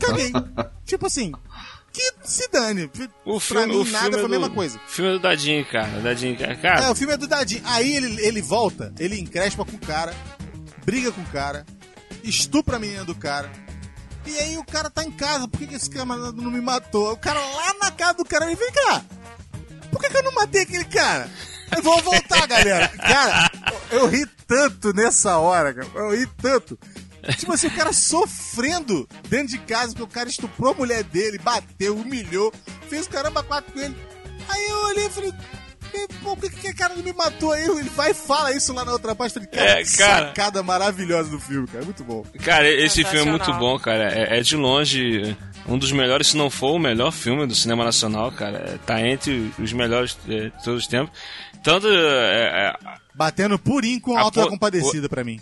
Caguei! 0.00 0.32
tipo 0.86 1.06
assim. 1.06 1.32
Que 1.98 2.12
se 2.22 2.48
dane. 2.48 2.84
O 3.24 3.40
pra 3.40 3.40
filme, 3.40 3.66
mim, 3.66 3.74
o 3.80 3.84
nada 3.84 4.04
filme 4.04 4.12
foi 4.12 4.22
é 4.22 4.24
a 4.24 4.28
mesma 4.28 4.48
do, 4.48 4.54
coisa. 4.54 4.78
O 4.78 4.88
filme 4.88 5.10
é 5.10 5.14
do 5.14 5.18
Dadinho, 5.18 5.66
cara. 5.66 6.00
Dadinho, 6.00 6.38
cara. 6.38 6.84
É, 6.84 6.90
o 6.90 6.94
filme 6.94 7.12
é 7.12 7.16
do 7.16 7.26
Dadinho. 7.26 7.62
Aí 7.64 7.96
ele, 7.96 8.24
ele 8.24 8.40
volta, 8.40 8.92
ele 9.00 9.18
encrespa 9.18 9.64
com 9.64 9.74
o 9.74 9.80
cara, 9.80 10.14
briga 10.84 11.10
com 11.10 11.20
o 11.20 11.26
cara, 11.26 11.66
estupra 12.22 12.76
a 12.76 12.78
menina 12.78 13.04
do 13.04 13.16
cara. 13.16 13.50
E 14.24 14.38
aí 14.38 14.56
o 14.56 14.64
cara 14.64 14.88
tá 14.88 15.02
em 15.02 15.10
casa, 15.10 15.48
por 15.48 15.58
que, 15.58 15.66
que 15.66 15.74
esse 15.74 15.90
camarada 15.90 16.30
não 16.30 16.52
me 16.52 16.60
matou? 16.60 17.12
O 17.12 17.16
cara 17.16 17.40
lá 17.40 17.74
na 17.80 17.90
casa 17.90 18.14
do 18.14 18.24
cara 18.24 18.46
me 18.46 18.54
vem 18.54 18.70
cá. 18.70 19.02
Por 19.90 20.00
que, 20.00 20.08
que 20.08 20.16
eu 20.16 20.22
não 20.22 20.34
matei 20.34 20.62
aquele 20.62 20.84
cara? 20.84 21.28
Eu 21.76 21.82
vou 21.82 22.00
voltar, 22.00 22.46
galera. 22.46 22.86
Cara, 22.88 23.50
eu, 23.90 23.98
eu 23.98 24.06
ri 24.06 24.24
tanto 24.46 24.92
nessa 24.92 25.36
hora, 25.38 25.74
cara. 25.74 25.88
Eu 25.96 26.16
ri 26.16 26.26
tanto. 26.40 26.78
Tipo 27.38 27.52
assim, 27.52 27.66
o 27.66 27.70
cara 27.74 27.92
sofrendo 27.92 29.08
dentro 29.28 29.48
de 29.48 29.58
casa 29.58 29.88
porque 29.88 30.02
o 30.02 30.06
cara 30.06 30.28
estuprou 30.28 30.72
a 30.72 30.74
mulher 30.76 31.02
dele, 31.04 31.38
bateu, 31.38 31.96
humilhou, 31.96 32.52
fez 32.88 33.06
o 33.06 33.10
caramba 33.10 33.42
quatro 33.42 33.72
com 33.72 33.80
ele. 33.80 33.96
Aí 34.48 34.68
eu 34.68 34.78
olhei 34.86 35.06
e 35.06 35.10
falei, 35.10 35.32
"E, 35.94 36.08
pô, 36.22 36.36
por 36.36 36.50
que, 36.50 36.56
que 36.60 36.70
o 36.70 36.76
cara 36.76 36.94
não 36.94 37.02
me 37.02 37.12
matou 37.12 37.52
aí? 37.52 37.64
Ele 37.64 37.90
vai 37.90 38.12
e 38.12 38.14
fala 38.14 38.52
isso 38.52 38.72
lá 38.72 38.84
na 38.84 38.92
outra 38.92 39.14
parte. 39.14 39.34
Falei, 39.34 39.48
cara, 39.48 39.80
É, 39.80 39.82
que 39.84 39.96
cara. 39.96 40.26
sacada 40.28 40.62
maravilhosa 40.62 41.28
do 41.30 41.38
filme, 41.40 41.66
cara. 41.66 41.84
Muito 41.84 42.02
bom. 42.04 42.24
cara, 42.42 42.68
esse 42.70 43.04
filme 43.04 43.28
é 43.28 43.30
muito 43.30 43.52
bom, 43.54 43.78
cara. 43.78 44.12
É, 44.12 44.38
é 44.38 44.40
de 44.40 44.56
longe 44.56 45.36
um 45.66 45.76
dos 45.76 45.92
melhores, 45.92 46.28
se 46.28 46.36
não 46.36 46.48
for 46.48 46.72
o 46.72 46.78
melhor 46.78 47.10
filme 47.12 47.46
do 47.46 47.54
cinema 47.54 47.84
nacional, 47.84 48.32
cara. 48.32 48.58
É, 48.58 48.78
Tá 48.86 49.00
entre 49.06 49.52
os 49.58 49.72
melhores 49.72 50.16
é, 50.28 50.44
de 50.48 50.64
todos 50.64 50.82
os 50.84 50.86
tempos. 50.86 51.14
Tanto. 51.62 51.86
é, 51.88 52.72
é, 52.72 52.74
Batendo 53.14 53.58
purinho 53.58 54.00
com 54.00 54.16
A 54.16 54.30
po- 54.30 54.48
Compadecida 54.48 55.08
pra 55.08 55.24
mim. 55.24 55.40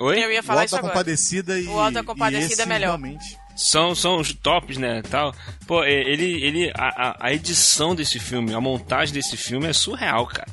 Oi? 0.00 0.24
Eu 0.24 0.30
ia 0.32 0.40
O 0.40 0.42
falar 0.42 0.60
Alto 0.60 0.66
isso 0.68 0.76
agora. 0.76 0.92
Compadecida 0.92 1.58
e. 1.58 1.66
O 1.66 1.78
Alto 1.78 1.94
da 1.94 2.00
e 2.00 2.04
Compadecida 2.04 2.62
é 2.62 2.66
melhor. 2.66 2.86
Realmente. 2.98 3.36
são, 3.56 3.94
são 3.94 4.18
os 4.20 4.32
tops, 4.32 4.76
né, 4.76 5.02
tal. 5.10 5.34
Pô, 5.66 5.82
é, 5.82 5.90
ele, 5.92 6.44
ele, 6.44 6.70
a, 6.76 7.08
a- 7.10 7.16
a 7.20 7.32
edição 7.32 7.94
desse 7.94 8.18
filme, 8.18 8.54
a 8.54 8.60
montagem 8.60 9.12
desse 9.14 9.36
filme 9.36 9.66
é 9.66 9.72
surreal, 9.72 10.26
cara. 10.26 10.46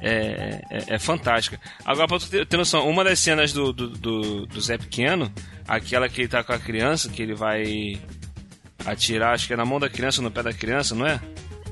É, 0.00 0.60
é, 0.70 0.94
é 0.94 0.98
fantástica. 0.98 1.60
Agora, 1.84 2.06
pra 2.06 2.18
tu 2.20 2.28
ter, 2.30 2.46
ter 2.46 2.56
noção, 2.56 2.88
uma 2.88 3.02
das 3.02 3.18
cenas 3.18 3.52
do, 3.52 3.72
do, 3.72 3.88
do, 3.90 4.46
do 4.46 4.60
Zé 4.60 4.78
Pequeno, 4.78 5.30
aquela 5.66 6.08
que 6.08 6.20
ele 6.22 6.28
tá 6.28 6.42
com 6.44 6.52
a 6.52 6.58
criança, 6.58 7.08
que 7.08 7.20
ele 7.20 7.34
vai 7.34 8.00
atirar, 8.86 9.34
acho 9.34 9.46
que 9.46 9.52
é 9.52 9.56
na 9.56 9.64
mão 9.64 9.80
da 9.80 9.90
criança, 9.90 10.22
no 10.22 10.30
pé 10.30 10.42
da 10.42 10.52
criança, 10.52 10.94
não 10.94 11.06
é? 11.06 11.20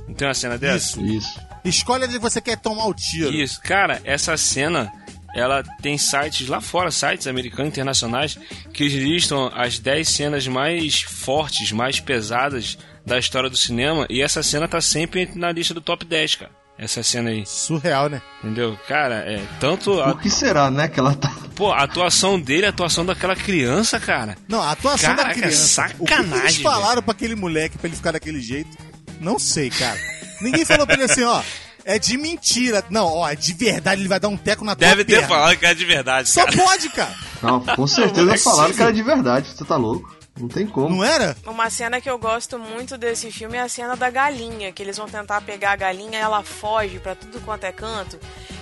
Não 0.08 0.14
tem 0.14 0.26
uma 0.26 0.34
cena 0.34 0.58
dessa? 0.58 1.00
Isso. 1.00 1.06
Isso. 1.06 1.40
Escolhe 1.64 2.04
onde 2.04 2.18
você 2.18 2.40
quer 2.40 2.56
tomar 2.58 2.86
o 2.86 2.94
tiro. 2.94 3.32
Isso, 3.32 3.60
cara, 3.62 4.00
essa 4.04 4.36
cena 4.36 4.92
ela 5.36 5.62
tem 5.82 5.98
sites 5.98 6.48
lá 6.48 6.60
fora, 6.60 6.90
sites 6.90 7.26
americanos, 7.26 7.68
internacionais, 7.72 8.38
que 8.72 8.88
listam 8.88 9.50
as 9.54 9.78
10 9.78 10.08
cenas 10.08 10.48
mais 10.48 11.02
fortes, 11.02 11.70
mais 11.72 12.00
pesadas 12.00 12.78
da 13.04 13.18
história 13.18 13.50
do 13.50 13.56
cinema, 13.56 14.06
e 14.08 14.22
essa 14.22 14.42
cena 14.42 14.66
tá 14.66 14.80
sempre 14.80 15.30
na 15.34 15.52
lista 15.52 15.74
do 15.74 15.80
top 15.80 16.04
10, 16.04 16.34
cara. 16.36 16.50
Essa 16.78 17.02
cena 17.02 17.30
aí, 17.30 17.44
Surreal, 17.46 18.08
né? 18.08 18.20
entendeu? 18.42 18.78
Cara, 18.86 19.16
é 19.16 19.42
tanto 19.58 19.98
a, 20.00 20.12
Por 20.12 20.20
que 20.20 20.28
será, 20.28 20.70
né, 20.70 20.88
que 20.88 21.00
ela 21.00 21.14
tá... 21.14 21.32
pô, 21.54 21.72
a 21.72 21.84
atuação 21.84 22.38
dele, 22.38 22.66
a 22.66 22.68
atuação 22.70 23.04
daquela 23.04 23.34
criança, 23.34 23.98
cara. 23.98 24.36
Não, 24.46 24.60
a 24.60 24.72
atuação 24.72 25.10
da 25.10 25.22
Caraca, 25.22 25.40
criança. 25.40 25.82
O 25.98 26.04
que 26.04 26.12
que 26.12 26.14
sacanagem, 26.16 26.44
eles 26.44 26.56
falaram 26.56 27.02
pra 27.02 27.12
aquele 27.12 27.34
moleque 27.34 27.78
pra 27.78 27.88
ele 27.88 27.96
ficar 27.96 28.12
daquele 28.12 28.40
jeito? 28.40 28.76
Não 29.20 29.38
sei, 29.38 29.70
cara. 29.70 29.98
Ninguém 30.42 30.64
falou 30.66 30.86
pra 30.86 30.96
ele 30.96 31.04
assim, 31.04 31.22
ó. 31.22 31.42
É 31.88 32.00
de 32.00 32.18
mentira. 32.18 32.84
Não, 32.90 33.06
ó, 33.06 33.28
é 33.28 33.36
de 33.36 33.54
verdade, 33.54 34.00
ele 34.02 34.08
vai 34.08 34.18
dar 34.18 34.26
um 34.28 34.36
teco 34.36 34.64
na 34.64 34.74
tua 34.74 34.88
Deve 34.88 35.04
ter 35.04 35.12
perna. 35.20 35.28
falado 35.28 35.56
que 35.56 35.64
é 35.66 35.72
de 35.72 35.84
verdade, 35.84 36.28
Só 36.28 36.44
cara. 36.44 36.56
pode, 36.56 36.88
cara. 36.90 37.14
Não, 37.40 37.60
com 37.60 37.86
certeza 37.86 38.36
falaram 38.38 38.74
que 38.74 38.82
era 38.82 38.92
de 38.92 39.02
verdade, 39.04 39.48
você 39.48 39.64
tá 39.64 39.76
louco. 39.76 40.14
Não 40.38 40.48
tem 40.48 40.66
como. 40.66 40.96
Não 40.96 41.04
era? 41.04 41.34
Uma 41.46 41.70
cena 41.70 41.98
que 42.00 42.10
eu 42.10 42.18
gosto 42.18 42.58
muito 42.58 42.98
desse 42.98 43.30
filme 43.30 43.56
é 43.56 43.62
a 43.62 43.68
cena 43.68 43.96
da 43.96 44.10
galinha, 44.10 44.70
que 44.72 44.82
eles 44.82 44.96
vão 44.98 45.06
tentar 45.08 45.40
pegar 45.40 45.72
a 45.72 45.76
galinha 45.76 46.18
e 46.18 46.22
ela 46.22 46.42
foge 46.42 46.98
pra 46.98 47.14
tudo 47.14 47.40
quanto 47.40 47.64
é 47.64 47.72
canto. 47.72 48.18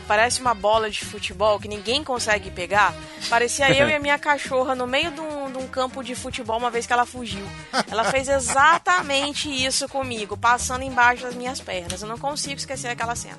Parece 0.07 0.41
uma 0.41 0.55
bola 0.55 0.91
de 0.91 1.05
futebol 1.05 1.59
que 1.59 1.67
ninguém 1.67 2.05
consegue 2.05 2.51
pegar. 2.51 2.95
Parecia 3.29 3.71
eu 3.75 3.89
e 3.89 3.95
a 3.95 3.99
minha 3.99 4.19
cachorra 4.19 4.75
no 4.75 4.87
meio 4.87 5.11
de 5.11 5.21
um, 5.21 5.51
de 5.51 5.59
um 5.59 5.67
campo 5.67 6.03
de 6.03 6.15
futebol 6.15 6.59
uma 6.59 6.71
vez 6.71 6.87
que 6.87 6.93
ela 6.93 7.07
fugiu. 7.07 7.45
Ela 7.91 8.05
fez 8.05 8.29
exatamente 8.29 9.49
isso 9.49 9.89
comigo, 9.89 10.37
passando 10.37 10.83
embaixo 10.83 11.23
das 11.23 11.35
minhas 11.35 11.61
pernas. 11.61 12.03
Eu 12.03 12.09
não 12.09 12.19
consigo 12.19 12.57
esquecer 12.57 12.89
aquela 12.89 13.17
cena. 13.17 13.39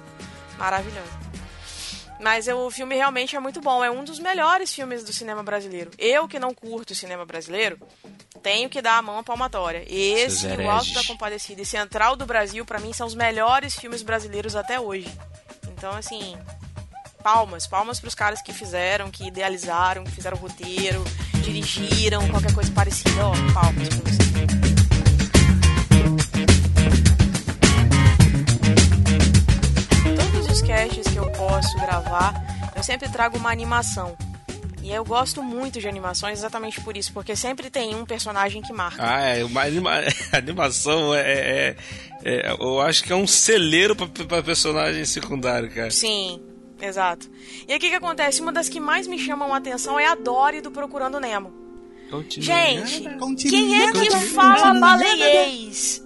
Maravilhoso. 0.58 1.26
Mas 2.20 2.48
o 2.48 2.72
filme 2.72 2.96
realmente 2.96 3.36
é 3.36 3.40
muito 3.40 3.62
bom. 3.62 3.84
É 3.84 3.92
um 3.92 4.04
dos 4.04 4.20
melhores 4.20 4.74
filmes 4.74 5.04
do 5.04 5.14
cinema 5.14 5.44
brasileiro. 5.44 5.92
Eu 5.98 6.28
que 6.28 6.40
não 6.40 6.54
curto 6.54 6.92
o 6.92 6.96
cinema 6.96 7.26
brasileiro, 7.26 7.78
tenho 8.42 8.70
que 8.70 8.82
dar 8.82 8.98
a 8.98 9.02
mão 9.02 9.20
à 9.20 9.24
palmatória. 9.24 9.84
Esse, 9.88 10.48
O 10.48 10.70
Alto 10.70 10.94
da 10.94 11.04
Compadecida 11.04 11.62
e 11.62 11.66
Central 11.66 12.16
do 12.16 12.26
Brasil, 12.26 12.66
pra 12.66 12.80
mim, 12.80 12.94
são 12.94 13.06
os 13.06 13.16
melhores 13.16 13.76
filmes 13.76 14.02
brasileiros 14.02 14.56
até 14.56 14.80
hoje. 14.80 15.12
Então, 15.78 15.92
assim, 15.92 16.38
palmas. 17.24 17.68
Palmas 17.68 18.00
pros 18.00 18.16
caras 18.16 18.42
que 18.42 18.54
fizeram, 18.54 19.12
que 19.12 19.28
idealizaram, 19.28 20.04
que 20.04 20.12
fizeram 20.12 20.38
roteiro, 20.38 21.04
dirigiram, 21.44 22.28
qualquer 22.30 22.54
coisa 22.54 22.72
parecida. 22.72 23.26
Ó, 23.28 23.32
palmas 23.54 23.90
pra 23.90 24.12
vocês. 24.12 24.26
Todos 30.16 30.48
os 30.52 30.62
casts 30.62 31.08
que 31.08 31.16
eu 31.18 31.30
posso 31.32 31.76
gravar, 31.80 32.34
eu 32.76 32.84
sempre 32.84 33.10
trago 33.10 33.38
uma 33.38 33.52
animação. 33.52 34.16
E 34.82 34.92
eu 34.94 35.04
gosto 35.04 35.42
muito 35.42 35.80
de 35.80 35.88
animações 35.88 36.38
exatamente 36.40 36.80
por 36.82 36.96
isso, 36.96 37.12
porque 37.12 37.36
sempre 37.36 37.72
tem 37.72 37.96
um 37.96 38.06
personagem 38.06 38.62
que 38.62 38.72
marca. 38.72 39.02
Ah, 39.04 39.20
é, 39.22 39.44
uma 39.44 39.62
anima- 39.64 40.02
animação 40.32 41.14
é, 41.16 41.22
é- 41.22 41.76
é- 42.26 42.56
Eu 42.60 42.82
acho 42.82 43.04
que 43.04 43.14
é 43.14 43.16
um 43.16 43.28
celeiro 43.28 43.96
pra, 43.96 44.08
pra 44.08 44.44
personagem 44.44 45.06
secundário, 45.06 45.70
cara. 45.72 45.92
Sim, 45.92 46.42
exato. 46.82 47.30
E 47.68 47.72
aí 47.72 47.78
o 47.78 47.80
que, 47.80 47.90
que 47.90 47.96
acontece? 47.96 48.42
Uma 48.42 48.52
das 48.52 48.68
que 48.68 48.80
mais 48.80 49.08
me 49.08 49.18
chamam 49.20 49.54
a 49.54 49.58
atenção 49.58 50.00
é 50.00 50.08
a 50.08 50.16
Dory 50.16 50.62
do 50.62 50.72
Procurando 50.72 51.20
Nemo. 51.20 51.54
Gente, 52.30 53.10
quem 53.50 53.82
é 53.82 53.92
que 53.92 54.12
fala 54.28 54.74
baleiês? 54.80 56.04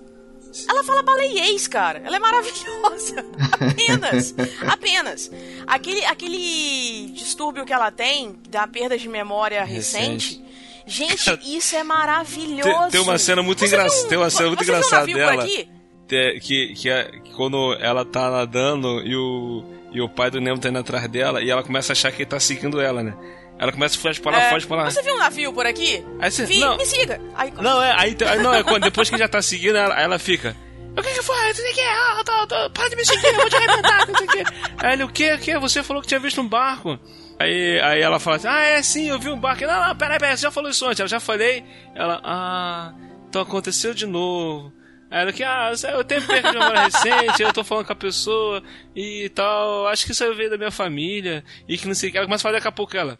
Ela 0.67 0.83
fala 0.83 1.03
baleiês, 1.03 1.67
cara. 1.67 2.01
Ela 2.03 2.15
é 2.15 2.19
maravilhosa. 2.19 3.23
Apenas. 3.69 4.33
Apenas. 4.67 5.31
Aquele, 5.67 6.03
aquele 6.05 7.11
distúrbio 7.13 7.65
que 7.65 7.73
ela 7.73 7.91
tem, 7.91 8.35
da 8.49 8.67
perda 8.67 8.97
de 8.97 9.07
memória 9.07 9.63
recente. 9.63 10.43
Gente, 10.87 11.39
isso 11.43 11.75
é 11.75 11.83
maravilhoso. 11.83 12.63
Tem, 12.89 12.89
tem 12.91 13.01
uma 13.01 13.17
cena 13.19 13.43
muito 13.43 13.63
engraçada. 13.63 14.07
Tem 14.07 14.17
uma 14.17 14.29
cena 14.31 14.47
muito 14.47 14.59
um 14.61 14.63
engraçada 14.63 14.97
navio 15.01 15.15
por 15.17 15.19
dela. 15.19 15.43
aqui? 15.43 15.69
Que, 16.09 16.39
que, 16.39 16.73
que, 16.73 16.89
é- 16.89 17.03
que 17.23 17.31
quando 17.35 17.73
ela 17.79 18.03
tá 18.03 18.29
nadando 18.31 18.99
e 19.05 19.15
o, 19.15 19.63
e 19.91 20.01
o 20.01 20.09
pai 20.09 20.31
do 20.31 20.41
Nemo 20.41 20.57
tá 20.59 20.67
indo 20.69 20.79
atrás 20.79 21.07
dela 21.07 21.39
e 21.41 21.49
ela 21.51 21.61
começa 21.63 21.91
a 21.91 21.93
achar 21.93 22.11
que 22.11 22.23
ele 22.23 22.29
tá 22.29 22.39
seguindo 22.39 22.81
ela, 22.81 23.03
né? 23.03 23.15
Ela 23.59 23.71
começa 23.71 23.95
a 23.95 24.01
fugir 24.01 24.19
pra 24.21 24.31
lá, 24.31 24.41
É, 24.43 24.49
foge 24.49 24.65
pra 24.65 24.77
lá. 24.77 24.89
Você 24.89 25.01
viu 25.03 25.13
um 25.13 25.19
navio 25.19 25.53
por 25.53 25.65
aqui? 25.67 26.03
Aí 26.19 26.31
você- 26.31 26.45
Vi, 26.45 26.59
não. 26.59 26.77
me 26.77 26.85
siga. 26.85 27.21
Aí, 27.35 27.51
Não, 27.61 27.83
é, 27.83 27.93
aí, 27.95 28.17
não, 28.41 28.53
é 28.53 28.63
quando, 28.63 28.83
depois 28.83 29.09
que 29.09 29.17
já 29.17 29.27
tá 29.27 29.41
seguindo, 29.41 29.75
ela, 29.77 29.99
ela 30.01 30.17
fica. 30.17 30.55
O 30.97 31.01
que 31.03 31.13
que 31.13 31.21
foi? 31.21 31.35
Não 31.47 31.53
sei 31.53 31.71
o 31.71 31.75
que, 31.75 31.81
ah, 31.81 32.23
tô, 32.25 32.47
tô, 32.47 32.69
para 32.71 32.89
de 32.89 32.95
me 32.95 33.05
seguir, 33.05 33.25
eu 33.27 33.35
vou 33.35 33.49
te 33.49 33.55
arrebentar, 33.55 34.07
não 34.07 34.15
sei 34.17 34.25
o 34.27 34.29
que. 34.31 34.43
Aí 34.77 34.93
ele, 34.93 35.03
o 35.03 35.09
que, 35.09 35.33
o 35.33 35.37
que? 35.39 35.59
Você 35.59 35.83
falou 35.83 36.01
que 36.01 36.07
tinha 36.07 36.19
visto 36.19 36.41
um 36.41 36.47
barco. 36.47 36.97
Aí, 37.37 37.79
aí 37.81 38.01
ela 38.01 38.19
fala 38.19 38.37
assim, 38.37 38.47
ah, 38.47 38.61
é 38.61 38.81
sim, 38.81 39.07
eu 39.09 39.19
vi 39.19 39.29
um 39.29 39.39
barco. 39.39 39.63
Não, 39.65 39.87
não, 39.87 39.95
peraí, 39.95 40.17
peraí, 40.17 40.35
você 40.35 40.43
já 40.43 40.51
falou 40.51 40.69
isso 40.71 40.85
antes. 40.87 40.99
Eu 40.99 41.07
já 41.07 41.19
falei. 41.19 41.63
Ela, 41.95 42.19
ah, 42.23 42.93
então 43.29 43.41
aconteceu 43.43 43.93
de 43.93 44.05
novo. 44.07 44.73
Ela 45.11 45.33
que, 45.33 45.43
ah, 45.43 45.71
eu 45.91 46.03
tenho 46.03 46.21
perda 46.25 46.51
de 46.51 46.57
memória 46.57 46.83
recente, 46.83 47.41
eu 47.41 47.51
tô 47.51 47.63
falando 47.63 47.85
com 47.87 47.93
a 47.93 47.95
pessoa 47.95 48.61
e 48.95 49.27
tal, 49.29 49.87
acho 49.87 50.05
que 50.05 50.11
isso 50.11 50.23
aí 50.23 50.33
veio 50.35 50.51
da 50.51 50.57
minha 50.57 50.71
família, 50.71 51.43
e 51.67 51.77
que 51.77 51.87
não 51.87 51.95
sei 51.95 52.09
o 52.09 52.11
que. 52.11 52.17
Ela 52.17 52.27
começa 52.27 52.41
a 52.41 52.43
falar 52.43 52.57
daqui 52.57 52.67
a 52.67 52.71
pouco 52.71 52.95
ela, 52.95 53.17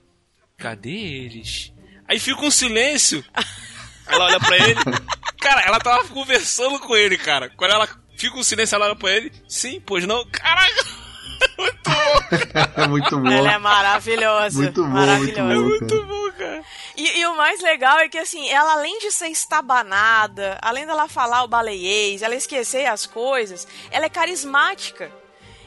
cadê 0.58 0.92
eles? 0.92 1.74
Aí 2.08 2.20
fica 2.20 2.42
um 2.46 2.52
silêncio. 2.52 3.24
Ela 4.08 4.26
olha 4.26 4.40
pra 4.40 4.56
ele. 4.58 4.80
Cara, 5.40 5.62
ela 5.62 5.80
tava 5.80 6.08
conversando 6.08 6.80
com 6.80 6.96
ele, 6.96 7.18
cara. 7.18 7.50
Quando 7.56 7.72
ela 7.72 7.88
fica 8.18 8.38
um 8.38 8.44
silêncio, 8.44 8.76
ela 8.76 8.86
olha 8.86 8.96
pra 8.96 9.12
ele. 9.12 9.32
Sim, 9.48 9.82
pois 9.86 10.06
não. 10.06 10.26
Caraca! 10.26 10.86
Muito 11.58 11.90
bom, 11.90 12.82
É 12.82 12.88
muito 12.88 13.18
bom. 13.18 13.32
Ela 13.32 13.54
é 13.54 13.58
maravilhosa. 13.58 14.62
Muito 14.62 14.84
bom, 14.84 14.90
maravilhosa. 14.90 15.56
muito 15.56 15.88
bom. 15.88 15.96
muito 15.96 16.06
bom, 16.06 16.29
cara. 16.29 16.29
E, 17.00 17.20
e 17.20 17.26
o 17.26 17.34
mais 17.34 17.62
legal 17.62 17.98
é 18.00 18.10
que, 18.10 18.18
assim, 18.18 18.50
ela 18.50 18.74
além 18.74 19.00
de 19.00 19.10
ser 19.10 19.30
estabanada, 19.30 20.60
além 20.62 20.86
dela 20.86 21.08
falar 21.08 21.44
o 21.44 21.48
baleiês, 21.48 22.22
ela 22.22 22.36
esquecer 22.36 22.88
as 22.88 23.06
coisas, 23.06 23.66
ela 23.90 24.06
é 24.06 24.10
carismática. 24.10 25.10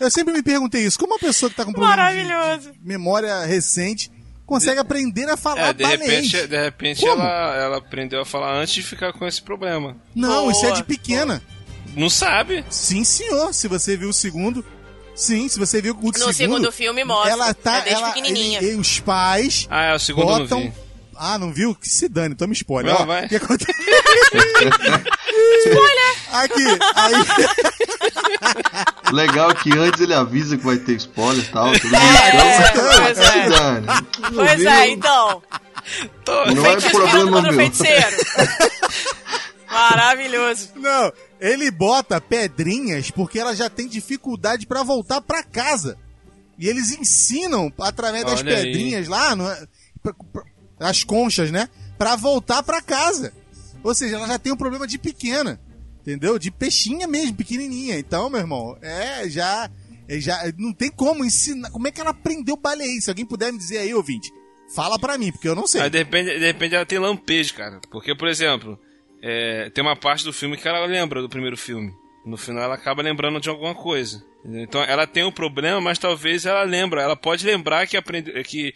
Eu 0.00 0.10
sempre 0.10 0.32
me 0.34 0.42
perguntei 0.42 0.84
isso. 0.84 0.98
Como 0.98 1.12
uma 1.12 1.18
pessoa 1.18 1.48
que 1.50 1.56
tá 1.56 1.64
com 1.64 1.72
problema 1.72 1.96
de- 2.10 2.24
Maravilhoso. 2.24 2.72
de 2.72 2.78
memória 2.82 3.44
recente 3.44 4.10
consegue 4.44 4.80
aprender 4.80 5.28
a 5.30 5.36
falar 5.36 5.68
É, 5.68 5.72
de 5.72 5.82
baleiês? 5.84 6.32
repente, 6.32 6.46
de 6.48 6.60
repente 6.62 7.00
Como? 7.00 7.22
ela, 7.22 7.56
ela 7.56 7.76
aprendeu 7.78 8.20
a 8.20 8.24
falar 8.26 8.54
antes 8.56 8.74
de 8.74 8.82
ficar 8.82 9.12
com 9.12 9.24
esse 9.26 9.40
problema. 9.40 9.96
Não, 10.14 10.50
isso 10.50 10.60
é 10.64 10.70
Boa, 10.70 10.76
de 10.76 10.84
pequena. 10.84 11.40
Não 11.96 12.10
sabe? 12.10 12.64
Sim, 12.70 13.04
senhor. 13.04 13.54
Se 13.54 13.68
você 13.68 13.96
viu 13.96 14.08
o 14.08 14.12
segundo. 14.12 14.64
Sim, 15.14 15.48
se 15.48 15.60
você 15.60 15.80
viu 15.80 15.94
o 15.94 15.96
segundo. 15.96 16.18
No 16.26 16.32
segundo 16.32 16.72
filme 16.72 17.04
mostra. 17.04 17.30
Ela 17.30 17.54
tá. 17.54 17.76
É 17.78 17.82
desde 17.82 18.02
ela, 18.02 18.12
pequenininha. 18.12 18.60
e- 18.60 18.72
e 18.72 18.74
os 18.74 18.98
pais 18.98 19.68
Ah, 19.70 19.84
é 19.84 19.94
o 19.94 19.98
segundo 20.00 20.24
eu 20.28 20.30
não 20.30 20.38
botam. 20.40 20.74
Ah, 21.18 21.38
não 21.38 21.52
viu? 21.52 21.74
Que 21.74 21.88
se 21.88 22.08
dane, 22.08 22.34
toma 22.34 22.52
spoiler. 22.52 22.92
Não, 22.94 23.02
Ó, 23.02 23.06
vai. 23.06 23.26
O 23.26 23.28
que 23.28 23.36
acontece? 23.36 23.72
spoiler! 25.66 26.14
Aqui, 26.32 26.64
aí. 26.96 27.14
Legal 29.12 29.50
é 29.50 29.54
que 29.54 29.72
antes 29.78 30.00
ele 30.00 30.14
avisa 30.14 30.56
que 30.56 30.64
vai 30.64 30.76
ter 30.78 30.94
spoiler 30.96 31.44
e 31.44 31.48
tal. 31.48 31.66
Mundo 31.66 31.76
É, 31.94 32.28
então, 32.28 32.46
pois 33.04 33.18
é. 33.18 33.48
dane. 33.48 33.86
Não 33.86 34.30
Pois 34.34 34.58
viu? 34.58 34.68
é, 34.70 34.88
então. 34.88 35.42
Não 36.54 36.66
é 36.66 36.80
problema 36.90 37.30
contra 37.32 37.52
o 37.52 37.54
meu. 37.54 37.70
feiticeiro. 37.70 38.16
Maravilhoso. 39.70 40.68
Não, 40.76 41.12
ele 41.40 41.70
bota 41.70 42.20
pedrinhas 42.20 43.10
porque 43.10 43.38
ela 43.38 43.54
já 43.54 43.68
tem 43.68 43.88
dificuldade 43.88 44.66
pra 44.66 44.82
voltar 44.82 45.20
pra 45.20 45.42
casa. 45.42 45.96
E 46.58 46.68
eles 46.68 46.92
ensinam, 46.92 47.72
através 47.80 48.24
das 48.24 48.40
Olha 48.40 48.56
aí. 48.56 48.62
pedrinhas 48.64 49.08
lá, 49.08 49.34
não 49.34 49.50
é? 49.50 49.66
Pra- 50.02 50.14
pra- 50.32 50.44
as 50.78 51.04
conchas, 51.04 51.50
né? 51.50 51.68
Pra 51.96 52.16
voltar 52.16 52.62
pra 52.62 52.82
casa. 52.82 53.32
Ou 53.82 53.94
seja, 53.94 54.16
ela 54.16 54.26
já 54.26 54.38
tem 54.38 54.52
um 54.52 54.56
problema 54.56 54.86
de 54.86 54.98
pequena. 54.98 55.60
Entendeu? 56.00 56.38
De 56.38 56.50
peixinha 56.50 57.06
mesmo, 57.06 57.34
pequenininha. 57.34 57.98
Então, 57.98 58.28
meu 58.28 58.40
irmão, 58.40 58.76
é 58.82 59.28
já. 59.28 59.70
é, 60.08 60.20
já, 60.20 60.38
não 60.58 60.72
tem 60.72 60.90
como 60.90 61.24
ensinar. 61.24 61.70
Como 61.70 61.88
é 61.88 61.90
que 61.90 62.00
ela 62.00 62.10
aprendeu 62.10 62.56
baleia? 62.56 63.00
Se 63.00 63.10
alguém 63.10 63.24
puder 63.24 63.52
me 63.52 63.58
dizer 63.58 63.78
aí, 63.78 63.94
ouvinte, 63.94 64.30
fala 64.74 64.98
pra 64.98 65.16
mim, 65.16 65.32
porque 65.32 65.48
eu 65.48 65.54
não 65.54 65.66
sei. 65.66 65.80
Aí 65.80 65.90
de 65.90 65.98
repente, 65.98 66.74
ela 66.74 66.84
tem 66.84 66.98
lampejo, 66.98 67.54
cara. 67.54 67.80
Porque, 67.90 68.14
por 68.14 68.28
exemplo, 68.28 68.78
é, 69.22 69.70
tem 69.70 69.82
uma 69.82 69.96
parte 69.96 70.24
do 70.24 70.32
filme 70.32 70.56
que 70.56 70.68
ela 70.68 70.84
lembra 70.84 71.22
do 71.22 71.28
primeiro 71.28 71.56
filme. 71.56 71.90
No 72.26 72.36
final 72.36 72.64
ela 72.64 72.74
acaba 72.74 73.02
lembrando 73.02 73.40
de 73.40 73.48
alguma 73.48 73.74
coisa. 73.74 74.22
Então 74.44 74.82
ela 74.82 75.06
tem 75.06 75.24
um 75.24 75.32
problema, 75.32 75.80
mas 75.80 75.98
talvez 75.98 76.44
ela 76.44 76.62
lembra. 76.62 77.02
Ela 77.02 77.16
pode 77.16 77.46
lembrar 77.46 77.86
que 77.86 77.96
aprendeu, 77.96 78.42
que, 78.44 78.74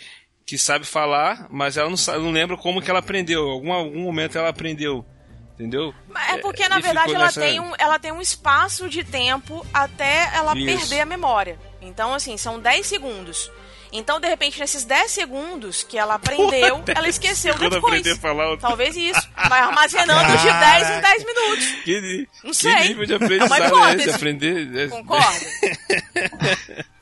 que 0.49 0.57
sabe 0.57 0.87
falar, 0.87 1.47
mas 1.51 1.77
ela 1.77 1.91
não, 1.91 1.97
sabe, 1.99 2.21
não 2.21 2.31
lembra 2.31 2.57
como 2.57 2.81
que 2.81 2.89
ela 2.91 3.01
aprendeu. 3.01 3.47
Em 3.47 3.51
algum, 3.53 3.71
algum 3.71 4.01
momento 4.01 4.39
ela 4.39 4.49
aprendeu. 4.49 5.05
Entendeu? 5.53 5.93
É 6.31 6.39
porque, 6.39 6.67
na 6.69 6.79
e 6.79 6.83
verdade, 6.83 7.15
ela, 7.15 7.25
nessa- 7.27 7.41
tem 7.43 7.61
um, 7.61 7.73
ela 7.77 7.99
tem 7.99 8.13
um 8.13 8.21
espaço 8.21 8.89
de 8.89 9.05
tempo 9.05 9.67
até 9.75 10.31
ela 10.35 10.57
Isso. 10.57 10.65
perder 10.89 11.01
a 11.03 11.05
memória. 11.05 11.59
Então, 11.83 12.15
assim, 12.15 12.39
são 12.39 12.59
10 12.59 12.87
segundos. 12.87 13.51
Então, 13.93 14.19
de 14.21 14.27
repente, 14.29 14.59
nesses 14.59 14.85
10 14.85 15.11
segundos 15.11 15.83
que 15.83 15.99
ela 15.99 16.15
aprendeu, 16.15 16.83
ela 16.97 17.09
esqueceu 17.09 17.55
depois. 17.59 18.19
falar 18.19 18.57
Talvez 18.57 18.97
isso. 18.97 19.29
Vai 19.51 19.61
armazenando 19.61 20.35
de 20.39 20.45
10 20.51 20.91
em 20.91 21.01
10 21.01 21.25
minutos. 21.27 21.67
Que, 21.85 22.29
Não 22.43 22.51
que 22.53 22.57
sei. 22.57 22.89
nível 22.89 23.05
de 23.07 23.13
É 23.13 23.17
aprendizado 23.17 23.63
é 23.63 23.67
hipótese. 23.67 24.01
esse? 24.09 24.11
Aprender. 24.17 24.77
é- 24.79 24.89
Concorda? 24.89 25.47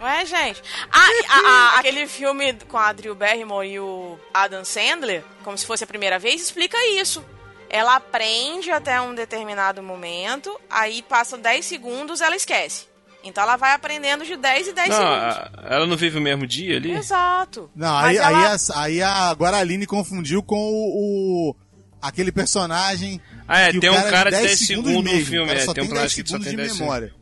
Ué, 0.00 0.24
gente. 0.26 0.62
Ah, 0.92 1.08
e 1.12 1.24
a- 1.28 1.34
a- 1.74 1.78
aquele 1.80 2.06
filme 2.06 2.52
com 2.68 2.78
a 2.78 2.92
Drew 2.92 3.14
Barrymore 3.14 3.66
e 3.68 3.80
o 3.80 4.18
Adam 4.32 4.64
Sandler, 4.64 5.24
como 5.42 5.56
se 5.58 5.66
fosse 5.66 5.84
a 5.84 5.86
primeira 5.86 6.18
vez, 6.18 6.40
explica 6.42 6.76
isso. 7.00 7.24
Ela 7.70 7.96
aprende 7.96 8.70
até 8.70 9.00
um 9.00 9.14
determinado 9.14 9.82
momento, 9.82 10.58
aí 10.70 11.02
passam 11.02 11.38
10 11.38 11.66
segundos, 11.66 12.20
ela 12.20 12.34
esquece. 12.36 12.86
Então 13.22 13.42
ela 13.42 13.56
vai 13.56 13.72
aprendendo 13.72 14.24
de 14.24 14.36
10 14.36 14.68
em 14.68 14.72
10 14.72 14.88
Não, 14.88 14.96
segundos. 14.96 15.50
ela 15.70 15.86
não 15.86 15.96
vive 15.96 16.16
o 16.16 16.20
mesmo 16.22 16.46
dia 16.46 16.76
ali? 16.76 16.92
Exato. 16.92 17.68
Não, 17.74 17.98
aí, 17.98 18.16
ela- 18.16 18.28
aí, 18.28 18.34
a, 18.46 18.80
aí 18.80 19.02
a, 19.02 19.12
agora 19.28 19.56
a 19.56 19.60
Aline 19.60 19.86
confundiu 19.86 20.42
com 20.42 20.56
o, 20.56 21.50
o- 21.50 21.56
aquele 22.00 22.30
personagem. 22.32 23.20
Ah, 23.46 23.60
é, 23.60 23.70
que 23.72 23.78
o 23.78 23.80
tem 23.80 23.90
um 23.90 23.94
é 23.94 24.10
cara 24.10 24.30
de 24.30 24.36
10 24.38 24.58
segundos 24.60 24.92
segundos 24.92 25.12
no 25.12 25.26
filme, 25.26 25.46
cara 25.48 25.58
é, 25.58 25.64
só 25.64 25.74
tem 25.74 25.82
um 25.84 25.86
tem 25.88 25.94
personagem 25.96 26.00
10 26.00 26.14
que 26.14 26.20
só 26.20 26.26
segundos 26.26 26.46
tem 26.46 26.56
de 26.56 26.62
10 26.62 26.78
memória. 26.78 27.12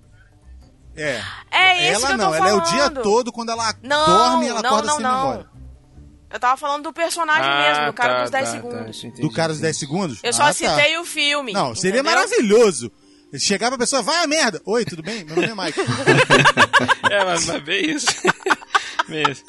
É. 0.97 1.23
É 1.51 1.93
esse 1.93 1.95
ela 1.95 2.07
que 2.07 2.13
eu 2.13 2.19
tô 2.19 2.25
não, 2.25 2.35
ela 2.35 2.49
é 2.49 2.55
o 2.55 2.61
dia 2.63 2.79
falando. 2.85 3.03
todo 3.03 3.33
quando 3.33 3.51
ela 3.51 3.75
Não, 3.83 4.07
dorme 4.07 4.49
ela 4.49 4.63
não, 4.63 4.69
acorda 4.71 4.87
não, 4.89 4.95
sem 4.95 5.03
não. 5.05 5.17
memória. 5.19 5.47
Eu 6.29 6.41
tava 6.41 6.57
falando 6.57 6.83
do 6.85 6.93
personagem 6.93 7.45
Ah, 7.51 7.61
mesmo, 7.69 7.87
do 7.87 7.93
cara 7.93 8.15
tá, 8.17 8.23
dos 8.23 8.31
10 8.31 8.45
tá, 8.45 8.51
segundos. 8.51 9.01
tá, 9.01 9.07
entendi, 9.07 9.23
Do 9.23 9.31
cara 9.33 9.49
dos 9.49 9.59
entendi. 9.59 9.63
10 9.69 9.77
segundos? 9.79 10.19
Eu 10.23 10.33
só 10.33 10.43
Ah, 10.43 10.47
tá. 10.47 10.53
citei 10.55 10.99
o 10.99 11.05
filme. 11.05 11.53
Não, 11.53 11.75
seria 11.75 12.01
entendeu? 12.01 12.13
maravilhoso. 12.17 12.91
Chegar 13.39 13.69
pra 13.69 13.79
pessoa, 13.79 14.03
vai 14.03 14.23
a 14.25 14.27
merda. 14.27 14.61
Oi, 14.65 14.85
tudo 14.85 15.03
bem? 15.03 15.25
Meu 15.25 15.37
nome 15.37 15.49
é 15.49 15.55
Mike. 15.55 15.81
É, 17.11 17.25
mas, 17.25 17.47
mas 17.47 17.63
bem 17.63 17.91
isso. 17.91 18.07
Bem 19.09 19.23
isso. 19.31 19.45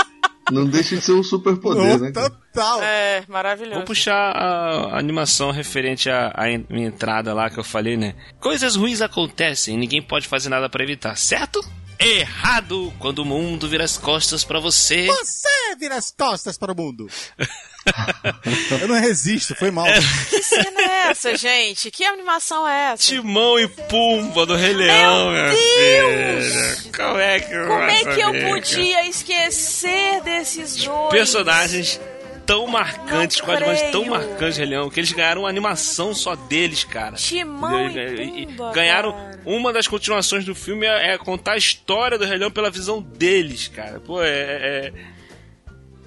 Não 0.51 0.65
deixa 0.65 0.95
de 0.95 1.01
ser 1.01 1.13
um 1.13 1.23
superpoder, 1.23 1.99
né? 1.99 2.11
cara? 2.11 2.29
Total. 2.29 2.81
É, 2.81 3.23
maravilhoso. 3.27 3.75
Vou 3.75 3.85
puxar 3.85 4.31
a, 4.31 4.97
animação 4.97 5.51
referente 5.51 6.09
à, 6.09 6.27
à 6.29 6.45
minha 6.69 6.87
entrada 6.87 7.33
lá 7.33 7.49
que 7.49 7.59
eu 7.59 7.63
falei, 7.63 7.97
né? 7.97 8.15
Coisas 8.39 8.75
ruins 8.75 9.01
acontecem, 9.01 9.77
ninguém 9.77 10.01
pode 10.01 10.27
fazer 10.27 10.49
nada 10.49 10.69
pra 10.69 10.83
evitar, 10.83 11.15
certo? 11.17 11.63
Errado! 11.99 12.93
Quando 12.99 13.19
o 13.19 13.25
mundo 13.25 13.67
vira 13.67 13.83
as 13.83 13.97
costas 13.97 14.43
pra 14.43 14.59
você. 14.59 15.07
Você 15.07 15.75
vira 15.79 15.95
as 15.95 16.11
costas 16.11 16.57
para 16.57 16.71
o 16.71 16.75
mundo. 16.75 17.07
Eu 18.81 18.87
não 18.87 18.99
resisto, 18.99 19.55
foi 19.55 19.71
mal. 19.71 19.85
Que 20.29 20.41
cena 20.43 20.81
é 20.81 21.09
essa, 21.09 21.35
gente? 21.35 21.89
Que 21.91 22.03
animação 22.05 22.67
é 22.67 22.91
essa? 22.93 23.03
Timão 23.03 23.59
e 23.59 23.67
Pumba 23.67 24.45
do 24.45 24.55
Rei 24.55 24.73
Leão, 24.73 25.31
minha 25.31 25.49
Deus! 25.49 26.79
filha. 26.79 26.91
Como 26.95 27.19
é 27.19 27.39
que 27.39 27.53
eu 27.53 27.67
Como 27.67 27.83
é 27.83 28.03
que 28.05 28.19
eu 28.21 28.33
podia 28.51 29.07
esquecer 29.07 30.21
desses 30.23 30.75
dois? 30.83 31.09
Personagens 31.09 31.99
tão 32.45 32.65
marcantes, 32.65 33.39
Não 33.39 33.45
quadrinhos 33.45 33.81
tão 33.91 34.05
marcantes, 34.05 34.57
Rei 34.57 34.67
Leão, 34.67 34.89
que 34.89 34.99
eles 34.99 35.11
ganharam 35.11 35.41
uma 35.41 35.49
animação 35.49 36.13
só 36.15 36.33
deles, 36.35 36.85
cara. 36.85 37.15
Timão 37.17 37.89
e 37.89 38.45
Pumba, 38.47 38.71
Ganharam. 38.71 39.11
cara. 39.11 39.39
Uma 39.45 39.73
das 39.73 39.87
continuações 39.87 40.45
do 40.45 40.55
filme 40.55 40.85
é, 40.85 41.13
é 41.13 41.17
contar 41.17 41.53
a 41.53 41.57
história 41.57 42.17
do 42.17 42.25
Rei 42.25 42.37
Leão 42.37 42.49
pela 42.51 42.69
visão 42.71 43.01
deles, 43.01 43.67
cara. 43.67 43.99
Pô, 43.99 44.21
é. 44.23 44.27
é- 44.29 44.93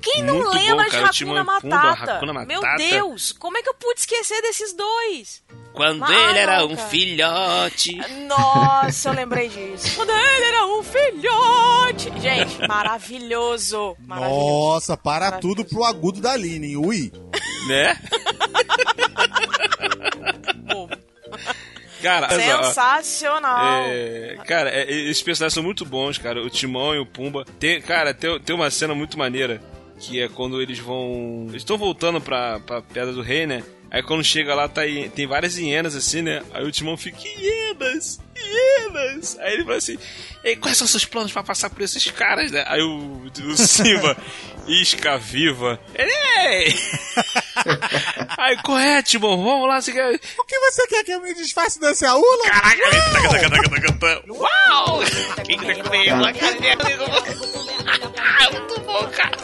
Quem 0.00 0.22
não 0.22 0.34
Muito 0.36 0.54
lembra 0.54 0.84
bom, 0.84 0.90
de 0.90 0.90
cara, 0.90 1.08
Timão 1.10 1.36
Hakuna 1.36 1.60
Pumba, 1.60 1.76
Matata? 1.76 2.12
Hakuna 2.14 2.32
Meu 2.46 2.62
Matata. 2.62 2.76
Deus, 2.78 3.32
como 3.32 3.58
é 3.58 3.62
que 3.62 3.68
eu 3.68 3.74
pude 3.74 4.00
esquecer 4.00 4.40
desses 4.42 4.72
dois? 4.72 5.42
Quando 5.72 6.10
ele 6.10 6.38
era 6.38 6.64
um 6.66 6.76
filhote. 6.76 7.96
Nossa, 8.26 9.10
eu 9.10 9.14
lembrei 9.14 9.48
disso. 9.48 9.94
Quando 9.96 10.10
ele 10.10 10.44
era 10.44 10.66
um 10.66 10.82
filhote. 10.82 12.20
Gente, 12.20 12.66
maravilhoso. 12.66 13.96
Maravilhoso. 14.00 14.40
Nossa, 14.40 14.96
para 14.96 15.26
Maravilhoso. 15.26 15.56
tudo 15.56 15.68
pro 15.68 15.84
agudo 15.84 16.20
da 16.20 16.32
Aline, 16.32 16.68
hein? 16.68 16.76
Ui. 16.76 17.12
Né? 17.68 17.96
Cara, 22.02 22.30
Sensacional. 22.30 23.84
É, 23.86 24.38
cara, 24.46 24.70
é, 24.70 24.90
esses 24.90 25.22
personagens 25.22 25.52
são 25.54 25.62
muito 25.62 25.84
bons, 25.84 26.16
cara. 26.16 26.42
O 26.42 26.48
Timão 26.48 26.94
e 26.94 26.98
o 26.98 27.06
Pumba. 27.06 27.44
Tem, 27.58 27.80
cara, 27.80 28.14
tem, 28.14 28.40
tem 28.40 28.56
uma 28.56 28.70
cena 28.70 28.94
muito 28.94 29.18
maneira. 29.18 29.60
Que 30.00 30.22
é 30.22 30.28
quando 30.28 30.60
eles 30.60 30.78
vão. 30.78 31.46
Eles 31.50 31.62
estão 31.62 31.76
voltando 31.76 32.20
pra, 32.20 32.58
pra 32.60 32.80
Pedra 32.82 33.12
do 33.12 33.22
Rei, 33.22 33.46
né? 33.46 33.62
Aí 33.90 34.02
quando 34.02 34.24
chega 34.24 34.54
lá, 34.54 34.68
tá, 34.68 34.82
tem 35.14 35.26
várias 35.26 35.58
hienas 35.58 35.94
assim, 35.94 36.22
né? 36.22 36.42
Aí 36.52 36.64
o 36.64 36.70
Timão 36.70 36.96
fica, 36.96 37.18
hienas! 37.20 38.20
Hienas! 38.42 39.36
Aí 39.40 39.54
ele 39.54 39.64
fala 39.64 39.76
assim: 39.76 39.98
Ei, 40.44 40.56
quais 40.56 40.76
são 40.76 40.86
seus 40.86 41.04
planos 41.04 41.32
pra 41.32 41.42
passar 41.42 41.70
por 41.70 41.82
esses 41.82 42.10
caras, 42.10 42.50
né? 42.50 42.64
Aí 42.66 42.80
o, 42.82 43.22
o 43.46 43.56
Simba, 43.56 44.16
isca 44.66 45.18
viva. 45.18 45.78
Ele, 45.94 46.10
Ei! 46.38 46.74
Aí, 48.38 48.56
correto, 48.62 49.10
Timão, 49.10 49.42
vamos 49.44 49.68
lá, 49.68 49.80
você 49.80 49.92
quer. 49.92 50.14
O 50.38 50.44
que 50.44 50.58
você 50.58 50.86
quer 50.86 51.04
que 51.04 51.10
eu 51.12 51.20
me 51.20 51.34
disfarce 51.34 51.78
dessa 51.78 52.14
ula? 52.14 52.44
Caraca, 52.44 52.76
ele 52.76 53.00
taca, 53.12 53.50
taca, 53.50 53.68
taca, 53.70 53.92
taca. 53.92 54.32
Uau! 54.32 55.00
Quem 55.44 55.58
uma 56.14 56.32
carne 56.32 56.60
Muito 58.52 58.80
bom, 58.80 59.06
cara. 59.08 59.36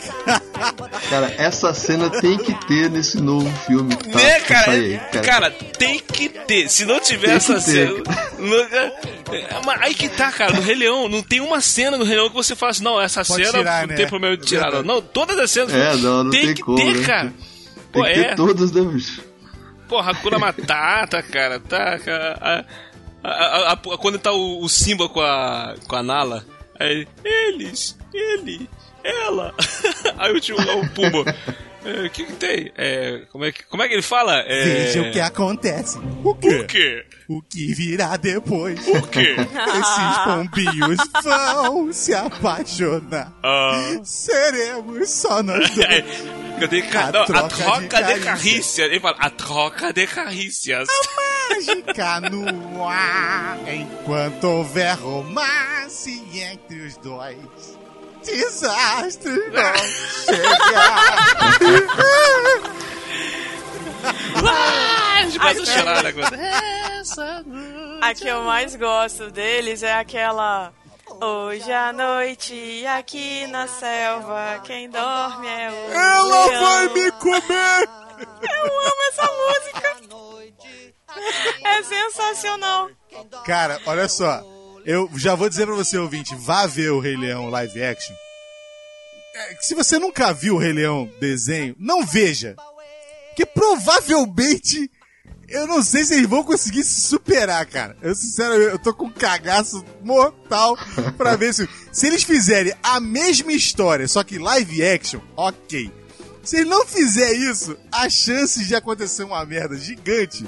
Cara, 1.10 1.34
essa 1.38 1.72
cena 1.74 2.08
tem 2.10 2.38
que 2.38 2.54
ter 2.66 2.90
nesse 2.90 3.20
novo 3.20 3.50
filme 3.66 3.94
tá 3.96 4.18
Né, 4.18 4.40
que 4.40 4.46
cara? 4.48 4.64
sai 4.64 4.76
aí, 4.76 4.98
cara. 5.12 5.20
Cara, 5.26 5.50
tem 5.50 5.98
que 6.00 6.28
ter. 6.28 6.68
Se 6.68 6.84
não 6.84 6.98
tiver 7.00 7.26
Tem 7.28 7.36
essa 7.36 7.54
ter. 7.54 7.60
cena. 7.60 8.02
não- 8.38 8.85
aí 9.80 9.94
que 9.94 10.08
tá, 10.08 10.30
cara. 10.32 10.52
No 10.54 10.60
Rei 10.60 10.74
Leão, 10.74 11.08
não 11.08 11.22
tem 11.22 11.40
uma 11.40 11.60
cena 11.60 11.96
no 11.96 12.04
Rei 12.04 12.16
Leão 12.16 12.28
que 12.28 12.34
você 12.34 12.54
fala 12.56 12.70
assim: 12.70 12.84
não, 12.84 13.00
essa 13.00 13.24
Pode 13.24 13.44
cena 13.44 13.58
tirar, 13.58 13.80
não 13.82 13.88
né? 13.88 13.94
tem 13.94 14.06
problema 14.06 14.36
de 14.36 14.46
tirar. 14.46 14.70
Não, 14.72 14.82
não 14.82 15.02
todas 15.02 15.38
as 15.38 15.50
cenas 15.50 15.72
É, 15.74 15.94
não, 15.96 16.24
não 16.24 16.30
tem 16.30 16.54
que 16.54 16.62
como, 16.62 16.76
ter, 16.76 16.94
né? 16.94 17.06
cara. 17.06 17.28
Tem 17.92 18.02
Pô, 18.02 18.02
que 18.04 18.14
ter 18.14 18.26
é. 18.26 18.34
todas, 18.34 18.72
né, 18.72 18.82
bicho? 18.82 19.22
Porra, 19.88 20.10
Hakuna 20.12 20.38
Matata, 20.38 21.22
cara, 21.22 21.60
tá. 21.60 21.98
cara, 21.98 22.38
a- 22.40 22.64
a- 23.22 23.30
a- 23.30 23.72
a- 23.72 23.98
quando 23.98 24.18
tá 24.18 24.32
o, 24.32 24.62
o 24.62 24.68
Simba 24.68 25.08
com 25.08 25.20
a, 25.20 25.74
com 25.86 25.96
a 25.96 26.02
Nala, 26.02 26.44
aí, 26.78 27.06
eles, 27.24 27.96
ele, 28.12 28.68
ela. 29.04 29.54
Aí 30.18 30.32
o 30.32 30.40
tio, 30.40 30.56
o 30.56 30.88
Pumba. 30.90 31.32
"É, 31.84 32.06
O 32.06 32.10
que 32.10 32.24
que 32.24 32.32
tem? 32.32 32.72
É, 32.76 33.22
como, 33.30 33.44
é 33.44 33.52
que, 33.52 33.62
como 33.66 33.80
é 33.82 33.86
que 33.88 33.94
ele 33.94 34.02
fala? 34.02 34.38
É, 34.40 34.64
Veja 34.64 35.02
o 35.02 35.12
que 35.12 35.20
acontece. 35.20 35.98
O 36.24 36.34
quê? 36.34 36.48
O 36.48 36.66
quê? 36.66 37.04
O 37.28 37.42
que 37.42 37.74
virá 37.74 38.16
depois? 38.16 38.78
O 38.86 39.02
quê? 39.08 39.34
Esses 39.36 40.18
pombinhos 40.24 40.98
vão 41.24 41.92
se 41.92 42.14
apaixonar. 42.14 43.32
Ah, 43.42 43.96
Seremos 44.04 45.10
só 45.10 45.42
nós 45.42 45.68
dois. 45.70 45.78
é, 45.90 46.04
eu 46.60 46.68
tenho 46.68 46.88
que, 46.88 46.96
A 46.96 47.10
não, 47.10 47.22
a 47.22 47.26
troca 47.26 47.48
troca, 47.56 47.80
de 47.80 47.88
de, 47.88 47.90
carícia. 47.90 48.24
carícia. 48.24 48.82
Ele 48.84 49.00
fala, 49.00 49.16
a 49.18 49.30
troca 49.30 49.92
de 49.92 50.06
carícias. 50.06 50.86
Mágica 51.50 52.20
no 52.20 52.86
ar. 52.86 53.58
Enquanto 53.74 54.44
houver 54.44 54.94
romance 54.96 56.22
entre 56.32 56.86
os 56.86 56.96
dois. 56.98 57.36
Desastres 58.24 59.42
vão 59.52 59.74
chegar. 60.24 61.56
Ah, 68.00 68.08
a 68.08 68.14
que 68.14 68.26
eu 68.28 68.42
mais 68.42 68.76
gosto 68.76 69.30
deles 69.30 69.82
é 69.82 69.94
aquela. 69.94 70.72
Hoje 71.20 71.72
à 71.72 71.92
noite, 71.92 72.84
aqui 72.86 73.46
na 73.46 73.66
selva, 73.66 74.60
quem 74.64 74.90
dorme 74.90 75.46
é 75.46 75.70
o. 75.70 75.92
Ela 75.92 76.46
leão. 76.46 76.62
vai 76.62 76.88
me 76.92 77.12
comer! 77.12 77.88
Eu 78.42 78.64
amo 78.64 79.02
essa 79.08 79.30
música! 79.32 79.96
É 81.64 81.82
sensacional! 81.82 82.90
Cara, 83.44 83.80
olha 83.86 84.08
só. 84.08 84.42
Eu 84.84 85.10
já 85.16 85.34
vou 85.34 85.48
dizer 85.48 85.64
pra 85.66 85.74
você, 85.74 85.96
ouvinte, 85.96 86.34
vá 86.34 86.66
ver 86.66 86.90
o 86.90 87.00
Rei 87.00 87.16
Leão 87.16 87.48
live 87.48 87.82
action. 87.82 88.14
É, 89.34 89.56
Se 89.60 89.74
você 89.74 89.98
nunca 89.98 90.32
viu 90.32 90.56
o 90.56 90.58
Rei 90.58 90.72
Leão 90.72 91.10
desenho, 91.18 91.74
não 91.78 92.04
veja. 92.04 92.54
Porque 93.28 93.46
provavelmente 93.46 94.90
Eu 95.48 95.66
não 95.66 95.82
sei 95.82 96.04
se 96.04 96.14
eles 96.14 96.26
vão 96.28 96.42
conseguir 96.42 96.82
se 96.82 97.00
superar, 97.02 97.64
cara. 97.66 97.96
Eu, 98.02 98.14
sinceramente, 98.14 98.70
eu 98.72 98.78
tô 98.78 98.92
com 98.92 99.06
um 99.06 99.10
cagaço 99.10 99.84
mortal 100.02 100.76
pra 101.16 101.36
ver 101.36 101.54
se. 101.54 101.68
Se 101.92 102.06
eles 102.08 102.22
fizerem 102.24 102.74
a 102.82 102.98
mesma 103.00 103.52
história, 103.52 104.06
só 104.08 104.22
que 104.24 104.38
live 104.38 104.84
action, 104.86 105.20
ok. 105.36 105.90
Se 106.42 106.56
ele 106.58 106.70
não 106.70 106.86
fizer 106.86 107.32
isso, 107.32 107.76
a 107.90 108.08
chance 108.08 108.64
de 108.64 108.74
acontecer 108.74 109.24
uma 109.24 109.44
merda 109.44 109.76
gigante 109.76 110.44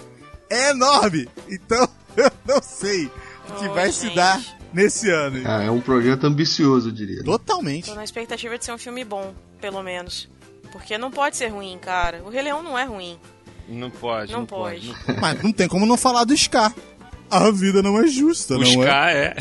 é 0.51 0.71
enorme. 0.71 1.29
Então, 1.49 1.89
eu 2.17 2.31
não 2.47 2.63
sei 2.63 3.07
o 3.07 3.53
que 3.59 3.67
Oh, 3.69 3.75
vai 3.75 3.91
se 3.93 4.07
gente. 4.07 4.17
dar 4.17 4.41
nesse 4.73 5.11
ano. 5.11 5.39
hein? 5.39 5.45
Ah, 5.47 5.63
é 5.63 5.71
um 5.71 5.81
projeto 5.81 6.25
ambicioso, 6.25 6.89
eu 6.89 6.93
diria. 6.93 7.23
Totalmente. 7.25 7.87
Tô 7.87 7.95
na 7.95 8.05
expectativa 8.05 8.59
de 8.59 8.65
ser 8.65 8.73
um 8.73 8.79
filme 8.79 9.05
bom, 9.05 9.35
pelo 9.61 9.83
menos. 9.83 10.29
Porque 10.71 10.99
não 10.99 11.11
pode 11.11 11.37
ser 11.37 11.49
ruim, 11.49 11.79
cara. 11.81 12.23
O 12.25 12.29
Rei 12.29 12.43
Leão 12.43 12.63
não 12.63 12.79
é 12.79 12.85
ruim. 12.85 13.19
Não 13.69 13.91
pode. 13.91 14.33
Não 14.33 14.41
Não, 14.41 14.47
pode. 14.47 14.95
pode. 15.07 15.21
Mas 15.21 15.43
não 15.43 15.53
tem 15.53 15.69
como 15.69 15.85
não 15.87 15.97
falar 15.97 16.25
do 16.25 16.37
Scar. 16.37 16.73
A 17.31 17.51
vida 17.51 17.83
não 17.83 18.01
é 18.01 18.07
justa, 18.07 18.55
O 18.55 18.59
não 18.61 18.83
é? 18.83 18.87
Scar 18.87 19.09
é. 19.11 19.37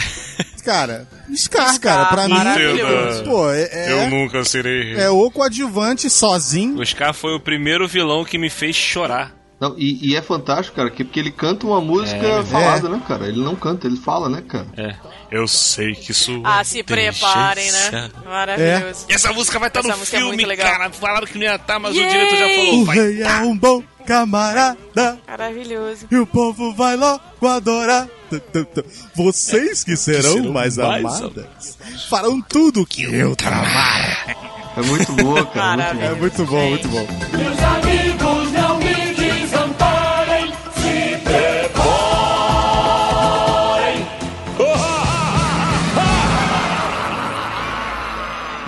Cara, 0.65 1.07
Scar, 1.33 1.73
Scar, 1.75 1.79
cara, 1.79 2.05
pra 2.07 2.27
mim. 2.27 3.23
Pô, 3.23 3.49
é, 3.49 3.69
é, 3.71 3.91
Eu 3.93 4.09
nunca 4.09 4.43
serei 4.43 4.95
rei. 4.95 5.03
é 5.05 5.09
o 5.09 5.31
coadjuvante 5.31 6.09
sozinho. 6.09 6.77
O 6.77 6.85
Scar 6.85 7.13
foi 7.13 7.33
o 7.33 7.39
primeiro 7.39 7.87
vilão 7.87 8.25
que 8.25 8.37
me 8.37 8.49
fez 8.49 8.75
chorar. 8.75 9.33
Não, 9.59 9.73
e, 9.75 10.11
e 10.11 10.15
é 10.15 10.21
fantástico, 10.21 10.75
cara, 10.75 10.91
que, 10.91 11.03
porque 11.03 11.19
ele 11.19 11.31
canta 11.31 11.65
uma 11.65 11.81
música 11.81 12.15
É, 12.25 12.43
falada, 12.43 12.87
né, 12.89 13.01
cara? 13.07 13.27
Ele 13.27 13.43
não 13.43 13.55
canta, 13.55 13.87
ele 13.87 13.97
fala, 13.97 14.29
né, 14.29 14.43
cara? 14.47 14.67
É. 14.77 14.95
Eu 15.31 15.47
sei 15.47 15.95
que 15.95 16.11
isso. 16.11 16.39
Ah, 16.43 16.63
se 16.63 16.83
preparem, 16.83 17.71
né? 17.71 18.11
Maravilhoso. 18.23 19.05
E 19.09 19.13
essa 19.13 19.33
música 19.33 19.57
vai 19.57 19.67
estar 19.69 19.79
Essa 19.79 19.89
no 19.89 19.97
música 19.97 20.15
é 20.17 20.19
filme, 20.19 20.35
muito 20.35 20.47
legal. 20.47 20.67
cara. 20.71 20.91
Falaram 20.91 21.25
que 21.25 21.35
não 21.39 21.43
ia 21.43 21.55
estar, 21.55 21.79
mas 21.79 21.95
Yay! 21.95 22.05
o 22.05 22.09
diretor 22.09 22.37
já 22.37 22.49
falou. 22.55 22.81
O 22.81 22.85
Vai. 22.85 22.95
rei 22.97 23.21
é 23.23 23.37
um 23.41 23.57
bom 23.57 23.83
camarada 24.05 25.19
Maravilhoso. 25.27 26.05
e 26.09 26.15
o 26.17 26.25
povo 26.27 26.73
vai 26.75 26.95
logo 26.95 27.19
adorar. 27.47 28.07
Vocês 29.15 29.83
que 29.83 29.95
serão, 29.97 30.33
serão 30.33 30.51
mais, 30.53 30.77
mais 30.77 31.05
amadas 31.05 31.77
farão 32.09 32.41
tudo 32.41 32.85
que 32.85 33.03
eu 33.03 33.35
trabalho. 33.35 34.17
É 34.77 34.81
muito 34.83 35.11
boa, 35.13 35.45
cara. 35.47 35.93
muito 35.93 36.03
É 36.03 36.07
boa. 36.09 36.15
muito 36.19 36.45
bom, 36.45 36.69
muito 36.69 36.87
bom. 36.89 37.07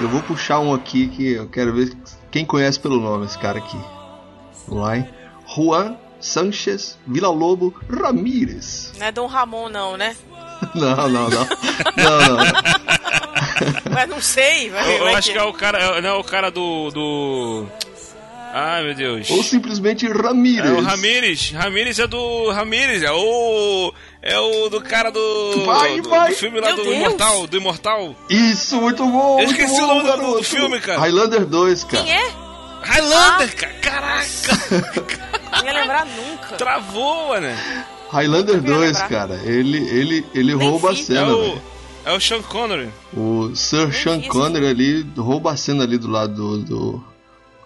Eu 0.10 0.14
vou 0.14 0.24
puxar 0.24 0.60
um 0.60 0.74
aqui 0.74 1.08
que 1.08 1.34
eu 1.34 1.48
quero 1.48 1.72
ver 1.72 1.96
quem 2.32 2.44
conhece 2.44 2.80
pelo 2.80 3.00
nome 3.00 3.26
esse 3.28 3.38
cara 3.38 3.60
aqui. 3.60 3.78
Vamos 4.68 4.84
lá, 4.84 4.98
hein? 4.98 5.08
Juan 5.56 5.96
Sanchez 6.20 6.98
Villa-Lobo 7.06 7.76
Ramírez. 7.88 8.92
Não 8.98 9.06
é 9.06 9.12
Dom 9.12 9.28
Ramon, 9.28 9.70
não, 9.70 9.96
né? 9.96 10.16
Não, 10.76 10.96
não, 10.96 11.30
não. 11.30 11.30
Não, 11.30 12.20
não. 12.36 12.44
Mas 13.94 14.10
não 14.10 14.20
sei. 14.20 14.70
Vai, 14.72 14.84
Eu, 15.00 15.06
eu 15.08 15.16
acho 15.16 15.32
que 15.32 15.38
é 15.38 15.44
o 15.44 15.54
cara. 15.54 15.78
é- 15.80 16.02
Não 16.02 16.10
é 16.10 16.14
o 16.14 16.24
cara 16.24 16.52
do. 16.52 16.90
do... 16.92 17.66
Ai, 18.52 18.84
meu 18.84 18.96
Deus. 18.96 19.30
Ou 19.30 19.44
simplesmente 19.44 20.08
Ramírez. 20.08 20.70
É 20.70 20.74
o 20.74 20.82
Ramírez. 20.82 21.52
Ramírez 21.52 22.00
é 22.00 22.08
do. 22.08 22.50
Ramírez, 22.52 23.04
é 23.04 23.12
o. 23.12 23.94
É 24.22 24.40
o 24.40 24.70
do 24.70 24.82
cara 24.82 25.12
do. 25.12 25.66
Vai, 25.66 26.02
do, 26.02 26.10
vai. 26.10 26.32
do 26.32 26.36
filme 26.36 26.60
lá 26.60 26.68
Meu 26.68 26.78
do 26.78 26.84
Deus. 26.84 26.96
Imortal. 26.96 27.48
Do 27.48 27.58
Imortal. 27.58 28.16
Isso, 28.30 28.82
muito 28.82 29.06
bom. 29.06 29.40
Eu 29.40 29.46
muito 29.48 29.52
esqueci 29.52 29.80
bom, 29.80 29.84
o 29.84 29.88
nome 29.88 30.02
do- 30.02 30.08
garoto. 30.08 30.38
do 30.38 30.44
filme, 30.44 30.80
cara. 30.80 31.00
Highlander 31.00 31.46
2, 31.46 31.84
cara. 31.84 32.04
Quem 32.04 32.14
é? 32.14 32.32
Highlander, 32.82 33.56
cara. 33.56 33.74
Caraca. 33.82 35.20
Não 35.60 35.66
ia 35.66 35.74
lembrar 35.74 36.06
nunca. 36.06 36.56
Travou, 36.56 37.40
né? 37.40 37.86
Highlander 38.12 38.56
Eu 38.56 38.62
queria 38.62 38.76
2, 38.78 38.92
lembrar. 38.94 39.10
cara. 39.10 39.42
Ele, 39.46 39.78
ele, 39.90 40.26
ele 40.34 40.56
Nem 40.56 40.68
rouba 40.70 40.90
a 40.90 40.94
vi. 40.94 41.00
É 41.02 41.04
cena, 41.04 41.36
o. 41.36 41.62
É 42.06 42.14
o 42.14 42.20
Sean 42.20 42.42
Connery. 42.42 42.90
O 43.16 43.54
Sir 43.56 43.94
Sean 43.94 44.20
vi 44.20 44.28
Connery 44.30 44.68
ali 44.68 45.06
rouba 45.18 45.52
a 45.52 45.58
cena 45.58 45.84
ali 45.84 45.98
do 45.98 46.10
lado 46.10 46.34
do, 46.34 46.58
do... 46.64 47.09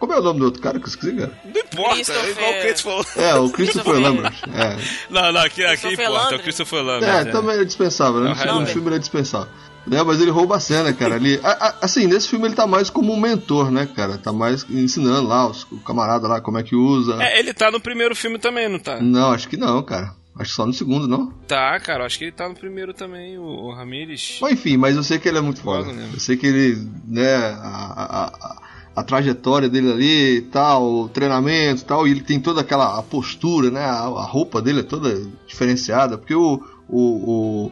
Como 0.03 0.11
é 0.11 0.19
o 0.19 0.21
nome 0.21 0.39
do 0.39 0.45
outro 0.47 0.61
cara 0.61 0.77
que 0.79 0.83
eu 0.83 0.89
esqueci, 0.89 1.15
cara? 1.15 1.31
Não 1.45 1.61
importa, 1.61 2.11
é 2.11 2.29
igual 2.29 2.51
o 2.51 2.61
Chris 2.61 2.81
falou. 2.81 3.05
É, 3.15 3.35
o 3.35 3.49
Christopher. 3.49 3.99
Lambert. 4.01 4.33
É, 4.53 4.77
Não, 5.09 5.31
não, 5.31 5.39
aqui, 5.39 5.63
aqui 5.63 5.93
importa, 5.93 6.35
é 6.35 6.37
o. 6.37 6.41
Christopher 6.41 6.83
Lambert. 6.83 7.09
é, 7.09 7.21
é. 7.21 7.25
também 7.31 7.55
é 7.57 7.63
dispensável, 7.63 8.19
né? 8.19 8.31
No 8.31 8.65
filme 8.65 8.89
ele 8.89 8.95
é 8.97 8.99
dispensável. 8.99 9.47
Né, 9.87 10.03
mas 10.03 10.19
ele 10.19 10.29
rouba 10.29 10.57
a 10.57 10.59
cena, 10.59 10.91
cara, 10.91 11.15
ali. 11.15 11.39
A- 11.41 11.51
a- 11.67 11.75
assim, 11.83 12.05
nesse 12.05 12.27
filme 12.27 12.45
ele 12.47 12.53
tá 12.53 12.67
mais 12.67 12.89
como 12.89 13.13
um 13.13 13.19
mentor, 13.19 13.71
né, 13.71 13.87
cara? 13.95 14.17
Tá 14.17 14.33
mais 14.33 14.65
ensinando 14.69 15.25
lá, 15.25 15.47
os, 15.49 15.63
o 15.71 15.77
camarada 15.79 16.27
lá, 16.27 16.41
como 16.41 16.57
é 16.57 16.63
que 16.63 16.75
usa. 16.75 17.23
É, 17.23 17.39
ele 17.39 17.53
tá 17.53 17.71
no 17.71 17.79
primeiro 17.79 18.13
filme 18.13 18.37
também, 18.37 18.67
não 18.67 18.79
tá? 18.79 18.99
Não, 18.99 19.31
acho 19.31 19.47
que 19.47 19.55
não, 19.55 19.81
cara. 19.83 20.13
Acho 20.37 20.49
que 20.49 20.55
só 20.55 20.65
no 20.65 20.73
segundo, 20.73 21.07
não? 21.07 21.27
Tá, 21.47 21.79
cara, 21.79 22.05
acho 22.05 22.17
que 22.17 22.25
ele 22.25 22.31
tá 22.33 22.49
no 22.49 22.55
primeiro 22.55 22.93
também, 22.93 23.37
o, 23.37 23.43
o 23.43 23.73
Ramírez. 23.73 24.39
Mas 24.41 24.51
enfim, 24.53 24.75
mas 24.75 24.95
eu 24.97 25.03
sei 25.03 25.17
que 25.19 25.29
ele 25.29 25.37
é 25.37 25.41
muito 25.41 25.61
foda. 25.61 25.89
Eu 25.91 26.19
sei 26.19 26.35
que 26.35 26.47
ele, 26.47 26.85
né, 27.07 27.35
a, 27.35 27.93
a, 27.95 28.25
a, 28.25 28.62
a 28.95 29.03
trajetória 29.03 29.67
dele 29.67 29.91
ali 29.91 30.37
e 30.37 30.41
tal, 30.41 30.83
o 30.83 31.09
treinamento 31.09 31.81
e 31.81 31.85
tal, 31.85 32.07
e 32.07 32.11
ele 32.11 32.21
tem 32.21 32.39
toda 32.39 32.61
aquela 32.61 33.01
postura, 33.03 33.71
né, 33.71 33.83
a, 33.83 34.03
a 34.03 34.25
roupa 34.25 34.61
dele 34.61 34.81
é 34.81 34.83
toda 34.83 35.27
diferenciada, 35.47 36.17
porque 36.17 36.35
o, 36.35 36.63
o, 36.87 37.71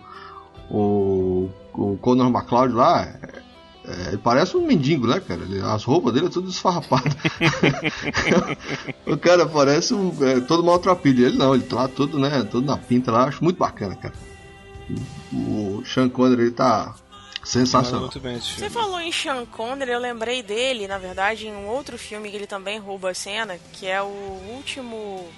o, 0.69 0.75
o, 0.75 1.49
o 1.73 1.97
Conor 1.97 2.27
McLeod 2.27 2.73
lá, 2.73 3.03
é, 3.03 3.41
é, 3.85 4.07
ele 4.09 4.17
parece 4.17 4.55
um 4.55 4.65
mendigo, 4.65 5.07
né, 5.07 5.19
cara? 5.19 5.41
As 5.73 5.83
roupas 5.83 6.13
dele 6.13 6.27
é 6.27 6.29
tudo 6.29 6.49
esfarrapadas. 6.49 7.13
o 9.07 9.17
cara 9.17 9.45
parece 9.45 9.93
um, 9.93 10.13
é, 10.21 10.39
todo 10.39 10.63
maltrapilho. 10.63 11.25
Ele 11.25 11.37
não, 11.37 11.55
ele 11.55 11.63
tá 11.63 11.75
lá 11.77 11.87
todo, 11.87 12.19
né, 12.19 12.43
todo 12.43 12.65
na 12.65 12.77
pinta 12.77 13.11
lá, 13.11 13.23
acho 13.23 13.43
muito 13.43 13.57
bacana, 13.57 13.95
cara. 13.95 14.13
O 15.33 15.81
Sean 15.83 16.09
Connery 16.09 16.43
ele 16.43 16.51
tá 16.51 16.93
sensacional. 17.43 18.01
muito 18.01 18.19
bem 18.19 18.37
esse 18.37 18.53
Você 18.59 18.69
falou 18.69 18.99
em 18.99 19.11
Sean 19.11 19.45
Connery, 19.45 19.91
eu 19.91 19.99
lembrei 19.99 20.41
dele, 20.43 20.87
na 20.87 20.97
verdade, 20.97 21.47
em 21.47 21.53
um 21.55 21.67
outro 21.67 21.97
filme 21.97 22.29
que 22.29 22.35
ele 22.35 22.47
também 22.47 22.79
rouba 22.79 23.11
a 23.11 23.13
cena, 23.13 23.57
que 23.73 23.87
é 23.87 24.01
o 24.01 24.05
último. 24.55 25.29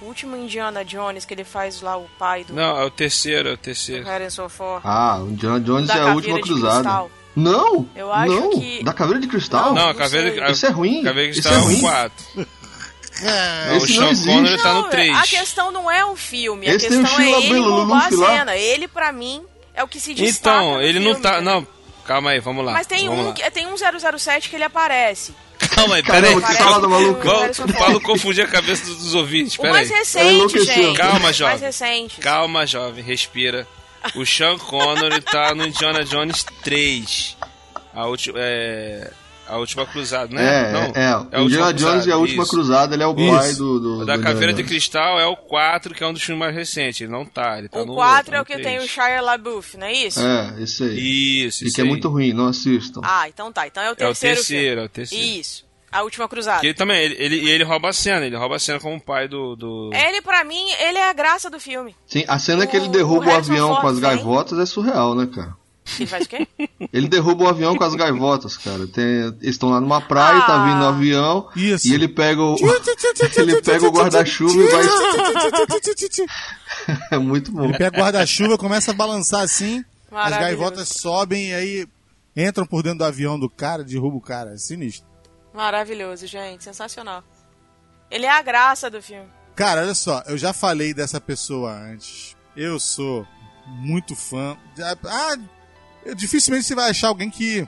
O 0.00 0.04
último 0.04 0.36
Indiana 0.36 0.84
Jones, 0.84 1.24
que 1.24 1.34
ele 1.34 1.42
faz 1.42 1.80
lá 1.82 1.96
o 1.96 2.06
pai 2.18 2.44
do 2.44 2.52
Não, 2.54 2.78
é 2.80 2.84
o 2.84 2.90
terceiro, 2.90 3.48
é 3.48 3.52
o 3.54 3.56
terceiro. 3.56 4.04
Harrison 4.04 4.48
Ford. 4.48 4.80
Ah, 4.84 5.18
o 5.20 5.32
John 5.32 5.58
Jones 5.58 5.88
Da 5.88 5.96
é 5.96 6.00
a 6.02 6.14
última 6.14 6.36
de 6.36 6.42
cruzada. 6.42 6.74
Cristal. 6.76 7.10
Não! 7.34 7.88
Eu 7.96 8.12
acho 8.12 8.32
não, 8.32 8.50
que- 8.50 8.82
Da 8.84 8.92
caveira 8.92 9.20
de 9.20 9.26
cristal? 9.26 9.74
Não, 9.74 9.82
a 9.82 9.86
não 9.88 9.94
caveira. 9.94 10.46
a- 10.46 10.50
Isso 10.52 10.66
é 10.66 10.68
ruim. 10.70 11.02
Caveira 11.02 11.30
Isso 11.30 11.40
está 11.40 11.52
é 11.52 11.56
no 11.58 11.64
ruim. 11.64 11.80
4. 11.80 12.24
Não, 12.36 13.76
o 13.76 13.78
não 14.00 14.14
Sean. 14.14 14.32
Connery 14.34 14.62
tá 14.62 14.72
no 14.74 14.82
Não, 14.82 14.90
3. 14.90 15.16
A 15.16 15.22
questão 15.22 15.72
não 15.72 15.90
é 15.90 16.04
o 16.04 16.14
filme, 16.14 16.68
a 16.68 16.74
Esse 16.74 16.88
questão 16.88 17.20
é 17.20 17.40
ele 17.42 17.58
roubar 17.60 18.06
a 18.06 18.10
cena. 18.10 18.56
Ele, 18.56 18.86
pra 18.86 19.10
mim, 19.12 19.42
é 19.78 19.84
o 19.84 19.88
que 19.88 20.00
se 20.00 20.12
destaca 20.14 20.58
Então, 20.58 20.74
no 20.74 20.82
ele 20.82 20.98
não 20.98 21.06
filme, 21.14 21.22
tá. 21.22 21.34
entendeu? 21.36 21.54
Não, 21.54 21.66
calma 22.04 22.30
aí, 22.30 22.40
vamos 22.40 22.64
lá. 22.64 22.72
Mas 22.72 22.86
tem 22.86 23.08
um, 23.08 23.26
lá. 23.28 23.32
que- 23.32 23.50
tem 23.50 23.66
um 23.66 23.76
007 23.76 24.48
que 24.48 24.56
ele 24.56 24.64
aparece. 24.64 25.34
Calma 25.74 25.96
aí, 25.96 26.02
peraí. 26.02 26.22
Caramba, 26.40 26.52
salada 26.54 26.88
maluca. 26.88 27.28
Vamos, 27.28 27.58
para 27.72 27.90
não 27.90 28.00
confundir 28.00 28.44
a 28.44 28.48
cabeça 28.48 28.84
dos, 28.84 28.96
dos 28.98 29.14
ouvintes, 29.14 29.54
O 29.58 29.62
peraí. 29.62 29.72
mais 29.72 29.90
Ela 29.90 29.98
recente, 29.98 30.64
gente. 30.64 30.96
Calma, 30.96 31.30
O 31.30 31.32
jovem. 31.32 31.52
mais 31.52 31.60
recente. 31.60 32.20
Calma, 32.20 32.66
jovem, 32.66 33.02
respira. 33.04 33.66
O 34.14 34.24
Sean 34.24 34.56
Connery 34.58 35.20
tá 35.20 35.54
no 35.54 35.66
Indiana 35.66 36.04
Jones 36.04 36.44
3. 36.62 37.36
A 37.94 38.06
última. 38.06 38.38
É. 38.40 39.10
A 39.48 39.56
última 39.56 39.86
cruzada, 39.86 40.34
né? 40.34 40.42
É, 40.68 40.72
Não, 40.72 40.80
é, 40.80 40.92
é. 40.94 41.06
a 41.08 41.20
o 41.40 41.44
Indiana 41.44 41.72
Jones 41.72 41.82
cruzada, 42.04 42.10
é 42.10 42.12
a 42.12 42.16
última 42.18 42.42
isso. 42.42 42.52
cruzada, 42.52 42.94
ele 42.94 43.02
é 43.02 43.06
o 43.06 43.14
Isso. 43.18 43.36
pai 43.36 43.52
do. 43.54 43.80
do 43.80 43.98
O 44.00 44.04
da 44.04 44.16
do 44.16 44.22
Caveira 44.22 44.52
de. 44.52 44.62
Cristal 44.62 45.18
é 45.18 45.26
o 45.26 45.36
4, 45.36 45.94
que 45.94 46.04
é 46.04 46.06
um 46.06 46.12
dos 46.12 46.22
filmes 46.22 46.40
mais 46.40 46.54
recentes. 46.54 47.00
Ele 47.00 47.10
não 47.10 47.24
tá, 47.24 47.58
ele 47.58 47.68
tá 47.68 47.84
no 47.84 47.92
O 47.92 47.94
4 47.96 48.16
outro, 48.18 48.34
é 48.36 48.40
o 48.40 48.44
que 48.44 48.52
três. 48.54 48.66
tem 48.68 48.78
o 48.78 48.86
Shia 48.88 49.20
LaBeouf, 49.22 49.76
não 49.78 49.86
é 49.86 49.92
isso? 49.92 50.20
É, 50.20 50.54
isso 50.62 50.84
aí. 50.84 51.46
Isso, 51.46 51.64
E 51.64 51.66
isso 51.68 51.74
que 51.74 51.80
é 51.80 51.84
aí. 51.84 51.88
muito 51.88 52.08
ruim, 52.08 52.32
não 52.32 52.48
assistam. 52.48 53.00
Ah, 53.02 53.26
então 53.28 53.50
tá. 53.52 53.66
Então 53.66 53.82
é 53.82 53.86
o 53.86 53.90
É 53.90 53.92
o 53.92 53.96
terceiro 53.96 54.36
terceiro, 54.36 54.66
filme. 54.70 54.82
é 54.82 54.84
o 54.84 54.88
terceiro. 54.88 55.24
Isso. 55.40 55.68
A 55.90 56.02
última 56.02 56.28
cruzada. 56.28 56.60
Que 56.60 56.66
ele 56.66 56.74
também, 56.74 57.00
ele, 57.02 57.16
ele, 57.18 57.48
ele 57.50 57.64
rouba 57.64 57.88
a 57.88 57.92
cena, 57.94 58.26
ele 58.26 58.36
rouba 58.36 58.56
a 58.56 58.58
cena 58.58 58.78
como 58.78 59.00
pai 59.00 59.26
do. 59.26 59.56
do... 59.56 59.90
Ele, 59.94 60.20
pra 60.20 60.44
mim, 60.44 60.68
ele 60.78 60.98
é 60.98 61.08
a 61.08 61.12
graça 61.14 61.48
do 61.48 61.58
filme. 61.58 61.96
Sim, 62.06 62.24
a 62.28 62.38
cena 62.38 62.66
que 62.66 62.76
ele 62.76 62.88
O- 62.88 62.90
derruba 62.90 63.24
o 63.24 63.28
o, 63.30 63.34
avião 63.36 63.68
Ford 63.68 63.80
com 63.80 63.86
as 63.86 63.98
gaivotas 63.98 64.58
é 64.58 64.66
surreal, 64.66 65.14
né, 65.14 65.26
cara? 65.34 65.56
Ele 65.96 66.06
faz 66.06 66.24
o 66.26 66.28
quê? 66.28 66.46
Ele 66.92 67.08
derruba 67.08 67.44
o 67.44 67.48
avião 67.48 67.76
com 67.76 67.84
as 67.84 67.94
gaivotas, 67.94 68.56
cara. 68.56 68.86
Tem- 68.86 69.04
eles 69.40 69.42
estão 69.42 69.70
lá 69.70 69.80
numa 69.80 70.00
praia, 70.00 70.40
tá 70.42 70.62
Ah. 70.62 70.64
vindo 70.66 70.82
o 70.82 70.86
avião. 70.88 71.48
Isso. 71.56 71.86
E 71.88 71.94
ele 71.94 72.08
pega 72.08 72.42
o. 72.42 72.56
ele 73.36 73.60
pega 73.62 73.86
o 73.86 73.90
guarda-chuva 73.92 74.54
e 74.62 74.66
vai. 74.68 74.84
é 77.10 77.18
muito 77.18 77.52
bom. 77.52 77.64
Ele 77.64 77.76
pega 77.78 77.96
o 77.96 78.00
guarda-chuva, 78.02 78.58
começa 78.58 78.90
a 78.90 78.94
balançar 78.94 79.42
assim, 79.42 79.84
as 80.10 80.30
gaivotas 80.30 80.88
sobem 80.88 81.48
e 81.50 81.54
aí 81.54 81.86
entram 82.36 82.66
por 82.66 82.82
dentro 82.82 82.98
do 82.98 83.04
avião 83.04 83.38
do 83.38 83.48
cara, 83.50 83.82
derruba 83.84 84.16
o 84.16 84.20
cara. 84.20 84.54
É 84.54 84.56
sinistro. 84.56 85.06
Maravilhoso, 85.54 86.26
gente. 86.26 86.64
Sensacional. 86.64 87.22
Ele 88.10 88.26
é 88.26 88.30
a 88.30 88.42
graça 88.42 88.88
do 88.90 89.02
filme. 89.02 89.26
Cara, 89.56 89.82
olha 89.82 89.94
só, 89.94 90.22
eu 90.26 90.38
já 90.38 90.52
falei 90.52 90.94
dessa 90.94 91.20
pessoa 91.20 91.72
antes. 91.72 92.36
Eu 92.56 92.78
sou 92.78 93.26
muito 93.66 94.14
fã. 94.14 94.56
Ah, 95.04 95.36
dificilmente 96.14 96.66
você 96.66 96.74
vai 96.74 96.90
achar 96.90 97.08
alguém 97.08 97.30
que 97.30 97.66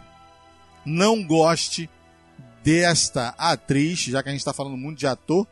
não 0.84 1.24
goste 1.24 1.88
desta 2.62 3.34
atriz, 3.38 4.00
já 4.00 4.22
que 4.22 4.28
a 4.28 4.32
gente 4.32 4.44
tá 4.44 4.52
falando 4.52 4.76
muito 4.76 4.98
de 4.98 5.06
ator. 5.06 5.46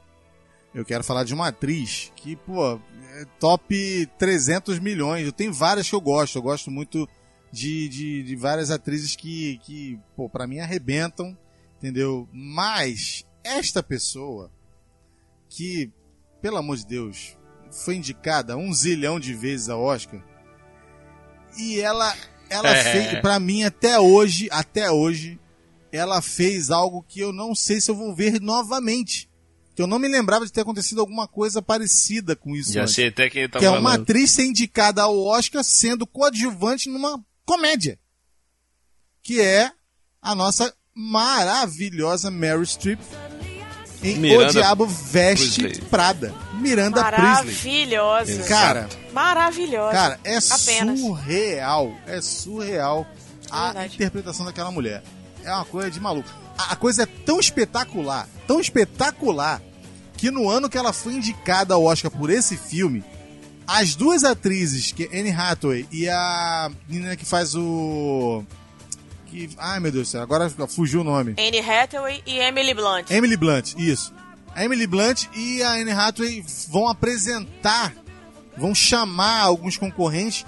Eu 0.75 0.85
quero 0.85 1.03
falar 1.03 1.25
de 1.25 1.35
uma 1.35 1.49
atriz 1.49 2.13
que, 2.15 2.37
pô, 2.37 2.81
é 3.15 3.25
top 3.39 4.07
300 4.19 4.79
milhões. 4.79 5.25
Eu 5.25 5.33
tenho 5.33 5.53
várias 5.53 5.89
que 5.89 5.95
eu 5.95 6.01
gosto. 6.01 6.37
Eu 6.37 6.43
gosto 6.43 6.71
muito 6.71 7.09
de, 7.51 7.89
de, 7.89 8.23
de 8.23 8.37
várias 8.37 8.71
atrizes 8.71 9.17
que, 9.17 9.59
que 9.65 9.99
pô, 10.15 10.29
pra 10.29 10.47
mim 10.47 10.61
arrebentam, 10.61 11.37
entendeu? 11.79 12.29
Mas 12.33 13.27
esta 13.43 13.83
pessoa 13.83 14.53
que, 15.49 15.91
pelo 16.43 16.59
amor 16.59 16.77
de 16.77 16.87
Deus, 16.87 17.37
foi 17.71 17.97
indicada 17.97 18.57
um 18.57 18.73
zilhão 18.73 19.19
de 19.19 19.35
vezes 19.35 19.69
a 19.69 19.77
Oscar 19.77 20.23
e 21.57 21.81
ela, 21.81 22.15
ela 22.51 22.69
É. 22.71 22.93
fez, 22.93 23.21
pra 23.21 23.39
mim 23.41 23.63
até 23.65 23.99
hoje, 23.99 24.49
até 24.51 24.91
hoje, 24.91 25.39
ela 25.93 26.21
fez 26.23 26.71
algo 26.71 27.05
que 27.07 27.21
eu 27.21 27.33
não 27.33 27.55
sei 27.55 27.81
se 27.81 27.91
eu 27.91 27.95
vou 27.95 28.15
ver 28.15 28.41
novamente. 28.41 29.29
Que 29.75 29.83
eu 29.83 29.87
não 29.87 29.99
me 29.99 30.09
lembrava 30.09 30.45
de 30.45 30.51
ter 30.53 30.63
acontecido 30.63 31.01
alguma 31.01 31.29
coisa 31.29 31.63
parecida 31.63 32.35
com 32.35 32.55
isso. 32.57 32.73
Já 32.73 32.83
antes. 32.83 32.95
sei 32.95 33.09
até 33.09 33.31
quem 33.31 33.49
tá 33.49 33.59
que 33.61 33.65
é 33.65 33.69
falando. 33.69 33.81
uma 33.83 33.95
atriz 33.95 34.31
ser 34.33 34.45
indicada 34.45 35.03
ao 35.03 35.17
Oscar 35.25 35.63
sendo 35.63 36.05
coadjuvante 36.07 36.89
numa 36.89 37.21
comédia. 37.45 37.97
Que 39.23 39.41
é 39.41 39.71
a 40.21 40.35
nossa 40.35 40.75
maravilhosa 40.95 42.29
Meryl 42.31 42.65
Streep 42.67 42.99
em 44.03 44.17
Miranda 44.17 44.49
O 44.49 44.53
Diabo 44.53 44.87
Veste. 44.87 45.81
Prada. 45.83 46.35
Miranda 46.59 47.03
Priestley. 47.05 47.87
Maravilhosa. 47.87 48.43
Cara, 48.45 48.89
Maravilhosa. 49.13 49.93
cara, 49.93 50.21
é 50.25 50.37
Apenas. 50.37 51.01
surreal. 51.01 51.95
É 52.07 52.21
surreal 52.21 53.07
a 53.51 53.65
Verdade. 53.67 53.95
interpretação 53.95 54.45
daquela 54.47 54.71
mulher. 54.71 55.03
É 55.45 55.53
uma 55.53 55.65
coisa 55.65 55.91
de 55.91 56.01
maluco. 56.01 56.29
A, 56.57 56.73
a 56.73 56.77
coisa 56.77 57.05
é 57.05 57.07
tão 57.07 57.39
espetacular, 57.41 58.29
tão 58.47 58.61
espetacular, 58.61 59.63
que 60.17 60.31
no 60.31 60.51
ano 60.51 60.69
que 60.69 60.77
ela 60.77 60.93
foi 60.93 61.15
indicada 61.15 61.75
ao 61.75 61.85
Oscar 61.85 62.11
por 62.11 62.29
esse 62.29 62.57
filme, 62.57 63.05
as 63.67 63.95
duas 63.95 64.25
atrizes, 64.25 64.93
que 64.93 65.05
é 65.13 65.21
Anne 65.21 65.31
Hathaway 65.31 65.87
e 65.93 66.09
a 66.09 66.71
menina 66.89 67.17
que 67.17 67.25
faz 67.25 67.55
o. 67.55 68.43
Que, 69.27 69.51
ai 69.59 69.79
meu 69.79 69.93
Deus 69.93 70.09
do 70.09 70.11
céu, 70.11 70.23
agora 70.23 70.49
fugiu 70.69 71.03
o 71.03 71.05
nome. 71.05 71.35
Anne 71.39 71.61
Hathaway 71.61 72.23
e 72.27 72.39
Emily 72.39 72.73
Blunt. 72.75 73.11
Emily 73.11 73.37
Blunt, 73.37 73.75
isso. 73.77 74.13
A 74.59 74.65
Emily 74.65 74.89
Blunt 74.89 75.27
e 75.35 75.63
a 75.63 75.75
Anne 75.75 75.93
Hathaway 75.93 76.45
vão 76.69 76.89
apresentar, 76.89 77.95
vão 78.57 78.75
chamar 78.75 79.43
alguns 79.43 79.77
concorrentes 79.77 80.45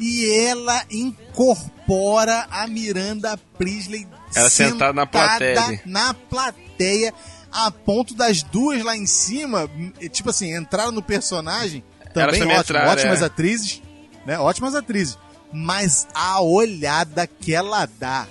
e 0.00 0.28
ela 0.48 0.84
incorpora 0.90 2.48
a 2.50 2.66
Miranda 2.66 3.38
Priestley 3.56 4.08
Ela 4.34 4.50
sentada 4.50 4.92
na 4.92 5.06
plateia. 5.06 5.80
na 5.86 6.12
plateia, 6.12 7.14
a 7.52 7.70
ponto 7.70 8.14
das 8.14 8.42
duas 8.42 8.82
lá 8.82 8.96
em 8.96 9.06
cima, 9.06 9.70
tipo 10.10 10.30
assim, 10.30 10.56
entraram 10.56 10.90
no 10.90 11.00
personagem, 11.00 11.84
também, 12.12 12.40
também 12.40 12.56
ótimo, 12.56 12.60
entraram, 12.78 12.90
ótimas 12.90 13.22
é. 13.22 13.24
atrizes, 13.26 13.82
né? 14.26 14.40
Ótimas 14.40 14.74
atrizes. 14.74 15.16
Mas 15.52 16.08
a 16.12 16.40
olhada 16.40 17.28
que 17.28 17.54
ela 17.54 17.86
dá. 17.86 18.26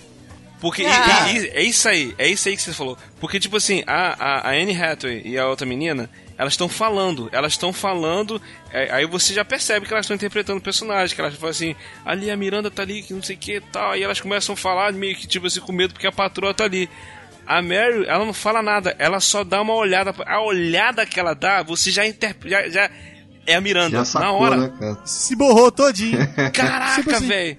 Porque 0.61 0.83
Ah. 0.87 1.29
e- 1.33 1.37
e- 1.39 1.47
é 1.49 1.63
isso 1.63 1.89
aí, 1.89 2.15
é 2.17 2.27
isso 2.29 2.47
aí 2.47 2.55
que 2.55 2.61
você 2.61 2.71
falou. 2.71 2.97
Porque, 3.19 3.39
tipo 3.39 3.57
assim, 3.57 3.83
a, 3.85 4.15
a, 4.17 4.49
a 4.49 4.51
Anne 4.53 4.77
Hathaway 4.81 5.21
e 5.25 5.37
a 5.37 5.47
outra 5.47 5.65
menina, 5.65 6.09
elas 6.37 6.53
estão 6.53 6.69
falando, 6.69 7.27
elas 7.33 7.53
estão 7.53 7.73
falando, 7.73 8.41
é, 8.71 8.89
aí 8.93 9.05
você 9.05 9.33
já 9.33 9.43
percebe 9.43 9.85
que 9.87 9.93
elas 9.93 10.05
estão 10.05 10.15
interpretando 10.15 10.59
o 10.59 10.61
personagem, 10.61 11.13
que 11.15 11.19
elas 11.21 11.33
falam 11.35 11.49
assim, 11.49 11.75
ali 12.05 12.31
a 12.31 12.37
Miranda 12.37 12.69
tá 12.71 12.83
ali, 12.83 13.01
que 13.01 13.13
não 13.13 13.21
sei 13.23 13.35
o 13.35 13.39
que 13.39 13.55
e 13.57 13.61
tal, 13.61 13.91
aí 13.91 14.03
elas 14.03 14.21
começam 14.21 14.53
a 14.53 14.57
falar 14.57 14.93
meio 14.93 15.15
que, 15.15 15.27
tipo 15.27 15.47
assim, 15.47 15.59
com 15.59 15.71
medo 15.73 15.93
porque 15.93 16.07
a 16.07 16.11
patroa 16.11 16.53
tá 16.53 16.63
ali. 16.63 16.87
A 17.45 17.59
Mary, 17.61 18.05
ela 18.07 18.23
não 18.23 18.33
fala 18.33 18.61
nada, 18.61 18.95
ela 18.99 19.19
só 19.19 19.43
dá 19.43 19.61
uma 19.61 19.73
olhada. 19.73 20.13
A 20.27 20.41
olhada 20.41 21.05
que 21.07 21.19
ela 21.19 21.33
dá, 21.33 21.63
você 21.63 21.89
já 21.89 22.05
interpreta. 22.05 22.49
Já, 22.49 22.69
já 22.69 22.89
é 23.47 23.55
a 23.55 23.59
Miranda, 23.61 23.89
Já 23.89 23.97
na 23.97 24.05
sacou, 24.05 24.41
hora. 24.41 24.55
né, 24.57 24.71
cara? 24.79 24.97
Se 25.05 25.35
borrou 25.35 25.71
todinho. 25.71 26.19
Caraca, 26.53 26.95
Tipo 27.01 27.15
assim. 27.15 27.27
velho. 27.27 27.57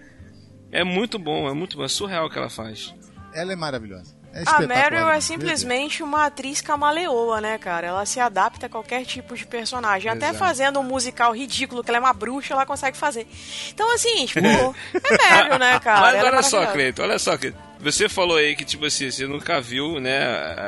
É 0.72 0.82
muito 0.82 1.18
bom, 1.18 1.48
é 1.48 1.52
muito 1.52 1.76
bom, 1.76 1.84
é 1.84 1.88
surreal 1.88 2.26
o 2.26 2.30
que 2.30 2.38
ela 2.38 2.48
faz. 2.50 2.94
Ela 3.34 3.52
é 3.52 3.56
maravilhosa. 3.56 4.14
É 4.34 4.42
A 4.46 4.60
Meryl 4.60 5.10
é 5.10 5.20
simplesmente 5.20 6.02
uma 6.02 6.24
atriz 6.24 6.62
camaleoa, 6.62 7.38
né, 7.38 7.58
cara? 7.58 7.88
Ela 7.88 8.06
se 8.06 8.18
adapta 8.18 8.64
a 8.64 8.68
qualquer 8.68 9.04
tipo 9.04 9.36
de 9.36 9.44
personagem. 9.46 10.10
Até 10.10 10.26
Exato. 10.30 10.38
fazendo 10.38 10.80
um 10.80 10.82
musical 10.82 11.34
ridículo, 11.34 11.84
que 11.84 11.90
ela 11.90 11.98
é 11.98 12.00
uma 12.00 12.14
bruxa, 12.14 12.54
ela 12.54 12.64
consegue 12.64 12.96
fazer. 12.96 13.26
Então, 13.74 13.94
assim, 13.94 14.24
tipo, 14.24 14.40
é 14.48 15.34
Meryl, 15.34 15.58
né, 15.58 15.78
cara? 15.80 16.00
Mas 16.00 16.14
Ela 16.14 16.28
é 16.28 16.32
olha 16.32 16.42
só, 16.42 16.56
maravilhosa. 16.60 16.72
Cleito, 16.72 17.02
olha 17.02 17.18
só, 17.18 17.36
Cleito. 17.36 17.58
Você 17.80 18.08
falou 18.08 18.38
aí 18.38 18.56
que, 18.56 18.64
tipo 18.64 18.86
assim, 18.86 19.10
você 19.10 19.26
nunca 19.26 19.60
viu, 19.60 20.00
né? 20.00 20.18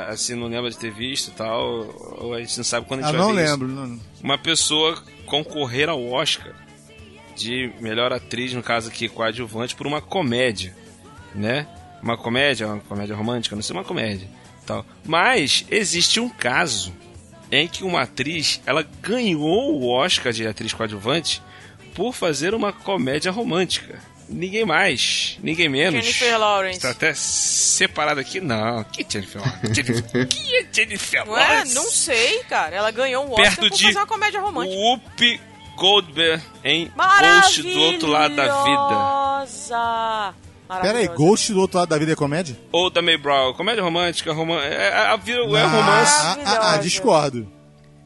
Assim, 0.09 0.35
não 0.35 0.49
lembra 0.49 0.69
de 0.71 0.77
ter 0.77 0.91
visto 0.93 1.29
e 1.29 1.31
tal. 1.31 1.87
Ou 2.19 2.35
a 2.35 2.41
gente 2.41 2.57
não 2.59 2.65
sabe 2.65 2.87
quando 2.87 3.03
a 3.03 3.05
Ah, 3.05 3.11
gente 3.13 3.19
não 3.19 3.33
vai 3.33 3.45
ver 3.45 3.51
lembro. 3.51 3.69
Não, 3.69 3.87
não. 3.87 3.95
isso. 3.97 4.05
Uma 4.23 4.37
pessoa 4.37 5.03
concorrer 5.25 5.89
ao 5.89 6.05
Oscar 6.13 6.53
de 7.37 7.73
melhor 7.81 8.13
atriz, 8.13 8.53
no 8.53 8.63
caso 8.63 8.89
aqui, 8.89 9.09
coadjuvante, 9.09 9.75
por 9.75 9.87
uma 9.87 10.01
comédia, 10.01 10.75
né? 11.35 11.67
Uma 12.03 12.17
comédia, 12.17 12.67
uma 12.67 12.81
comédia 12.81 13.17
romântica, 13.17 13.57
não 13.57 13.63
sei, 13.63 13.75
uma 13.75 13.85
comédia. 13.85 14.29
Tal. 14.67 14.85
Mas 15.05 15.65
existe 15.71 16.21
um 16.21 16.29
caso 16.29 16.95
em 17.51 17.69
que 17.69 17.85
uma 17.85 18.03
atriz, 18.03 18.61
ela 18.67 18.87
ganhou 19.03 19.79
o 19.81 19.89
Oscar 19.89 20.33
de 20.33 20.47
atriz 20.47 20.73
coadjuvante 20.73 21.43
por 21.95 22.13
fazer 22.15 22.55
uma 22.55 22.73
comédia 22.73 23.31
romântica. 23.31 23.99
Ninguém 24.29 24.65
mais, 24.65 25.39
ninguém 25.43 25.69
menos. 25.69 26.03
Jennifer 26.05 26.39
Lawrence. 26.39 26.79
Está 26.79 26.91
até 26.91 27.13
separado 27.15 28.21
aqui. 28.21 28.41
Não, 28.41 28.83
que 28.85 29.05
Jennifer 29.09 29.41
Lawrence? 29.43 29.69
Jennifer- 29.75 30.27
que 30.29 30.57
é 30.57 30.67
Jennifer 30.73 31.29
Ué, 31.29 31.39
Lawrence? 31.41 31.75
não 31.75 31.85
sei, 31.91 32.43
cara. 32.45 32.75
Ela 32.75 32.91
ganhou 32.91 33.25
um 33.27 33.33
Oscar 33.33 33.45
Perto 33.45 33.69
por 33.69 33.71
de 33.77 33.85
fazer 33.85 33.99
uma 33.99 34.07
comédia 34.07 34.41
romântica. 34.41 34.77
Whoopi 34.77 35.41
Goldberg 35.77 36.43
em 36.65 36.91
Ghost 36.97 37.63
do 37.63 37.81
Outro 37.81 38.09
Lado 38.09 38.35
da 38.37 38.45
Vida. 38.65 38.95
Maravilhosa. 39.69 40.35
Pera 40.83 40.99
aí. 40.99 41.09
Ghost 41.09 41.53
do 41.53 41.61
outro 41.61 41.79
lado 41.79 41.89
da 41.91 41.99
vida 41.99 42.13
é 42.13 42.17
comédia? 42.17 42.59
Ou 42.73 42.89
da 42.91 43.03
May 43.03 43.17
Brown. 43.19 43.53
Comédia 43.55 43.83
romântica, 43.83 44.33
roman... 44.33 44.61
é, 44.61 44.89
é, 44.89 44.93
a 45.09 45.17
vida- 45.17 45.41
é 45.41 45.63
Ah, 45.63 45.67
romance. 45.67 46.13
Ah, 46.17 46.37
ah, 46.47 46.73
ah, 46.75 46.77
discordo. 46.79 47.47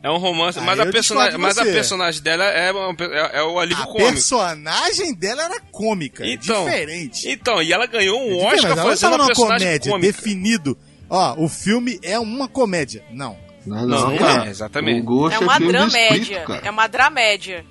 É 0.03 0.11
um 0.11 0.17
romance, 0.19 0.59
Aí 0.59 0.65
mas, 0.65 0.79
a 0.79 1.39
mas 1.39 1.59
a 1.59 1.65
personagem 1.65 2.23
dela 2.23 2.45
é, 2.45 2.71
uma- 2.71 2.95
é, 3.01 3.39
é 3.39 3.43
o 3.43 3.59
alívio 3.59 3.83
A 3.83 3.87
cômico. 3.87 4.11
personagem 4.13 5.13
dela 5.15 5.43
era 5.45 5.61
cômica. 5.73 6.25
é 6.25 6.33
Então, 6.35 6.65
diferente. 6.65 7.29
Então, 7.29 7.61
e 7.63 7.73
ela 7.73 7.87
ganhou 7.87 8.21
um 8.21 8.41
É 8.41 8.47
Oscar 8.47 8.51
mas 8.53 8.65
ela 8.65 8.77
não 8.77 8.85
fazendo 8.85 9.15
uma 9.15 9.27
personagem 9.27 9.67
comédia, 9.67 9.93
cômica. 9.93 10.13
definido. 10.13 10.79
Ó, 11.11 11.35
o 11.45 11.49
filme 11.49 11.99
é 12.03 12.19
uma 12.19 12.47
comédia. 12.49 13.05
Não. 13.11 13.37
Não, 13.67 13.87
Não, 13.87 14.11
não, 14.11 14.29
é, 14.43 14.47
é. 14.47 14.51
exatamente. 14.51 15.01
O 15.01 15.05
Ghost 15.05 15.35
É 15.37 15.41
é, 15.41 15.41
uma 15.45 15.53
espírito, 15.53 15.73
dramédia. 15.73 16.45
É 16.63 16.71
uma 16.71 16.87
dramédia. 16.87 17.65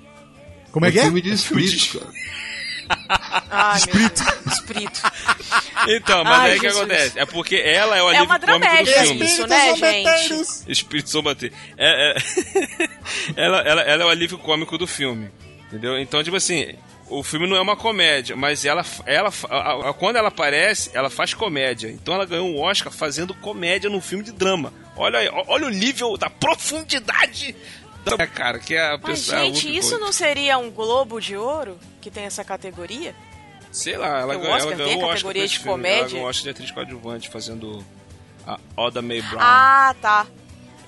Como 0.70 0.86
é 0.86 0.92
que 0.92 0.98
é? 0.98 1.02
filme 1.02 1.20
de 1.22 1.32
espírito, 1.32 1.98
cara. 1.98 2.12
Ai, 3.50 3.76
Espírito. 3.78 4.24
meu 4.24 4.32
Deus. 4.42 4.54
Espírito. 4.54 5.02
Então, 5.88 6.24
mas 6.24 6.40
Ai, 6.40 6.50
aí 6.52 6.56
o 6.58 6.60
que 6.60 6.66
acontece? 6.66 7.18
É 7.18 7.24
porque 7.24 7.56
ela 7.56 7.96
é 7.96 8.02
o 8.02 8.06
É 8.06 8.16
alívio 8.16 8.24
uma 8.26 8.38
cômico 8.38 8.58
do 8.58 8.60
dramédia 8.60 9.04
filme. 9.04 9.24
isso, 9.24 9.46
né, 9.46 9.74
gente? 9.76 9.78
zombeteiros. 9.78 10.64
Espírito 10.68 11.10
Sombate. 11.10 11.52
É, 11.76 12.10
é... 12.10 12.88
ela, 13.36 13.58
ela, 13.60 13.80
ela 13.82 14.02
é 14.02 14.06
o 14.06 14.08
alívio 14.08 14.38
cômico 14.38 14.76
do 14.76 14.86
filme. 14.86 15.30
Entendeu? 15.68 15.98
Então, 15.98 16.22
tipo 16.24 16.36
assim, 16.36 16.74
o 17.10 17.22
filme 17.22 17.46
não 17.48 17.56
é 17.56 17.60
uma 17.60 17.76
comédia, 17.76 18.36
mas 18.36 18.64
ela, 18.64 18.84
ela 19.06 19.30
a- 19.50 19.90
a- 19.90 19.92
quando 19.94 20.16
ela 20.16 20.28
aparece, 20.28 20.90
ela 20.94 21.08
faz 21.10 21.34
comédia. 21.34 21.88
Então 21.88 22.14
ela 22.14 22.26
ganhou 22.26 22.46
um 22.48 22.60
Oscar 22.60 22.92
fazendo 22.92 23.34
comédia 23.34 23.88
num 23.90 24.00
filme 24.00 24.24
de 24.24 24.32
drama. 24.32 24.72
Olha 24.96 25.18
aí, 25.20 25.28
olha 25.46 25.66
o 25.66 25.70
nível 25.70 26.16
da 26.16 26.28
profundidade 26.28 27.54
da 28.04 28.26
cara, 28.26 28.58
que 28.58 28.74
é 28.74 28.80
a 28.94 28.98
Mas, 29.02 29.20
pessoa. 29.20 29.38
a 29.40 29.44
gente, 29.44 29.76
isso 29.76 29.98
não 29.98 30.12
seria 30.12 30.58
um 30.58 30.70
Globo 30.70 31.20
de 31.20 31.36
Ouro 31.36 31.78
que 32.00 32.10
tem 32.10 32.24
essa 32.24 32.42
categoria? 32.44 33.14
Sei 33.70 33.96
lá, 33.96 34.20
ela, 34.20 34.34
ganhou- 34.34 34.52
Oscar 34.54 34.72
ela 34.72 34.76
ganhou 34.76 34.94
Oscar 34.98 35.10
categoria 35.10 35.46
de 35.46 35.54
filme. 35.58 35.70
comédia? 35.70 35.98
Ela 36.00 36.08
ganhou 36.08 36.24
o 36.26 36.28
Oscar 36.28 36.44
de 36.44 36.50
atriz 36.50 36.70
coadjuvante 36.70 37.28
fazendo 37.28 37.84
a 38.46 38.58
Oda 38.76 39.02
May 39.02 39.20
Brown. 39.20 39.38
Ah, 39.42 39.94
tá. 40.00 40.26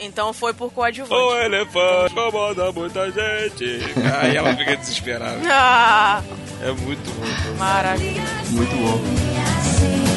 Então 0.00 0.32
foi 0.32 0.54
por 0.54 0.72
coadjuvante. 0.72 1.14
O 1.14 1.36
elefante 1.36 2.12
incomoda 2.12 2.72
muita 2.72 3.06
gente. 3.10 3.80
Aí 4.20 4.36
ela 4.36 4.54
fica 4.56 4.76
desesperada. 4.76 5.40
Ah, 5.46 6.22
É 6.62 6.72
muito 6.72 7.10
bom. 7.10 7.54
maravilha. 7.58 8.22
Muito 8.50 8.74
bom. 8.76 10.10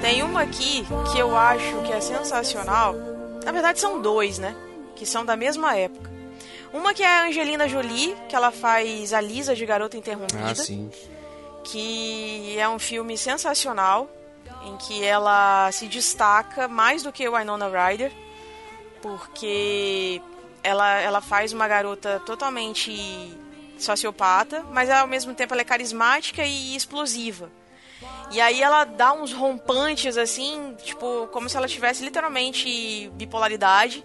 Tem 0.00 0.22
uma 0.22 0.42
aqui 0.42 0.84
que 1.12 1.18
eu 1.18 1.36
acho 1.36 1.82
que 1.82 1.92
é 1.92 2.00
sensacional. 2.00 2.94
Na 3.44 3.50
verdade, 3.52 3.80
são 3.80 4.00
dois, 4.00 4.38
né? 4.38 4.54
Que 4.94 5.04
são 5.04 5.24
da 5.24 5.36
mesma 5.36 5.76
época. 5.76 6.10
Uma 6.76 6.92
que 6.92 7.02
é 7.02 7.06
a 7.06 7.24
Angelina 7.24 7.66
Jolie, 7.66 8.14
que 8.28 8.36
ela 8.36 8.52
faz 8.52 9.12
a 9.12 9.20
Lisa 9.20 9.54
de 9.54 9.64
Garota 9.64 9.96
Interrompida. 9.96 10.50
Ah, 10.50 10.54
sim. 10.54 10.90
que 11.64 12.56
é 12.58 12.68
um 12.68 12.78
filme 12.78 13.16
sensacional 13.16 14.08
em 14.64 14.76
que 14.76 15.02
ela 15.02 15.70
se 15.72 15.86
destaca 15.86 16.68
mais 16.68 17.02
do 17.02 17.12
que 17.12 17.28
o 17.28 17.36
Winona 17.36 17.68
Ryder 17.68 18.12
porque 19.06 20.20
ela, 20.62 21.00
ela 21.00 21.20
faz 21.20 21.52
uma 21.52 21.68
garota 21.68 22.20
totalmente 22.26 22.92
sociopata, 23.78 24.64
mas 24.72 24.90
ao 24.90 25.06
mesmo 25.06 25.34
tempo 25.34 25.54
ela 25.54 25.60
é 25.60 25.64
carismática 25.64 26.44
e 26.44 26.74
explosiva. 26.74 27.50
E 28.30 28.40
aí 28.40 28.60
ela 28.60 28.84
dá 28.84 29.12
uns 29.12 29.32
rompantes 29.32 30.16
assim, 30.16 30.76
tipo, 30.82 31.28
como 31.32 31.48
se 31.48 31.56
ela 31.56 31.68
tivesse 31.68 32.04
literalmente 32.04 33.08
bipolaridade, 33.14 34.04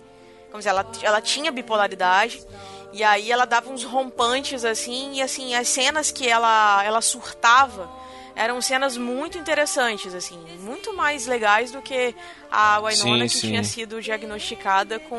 como 0.52 0.62
se 0.62 0.70
ela, 0.70 0.86
ela 1.02 1.22
tinha 1.22 1.52
bipolaridade. 1.52 2.44
E 2.94 3.04
aí 3.04 3.32
ela 3.32 3.46
dava 3.46 3.72
uns 3.72 3.84
rompantes 3.84 4.66
assim, 4.66 5.14
e 5.16 5.22
assim, 5.22 5.56
as 5.56 5.70
cenas 5.70 6.12
que 6.12 6.28
ela 6.28 6.84
ela 6.84 7.02
surtava 7.02 7.90
eram 8.36 8.62
cenas 8.62 8.98
muito 8.98 9.38
interessantes, 9.38 10.14
assim, 10.14 10.38
muito 10.60 10.94
mais 10.94 11.26
legais 11.26 11.72
do 11.72 11.82
que 11.82 12.16
a 12.50 12.80
Winona 12.80 13.28
Sim, 13.28 13.28
que 13.28 13.30
sim. 13.30 13.48
tinha 13.48 13.64
sido 13.64 14.02
diagnosticada 14.02 15.00
com 15.00 15.18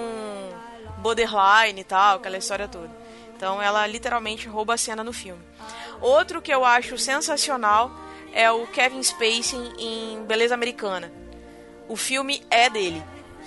borderline 0.98 1.80
e 1.80 1.84
tal, 1.84 2.16
aquela 2.16 2.38
história 2.38 2.68
toda. 2.68 2.90
Então 3.36 3.60
ela 3.60 3.86
literalmente 3.86 4.48
rouba 4.48 4.74
a 4.74 4.78
cena 4.78 5.02
no 5.02 5.12
filme. 5.12 5.42
Outro 6.00 6.42
que 6.42 6.52
eu 6.52 6.64
acho 6.64 6.98
sensacional 6.98 7.90
é 8.32 8.50
o 8.50 8.66
Kevin 8.66 9.02
Spacey 9.02 9.72
em 9.78 10.24
Beleza 10.24 10.54
Americana. 10.54 11.12
O 11.88 11.96
filme 11.96 12.42
é 12.50 12.70
dele, 12.70 13.02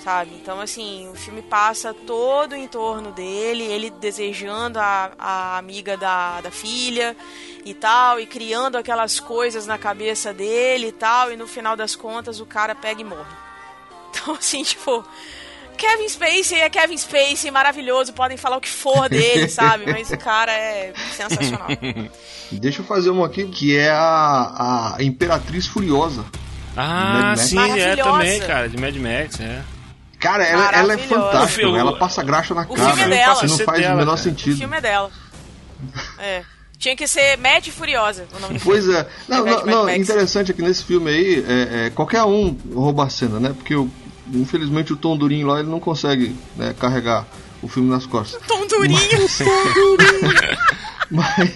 sabe? 0.06 0.36
Então, 0.36 0.62
assim, 0.62 1.10
o 1.10 1.16
filme 1.16 1.42
passa 1.42 1.92
todo 1.92 2.56
em 2.56 2.68
torno 2.68 3.12
dele, 3.12 3.64
ele 3.64 3.90
desejando 3.90 4.78
a, 4.78 5.12
a 5.18 5.58
amiga 5.58 5.98
da, 5.98 6.42
da 6.42 6.52
filha 6.52 7.18
e 7.66 7.74
tal, 7.74 8.20
e 8.20 8.28
criando 8.28 8.78
aquelas 8.78 9.20
coisas 9.20 9.66
na 9.66 9.80
cabeça 9.80 10.32
dele 10.32 10.90
e 10.90 10.92
tal, 10.92 11.32
e 11.32 11.36
no 11.36 11.48
final 11.48 11.76
das 11.76 11.96
contas 11.96 12.40
o 12.40 12.46
cara 12.46 12.76
pega 12.76 13.02
e 13.02 13.04
morre. 13.04 13.24
Então, 14.18 14.34
assim, 14.34 14.64
tipo, 14.64 15.06
Kevin 15.78 16.08
Spacey 16.08 16.62
é 16.62 16.70
Kevin 16.70 16.98
Spacey, 16.98 17.52
maravilhoso, 17.52 18.14
podem 18.14 18.38
falar 18.38 18.56
o 18.56 18.62
que 18.62 18.70
for 18.70 19.10
dele, 19.10 19.50
sabe? 19.52 19.92
Mas 19.92 20.10
o 20.10 20.18
cara 20.18 20.54
é 20.54 20.94
sensacional. 21.12 21.68
Deixa 22.50 22.82
eu 22.82 22.86
fazer 22.86 23.10
uma 23.10 23.26
aqui 23.26 23.46
que 23.48 23.76
é 23.76 23.90
a, 23.90 24.96
a 24.98 25.04
Imperatriz 25.04 25.68
Furiosa. 25.68 26.24
Ah, 26.78 27.36
sim, 27.36 27.60
é 27.60 27.98
também, 27.98 28.40
cara, 28.40 28.70
de 28.70 28.78
Mad 28.78 28.96
Max, 28.96 29.42
é. 29.42 29.62
Cara, 30.26 30.44
ela, 30.44 30.72
ela 30.72 30.94
é 30.94 30.98
fantástica, 30.98 31.44
O 31.44 31.48
filme- 31.48 31.78
ela 31.80 31.98
passa 31.98 32.24
graxa 32.24 32.54
na 32.54 32.62
o 32.64 32.74
cara. 32.74 32.96
filme 32.96 33.02
é 33.04 33.18
dela. 33.20 33.42
Não 33.48 33.58
faz 33.60 33.80
dela, 33.80 33.94
o 33.94 33.98
menor 33.98 34.06
cara. 34.18 34.20
O 34.20 34.24
sentido. 34.24 34.58
filme 34.58 34.78
é 34.78 34.82
dela. 34.82 35.12
É. 36.20 36.42
Tinha 36.80 36.96
que 36.96 37.08
ser 37.08 37.38
Mad 37.38 37.66
e 37.66 37.72
Furiosa 37.72 38.26
o 38.36 38.40
nome 38.40 38.60
Pois 38.60 38.88
é. 38.90 39.08
Não, 39.28 39.40
invés 39.42 39.56
não, 39.58 39.66
Mad 39.66 39.76
não, 39.76 39.90
interessante 39.96 40.52
é 40.52 40.54
que 40.54 40.62
nesse 40.62 40.84
filme 40.84 41.10
aí, 41.10 41.46
é, 41.48 41.86
é, 41.86 41.90
qualquer 41.90 42.24
um 42.24 42.56
rouba 42.74 43.06
a 43.06 43.10
cena, 43.10 43.40
né? 43.40 43.54
Porque 43.56 43.76
o- 43.76 43.90
infelizmente 44.34 44.92
o 44.92 44.96
Tom 44.98 45.16
Durinho 45.16 45.48
lá 45.48 45.60
ele 45.60 45.70
não 45.70 45.80
consegue 45.80 46.36
né, 46.56 46.74
carregar 46.80 47.26
o 47.62 47.68
filme 47.68 47.90
nas 47.90 48.06
costas. 48.06 48.42
Tom 48.48 48.66
Durinho. 48.68 49.00
Mas, 51.12 51.52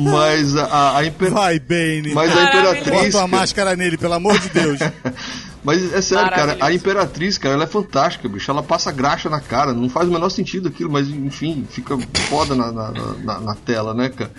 mas 0.00 0.56
a, 0.56 0.64
a, 0.64 0.98
a 0.98 1.04
imper- 1.04 1.32
Vai, 1.32 1.58
Bane. 1.58 2.14
mas 2.14 2.30
a. 2.30 2.34
Bota 2.36 2.56
Imperatriz. 2.78 3.14
uma 3.16 3.22
cara- 3.22 3.26
máscara 3.26 3.76
nele, 3.76 3.98
pelo 3.98 4.14
amor 4.14 4.38
de 4.38 4.48
Deus. 4.50 4.78
Mas 5.62 5.92
é 5.92 6.00
sério, 6.00 6.24
cara, 6.30 6.56
a. 6.60 6.72
Imperatriz, 6.72 7.36
cara, 7.36 7.54
ela 7.54 7.64
é 7.64 7.66
fantástica, 7.66 8.28
bicho. 8.28 8.50
Ela 8.50 8.62
passa 8.62 8.90
graxa 8.90 9.28
na 9.28 9.40
cara, 9.40 9.74
não 9.74 9.88
faz 9.90 10.08
o 10.08 10.12
menor 10.12 10.30
sentido 10.30 10.68
aquilo, 10.68 10.90
mas 10.90 11.08
enfim, 11.08 11.66
fica 11.68 11.98
foda 12.28 12.54
na, 12.54 12.72
na, 12.72 12.90
na- 13.22 13.40
na 13.40 13.54
tela, 13.54 13.92
né, 13.92 14.08
cara? 14.08 14.30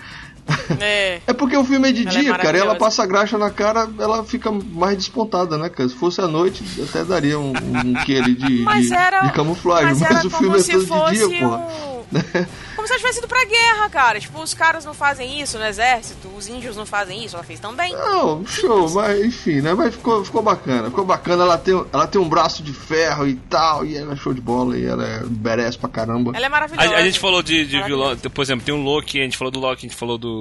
É. 0.80 1.20
É 1.26 1.32
porque 1.32 1.56
o 1.56 1.64
filme 1.64 1.88
é 1.88 1.92
de 1.92 2.02
Ela 2.06 2.18
é 2.18 2.20
dia, 2.20 2.38
cara, 2.38 2.56
e 2.56 2.60
ela 2.60 2.74
passa 2.74 3.04
graxa 3.06 3.36
na 3.36 3.50
cara, 3.50 3.88
ela 3.98 4.24
fica 4.24 4.50
mais 4.50 4.96
despontada, 4.96 5.58
né, 5.58 5.68
cara? 5.68 5.88
Se 5.88 5.94
fosse 5.94 6.20
à 6.20 6.26
noite, 6.26 6.64
até 6.82 7.04
daria 7.04 7.38
um, 7.38 7.50
um 7.52 7.94
quê 8.04 8.16
ali 8.22 8.34
de, 8.34 8.62
Mas 8.64 8.86
de, 8.88 8.94
era, 8.94 9.20
de 9.20 9.32
camuflagem, 9.32 9.86
mas 9.86 10.00
mas, 10.00 10.10
era 10.10 10.26
o 10.26 10.30
como 10.30 10.42
filme 10.42 10.58
é 10.58 10.62
se 10.62 10.72
todo 10.72 10.86
fosse 10.86 11.18
de 11.18 11.28
dia, 11.28 11.48
porra. 11.48 11.58
um... 11.58 11.92
Como 12.82 12.86
se 12.88 12.94
ela 12.94 12.98
tivesse 13.00 13.18
ido 13.18 13.28
pra 13.28 13.44
guerra, 13.44 13.88
cara. 13.88 14.18
Tipo, 14.18 14.42
os 14.42 14.54
caras 14.54 14.84
não 14.84 14.92
fazem 14.92 15.40
isso 15.40 15.56
no 15.56 15.64
exército, 15.64 16.28
os 16.36 16.48
índios 16.48 16.76
não 16.76 16.84
fazem 16.84 17.24
isso, 17.24 17.36
ela 17.36 17.44
fez 17.44 17.60
também. 17.60 17.92
Não, 17.92 18.44
show, 18.44 18.90
mas 18.90 19.24
enfim, 19.24 19.60
né? 19.60 19.72
Mas 19.72 19.94
ficou, 19.94 20.24
ficou 20.24 20.42
bacana, 20.42 20.88
ficou 20.88 21.04
bacana. 21.04 21.44
Ela 21.44 21.56
tem, 21.58 21.74
ela 21.92 22.06
tem 22.08 22.20
um 22.20 22.28
braço 22.28 22.62
de 22.62 22.72
ferro 22.72 23.26
e 23.28 23.36
tal, 23.48 23.86
e 23.86 23.96
ela 23.96 24.14
é 24.14 24.16
show 24.16 24.34
de 24.34 24.40
bola, 24.40 24.76
e 24.76 24.84
ela 24.84 25.06
é 25.06 25.22
merece 25.24 25.78
pra 25.78 25.88
caramba. 25.88 26.32
Ela 26.34 26.44
é 26.44 26.48
A, 26.48 26.50
maravilhosa. 26.50 26.94
a 26.94 27.02
gente 27.02 27.20
falou 27.20 27.42
de, 27.42 27.64
de 27.66 27.76
Maravilhosa. 27.76 28.16
vilão, 28.16 28.30
por 28.32 28.42
exemplo, 28.42 28.64
tem 28.64 28.74
um 28.74 28.82
Loki, 28.82 29.20
a 29.20 29.24
gente 29.24 29.36
falou 29.38 29.52
do 29.52 29.60
Loki, 29.60 29.86
a 29.86 29.88
gente 29.88 29.96
falou 29.96 30.18
do, 30.18 30.31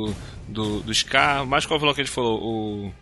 do, 0.47 0.79
do 0.81 0.93
Scar, 0.93 1.45
mas 1.45 1.65
qual 1.65 1.79
vilão 1.79 1.93
que 1.93 2.01
a 2.01 2.03
gente 2.03 2.13
falou? 2.13 2.39
O. 2.41 2.93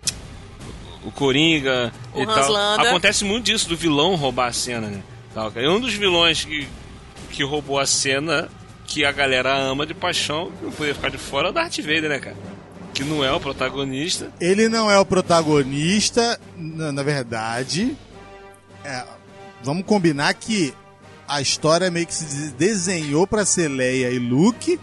O 1.05 1.11
Coringa 1.11 1.93
O 2.13 2.19
e 2.19 2.23
Hans 2.23 2.35
tal. 2.35 2.51
Landa. 2.51 2.89
Acontece 2.89 3.23
muito 3.23 3.45
disso 3.45 3.69
do 3.69 3.77
vilão 3.77 4.15
roubar 4.15 4.47
a 4.47 4.51
cena, 4.53 4.87
né? 4.87 5.01
Tal, 5.33 5.49
cara. 5.49 5.65
E 5.65 5.69
um 5.69 5.79
dos 5.79 5.93
vilões 5.93 6.43
que, 6.43 6.67
que 7.31 7.41
roubou 7.41 7.79
a 7.79 7.85
cena, 7.85 8.49
que 8.85 9.05
a 9.05 9.11
galera 9.11 9.55
ama 9.55 9.85
de 9.85 9.93
paixão, 9.93 10.51
que 10.51 10.65
não 10.65 10.71
podia 10.73 10.93
ficar 10.93 11.09
de 11.09 11.17
fora, 11.17 11.47
é 11.47 11.51
o 11.51 11.53
Darth 11.53 11.77
Vader, 11.77 12.09
né, 12.09 12.19
cara? 12.19 12.35
Que 12.93 13.03
não 13.05 13.23
é 13.23 13.31
o 13.31 13.39
protagonista. 13.39 14.29
Ele 14.41 14.67
não 14.67 14.91
é 14.91 14.99
o 14.99 15.05
protagonista, 15.05 16.37
na, 16.57 16.91
na 16.91 17.01
verdade. 17.03 17.95
é, 18.83 19.05
vamos 19.63 19.85
combinar 19.85 20.33
que 20.33 20.73
a 21.25 21.39
história 21.41 21.89
meio 21.89 22.07
que 22.07 22.13
se 22.13 22.51
desenhou 22.55 23.25
pra 23.25 23.45
ser 23.45 23.69
Leia 23.69 24.09
e 24.11 24.19
Luke, 24.19 24.77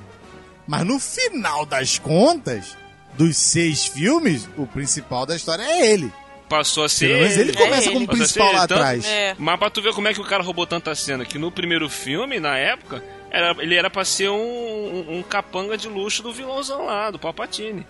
mas 0.66 0.84
no 0.84 0.98
final 0.98 1.64
das 1.66 1.98
contas, 1.98 2.76
dos 3.14 3.36
seis 3.36 3.86
filmes, 3.86 4.48
o 4.56 4.66
principal 4.66 5.24
da 5.26 5.34
história 5.36 5.62
é 5.62 5.92
ele. 5.92 6.12
Passou 6.48 6.84
a 6.84 6.88
ser. 6.88 7.08
Pelo 7.08 7.20
menos 7.20 7.36
ele 7.36 7.50
ele. 7.50 7.56
começa 7.58 7.88
É 7.88 7.92
como 7.92 7.98
ele. 8.04 8.06
Principal 8.06 8.46
ele. 8.48 8.56
lá 8.56 8.66
Tanto- 8.68 8.78
atrás. 8.80 9.04
É. 9.04 9.34
Mas 9.38 9.58
pra 9.58 9.68
tu 9.70 9.82
ver 9.82 9.92
como 9.94 10.06
é 10.08 10.14
que 10.14 10.20
o 10.20 10.24
cara 10.24 10.42
roubou 10.44 10.66
tanta 10.66 10.94
cena, 10.94 11.24
que 11.24 11.38
no 11.38 11.50
primeiro 11.50 11.88
filme, 11.88 12.38
na 12.38 12.56
época, 12.56 13.02
era, 13.30 13.50
ele 13.58 13.74
era 13.74 13.90
pra 13.90 14.04
ser 14.04 14.28
um, 14.30 14.36
um, 14.36 15.18
um 15.18 15.22
capanga 15.24 15.76
de 15.76 15.88
luxo 15.88 16.22
do 16.22 16.32
vilãozão 16.32 16.86
lá, 16.86 17.10
do 17.10 17.18
Palpatine. 17.18 17.84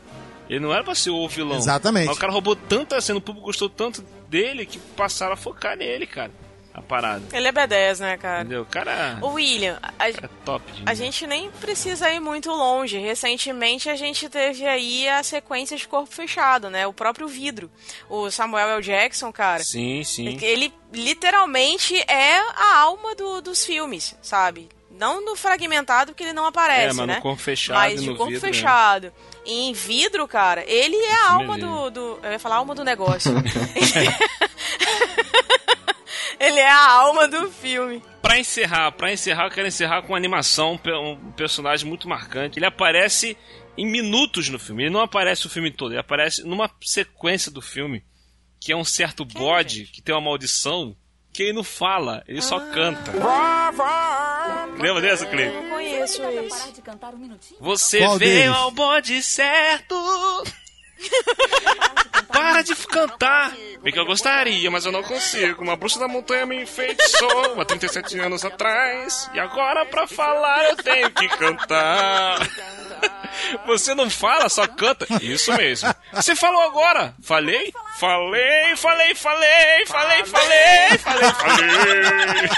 Ele 0.48 0.60
não 0.60 0.72
era 0.72 0.82
pra 0.84 0.94
ser 0.94 1.10
o 1.10 1.28
vilão. 1.28 1.58
Exatamente. 1.58 2.06
Mas 2.06 2.16
o 2.16 2.20
cara 2.20 2.32
roubou 2.32 2.56
tanta 2.56 2.98
cena, 3.00 3.18
o 3.18 3.20
público 3.22 3.46
gostou 3.46 3.68
tanto 3.68 4.02
dele 4.30 4.64
que 4.64 4.78
passaram 4.78 5.32
a 5.34 5.36
focar 5.36 5.76
nele, 5.76 6.06
cara. 6.06 6.30
A 6.76 6.82
parada. 6.82 7.22
Ele 7.32 7.48
é 7.48 7.52
B10, 7.52 8.00
né, 8.00 8.18
cara? 8.18 8.40
Entendeu? 8.40 8.60
O 8.60 8.66
cara 8.66 9.18
O 9.22 9.28
William, 9.28 9.78
a, 9.98 10.10
é 10.10 10.12
top. 10.44 10.62
A 10.84 10.92
gente 10.92 11.26
nem 11.26 11.50
precisa 11.50 12.10
ir 12.10 12.20
muito 12.20 12.50
longe. 12.50 12.98
Recentemente 12.98 13.88
a 13.88 13.96
gente 13.96 14.28
teve 14.28 14.66
aí 14.66 15.08
a 15.08 15.22
sequência 15.22 15.74
de 15.74 15.88
corpo 15.88 16.12
fechado, 16.14 16.68
né? 16.68 16.86
O 16.86 16.92
próprio 16.92 17.26
vidro. 17.26 17.70
O 18.10 18.30
Samuel 18.30 18.68
L. 18.72 18.82
Jackson, 18.82 19.32
cara. 19.32 19.64
Sim, 19.64 20.04
sim. 20.04 20.38
Ele 20.42 20.70
literalmente 20.92 21.96
é 22.06 22.38
a 22.54 22.76
alma 22.80 23.14
do- 23.14 23.40
dos 23.40 23.64
filmes, 23.64 24.14
sabe? 24.20 24.68
Não 24.90 25.24
no 25.24 25.34
fragmentado, 25.34 26.12
porque 26.12 26.24
ele 26.24 26.32
não 26.34 26.44
aparece, 26.46 26.82
É, 26.84 26.86
mas 26.88 26.96
no 26.98 27.06
né? 27.06 27.20
corpo 27.22 27.40
fechado 27.42 27.76
Mas 27.76 28.00
de 28.02 28.08
no 28.10 28.16
corpo 28.16 28.32
vidro, 28.32 28.46
né? 28.46 28.52
fechado. 28.52 29.12
E 29.46 29.68
em 29.68 29.72
vidro, 29.72 30.26
cara, 30.28 30.62
ele 30.66 30.96
é 30.96 31.14
a 31.14 31.30
alma 31.32 31.56
do, 31.56 31.90
do. 31.90 32.18
Eu 32.22 32.32
ia 32.32 32.38
falar 32.38 32.56
alma 32.56 32.74
do 32.74 32.82
negócio. 32.84 33.32
ele 36.40 36.58
é 36.60 36.68
a 36.70 36.90
alma 36.92 37.26
do 37.28 37.50
filme. 37.50 38.02
Pra 38.22 38.38
encerrar, 38.38 38.92
pra 38.92 39.12
encerrar, 39.12 39.44
eu 39.46 39.50
quero 39.50 39.68
encerrar 39.68 40.02
com 40.02 40.08
uma 40.08 40.18
animação, 40.18 40.72
um 40.72 40.78
pe- 40.78 40.92
um 40.92 41.32
personagem 41.32 41.88
muito 41.88 42.08
marcante. 42.08 42.58
Ele 42.58 42.66
aparece 42.66 43.36
em 43.78 43.86
minutos 43.86 44.48
no 44.48 44.58
filme. 44.58 44.84
Ele 44.84 44.92
não 44.92 45.00
aparece 45.00 45.46
o 45.46 45.50
filme 45.50 45.70
todo, 45.70 45.92
ele 45.92 46.00
aparece 46.00 46.42
numa 46.42 46.70
sequência 46.82 47.50
do 47.52 47.60
filme, 47.62 48.04
que 48.60 48.72
é 48.72 48.76
um 48.76 48.84
certo 48.84 49.24
bode 49.24 49.84
que 49.84 50.02
tem 50.02 50.14
uma 50.14 50.20
maldição, 50.20 50.96
que 51.32 51.42
ele 51.44 51.52
não 51.52 51.62
fala, 51.64 52.24
ele 52.26 52.40
só 52.42 52.58
canta. 52.58 53.12
Lembra 54.78 55.00
dessa? 55.02 55.24
Não 55.24 55.70
conheço 55.70 56.22
esse. 56.22 56.72
de 56.72 56.82
cantar 56.82 57.14
um 57.14 57.18
minutinho? 57.18 57.58
Você 57.60 57.98
Qual 57.98 58.18
veio 58.18 58.52
ao 58.54 58.70
bode 58.70 59.22
certo. 59.22 59.94
Para 62.28 62.62
de 62.62 62.74
cantar! 62.74 63.52
Bem 63.82 63.92
que 63.92 63.98
eu 63.98 64.04
gostaria, 64.04 64.70
mas 64.70 64.84
eu 64.84 64.92
não 64.92 65.02
consigo. 65.02 65.62
Uma 65.62 65.76
bruxa 65.76 65.98
da 65.98 66.08
montanha 66.08 66.44
me 66.44 66.62
enfeitiçou 66.62 67.60
há 67.60 67.64
37 67.64 68.18
anos 68.18 68.44
atrás. 68.44 69.30
E 69.32 69.40
agora, 69.40 69.86
pra 69.86 70.06
falar, 70.06 70.64
eu 70.70 70.76
tenho 70.76 71.10
que 71.12 71.28
cantar. 71.28 72.38
Você 73.66 73.94
não 73.94 74.10
fala, 74.10 74.48
só 74.48 74.66
canta. 74.66 75.06
Isso 75.22 75.52
mesmo. 75.52 75.94
Você 76.12 76.34
falou 76.34 76.62
agora. 76.62 77.14
Falei? 77.22 77.72
Falei, 77.98 78.76
falei, 78.76 79.14
falei, 79.14 79.86
falei, 79.86 80.24
falei, 80.26 80.98
falei, 80.98 81.30
falei. 81.32 82.50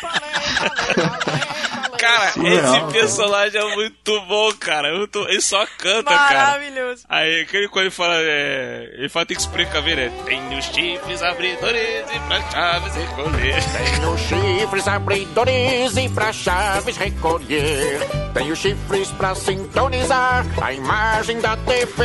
Cara, 1.99 2.31
Surreal, 2.33 2.77
esse 2.89 2.93
personagem 2.93 3.61
é 3.61 3.75
muito 3.75 4.21
bom, 4.23 4.53
cara. 4.55 4.97
Muito- 4.97 5.19
Ele 5.29 5.41
só 5.41 5.67
canta, 5.79 6.11
cara. 6.11 6.35
Maravilhoso. 6.47 7.05
Aí, 7.09 7.41
aquele 7.43 7.69
quando 7.69 7.87
ele 7.87 7.91
fala, 7.91 8.15
é, 8.17 8.91
ele 8.95 9.09
fala, 9.09 9.27
tem 9.27 9.37
que 9.37 9.43
explicar, 9.43 9.83
né? 9.83 10.11
Tem 10.25 10.59
os 10.59 10.65
chifres 10.67 11.23
abridores 11.23 12.05
e 12.15 12.19
pra 12.29 12.41
chaves 12.51 12.95
recolher. 12.95 13.55
Tenho 13.99 14.19
chifres 14.19 14.89
abridores 14.89 15.97
e 15.97 16.09
pra 16.09 16.33
chaves 16.33 16.97
recolher. 16.97 18.01
Tenho 18.35 18.57
chifres 18.57 19.09
pra 19.13 19.35
sintonizar 19.35 20.47
a 20.63 20.73
imagem 20.73 21.41
da 21.41 21.57
TV. 21.57 22.05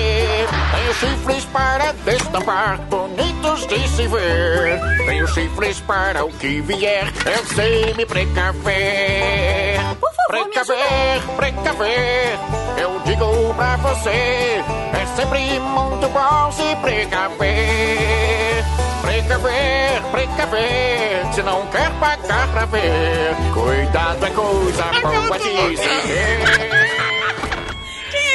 Tenho 0.72 0.94
chifres 0.96 1.46
para 1.46 1.91
destampar, 2.06 2.78
bonitos 2.82 3.68
de 3.68 3.88
se 3.89 4.08
ver. 4.08 4.80
Tenho 5.06 5.28
chifres 5.28 5.80
para 5.82 6.26
o 6.26 6.32
que 6.34 6.62
vier, 6.62 7.06
eu 7.26 7.46
sei 7.56 7.94
me 7.94 8.06
precaver. 8.06 9.83
Por 10.00 10.12
favor. 10.14 10.50
Precaver, 10.50 11.22
precaver, 11.36 12.40
eu 12.78 13.00
digo 13.06 13.54
pra 13.56 13.76
você, 13.78 14.10
é 14.10 15.06
sempre 15.16 15.60
muito 15.60 16.08
bom 16.10 16.52
se 16.52 16.76
precaver. 16.78 18.64
Precaver, 19.02 20.02
precaver, 20.12 21.34
se 21.34 21.42
não 21.44 21.66
quer 21.68 21.90
pagar 22.00 22.48
pra 22.52 22.66
ver, 22.66 23.36
cuidado 23.54 24.26
é 24.26 24.30
coisa 24.30 24.84
boa 25.02 25.40
de 25.40 25.78
se 25.78 25.84
é 25.86 26.94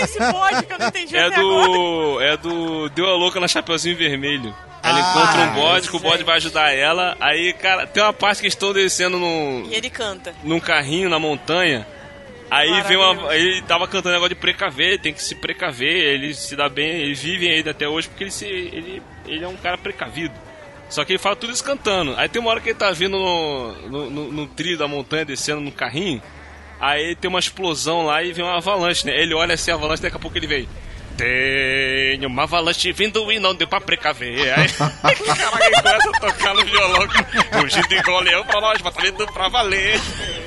esse 0.01 0.19
bode 0.19 0.65
que 0.65 0.73
eu 0.73 0.79
não 0.79 0.87
entendi 0.87 1.17
É 1.17 1.27
até 1.27 1.41
agora? 1.41 1.67
do. 1.67 2.21
É 2.21 2.37
do. 2.37 2.89
Deu 2.91 3.07
a 3.07 3.17
louca 3.17 3.41
na 3.41 3.49
Chapeuzinho 3.49 3.97
Vermelho. 3.97 4.55
Ela 4.89 4.99
Ah, 4.99 5.11
encontra 5.11 5.43
um 5.43 5.55
bode, 5.55 5.89
que 5.91 5.97
o 5.97 6.01
bode 6.01 6.25
vai 6.25 6.37
ajudar 6.37 6.73
ela. 6.75 7.17
Aí, 7.21 7.53
cara, 7.53 7.87
tem 7.87 8.03
uma 8.03 8.13
parte 8.13 8.41
que 8.41 8.47
estão 8.49 8.73
descendo 8.73 9.19
num, 9.19 9.67
E 9.71 9.75
ele 9.75 9.91
canta. 9.91 10.35
num 10.45 10.59
carrinho 10.61 11.09
na 11.09 11.19
montanha. 11.19 11.87
Aí 12.51 12.81
vem 12.85 12.97
uma. 12.97 13.35
Ele 13.35 13.61
tava 13.63 13.87
cantando 13.87 14.15
negócio 14.15 14.31
de 14.35 14.41
precaver, 14.41 14.99
tem 15.01 15.13
que 15.13 15.23
se 15.23 15.35
precaver, 15.35 15.93
ele 15.93 16.33
se 16.33 16.57
dá 16.57 16.69
bem, 16.69 16.89
ele 17.03 17.15
vive 17.15 17.47
ainda 17.49 17.73
até 17.73 17.87
hoje 17.87 18.09
porque 18.09 18.25
ele, 18.25 18.31
se, 18.31 18.47
ele, 18.47 19.03
ele 19.27 19.45
é 19.45 19.49
um 19.49 19.57
cara 19.57 19.77
precavido. 19.77 20.35
Só 20.89 21.05
que 21.05 21.13
ele 21.13 21.19
fala 21.19 21.37
tudo 21.37 21.53
isso 21.53 21.63
cantando. 21.63 22.15
Aí 22.17 22.27
tem 22.31 22.41
uma 22.41 22.51
hora 22.51 22.61
que 22.63 22.71
ele 22.71 22.79
tá 22.79 22.91
vindo 22.91 23.19
no, 23.19 23.73
no, 23.91 24.11
no- 24.11 24.33
no 24.33 24.47
trilho 24.47 24.79
da 24.79 24.89
montanha, 24.89 25.27
descendo 25.27 25.61
no 25.61 25.71
carrinho. 25.71 26.23
Aí 26.81 27.15
tem 27.17 27.29
uma 27.29 27.39
explosão 27.41 28.07
lá 28.07 28.23
e 28.23 28.33
vem 28.33 28.43
uma 28.43 28.57
avalanche, 28.57 29.05
né? 29.05 29.13
Ele 29.21 29.35
olha 29.35 29.53
assim 29.53 29.71
a 29.71 29.75
avalanche, 29.75 30.01
daqui 30.03 30.17
a 30.17 30.21
pouco 30.21 30.39
ele 30.39 30.47
vem. 30.47 30.67
Tem 31.19 32.25
uma 32.25 32.45
avalanche 32.45 32.93
vindo 32.93 33.31
e 33.33 33.41
não 33.41 33.53
deu 33.55 33.67
pra 33.67 33.81
precaver. 33.81 34.57
Aí, 34.57 34.69
caraca, 34.69 35.83
começa 35.83 36.09
a 36.09 36.13
tocar 36.21 36.55
no 36.55 36.65
violão. 36.65 37.09
Fugindo 37.61 37.93
igual 37.93 38.21
leão 38.21 38.45
pra 38.45 38.61
nós, 38.61 38.81
mas 38.83 38.95
tá 38.95 39.03
vindo 39.03 39.27
pra 39.33 39.49
valer. 39.49 40.01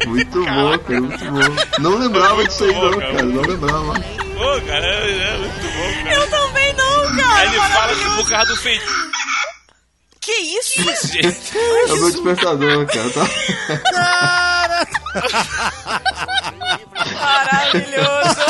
Muito 0.08 0.46
bom, 0.46 0.80
cara, 0.80 1.02
muito 1.02 1.26
bom. 1.26 1.40
Não 1.80 1.98
lembrava 1.98 2.48
disso 2.48 2.64
aí, 2.64 2.72
bom, 2.74 2.90
não, 2.90 3.00
cara. 3.00 3.12
cara. 3.12 3.24
Não 3.24 3.42
lembrava. 3.42 3.94
Pô, 3.94 4.62
cara, 4.66 4.86
é, 4.88 5.12
é 5.12 5.38
muito 5.38 5.62
bom, 5.62 6.04
cara. 6.04 6.16
Eu 6.16 6.30
também 6.30 6.74
não, 6.74 7.16
cara. 7.18 7.36
Aí 7.36 7.48
ele 7.48 7.60
fala 7.60 7.94
que 7.96 8.06
por 8.16 8.30
causa 8.30 8.46
do 8.48 8.56
feitiço, 8.58 9.12
Que 10.22 10.32
isso? 10.32 10.82
gente. 11.08 11.58
É 11.58 11.86
o 11.94 11.98
meu 11.98 12.12
despertador, 12.12 12.86
cara. 12.88 13.10
Tá? 13.10 13.28
Maravilhoso. 17.22 18.42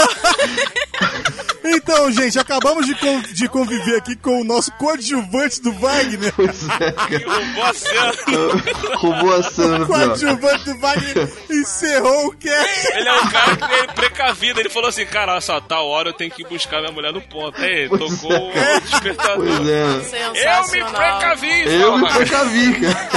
Então, 1.63 2.11
gente, 2.11 2.39
acabamos 2.39 2.85
de, 2.87 2.95
con- 2.95 3.21
de 3.21 3.47
conviver 3.47 3.97
aqui 3.97 4.15
com 4.15 4.41
o 4.41 4.43
nosso 4.43 4.71
coadjuvante 4.73 5.61
do 5.61 5.71
Wagner. 5.73 6.33
Pois 6.35 6.67
é, 6.79 6.91
cara. 6.91 7.23
Roubou 7.27 7.63
a 7.63 7.73
cena. 7.73 8.13
Roubou 8.95 9.33
a 9.35 9.43
cena 9.43 9.77
no 9.79 9.83
O 9.85 9.87
coadjuvante 9.87 10.65
do 10.65 10.79
Wagner 10.79 11.29
encerrou 11.51 12.27
o 12.27 12.31
cast. 12.37 12.87
Ele 12.97 13.07
é 13.09 13.13
um 13.13 13.27
cara 13.29 13.55
que 13.57 13.73
ele 13.75 13.87
precavido. 13.93 14.59
Ele 14.59 14.69
falou 14.69 14.89
assim, 14.89 15.05
cara, 15.05 15.33
olha 15.33 15.41
só, 15.41 15.59
tal 15.61 15.87
hora 15.87 16.09
eu 16.09 16.13
tenho 16.13 16.31
que 16.31 16.43
buscar 16.43 16.79
minha 16.79 16.91
mulher 16.91 17.13
no 17.13 17.21
ponto. 17.21 17.61
Aí, 17.61 17.87
Pois 17.89 18.01
tocou 18.19 18.33
é, 18.33 18.77
o 18.77 18.81
despertador. 18.81 19.45
Pois 19.45 19.67
é. 19.67 20.57
Eu 20.57 20.67
me 20.67 20.83
precavi. 20.91 21.81
Eu 21.81 21.97
me 21.97 22.09
precavi, 22.11 22.73
cara. 22.81 23.11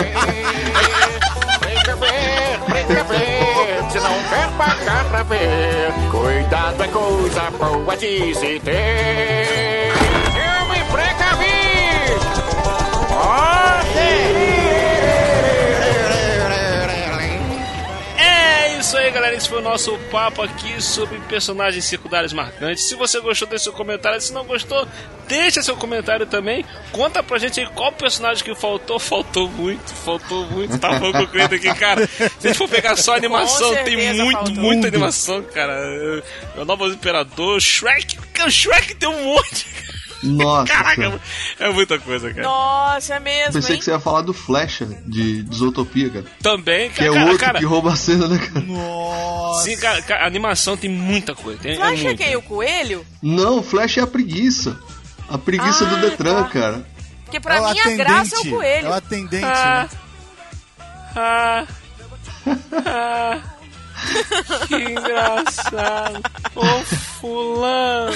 Precaver, 1.84 2.58
precaver, 2.64 3.90
se 3.90 4.00
não 4.00 4.14
quer 4.30 4.48
pagar 4.56 5.04
pra 5.04 5.22
ver, 5.24 5.92
cuidado 6.10 6.82
é 6.82 6.88
coisa 6.88 7.50
boa 7.50 7.94
de 7.94 8.34
se 8.34 8.58
ter. 8.60 9.92
Eu 10.34 10.66
me 10.70 10.82
precavi! 10.90 11.44
É 13.12 13.73
galera. 19.24 19.36
Esse 19.36 19.48
foi 19.48 19.58
o 19.58 19.62
nosso 19.62 19.96
papo 20.10 20.42
aqui 20.42 20.82
sobre 20.82 21.18
personagens 21.20 21.84
secundários 21.84 22.32
marcantes. 22.32 22.84
Se 22.84 22.94
você 22.94 23.20
gostou, 23.20 23.48
deixe 23.48 23.64
seu 23.64 23.72
comentário. 23.72 24.20
Se 24.20 24.32
não 24.32 24.44
gostou, 24.44 24.86
deixa 25.26 25.62
seu 25.62 25.76
comentário 25.76 26.26
também. 26.26 26.64
Conta 26.92 27.22
pra 27.22 27.38
gente 27.38 27.60
aí 27.60 27.66
qual 27.66 27.92
personagem 27.92 28.44
que 28.44 28.54
faltou. 28.54 28.98
Faltou 28.98 29.48
muito, 29.48 29.94
faltou 29.94 30.46
muito. 30.50 30.78
Tá 30.78 30.98
bom 30.98 31.12
concluído 31.12 31.54
aqui, 31.54 31.72
cara. 31.74 32.06
Se 32.06 32.24
a 32.44 32.46
gente 32.48 32.58
for 32.58 32.68
pegar 32.68 32.96
só 32.96 33.14
animação, 33.16 33.74
tem 33.84 34.14
muito, 34.14 34.32
faltou. 34.32 34.54
muita 34.54 34.88
animação, 34.88 35.42
cara. 35.42 36.22
O 36.56 36.64
Novo 36.64 36.86
Imperador, 36.88 37.60
Shrek. 37.60 38.18
O 38.44 38.50
Shrek 38.50 38.94
tem 38.94 39.08
um 39.08 39.24
monte. 39.24 39.66
Nossa, 40.28 40.72
Caraca, 40.72 40.96
cara. 41.02 41.20
é 41.60 41.70
muita 41.70 41.98
coisa, 41.98 42.30
cara. 42.32 42.42
Nossa, 42.46 43.14
é 43.14 43.20
mesmo, 43.20 43.52
Pensei 43.54 43.72
hein? 43.74 43.78
que 43.78 43.84
você 43.84 43.90
ia 43.90 44.00
falar 44.00 44.22
do 44.22 44.32
Flecha, 44.32 44.86
de 45.06 45.42
Desotopia, 45.42 46.10
cara. 46.10 46.24
Também, 46.42 46.90
Que 46.90 47.04
é 47.04 47.08
cara, 47.12 47.22
outro 47.24 47.38
cara, 47.38 47.58
que 47.58 47.64
rouba 47.64 47.92
a 47.92 47.96
cena, 47.96 48.26
né, 48.28 48.38
cara? 48.38 48.60
Nossa. 48.66 49.64
Sim, 49.64 49.76
cara, 49.76 50.02
cara, 50.02 50.24
a 50.24 50.26
animação 50.26 50.76
tem 50.76 50.90
muita 50.90 51.34
coisa. 51.34 51.60
Tem, 51.60 51.72
é 51.72 51.76
Flash 51.76 52.00
é 52.00 52.04
muito. 52.04 52.18
quem? 52.18 52.36
O 52.36 52.42
coelho? 52.42 53.06
Não, 53.22 53.62
Flecha 53.62 54.00
é 54.00 54.02
a 54.04 54.06
preguiça. 54.06 54.78
A 55.28 55.38
preguiça 55.38 55.84
Ah, 55.84 55.88
do 55.88 55.96
Detran, 56.00 56.42
tá. 56.42 56.48
cara. 56.50 56.86
Porque 57.24 57.40
pra 57.40 57.56
É 57.56 57.60
mim 57.72 57.80
a 57.80 57.96
graça 57.96 58.34
é 58.34 58.38
o 58.38 58.40
atendente. 58.40 58.50
coelho. 58.50 58.86
É 58.86 58.90
o 58.90 58.92
atendente, 58.92 59.44
Ah. 59.44 59.88
né? 59.90 59.98
Ah, 61.16 61.66
ah, 62.84 63.40
que 64.68 64.74
engraçado. 64.74 66.22
Ô, 66.54 66.84
fulano. 67.20 68.12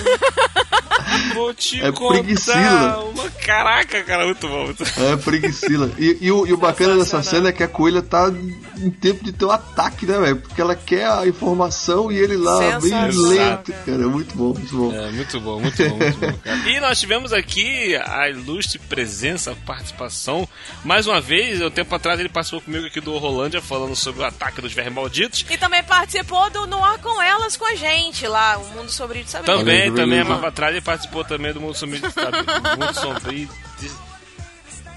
Vou 1.34 1.54
te 1.54 1.82
É 1.82 1.90
contar 1.90 3.00
uma... 3.00 3.30
Caraca, 3.30 4.02
cara, 4.04 4.26
muito 4.26 4.46
bom. 4.46 4.66
Muito... 4.66 4.82
É, 4.82 5.16
preguiçila. 5.16 5.90
E, 5.98 6.18
e 6.20 6.32
o, 6.32 6.46
e 6.46 6.52
o 6.52 6.56
bacana 6.56 6.96
dessa 6.96 7.22
cena 7.22 7.48
é 7.48 7.52
que 7.52 7.62
a 7.62 7.68
coelha 7.68 8.02
tá 8.02 8.30
em 8.76 8.90
tempo 8.90 9.24
de 9.24 9.32
ter 9.32 9.44
um 9.44 9.50
ataque, 9.50 10.06
né, 10.06 10.18
velho? 10.18 10.36
Porque 10.36 10.60
ela 10.60 10.76
quer 10.76 11.06
a 11.06 11.26
informação 11.26 12.12
e 12.12 12.18
ele 12.18 12.36
lá, 12.36 12.78
bem 12.78 12.92
lento, 13.10 13.72
cara. 13.86 14.02
É 14.02 14.06
muito 14.06 14.36
bom, 14.36 14.52
muito 14.52 14.76
bom. 14.76 14.92
É, 14.92 15.10
muito 15.10 15.40
bom, 15.40 15.60
muito 15.60 15.88
bom, 15.88 15.96
muito 15.96 16.18
bom, 16.18 16.32
cara. 16.44 16.68
E 16.68 16.80
nós 16.80 17.00
tivemos 17.00 17.32
aqui 17.32 17.96
a 17.96 18.28
ilustre 18.28 18.78
presença, 18.78 19.56
participação. 19.66 20.48
Mais 20.84 21.06
uma 21.06 21.20
vez, 21.20 21.60
um 21.62 21.70
tempo 21.70 21.94
atrás 21.94 22.20
ele 22.20 22.28
participou 22.28 22.60
comigo 22.60 22.86
aqui 22.86 23.00
do 23.00 23.16
Rolândia 23.16 23.60
falando 23.62 23.96
sobre 23.96 24.22
o 24.22 24.24
ataque 24.24 24.60
dos 24.60 24.72
vermes 24.72 24.94
malditos. 24.94 25.44
E 25.48 25.56
também 25.56 25.82
participou 25.82 26.50
do 26.50 26.66
No 26.66 26.82
Ar 26.84 26.98
Com 26.98 27.20
Elas 27.22 27.56
com 27.56 27.64
a 27.64 27.74
gente 27.74 28.17
lá, 28.26 28.58
o 28.58 28.66
Mundo 28.70 28.90
Sombrio 28.90 29.22
de 29.22 29.30
Saber. 29.30 29.46
Também, 29.46 29.94
também, 29.94 30.24
mais 30.24 30.40
pra 30.40 30.50
trás 30.50 30.72
ele 30.74 30.82
participou 30.84 31.24
também 31.24 31.52
do 31.52 31.60
Mundo 31.60 31.74
Sombrio. 31.76 32.00
sabe? 32.10 32.38
Mundo 32.38 32.94
Sombrio. 32.94 33.48
de- 33.78 33.90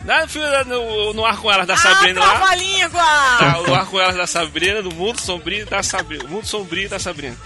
Na, 0.03 0.25
no, 0.65 1.13
no 1.13 1.25
ar 1.25 1.37
com 1.37 1.51
elas 1.51 1.67
da 1.67 1.77
Sabrina 1.77 2.21
ah, 2.21 2.25
lá. 2.25 2.31
trava-língua! 2.39 3.03
Tá, 3.39 3.63
no 3.67 3.75
ar 3.75 3.85
com 3.85 3.99
elas 3.99 4.15
da 4.15 4.25
Sabrina, 4.25 4.81
do 4.81 4.91
Mundo 4.91 5.19
Sombrio 5.21 5.65
da 5.67 5.83
Sabrina. 5.83 6.23
Mundo 6.27 6.47
Sombrio 6.47 6.89
da 6.89 6.97
Sabrina. 6.97 7.37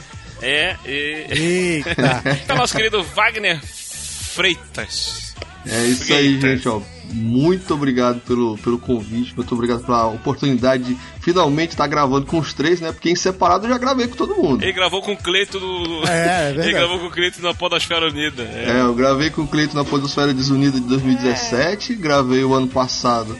É, 0.41 0.75
é. 0.85 1.27
Eita. 1.37 2.23
Então, 2.43 2.55
nosso 2.57 2.75
querido 2.75 3.03
Wagner 3.03 3.59
Freitas. 3.65 5.33
É 5.67 5.83
isso 5.85 6.13
aí, 6.13 6.39
gente, 6.39 6.67
ó. 6.69 6.81
Muito 7.11 7.73
obrigado 7.73 8.19
pelo, 8.21 8.57
pelo 8.57 8.77
convite, 8.77 9.33
muito 9.35 9.53
obrigado 9.53 9.85
pela 9.85 10.07
oportunidade 10.07 10.83
de 10.83 10.97
finalmente 11.21 11.71
estar 11.71 11.87
gravando 11.87 12.25
com 12.25 12.39
os 12.39 12.53
três, 12.53 12.81
né? 12.81 12.91
Porque 12.91 13.09
em 13.09 13.15
separado 13.15 13.65
eu 13.65 13.69
já 13.69 13.77
gravei 13.77 14.07
com 14.07 14.15
todo 14.15 14.35
mundo. 14.35 14.63
Ele 14.63 14.73
gravou 14.73 15.01
com 15.01 15.13
o 15.13 15.17
Cleito 15.17 15.59
do. 15.59 16.07
É, 16.07 16.49
é 16.49 16.53
verdade. 16.53 16.59
Ele 16.69 16.77
gravou 16.77 16.99
com 16.99 17.07
o 17.07 17.11
Cleito 17.11 17.41
na 17.41 17.53
Podosfera 17.53 18.07
Unida. 18.07 18.43
É. 18.43 18.77
É, 18.77 18.81
eu 18.81 18.93
gravei 18.93 19.29
com 19.29 19.43
o 19.43 19.47
Cleito 19.47 19.75
na 19.75 19.83
Podosfera 19.83 20.33
Desunida 20.33 20.79
de 20.79 20.87
2017, 20.87 21.95
gravei 21.95 22.43
o 22.43 22.53
ano 22.53 22.67
passado 22.67 23.37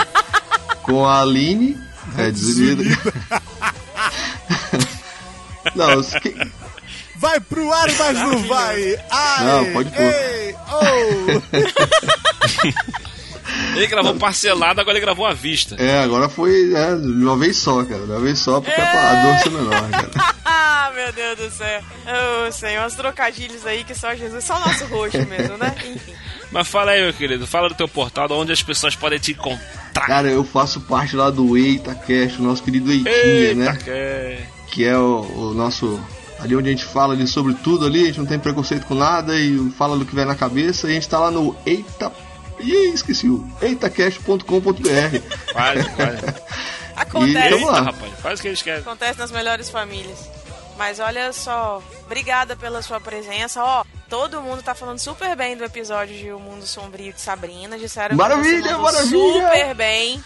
com 0.82 1.06
a 1.06 1.22
Aline, 1.22 1.76
é, 2.16 2.30
Desunida. 2.30 2.84
Não, 5.74 6.00
Vai 7.20 7.38
pro 7.38 7.70
ar, 7.72 7.88
mas 7.98 8.18
não 8.18 8.42
vai. 8.44 8.96
Ai, 9.10 9.44
Não, 9.44 9.72
pode 9.72 9.90
pôr. 9.90 10.00
Ei, 10.00 10.54
oh. 10.72 11.40
Ele 13.74 13.86
gravou 13.86 14.14
parcelado, 14.14 14.80
agora 14.80 14.96
ele 14.96 15.04
gravou 15.04 15.26
à 15.26 15.32
vista. 15.32 15.76
é, 15.78 16.00
agora 16.00 16.28
foi 16.28 16.72
é, 16.74 16.94
de 16.94 17.06
uma 17.06 17.36
vez 17.36 17.56
só, 17.56 17.84
cara. 17.84 18.04
De 18.04 18.10
uma 18.10 18.20
vez 18.20 18.38
só, 18.38 18.60
porque 18.60 18.80
a 18.80 19.22
dor 19.22 19.38
ser 19.38 19.50
menor, 19.50 19.90
cara. 19.90 20.10
Ah, 20.52 20.90
meu 20.94 21.12
Deus 21.12 21.38
do 21.38 21.50
céu. 21.50 21.80
Ô, 22.46 22.52
Senhor, 22.52 22.84
uns 22.84 22.94
trocadilhos 22.94 23.64
aí 23.64 23.84
que 23.84 23.94
só 23.94 24.14
Jesus, 24.14 24.42
só 24.44 24.56
o 24.56 24.60
nosso 24.60 24.84
roxo 24.86 25.24
mesmo, 25.26 25.56
né? 25.56 25.74
Enfim. 25.84 26.12
Mas 26.50 26.66
fala 26.66 26.90
aí, 26.92 27.02
meu 27.02 27.12
querido, 27.12 27.46
fala 27.46 27.68
do 27.68 27.74
teu 27.74 27.86
portal, 27.86 28.26
onde 28.32 28.50
as 28.50 28.62
pessoas 28.62 28.96
podem 28.96 29.18
te 29.18 29.32
encontrar. 29.32 30.06
Cara, 30.06 30.28
eu 30.28 30.42
faço 30.42 30.80
parte 30.80 31.14
lá 31.14 31.30
do 31.30 31.56
EitaCast, 31.56 32.40
o 32.40 32.42
nosso 32.42 32.62
querido 32.62 32.90
Eitinha, 32.90 33.14
Eita, 33.14 33.54
né? 33.54 33.78
que... 34.66 34.74
que 34.74 34.84
é 34.84 34.96
o, 34.96 35.20
o 35.20 35.54
nosso. 35.54 36.00
Ali 36.42 36.56
onde 36.56 36.68
a 36.68 36.72
gente 36.72 36.84
fala 36.84 37.14
ali 37.14 37.26
sobre 37.26 37.54
tudo 37.54 37.86
ali, 37.86 38.02
a 38.02 38.06
gente 38.06 38.18
não 38.18 38.26
tem 38.26 38.38
preconceito 38.38 38.86
com 38.86 38.94
nada 38.94 39.38
e 39.38 39.70
fala 39.76 39.96
do 39.98 40.04
que 40.04 40.14
vem 40.14 40.24
na 40.24 40.34
cabeça. 40.34 40.86
E 40.86 40.90
a 40.90 40.94
gente 40.94 41.08
tá 41.08 41.18
lá 41.18 41.30
no 41.30 41.54
Eita. 41.66 42.10
Ih, 42.58 42.92
esqueci 42.92 43.28
o 43.28 43.46
eitacast.com.br. 43.62 44.42
Quase, 45.52 45.88
quase. 45.96 46.34
Acontece. 46.96 47.54
E 47.54 47.64
lá. 47.64 47.80
rapaz, 47.80 48.12
faz 48.20 48.38
o 48.38 48.42
que 48.42 48.48
eles 48.48 48.62
querem. 48.62 48.80
Acontece 48.80 49.18
nas 49.18 49.30
melhores 49.30 49.70
famílias. 49.70 50.18
Mas 50.76 50.98
olha 50.98 51.32
só, 51.32 51.82
obrigada 52.06 52.56
pela 52.56 52.80
sua 52.80 53.00
presença. 53.00 53.62
Ó, 53.62 53.84
todo 54.08 54.40
mundo 54.40 54.62
tá 54.62 54.74
falando 54.74 54.98
super 54.98 55.36
bem 55.36 55.56
do 55.56 55.64
episódio 55.64 56.16
de 56.16 56.32
O 56.32 56.38
Mundo 56.38 56.66
Sombrio 56.66 57.12
de 57.12 57.20
Sabrina. 57.20 57.78
Disseram 57.78 58.16
Maravilha, 58.16 58.78
maravilha! 58.78 59.10
super 59.10 59.74
bem. 59.74 60.24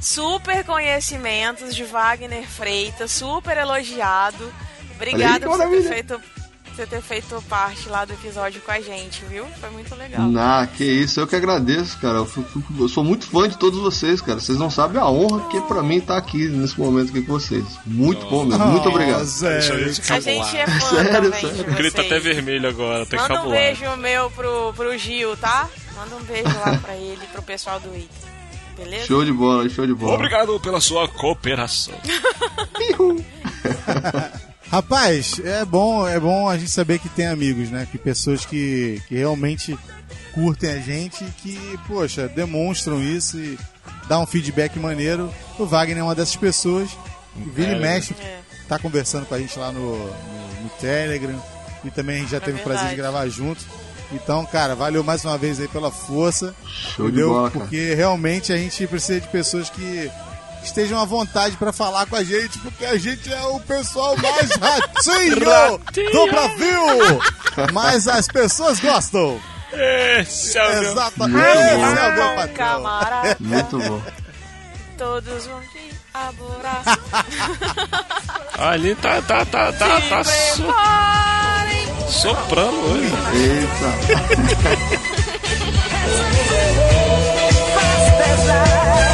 Super 0.00 0.62
conhecimentos 0.64 1.74
de 1.74 1.84
Wagner 1.84 2.46
Freitas, 2.46 3.10
super 3.12 3.56
elogiado. 3.56 4.52
Obrigada 4.96 5.46
por 5.46 5.56
você 5.56 5.68
ter 5.68 5.82
feito, 5.88 6.20
você 6.74 6.86
ter 6.86 7.02
feito 7.02 7.44
parte 7.48 7.88
lá 7.88 8.04
do 8.04 8.12
episódio 8.14 8.60
com 8.60 8.72
a 8.72 8.80
gente, 8.80 9.24
viu? 9.26 9.46
Foi 9.60 9.70
muito 9.70 9.94
legal. 9.94 10.28
Ah, 10.38 10.66
que 10.66 10.84
isso, 10.84 11.20
eu 11.20 11.26
que 11.26 11.36
agradeço, 11.36 11.98
cara. 12.00 12.18
Eu, 12.18 12.26
fico- 12.26 12.62
eu 12.78 12.88
sou 12.88 13.04
muito 13.04 13.26
fã 13.26 13.48
de 13.48 13.56
todos 13.58 13.78
vocês, 13.78 14.20
cara. 14.20 14.40
Vocês 14.40 14.58
não 14.58 14.70
sabem 14.70 15.00
a 15.00 15.06
honra 15.08 15.48
que 15.48 15.56
é 15.56 15.60
pra 15.60 15.82
mim 15.82 15.98
estar 15.98 16.16
aqui 16.16 16.48
nesse 16.48 16.78
momento 16.78 17.10
aqui 17.10 17.22
com 17.22 17.32
vocês. 17.32 17.64
Muito 17.86 18.26
bom 18.26 18.44
mesmo, 18.44 18.66
muito 18.66 18.88
obrigado. 18.88 19.24
Zé, 19.24 19.58
Deixa 19.58 19.74
a 19.74 19.78
gente 19.78 20.12
A 20.12 20.20
gente 20.20 20.56
é 20.56 20.66
fã 20.66 20.80
Sério, 20.96 21.12
também 21.12 21.40
sério. 21.40 21.72
O 21.72 21.74
grito 21.74 21.96
tá 21.96 22.02
até 22.02 22.18
vermelho 22.18 22.68
agora, 22.68 23.06
tá 23.06 23.16
Manda 23.16 23.42
um 23.44 23.50
beijo 23.50 23.96
meu 23.98 24.30
pro, 24.30 24.72
pro 24.74 24.98
Gil, 24.98 25.36
tá? 25.36 25.68
Manda 25.96 26.16
um 26.16 26.24
beijo 26.24 26.48
lá 26.58 26.76
pra 26.82 26.96
ele, 26.96 27.20
pro 27.32 27.42
pessoal 27.42 27.78
do 27.78 27.94
Ita. 27.96 28.34
Beleza? 28.76 29.06
Show 29.06 29.24
de 29.24 29.32
bola, 29.32 29.68
show 29.68 29.86
de 29.86 29.94
bola. 29.94 30.14
Obrigado 30.14 30.58
pela 30.58 30.80
sua 30.80 31.06
cooperação. 31.06 31.94
Rapaz, 34.74 35.40
é 35.44 35.64
bom, 35.64 36.06
é 36.08 36.18
bom 36.18 36.48
a 36.48 36.58
gente 36.58 36.70
saber 36.70 36.98
que 36.98 37.08
tem 37.08 37.28
amigos, 37.28 37.70
né? 37.70 37.86
Que 37.90 37.96
pessoas 37.96 38.44
que, 38.44 39.00
que 39.06 39.14
realmente 39.14 39.78
curtem 40.32 40.68
a 40.70 40.78
gente 40.80 41.22
e 41.22 41.30
que, 41.30 41.78
poxa, 41.86 42.26
demonstram 42.26 43.00
isso 43.00 43.38
e 43.38 43.56
dá 44.08 44.18
um 44.18 44.26
feedback 44.26 44.76
maneiro. 44.78 45.32
O 45.60 45.64
Wagner 45.64 45.98
é 45.98 46.02
uma 46.02 46.14
dessas 46.14 46.34
pessoas. 46.34 46.90
que 47.34 47.50
Vira 47.50 47.70
e 47.70 47.74
É. 47.76 47.78
mexe, 47.78 48.14
É. 48.20 48.40
tá 48.68 48.76
conversando 48.76 49.26
com 49.26 49.34
a 49.36 49.38
gente 49.38 49.56
lá 49.56 49.70
no, 49.70 49.96
no, 49.96 50.62
no 50.64 50.68
Telegram. 50.80 51.40
E 51.84 51.90
também 51.92 52.16
a 52.16 52.18
gente 52.20 52.30
já 52.32 52.40
teve 52.40 52.58
o 52.58 52.62
prazer 52.64 52.86
de 52.88 52.94
É 52.94 52.96
verdade. 52.96 53.12
gravar 53.12 53.28
junto. 53.28 53.64
Então, 54.10 54.44
cara, 54.44 54.74
valeu 54.74 55.04
mais 55.04 55.24
uma 55.24 55.38
vez 55.38 55.60
aí 55.60 55.68
pela 55.68 55.92
força. 55.92 56.52
Show 56.66 57.06
de 57.06 57.12
entendeu? 57.12 57.28
bola, 57.28 57.48
cara. 57.50 57.60
Porque 57.64 57.94
realmente 57.94 58.52
a 58.52 58.56
gente 58.56 58.84
precisa 58.88 59.20
de 59.20 59.28
pessoas 59.28 59.70
que 59.70 60.10
estejam 60.66 60.98
à 61.00 61.04
vontade 61.04 61.56
pra 61.56 61.72
falar 61.72 62.06
com 62.06 62.16
a 62.16 62.24
gente, 62.24 62.58
porque 62.58 62.84
a 62.84 62.96
gente 62.98 63.32
é 63.32 63.42
o 63.42 63.60
pessoal 63.60 64.16
mais 64.16 64.50
ratinho 64.56 65.36
do 66.12 66.26
Brasil! 66.30 67.20
Mas 67.72 68.06
as 68.08 68.26
pessoas 68.28 68.80
gostam! 68.80 69.40
Esse 69.72 70.56
é 70.58 70.64
o 70.66 70.80
meu... 70.80 70.92
Exatamente! 70.92 71.38
Muito 71.38 71.58
Esse 71.58 71.76
bom. 71.76 72.00
é 72.00 72.08
o 72.08 72.12
meu 72.14 72.28
patrão! 72.36 72.54
camarada, 72.54 73.36
Muito 73.40 73.78
bom. 73.78 74.02
todos 74.96 75.46
vão 75.46 75.60
te 75.62 75.90
abraçar. 76.14 76.98
Ali 78.58 78.94
tá, 78.94 79.20
tá, 79.22 79.44
tá, 79.44 79.72
tá, 79.72 80.00
Se 80.00 80.08
tá 80.08 80.24
so- 80.24 80.62
soprando 82.20 82.76
hoje. 82.86 83.12
Eita. 83.34 85.04